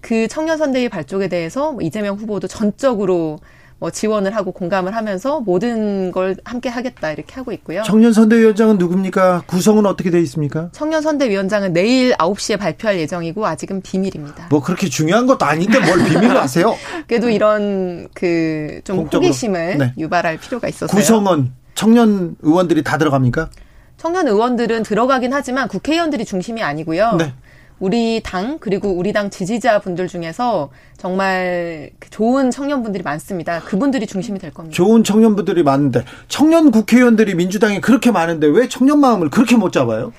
그 0.02 0.28
청년 0.28 0.58
선대위 0.58 0.90
발족에 0.90 1.28
대해서 1.28 1.72
뭐 1.72 1.82
이재명 1.82 2.16
후보도 2.16 2.48
전적으로 2.48 3.40
뭐 3.78 3.92
지원을 3.92 4.36
하고 4.36 4.52
공감을 4.54 4.96
하면서 4.96 5.42
모든 5.42 6.12
걸 6.12 6.38
함께 6.46 6.70
하겠다 6.70 7.12
이렇게 7.12 7.36
하고 7.36 7.52
있고요. 7.52 7.84
청년 7.86 8.14
선대위원장은 8.14 8.78
누굽니까? 8.78 9.44
구성은 9.48 9.86
어떻게 9.86 10.10
돼 10.12 10.22
있습니까? 10.22 10.70
청년 10.72 11.02
선대위원장은 11.02 11.74
내일 11.74 12.14
9시에 12.14 12.58
발표할 12.58 12.98
예정이고 13.00 13.46
아직은 13.46 13.82
비밀입니다. 13.82 14.48
뭐 14.50 14.62
그렇게 14.62 14.88
중요한 14.88 15.28
것도 15.28 15.46
아닌데 15.46 15.80
뭘 15.80 16.04
비밀로 16.06 16.40
하세요? 16.40 16.74
그래도 17.08 17.30
이런 17.30 18.08
그 18.14 18.82
좀 18.84 19.00
호기심을 19.12 19.78
네. 19.78 19.94
유발할 19.98 20.38
필요가 20.38 20.68
있어서요. 20.68 20.98
구성은 20.98 21.52
청년 21.76 22.36
의원들이 22.42 22.84
다 22.84 22.98
들어갑니까? 22.98 23.50
청년 23.98 24.28
의원들은 24.28 24.84
들어가긴 24.84 25.34
하지만 25.34 25.68
국회의원들이 25.68 26.26
중심이 26.26 26.62
아니고요. 26.64 27.16
네. 27.18 27.34
우리 27.80 28.22
당 28.24 28.58
그리고 28.60 28.92
우리 28.92 29.12
당 29.14 29.30
지지자분들 29.30 30.08
중에서 30.08 30.70
정말 30.98 31.92
그 32.00 32.10
좋은 32.10 32.52
청년분들이 32.52 33.04
많습니다. 33.04 33.60
그분들이 33.62 34.08
중심이 34.08 34.40
될 34.40 34.54
겁니다. 34.54 34.76
좋은 34.76 35.04
청년분들이 35.04 35.64
많은데 35.64 36.04
청년 36.28 36.72
국회의원들이 36.72 37.36
민주당에 37.36 37.82
그렇게 37.82 38.12
많은데 38.12 38.48
왜 38.48 38.68
청년 38.70 39.00
마음을 39.00 39.30
그렇게 39.30 39.58
못 39.58 39.72
잡아요? 39.72 40.14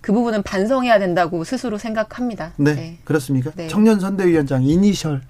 그 0.00 0.12
부분은 0.12 0.42
반성해야 0.42 0.98
된다고 0.98 1.44
스스로 1.44 1.78
생각합니다. 1.78 2.52
네, 2.56 2.74
네. 2.74 2.98
그렇습니까? 3.04 3.50
네. 3.56 3.68
청년 3.68 4.00
선대위원장 4.00 4.62
이니셜 4.62 5.22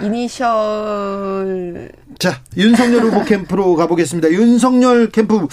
이니셜 0.00 1.90
자 2.18 2.40
윤석열 2.56 3.02
후보 3.02 3.24
캠프로 3.24 3.74
가보겠습니다. 3.76 4.30
윤석열 4.30 5.10
캠프 5.10 5.46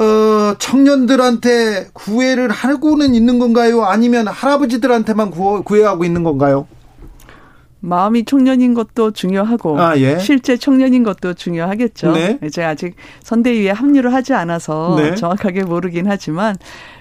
어, 0.00 0.54
청년들한테 0.58 1.88
구애를 1.92 2.48
하고는 2.50 3.14
있는 3.14 3.38
건가요? 3.38 3.84
아니면 3.84 4.28
할아버지들한테만 4.28 5.30
구, 5.30 5.62
구애하고 5.62 6.04
있는 6.04 6.22
건가요? 6.22 6.66
마음이 7.80 8.24
청년인 8.24 8.74
것도 8.74 9.10
중요하고 9.10 9.78
아, 9.78 9.98
예. 9.98 10.18
실제 10.18 10.56
청년인 10.56 11.02
것도 11.02 11.34
중요하겠죠. 11.34 12.12
네. 12.12 12.38
이제 12.44 12.62
아직 12.62 12.94
선대위에 13.22 13.70
합류를 13.70 14.12
하지 14.12 14.32
않아서 14.34 14.96
네. 14.98 15.14
정확하게 15.14 15.64
모르긴 15.64 16.06
하지만 16.06 16.56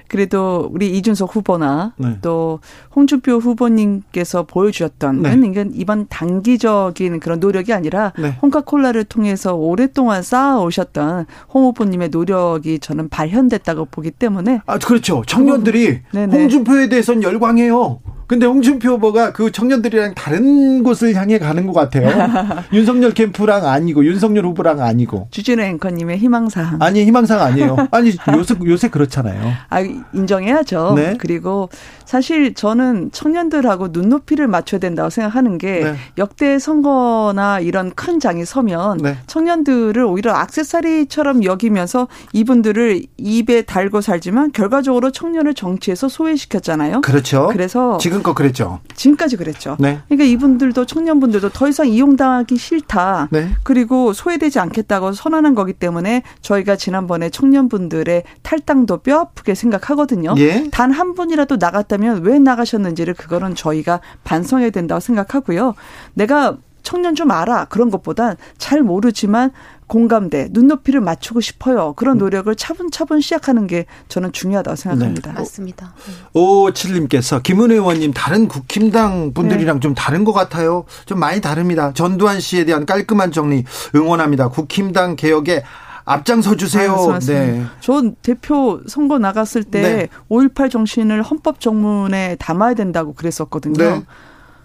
그래도 0.09 0.69
우리 0.73 0.97
이준석 0.97 1.35
후보나 1.35 1.93
네. 1.97 2.17
또 2.21 2.59
홍준표 2.95 3.33
후보님께서 3.37 4.43
보여주셨던 4.43 5.21
네. 5.21 5.33
이건 5.33 5.71
이번 5.73 6.07
단기적인 6.09 7.19
그런 7.19 7.39
노력이 7.39 7.71
아니라 7.73 8.11
네. 8.19 8.35
홍카콜라를 8.41 9.05
통해서 9.05 9.55
오랫동안 9.55 10.23
쌓아오셨던 10.23 11.27
홍 11.53 11.63
후보님의 11.65 12.09
노력이 12.09 12.79
저는 12.79 13.09
발현됐다고 13.09 13.85
보기 13.85 14.11
때문에 14.11 14.61
아 14.65 14.77
그렇죠 14.79 15.23
청년들이 15.25 16.01
홍준표에 16.13 16.89
대해서는 16.89 17.23
열광해요. 17.23 18.01
근데 18.29 18.45
홍준표 18.45 18.91
후보가 18.91 19.33
그 19.33 19.51
청년들이랑 19.51 20.13
다른 20.13 20.83
곳을 20.83 21.15
향해 21.15 21.39
가는 21.39 21.65
것 21.65 21.73
같아요. 21.73 22.09
윤석열 22.71 23.11
캠프랑 23.11 23.65
아니고 23.65 24.05
윤석열 24.05 24.45
후보랑 24.45 24.81
아니고. 24.81 25.29
주진우 25.31 25.63
앵커님의 25.63 26.19
희망사항. 26.19 26.79
아니 26.79 27.05
희망사항 27.05 27.41
아니에요. 27.47 27.87
아니 27.89 28.15
요새 28.37 28.55
요새 28.67 28.87
그렇잖아요. 28.89 29.51
아 29.71 29.79
인정해야죠. 30.13 30.93
네. 30.95 31.15
그리고 31.17 31.69
사실 32.05 32.53
저는 32.53 33.09
청년들하고 33.11 33.87
눈높이를 33.91 34.47
맞춰야 34.47 34.79
된다고 34.79 35.09
생각하는 35.09 35.57
게 35.57 35.83
네. 35.83 35.95
역대 36.19 36.59
선거나 36.59 37.59
이런 37.59 37.91
큰 37.95 38.19
장이 38.19 38.45
서면 38.45 38.97
네. 38.97 39.17
청년들을 39.25 40.03
오히려 40.03 40.33
악세사리처럼 40.33 41.45
여기면서 41.45 42.07
이분들을 42.33 43.01
입에 43.17 43.63
달고 43.63 44.01
살지만 44.01 44.51
결과적으로 44.51 45.09
청년을 45.09 45.55
정치에서 45.55 46.09
소외시켰잖아요. 46.09 47.01
그렇죠. 47.01 47.49
그래서 47.51 47.97
지금 47.97 48.18
지금껏 48.19 48.33
그랬죠. 48.33 48.79
지금까지 48.95 49.37
그랬죠. 49.37 49.77
네. 49.79 49.99
그러니까 50.07 50.25
이분들도 50.25 50.85
청년분들도 50.85 51.49
더 51.49 51.67
이상 51.67 51.87
이용당하기 51.87 52.57
싫다. 52.57 53.29
네. 53.31 53.49
그리고 53.63 54.13
소외되지 54.13 54.59
않겠다고 54.59 55.13
선언한 55.13 55.55
거기 55.55 55.73
때문에 55.73 56.23
저희가 56.41 56.75
지난번에 56.75 57.29
청년분들의 57.29 58.23
탈당도 58.43 58.97
뼈 58.97 59.19
아프게 59.19 59.55
생각하거든요. 59.55 60.35
예. 60.37 60.69
단한 60.71 61.13
분이라도 61.13 61.57
나갔다면 61.57 62.23
왜 62.23 62.39
나가셨는지를 62.39 63.13
그거는 63.13 63.55
저희가 63.55 64.01
반성해야 64.23 64.71
된다고 64.71 64.99
생각하고요. 64.99 65.75
내가 66.13 66.57
청년 66.89 67.13
좀 67.13 67.29
알아. 67.29 67.65
그런 67.65 67.91
것보단 67.91 68.35
잘 68.57 68.81
모르지만 68.81 69.51
공감대, 69.85 70.47
눈높이를 70.49 71.01
맞추고 71.01 71.39
싶어요. 71.39 71.93
그런 71.93 72.17
음. 72.17 72.17
노력을 72.17 72.55
차분차분 72.55 73.21
시작하는 73.21 73.67
게 73.67 73.85
저는 74.07 74.31
중요하다고 74.31 74.75
생각합니다. 74.75 75.33
네. 75.33 75.39
맞습니다. 75.39 75.93
오칠님께서 76.33 77.43
김은 77.43 77.69
의원님 77.69 78.11
다른 78.13 78.47
국힘당 78.47 79.35
분들이랑 79.35 79.75
네. 79.75 79.79
좀 79.81 79.93
다른 79.93 80.23
것 80.23 80.33
같아요. 80.33 80.85
좀 81.05 81.19
많이 81.19 81.41
다릅니다. 81.41 81.93
전두환 81.93 82.39
씨에 82.39 82.65
대한 82.65 82.87
깔끔한 82.87 83.31
정리 83.31 83.65
응원합니다. 83.93 84.49
국힘당 84.49 85.15
개혁에 85.15 85.61
앞장서 86.05 86.55
주세요. 86.55 86.93
아, 86.93 87.19
네. 87.19 87.65
전 87.81 88.15
대표 88.23 88.81
선거 88.87 89.19
나갔을 89.19 89.63
때 89.63 89.81
네. 89.81 90.07
5.18 90.31 90.71
정신을 90.71 91.21
헌법 91.21 91.59
정문에 91.59 92.35
담아야 92.39 92.73
된다고 92.73 93.13
그랬었거든요. 93.13 93.77
네. 93.77 94.03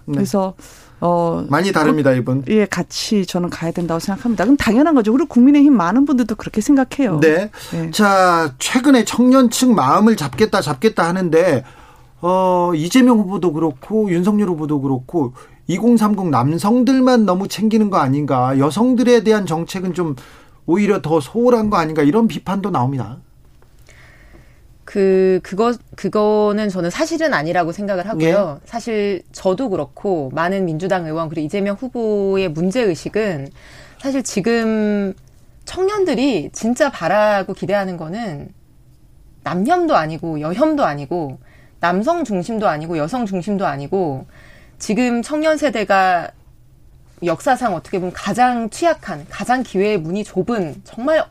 네. 0.07 0.15
그래서 0.15 0.55
어 1.07 1.45
많이 1.51 1.71
다릅니다 1.71 2.13
그, 2.13 2.17
이분. 2.17 2.45
예, 2.49 2.65
같이 2.65 3.27
저는 3.27 3.51
가야 3.51 3.73
된다고 3.73 4.01
생각합니다. 4.01 4.45
그럼 4.45 4.57
당연한 4.57 4.95
거죠. 4.95 5.13
그리고 5.13 5.29
국민의힘 5.29 5.77
많은 5.77 6.07
분들도 6.07 6.35
그렇게 6.37 6.63
생각해요. 6.63 7.21
네. 7.21 7.51
네. 7.73 7.91
자 7.91 8.55
최근에 8.59 9.05
청년층 9.05 9.75
마음을 9.75 10.17
잡겠다 10.17 10.63
잡겠다 10.63 11.07
하는데 11.07 11.63
어 12.23 12.73
이재명 12.75 13.19
후보도 13.19 13.53
그렇고 13.53 14.11
윤석열 14.11 14.49
후보도 14.49 14.81
그렇고 14.81 15.35
2030 15.67 16.31
남성들만 16.31 17.27
너무 17.27 17.49
챙기는 17.49 17.91
거 17.91 17.99
아닌가 17.99 18.59
여성들에 18.59 19.25
대한 19.25 19.45
정책은 19.45 19.93
좀 19.93 20.17
오히려 20.65 21.03
더 21.03 21.21
소홀한 21.21 21.69
거 21.69 21.77
아닌가 21.77 22.03
이런 22.03 22.29
비판도 22.29 22.71
나옵니다. 22.71 23.19
그 24.95 25.41
그거 25.43 25.75
그거는 25.97 26.69
저는 26.69 26.89
사실은 26.89 27.35
아니라고 27.35 27.73
생각을 27.73 28.09
하고요. 28.09 28.61
예. 28.63 28.65
사실 28.65 29.25
저도 29.33 29.69
그렇고 29.71 30.31
많은 30.33 30.67
민주당 30.67 31.05
의원 31.05 31.29
그리고 31.29 31.45
이재명 31.45 31.75
후보의 31.75 32.51
문제 32.51 32.81
의식은 32.81 33.49
사실 34.01 34.23
지금 34.23 35.13
청년들이 35.65 36.51
진짜 36.53 36.93
바라고 36.93 37.55
기대하는 37.55 37.97
거는 37.97 38.51
남혐도 39.43 39.97
아니고 39.97 40.41
여혐도 40.41 40.85
아니고 40.85 41.39
남성 41.81 42.23
중심도 42.23 42.69
아니고 42.69 42.97
여성 42.97 43.27
중심도 43.27 43.67
아니고 43.67 44.27
지금 44.79 45.23
청년 45.23 45.57
세대가 45.57 46.31
역사상 47.25 47.75
어떻게 47.75 47.99
보면 47.99 48.13
가장 48.13 48.71
취약한 48.71 49.27
가장 49.29 49.65
기회의 49.65 49.99
문이 49.99 50.23
좁은 50.23 50.83
정말 50.85 51.25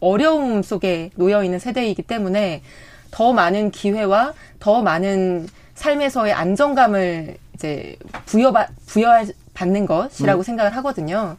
어려움 0.00 0.62
속에 0.62 1.10
놓여 1.16 1.44
있는 1.44 1.58
세대이기 1.58 2.00
때문에 2.00 2.62
더 3.10 3.32
많은 3.32 3.70
기회와 3.70 4.34
더 4.58 4.82
많은 4.82 5.48
삶에서의 5.74 6.32
안정감을 6.32 7.36
이제 7.54 7.96
부여받 8.26 8.70
부여받는 8.86 9.86
것이라고 9.86 10.40
음. 10.40 10.42
생각을 10.42 10.76
하거든요. 10.76 11.36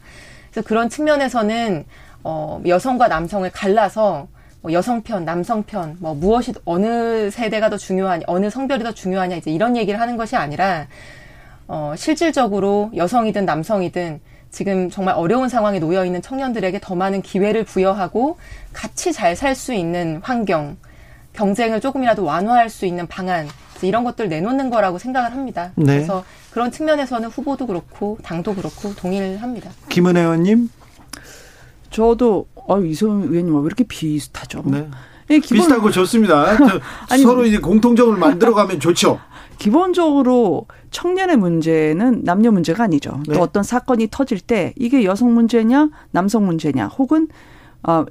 그래서 0.50 0.66
그런 0.66 0.88
측면에서는 0.88 1.84
어 2.24 2.60
여성과 2.66 3.08
남성을 3.08 3.48
갈라서 3.50 4.28
뭐 4.60 4.72
여성 4.72 5.02
편, 5.02 5.24
남성 5.24 5.64
편, 5.64 5.96
뭐 5.98 6.14
무엇이 6.14 6.52
어느 6.64 7.30
세대가 7.30 7.68
더 7.68 7.76
중요하냐, 7.76 8.24
어느 8.28 8.48
성별이 8.48 8.84
더 8.84 8.92
중요하냐 8.92 9.36
이제 9.36 9.50
이런 9.50 9.76
얘기를 9.76 10.00
하는 10.00 10.16
것이 10.16 10.36
아니라 10.36 10.86
어 11.66 11.94
실질적으로 11.96 12.90
여성이든 12.94 13.44
남성이든 13.44 14.20
지금 14.50 14.90
정말 14.90 15.14
어려운 15.16 15.48
상황에 15.48 15.80
놓여 15.80 16.04
있는 16.04 16.20
청년들에게 16.22 16.78
더 16.80 16.94
많은 16.94 17.22
기회를 17.22 17.64
부여하고 17.64 18.38
같이 18.72 19.12
잘 19.12 19.34
살 19.34 19.54
수 19.54 19.72
있는 19.72 20.20
환경 20.22 20.76
경쟁을 21.32 21.80
조금이라도 21.80 22.24
완화할 22.24 22.68
수 22.70 22.86
있는 22.86 23.06
방안 23.06 23.48
이런 23.82 24.04
것들 24.04 24.28
내놓는 24.28 24.70
거라고 24.70 24.98
생각을 24.98 25.32
합니다. 25.32 25.72
네. 25.74 25.84
그래서 25.96 26.24
그런 26.50 26.70
측면에서는 26.70 27.28
후보도 27.28 27.66
그렇고 27.66 28.18
당도 28.22 28.54
그렇고 28.54 28.94
동의를 28.94 29.42
합니다. 29.42 29.70
김은 29.88 30.16
의원님, 30.16 30.70
저도 31.90 32.46
어 32.54 32.80
이소영 32.80 33.22
의원님 33.22 33.56
왜 33.56 33.62
이렇게 33.66 33.84
비슷하죠? 33.84 34.62
네. 34.66 34.88
네, 35.28 35.38
기본... 35.38 35.58
비슷하고 35.58 35.90
좋습니다. 35.90 36.56
아니, 37.08 37.22
서로 37.22 37.44
이제 37.44 37.58
공통점을 37.58 38.16
만들어가면 38.16 38.80
좋죠. 38.80 39.18
기본적으로 39.58 40.66
청년의 40.90 41.36
문제는 41.36 42.22
남녀 42.24 42.50
문제가 42.50 42.84
아니죠. 42.84 43.22
네. 43.26 43.34
또 43.34 43.40
어떤 43.40 43.62
사건이 43.62 44.08
터질 44.10 44.40
때 44.40 44.74
이게 44.76 45.04
여성 45.04 45.32
문제냐, 45.34 45.88
남성 46.10 46.44
문제냐, 46.46 46.88
혹은 46.88 47.28
어 47.82 48.04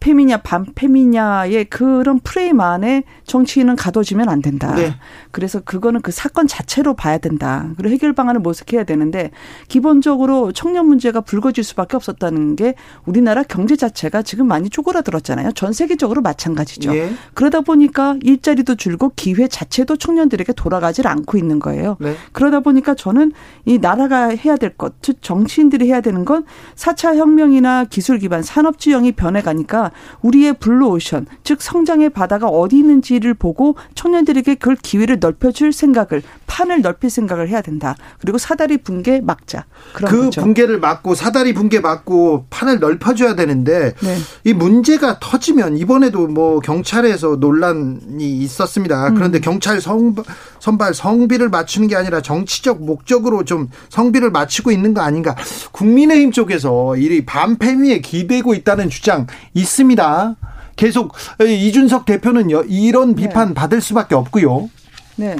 페미냐 0.00 0.38
반페미냐의 0.38 1.66
그런 1.66 2.18
프레임 2.20 2.60
안에 2.60 3.04
정치인은 3.24 3.76
가둬지면 3.76 4.28
안 4.28 4.40
된다. 4.40 4.74
네. 4.74 4.94
그래서 5.30 5.60
그거는 5.60 6.00
그 6.00 6.10
사건 6.10 6.46
자체로 6.46 6.94
봐야 6.94 7.18
된다. 7.18 7.68
그리고 7.76 7.92
해결 7.92 8.14
방안을 8.14 8.40
모색해야 8.40 8.84
되는데 8.84 9.30
기본적으로 9.68 10.52
청년 10.52 10.86
문제가 10.86 11.20
불거질 11.20 11.62
수밖에 11.62 11.96
없었다는 11.96 12.56
게 12.56 12.74
우리나라 13.04 13.42
경제 13.42 13.76
자체가 13.76 14.22
지금 14.22 14.48
많이 14.48 14.70
쪼그라들었잖아요. 14.70 15.52
전 15.52 15.72
세계적으로 15.72 16.22
마찬가지죠. 16.22 16.96
예. 16.96 17.12
그러다 17.34 17.60
보니까 17.60 18.16
일자리도 18.22 18.76
줄고 18.76 19.12
기회 19.14 19.48
자체도 19.48 19.96
청년들에게 19.96 20.54
돌아가질 20.54 21.06
않고 21.06 21.36
있는 21.36 21.58
거예요. 21.58 21.96
네. 22.00 22.16
그러다 22.32 22.60
보니까 22.60 22.94
저는 22.94 23.32
이 23.66 23.78
나라가 23.78 24.28
해야 24.28 24.56
될 24.56 24.70
것, 24.70 24.94
즉 25.02 25.18
정치인들이 25.20 25.86
해야 25.88 26.00
되는 26.00 26.24
건 26.24 26.44
4차 26.74 27.16
혁명이나 27.16 27.84
기술 27.84 28.18
기반 28.18 28.42
산업 28.42 28.78
지형이 28.78 29.12
변해가니까 29.12 29.89
우리의 30.22 30.54
블루오션, 30.54 31.26
즉 31.44 31.62
성장의 31.62 32.10
바다가 32.10 32.46
어디 32.48 32.78
있는지를 32.78 33.34
보고 33.34 33.76
청년들에게 33.94 34.56
그걸 34.56 34.76
기회를 34.76 35.18
넓혀줄 35.20 35.72
생각을 35.72 36.22
판을 36.46 36.82
넓힐 36.82 37.10
생각을 37.10 37.48
해야 37.48 37.62
된다. 37.62 37.96
그리고 38.20 38.38
사다리 38.38 38.78
붕괴 38.78 39.20
막자. 39.20 39.64
그 39.92 40.04
거죠. 40.04 40.40
붕괴를 40.42 40.80
막고 40.80 41.14
사다리 41.14 41.54
붕괴 41.54 41.80
막고 41.80 42.46
판을 42.50 42.80
넓혀줘야 42.80 43.34
되는데 43.34 43.94
네. 44.00 44.16
이 44.44 44.52
문제가 44.52 45.18
터지면 45.20 45.76
이번에도 45.76 46.26
뭐 46.26 46.60
경찰에서 46.60 47.36
논란이 47.36 48.38
있었습니다. 48.38 49.08
음. 49.08 49.14
그런데 49.14 49.38
음. 49.38 49.40
경찰 49.40 49.80
성, 49.80 50.14
선발 50.60 50.94
성비를 50.94 51.48
맞추는 51.48 51.88
게 51.88 51.96
아니라 51.96 52.20
정치적 52.20 52.82
목적으로 52.84 53.44
좀 53.44 53.68
성비를 53.88 54.30
맞추고 54.30 54.70
있는 54.70 54.94
거 54.94 55.00
아닌가? 55.00 55.34
국민의힘 55.72 56.30
쪽에서 56.32 56.96
이 56.96 57.24
반패미에 57.24 58.00
기대고 58.00 58.54
있다는 58.54 58.88
주장 58.90 59.26
있습니다. 59.54 60.36
계속 60.76 61.12
이준석 61.40 62.04
대표는 62.06 62.48
이런 62.68 63.14
네. 63.14 63.22
비판 63.22 63.48
네. 63.48 63.54
받을 63.54 63.80
수밖에 63.80 64.14
없고요. 64.14 64.70
네. 65.16 65.36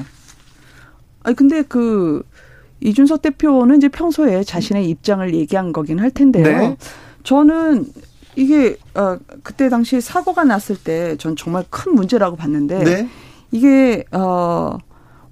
아니 1.23 1.37
근데 1.37 1.63
그 1.63 2.23
이준석 2.81 3.23
대표는 3.23 3.77
이제 3.77 3.89
평소에 3.89 4.43
자신의 4.43 4.89
입장을 4.89 5.35
얘기한 5.35 5.73
거긴 5.73 5.99
할 6.01 6.11
텐데요. 6.11 6.45
네. 6.45 6.77
저는 7.23 7.87
이게 8.37 8.77
어 8.95 9.19
그때 9.43 9.69
당시 9.69 10.01
사고가 10.01 10.45
났을 10.45 10.77
때 10.77 11.17
전 11.19 11.37
정말 11.37 11.65
큰 11.69 11.95
문제라고 11.95 12.37
봤는데 12.37 12.85
네. 12.85 13.09
이게 13.51 14.05
어 14.13 14.79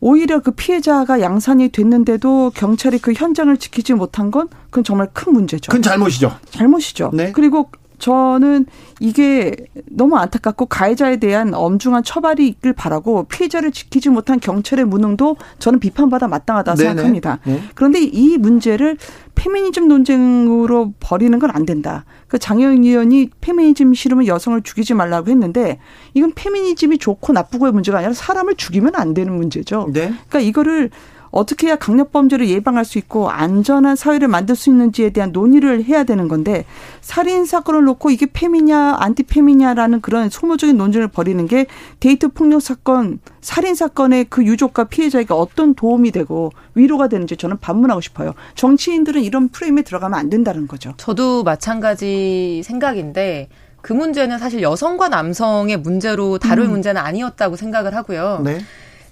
오히려 0.01 0.41
그 0.41 0.53
피해자가 0.53 1.21
양산이 1.21 1.71
됐는데도 1.71 2.53
경찰이 2.55 2.99
그 2.99 3.13
현장을 3.13 3.57
지키지 3.57 3.95
못한 3.95 4.31
건 4.31 4.49
그건 4.67 4.85
정말 4.85 5.09
큰 5.13 5.33
문제죠. 5.33 5.73
큰 5.73 5.83
잘못이죠. 5.83 6.39
잘못이죠. 6.51 7.11
네. 7.13 7.33
그리고 7.33 7.71
저는 7.99 8.67
이게 9.01 9.55
너무 9.91 10.17
안타깝고 10.17 10.67
가해자에 10.67 11.17
대한 11.17 11.55
엄중한 11.55 12.05
처벌이 12.05 12.47
있길 12.47 12.73
바라고 12.73 13.25
피해자를 13.25 13.73
지키지 13.73 14.09
못한 14.11 14.39
경찰의 14.39 14.85
무능도 14.85 15.37
저는 15.59 15.81
비판받아 15.81 16.29
마땅하다 16.29 16.75
네네. 16.77 16.89
생각합니다. 16.89 17.41
네. 17.45 17.61
그런데 17.75 18.01
이 18.01 18.39
문제를 18.39 18.97
페미니즘 19.35 19.89
논쟁으로 19.89 20.95
버리는 21.01 21.37
건 21.39 21.49
안 21.49 21.65
된다. 21.65 22.05
그 22.27 22.39
장혜영 22.39 22.85
의원이 22.85 23.31
페미니즘 23.41 23.95
싫으면 23.95 24.27
여성을 24.27 24.61
죽이지 24.63 24.95
말라고 24.95 25.31
했는데 25.31 25.79
이건 26.15 26.33
페미니즘이 26.35 26.99
좋고 26.99 27.33
나쁘고의 27.33 27.73
문제가 27.73 27.99
아니라 27.99 28.13
사람을 28.13 28.57
죽이면 28.57 28.95
안 28.97 29.15
되는 29.15 29.35
문제죠. 29.35 29.89
네. 29.93 30.13
그러니까 30.29 30.41
이거를 30.41 30.91
어떻게 31.31 31.67
해야 31.67 31.77
강력 31.77 32.13
범죄를 32.13 32.49
예방할 32.49 32.85
수 32.85 32.99
있고 32.99 33.31
안전한 33.31 33.97
사회를 33.97 34.29
만들 34.29 34.57
수 34.57 34.71
있는지에 34.71 35.11
대한 35.11 35.33
논의를 35.33 35.85
해야 35.85 36.05
되는 36.05 36.29
건데 36.29 36.65
살인 37.01 37.45
사건을 37.45 37.85
놓고 37.85 38.11
이게 38.11 38.27
페미냐 38.27 38.97
안티페미냐라는 38.99 40.01
그런 40.01 40.31
소모적인 40.31 40.77
논쟁을 40.77 41.09
벌이는 41.09 41.47
게 41.47 41.67
데이트 42.01 42.29
폭력 42.29 42.63
사건 42.63 43.21
살인 43.41 43.75
사건의 43.75 44.27
그 44.29 44.45
유족과 44.45 44.85
피해자에게 44.85 45.33
어떤 45.35 45.75
도움이 45.75 46.11
되고 46.11 46.51
위로가 46.75 47.09
되는지 47.09 47.37
저는 47.37 47.59
반문하고 47.59 48.01
싶어요. 48.01 48.35
정치인들은 48.55 49.23
이런 49.23 49.49
프레임에 49.49 49.83
들어가면 49.83 50.19
안 50.19 50.31
된다는 50.31 50.69
거죠. 50.69 50.95
저도 50.97 51.45
마찬가지 51.45 52.63
생각인데 52.65 53.49
그 53.81 53.93
문제는 53.93 54.39
사실 54.39 54.61
여성과 54.63 55.09
남성의 55.09 55.79
문제로 55.79 56.39
다룰 56.39 56.67
음. 56.67 56.73
문제는 56.73 57.01
아니었다고 57.01 57.57
생각을 57.57 57.95
하고요. 57.95 58.43
네. 58.45 58.59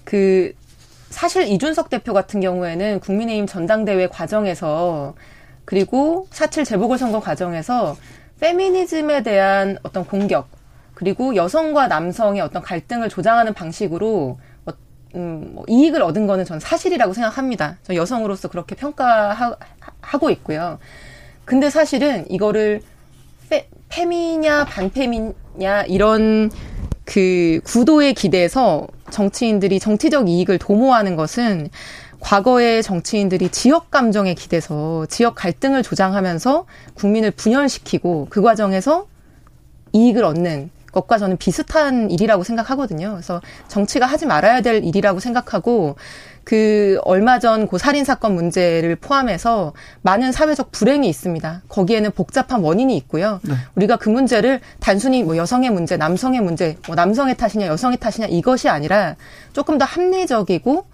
그 0.03 0.53
사실 1.09 1.47
이준석 1.47 1.89
대표 1.89 2.13
같은 2.13 2.41
경우에는 2.41 2.99
국민의힘 2.99 3.47
전당대회 3.47 4.07
과정에서 4.07 5.15
그리고 5.65 6.27
사칠 6.31 6.63
재보궐선거 6.63 7.19
과정에서 7.19 7.97
페미니즘에 8.39 9.23
대한 9.23 9.77
어떤 9.83 10.05
공격 10.05 10.47
그리고 10.93 11.35
여성과 11.35 11.87
남성의 11.87 12.41
어떤 12.41 12.61
갈등을 12.61 13.09
조장하는 13.09 13.53
방식으로 13.53 14.39
어, 14.65 14.71
음, 15.15 15.51
뭐 15.53 15.65
이익을 15.67 16.01
얻은 16.01 16.27
거는 16.27 16.45
전 16.45 16.59
사실이라고 16.59 17.13
생각합니다. 17.13 17.77
저 17.83 17.95
여성으로서 17.95 18.47
그렇게 18.47 18.75
평가하고 18.75 20.29
있고요. 20.31 20.79
근데 21.45 21.69
사실은 21.69 22.25
이거를 22.29 22.81
페, 23.49 23.69
페미냐 23.89 24.65
반페미냐 24.65 25.83
이런 25.87 26.49
그 27.07 27.61
구도에 27.63 28.11
기대서 28.11 28.85
정치인들이 29.11 29.79
정치적 29.79 30.27
이익을 30.27 30.59
도모하는 30.59 31.15
것은 31.15 31.69
과거의 32.19 32.83
정치인들이 32.83 33.49
지역 33.49 33.89
감정에 33.91 34.33
기대서 34.33 35.05
지역 35.05 35.35
갈등을 35.35 35.83
조장하면서 35.83 36.65
국민을 36.95 37.31
분열시키고 37.31 38.27
그 38.29 38.41
과정에서 38.41 39.07
이익을 39.93 40.25
얻는 40.25 40.69
것과 40.91 41.17
저는 41.17 41.37
비슷한 41.37 42.11
일이라고 42.11 42.43
생각하거든요. 42.43 43.11
그래서 43.11 43.41
정치가 43.69 44.05
하지 44.05 44.25
말아야 44.25 44.59
될 44.59 44.83
일이라고 44.83 45.21
생각하고 45.21 45.95
그 46.47 46.97
얼마 47.03 47.39
전 47.39 47.67
고 47.67 47.77
살인 47.77 48.05
사건 48.05 48.33
문제를 48.35 48.95
포함해서 48.95 49.73
많은 50.01 50.31
사회적 50.31 50.71
불행이 50.71 51.09
있습니다. 51.09 51.63
거기에는 51.67 52.11
복잡한 52.11 52.61
원인이 52.61 52.95
있고요. 52.95 53.41
네. 53.43 53.55
우리가 53.75 53.97
그 53.97 54.07
문제를 54.07 54.61
단순히 54.79 55.23
뭐 55.23 55.35
여성의 55.35 55.71
문제, 55.71 55.97
남성의 55.97 56.39
문제, 56.39 56.77
뭐 56.87 56.95
남성의 56.95 57.35
탓이냐, 57.35 57.67
여성의 57.67 57.97
탓이냐 57.97 58.27
이것이 58.27 58.69
아니라 58.69 59.17
조금 59.51 59.77
더 59.77 59.83
합리적이고 59.83 60.85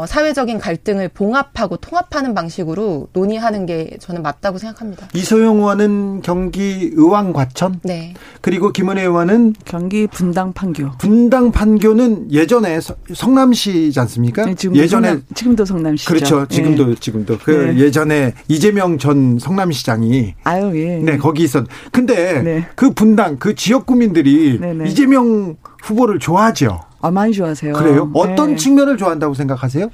어, 0.00 0.06
사회적인 0.06 0.58
갈등을 0.58 1.10
봉합하고 1.10 1.76
통합하는 1.76 2.32
방식으로 2.32 3.08
논의하는 3.12 3.66
게 3.66 3.98
저는 4.00 4.22
맞다고 4.22 4.56
생각합니다. 4.56 5.08
이소영 5.12 5.56
의원은 5.58 6.22
경기 6.22 6.90
의왕 6.94 7.34
과천, 7.34 7.80
네. 7.82 8.14
그리고 8.40 8.72
김은혜 8.72 9.02
의원은 9.02 9.56
경기 9.66 10.06
분당 10.06 10.54
판교. 10.54 10.92
분당 10.96 11.52
판교는 11.52 12.32
예전에 12.32 12.80
성남시지 13.12 14.00
않습니까? 14.00 14.46
네, 14.46 14.54
지금도 14.54 14.80
예전에 14.80 15.08
성남, 15.08 15.24
지금도 15.34 15.64
성남시죠. 15.66 16.08
그렇죠. 16.14 16.46
지금도 16.46 16.86
네. 16.86 16.94
지금도 16.98 17.38
그 17.44 17.50
네. 17.50 17.76
예전에 17.76 18.32
이재명 18.48 18.96
전 18.96 19.38
성남시장이 19.38 20.34
아유 20.44 20.72
예. 20.82 20.96
네 20.96 21.18
거기 21.18 21.42
있었. 21.44 21.66
근데 21.92 22.40
네. 22.42 22.66
그 22.74 22.94
분당 22.94 23.38
그 23.38 23.54
지역 23.54 23.84
구민들이 23.84 24.58
네, 24.58 24.74
이재명 24.88 25.56
후보를 25.82 26.18
좋아하죠. 26.18 26.89
아, 27.00 27.10
많이 27.10 27.32
좋아하세요. 27.32 27.72
그래요? 27.74 28.10
어떤 28.14 28.50
네. 28.50 28.56
측면을 28.56 28.96
좋아한다고 28.96 29.34
생각하세요? 29.34 29.88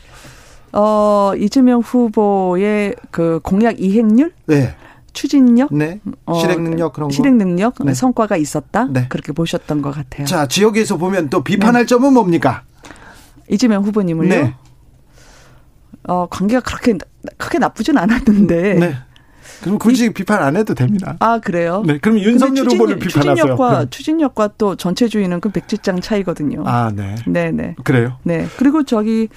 어, 0.73 1.33
이재명 1.39 1.81
후보의 1.81 2.95
그 3.11 3.41
공약 3.43 3.81
이행률? 3.81 4.33
네. 4.47 4.74
추진력, 5.12 5.73
네. 5.73 5.99
어, 6.27 6.39
실행 6.39 6.62
능력 6.62 6.93
그런 6.93 7.09
실행 7.09 7.39
능력 7.39 7.77
네. 7.83 7.95
성과가 7.95 8.37
있었다. 8.37 8.85
네. 8.91 9.07
그렇게 9.09 9.33
보셨던 9.33 9.81
것 9.81 9.91
같아요. 9.93 10.27
자 10.27 10.47
지역에서 10.47 10.99
보면 10.99 11.31
또 11.31 11.43
비판할 11.43 11.85
네. 11.85 11.87
점은 11.87 12.12
뭡니까? 12.12 12.65
이재명 13.49 13.83
후보님을요. 13.83 14.28
네. 14.28 14.55
어 16.07 16.27
관계가 16.28 16.61
그렇게 16.61 16.99
크게 17.39 17.59
나쁘진 17.59 17.97
않았는데 17.97 18.74
네. 18.74 18.95
그럼 19.62 19.78
굳이 19.78 20.07
이, 20.07 20.11
비판 20.11 20.43
안 20.43 20.57
해도 20.57 20.74
됩니다. 20.74 21.16
아 21.20 21.39
그래요? 21.39 21.83
네. 21.87 21.99
그럼 21.99 22.19
윤석열 22.19 22.65
추진, 22.65 22.78
후보를 22.78 22.99
비판하세요. 22.99 23.35
추진력과 23.35 23.78
네. 23.78 23.91
추진력과 23.91 24.51
또 24.59 24.77
전체주의는 24.77 25.41
그 25.41 25.51
백지장 25.51 26.01
차이거든요. 26.01 26.62
아 26.66 26.93
네. 26.95 27.15
네네. 27.27 27.77
그래요? 27.85 28.19
네. 28.23 28.47
그리고 28.59 28.83
저기 28.85 29.28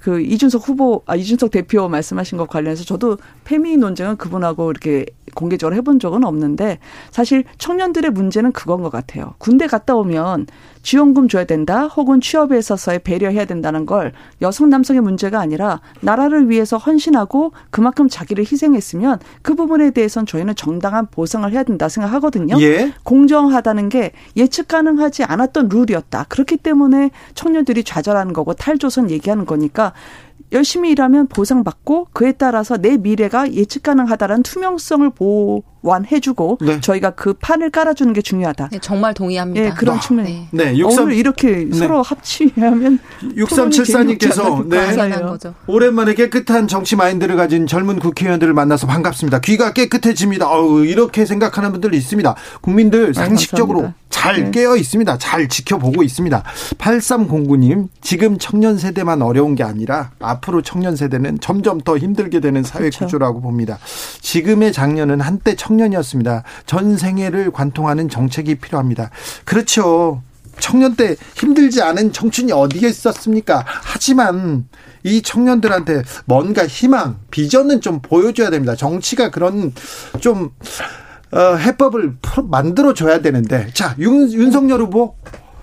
그 0.00 0.20
이준석 0.20 0.68
후보, 0.68 1.02
아, 1.06 1.16
이준석 1.16 1.50
대표 1.50 1.88
말씀하신 1.88 2.38
것 2.38 2.48
관련해서 2.48 2.84
저도 2.84 3.18
페미 3.44 3.76
논쟁은 3.76 4.16
그분하고 4.16 4.70
이렇게 4.70 5.06
공개적으로 5.34 5.76
해본 5.76 5.98
적은 5.98 6.24
없는데 6.24 6.78
사실 7.10 7.44
청년들의 7.58 8.10
문제는 8.10 8.52
그건 8.52 8.82
것 8.82 8.90
같아요. 8.90 9.34
군대 9.38 9.66
갔다 9.66 9.94
오면 9.94 10.46
지원금 10.82 11.26
줘야 11.26 11.44
된다. 11.44 11.86
혹은 11.88 12.20
취업에 12.20 12.56
있어서의 12.58 13.00
배려해야 13.00 13.44
된다는 13.44 13.86
걸 13.86 14.12
여성 14.40 14.70
남성의 14.70 15.02
문제가 15.02 15.40
아니라 15.40 15.80
나라를 16.00 16.48
위해서 16.48 16.76
헌신하고 16.76 17.52
그만큼 17.70 18.08
자기를 18.08 18.44
희생했으면 18.44 19.18
그 19.42 19.56
부분에 19.56 19.90
대해서는 19.90 20.26
저희는 20.26 20.54
정당한 20.54 21.06
보상을 21.10 21.50
해야 21.50 21.64
된다 21.64 21.88
생각하거든요. 21.88 22.60
예. 22.60 22.92
공정하다는 23.02 23.88
게 23.88 24.12
예측 24.36 24.68
가능하지 24.68 25.24
않았던 25.24 25.70
룰이었다. 25.70 26.26
그렇기 26.28 26.58
때문에 26.58 27.10
청년들이 27.34 27.82
좌절하는 27.82 28.32
거고 28.32 28.54
탈조선 28.54 29.10
얘기하는 29.10 29.44
거니까 29.44 29.85
열심히 30.52 30.90
일하면 30.90 31.26
보상받고 31.26 32.08
그에 32.12 32.32
따라서 32.32 32.76
내 32.76 32.96
미래가 32.96 33.52
예측 33.52 33.82
가능하다라는 33.82 34.42
투명성을 34.44 35.10
보완해주고 35.10 36.58
네. 36.60 36.80
저희가 36.80 37.10
그 37.10 37.34
판을 37.34 37.70
깔아주는 37.70 38.12
게 38.12 38.22
중요하다. 38.22 38.68
네, 38.70 38.78
정말 38.78 39.12
동의합니다. 39.12 39.60
네, 39.60 39.74
그런 39.76 39.96
아, 39.96 40.00
측면. 40.00 40.26
네. 40.26 40.46
네, 40.52 40.76
63 40.78 41.04
오늘 41.04 41.16
이렇게 41.16 41.64
네. 41.68 41.76
서로 41.76 42.00
합치하면 42.00 43.00
6374님께서 43.36 44.68
네. 44.68 45.52
오랜만에 45.66 46.14
깨끗한 46.14 46.68
정치 46.68 46.94
마인드를 46.94 47.34
가진 47.36 47.66
젊은 47.66 47.98
국회의원들을 47.98 48.54
만나서 48.54 48.86
반갑습니다. 48.86 49.40
귀가 49.40 49.72
깨끗해집니다. 49.72 50.48
어우, 50.48 50.84
이렇게 50.84 51.26
생각하는 51.26 51.72
분들이 51.72 51.96
있습니다. 51.96 52.36
국민들 52.60 53.10
아, 53.10 53.12
상식적으로 53.12 53.86
아, 53.86 53.94
잘 54.16 54.44
네. 54.44 54.50
깨어 54.50 54.76
있습니다. 54.76 55.18
잘 55.18 55.46
지켜보고 55.46 56.02
있습니다. 56.02 56.42
8309님, 56.78 57.88
지금 58.00 58.38
청년 58.38 58.78
세대만 58.78 59.20
어려운 59.20 59.54
게 59.54 59.62
아니라 59.62 60.10
앞으로 60.20 60.62
청년 60.62 60.96
세대는 60.96 61.40
점점 61.40 61.82
더 61.82 61.98
힘들게 61.98 62.40
되는 62.40 62.62
사회 62.62 62.84
그렇죠. 62.84 63.04
구조라고 63.04 63.42
봅니다. 63.42 63.78
지금의 64.22 64.72
장년은 64.72 65.20
한때 65.20 65.54
청년이었습니다. 65.54 66.44
전 66.64 66.96
생애를 66.96 67.50
관통하는 67.50 68.08
정책이 68.08 68.54
필요합니다. 68.54 69.10
그렇죠. 69.44 70.22
청년 70.58 70.96
때 70.96 71.14
힘들지 71.34 71.82
않은 71.82 72.14
청춘이 72.14 72.52
어디에 72.52 72.88
있었습니까? 72.88 73.66
하지만 73.66 74.66
이 75.02 75.20
청년들한테 75.20 76.02
뭔가 76.24 76.66
희망, 76.66 77.18
비전은 77.30 77.82
좀 77.82 78.00
보여줘야 78.00 78.48
됩니다. 78.48 78.74
정치가 78.74 79.30
그런 79.30 79.74
좀 80.20 80.50
어, 81.32 81.56
해법을 81.56 82.16
만들어 82.44 82.94
줘야 82.94 83.20
되는데 83.20 83.68
자 83.72 83.94
윤, 83.98 84.30
윤석열 84.32 84.80
후보 84.80 85.16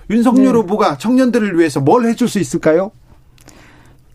윤석열 0.10 0.46
네. 0.46 0.60
후보가 0.60 0.98
청년들을 0.98 1.58
위해서 1.58 1.80
뭘 1.80 2.06
해줄 2.06 2.28
수 2.28 2.40
있을까요? 2.40 2.92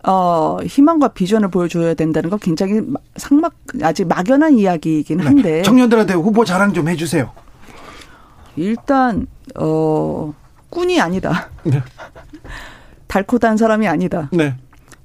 어, 0.07 0.59
희망과 0.62 1.09
비전을 1.09 1.51
보여줘야 1.51 1.95
된다는 1.95 2.31
거 2.31 2.37
굉장히 2.37 2.83
상막 3.16 3.55
아직 3.83 4.07
막연한 4.07 4.59
이야기이긴 4.59 5.19
네. 5.19 5.25
한데 5.25 5.43
네. 5.43 5.62
청년들한테 5.62 6.15
후보 6.15 6.45
자랑 6.45 6.73
좀 6.73 6.89
해주세요. 6.89 7.33
일단 8.57 9.27
어 9.57 10.35
꾼이 10.70 11.01
아니다. 11.01 11.49
네. 11.65 11.83
달코단 13.09 13.57
사람이 13.57 13.89
아니다. 13.89 14.29
네. 14.33 14.55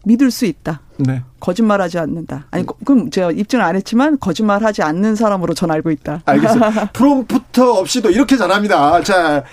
믿을 0.04 0.32
수 0.32 0.46
있다. 0.46 0.82
네. 0.98 1.24
거짓말하지 1.40 2.00
않는다. 2.00 2.48
아니 2.52 2.66
그럼 2.86 3.10
제가 3.10 3.32
입증을 3.32 3.64
안 3.64 3.76
했지만 3.76 4.20
거짓말하지 4.20 4.82
않는 4.84 5.16
사람으로 5.16 5.54
전 5.54 5.72
알고 5.72 5.92
있다. 5.92 6.22
알겠어요. 6.26 6.90
프롬프트 6.94 7.62
없이도 7.62 8.12
이렇게 8.12 8.38
잘합니다. 8.38 9.02
자. 9.04 9.44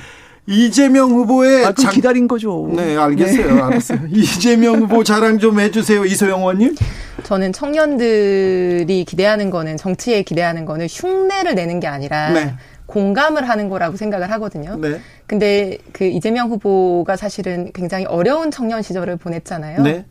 이재명 0.47 1.11
후보의 1.11 1.65
아, 1.65 1.73
장... 1.73 1.93
기다린 1.93 2.27
거죠. 2.27 2.69
네, 2.75 2.97
알겠어요. 2.97 3.55
네. 3.55 3.63
알았어요. 3.63 4.01
이재명 4.11 4.81
후보 4.81 5.05
자랑 5.05 5.39
좀 5.39 5.61
해주세요, 5.61 6.05
이소영 6.05 6.41
의원님. 6.41 6.75
저는 7.23 7.53
청년들이 7.53 9.05
기대하는 9.05 9.51
거는 9.51 9.77
정치에 9.77 10.23
기대하는 10.23 10.65
거는 10.65 10.89
흉내를 10.91 11.55
내는 11.55 11.79
게 11.79 11.87
아니라 11.87 12.31
네. 12.31 12.55
공감을 12.87 13.49
하는 13.49 13.69
거라고 13.69 13.97
생각을 13.97 14.31
하거든요. 14.33 14.77
네. 14.77 15.01
근데 15.27 15.79
그 15.93 16.05
이재명 16.05 16.51
후보가 16.51 17.15
사실은 17.15 17.71
굉장히 17.73 18.05
어려운 18.07 18.51
청년 18.51 18.83
시절을 18.83 19.19
보냈잖아요. 19.19 19.83
네. 19.83 20.05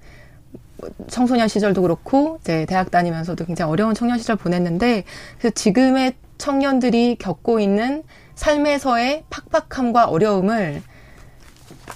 청소년 1.08 1.48
시절도 1.48 1.82
그렇고 1.82 2.38
이제 2.42 2.66
대학 2.66 2.92
다니면서도 2.92 3.46
굉장히 3.46 3.72
어려운 3.72 3.94
청년 3.94 4.18
시절 4.18 4.36
보냈는데 4.36 5.04
그래서 5.38 5.54
지금의 5.54 6.14
청년들이 6.38 7.18
겪고 7.20 7.60
있는 7.60 8.04
삶에서의 8.36 9.24
팍팍함과 9.30 10.06
어려움을 10.06 10.82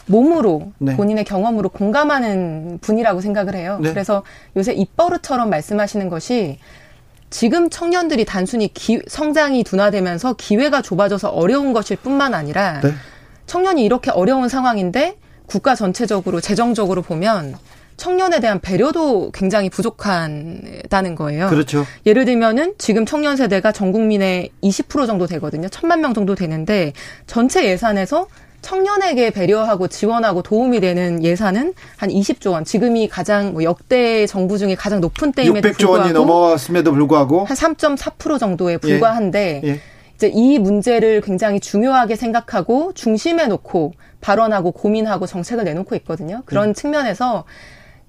몸으로 0.07 0.71
네. 0.79 0.95
본인의 0.95 1.23
경험으로 1.23 1.69
공감하는 1.69 2.79
분이라고 2.81 3.21
생각을 3.21 3.55
해요. 3.55 3.79
네. 3.81 3.89
그래서 3.89 4.23
요새 4.55 4.73
입버릇처럼 4.73 5.49
말씀하시는 5.49 6.09
것이 6.09 6.59
지금 7.29 7.69
청년들이 7.69 8.25
단순히 8.25 8.71
기, 8.73 9.01
성장이 9.07 9.63
둔화되면서 9.63 10.33
기회가 10.33 10.81
좁아져서 10.81 11.29
어려운 11.29 11.73
것일 11.73 11.97
뿐만 11.97 12.33
아니라 12.33 12.81
네. 12.81 12.91
청년이 13.45 13.83
이렇게 13.83 14.11
어려운 14.11 14.49
상황인데 14.49 15.17
국가 15.45 15.75
전체적으로 15.75 16.41
재정적으로 16.41 17.01
보면 17.01 17.55
청년에 17.97 18.39
대한 18.39 18.59
배려도 18.59 19.31
굉장히 19.31 19.69
부족하다는 19.69 21.15
거예요. 21.15 21.49
그렇죠. 21.49 21.85
예를 22.05 22.25
들면은 22.25 22.73
지금 22.77 23.05
청년 23.05 23.35
세대가 23.37 23.71
전 23.71 23.91
국민의 23.91 24.49
20% 24.61 25.07
정도 25.07 25.27
되거든요. 25.27 25.69
천만 25.69 26.01
명 26.01 26.13
정도 26.13 26.35
되는데 26.35 26.93
전체 27.27 27.65
예산에서 27.65 28.27
청년에게 28.61 29.29
배려하고 29.29 29.87
지원하고 29.87 30.41
도움이 30.41 30.79
되는 30.79 31.23
예산은 31.23 31.73
한 31.97 32.09
20조 32.09 32.51
원. 32.51 32.63
지금이 32.65 33.09
가장 33.09 33.53
뭐 33.53 33.63
역대 33.63 34.25
정부 34.25 34.57
중에 34.57 34.73
가장 34.73 35.01
높은 35.01 35.33
때임에도 35.33 35.69
600조 35.69 35.77
불구하고 35.77 36.01
원이 36.01 36.13
넘어왔음에도 36.13 36.93
불구하고 36.93 37.43
한 37.43 37.55
3.4% 37.55 38.39
정도에 38.39 38.77
불과한데 38.77 39.61
예. 39.63 39.67
예. 39.67 39.79
이제 40.15 40.31
이 40.33 40.57
문제를 40.57 41.21
굉장히 41.21 41.59
중요하게 41.59 42.15
생각하고 42.15 42.93
중심에 42.93 43.47
놓고 43.47 43.93
발언하고 44.21 44.71
고민하고 44.71 45.27
정책을 45.27 45.65
내놓고 45.65 45.95
있거든요. 45.97 46.41
그런 46.45 46.69
예. 46.69 46.73
측면에서 46.73 47.43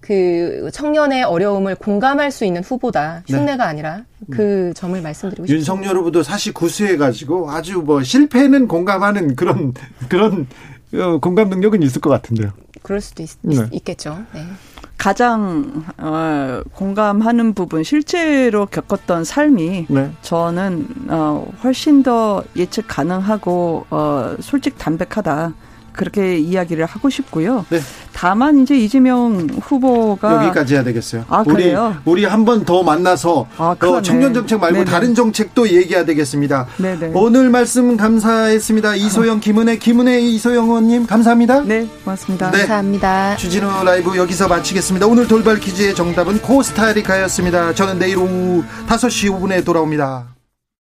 그 0.04 0.68
청년의 0.70 1.22
어려움을 1.22 1.76
공감할 1.76 2.30
수 2.30 2.44
있는 2.44 2.62
후보다 2.62 3.22
네. 3.26 3.38
흉내가 3.38 3.64
네. 3.64 3.70
아니라 3.70 4.02
그 4.30 4.68
음. 4.68 4.74
점을 4.74 5.00
말씀드리고 5.00 5.46
싶습니다. 5.46 5.56
윤석열 5.56 5.96
후보도 5.96 6.22
사실 6.22 6.52
구수해 6.52 6.98
가지고 6.98 7.50
아주 7.50 7.78
뭐 7.78 8.02
실패는 8.02 8.68
공감하는 8.68 9.34
그런 9.34 9.72
그런 10.10 10.46
어, 10.92 11.18
공감 11.20 11.48
능력은 11.48 11.82
있을 11.82 12.02
것 12.02 12.10
같은데요. 12.10 12.52
그럴 12.82 13.00
수도 13.00 13.22
있, 13.22 13.30
네. 13.40 13.66
겠죠 13.82 14.22
네. 14.34 14.44
가장 14.98 15.86
어, 15.96 16.60
공감하는 16.74 17.54
부분 17.54 17.82
실제로 17.82 18.66
겪었던 18.66 19.24
삶이 19.24 19.86
네. 19.88 20.10
저는 20.20 20.86
어, 21.08 21.50
훨씬 21.62 22.02
더 22.02 22.44
예측 22.56 22.84
가능하고 22.88 23.86
어, 23.88 24.36
솔직 24.40 24.76
담백하다. 24.76 25.54
그렇게 25.94 26.36
이야기를 26.38 26.84
하고 26.86 27.08
싶고요. 27.08 27.64
네. 27.70 27.80
다만 28.12 28.60
이제 28.62 28.76
이재명 28.76 29.48
후보가 29.60 30.44
여기까지 30.44 30.74
해야 30.74 30.84
되겠어요. 30.84 31.24
아, 31.28 31.42
우리 31.46 31.54
그래요? 31.64 31.96
우리 32.04 32.24
한 32.24 32.44
번 32.44 32.64
더 32.64 32.82
만나서 32.82 33.46
아, 33.56 33.74
어, 33.80 34.02
청년 34.02 34.32
정책 34.34 34.60
말고 34.60 34.78
네네. 34.78 34.90
다른 34.90 35.14
정책도 35.14 35.68
얘기해야 35.70 36.04
되겠습니다. 36.04 36.66
네네. 36.78 37.12
오늘 37.14 37.50
말씀 37.50 37.96
감사했습니다. 37.96 38.94
이소영, 38.96 39.40
김은혜, 39.40 39.78
김은혜 39.78 40.20
이소영 40.20 40.64
의원님 40.66 41.06
감사합니다. 41.06 41.60
네, 41.62 41.86
고맙습니다. 42.04 42.50
네. 42.50 42.58
감사합니다. 42.58 43.36
주진우 43.36 43.84
라이브 43.84 44.16
여기서 44.16 44.48
마치겠습니다. 44.48 45.06
오늘 45.06 45.26
돌발 45.28 45.58
퀴즈의 45.58 45.94
정답은 45.94 46.40
코스타리카였습니다. 46.40 47.74
저는 47.74 47.98
내일 47.98 48.18
오후 48.18 48.62
5시 48.88 49.30
5분에 49.30 49.64
돌아옵니다. 49.64 50.33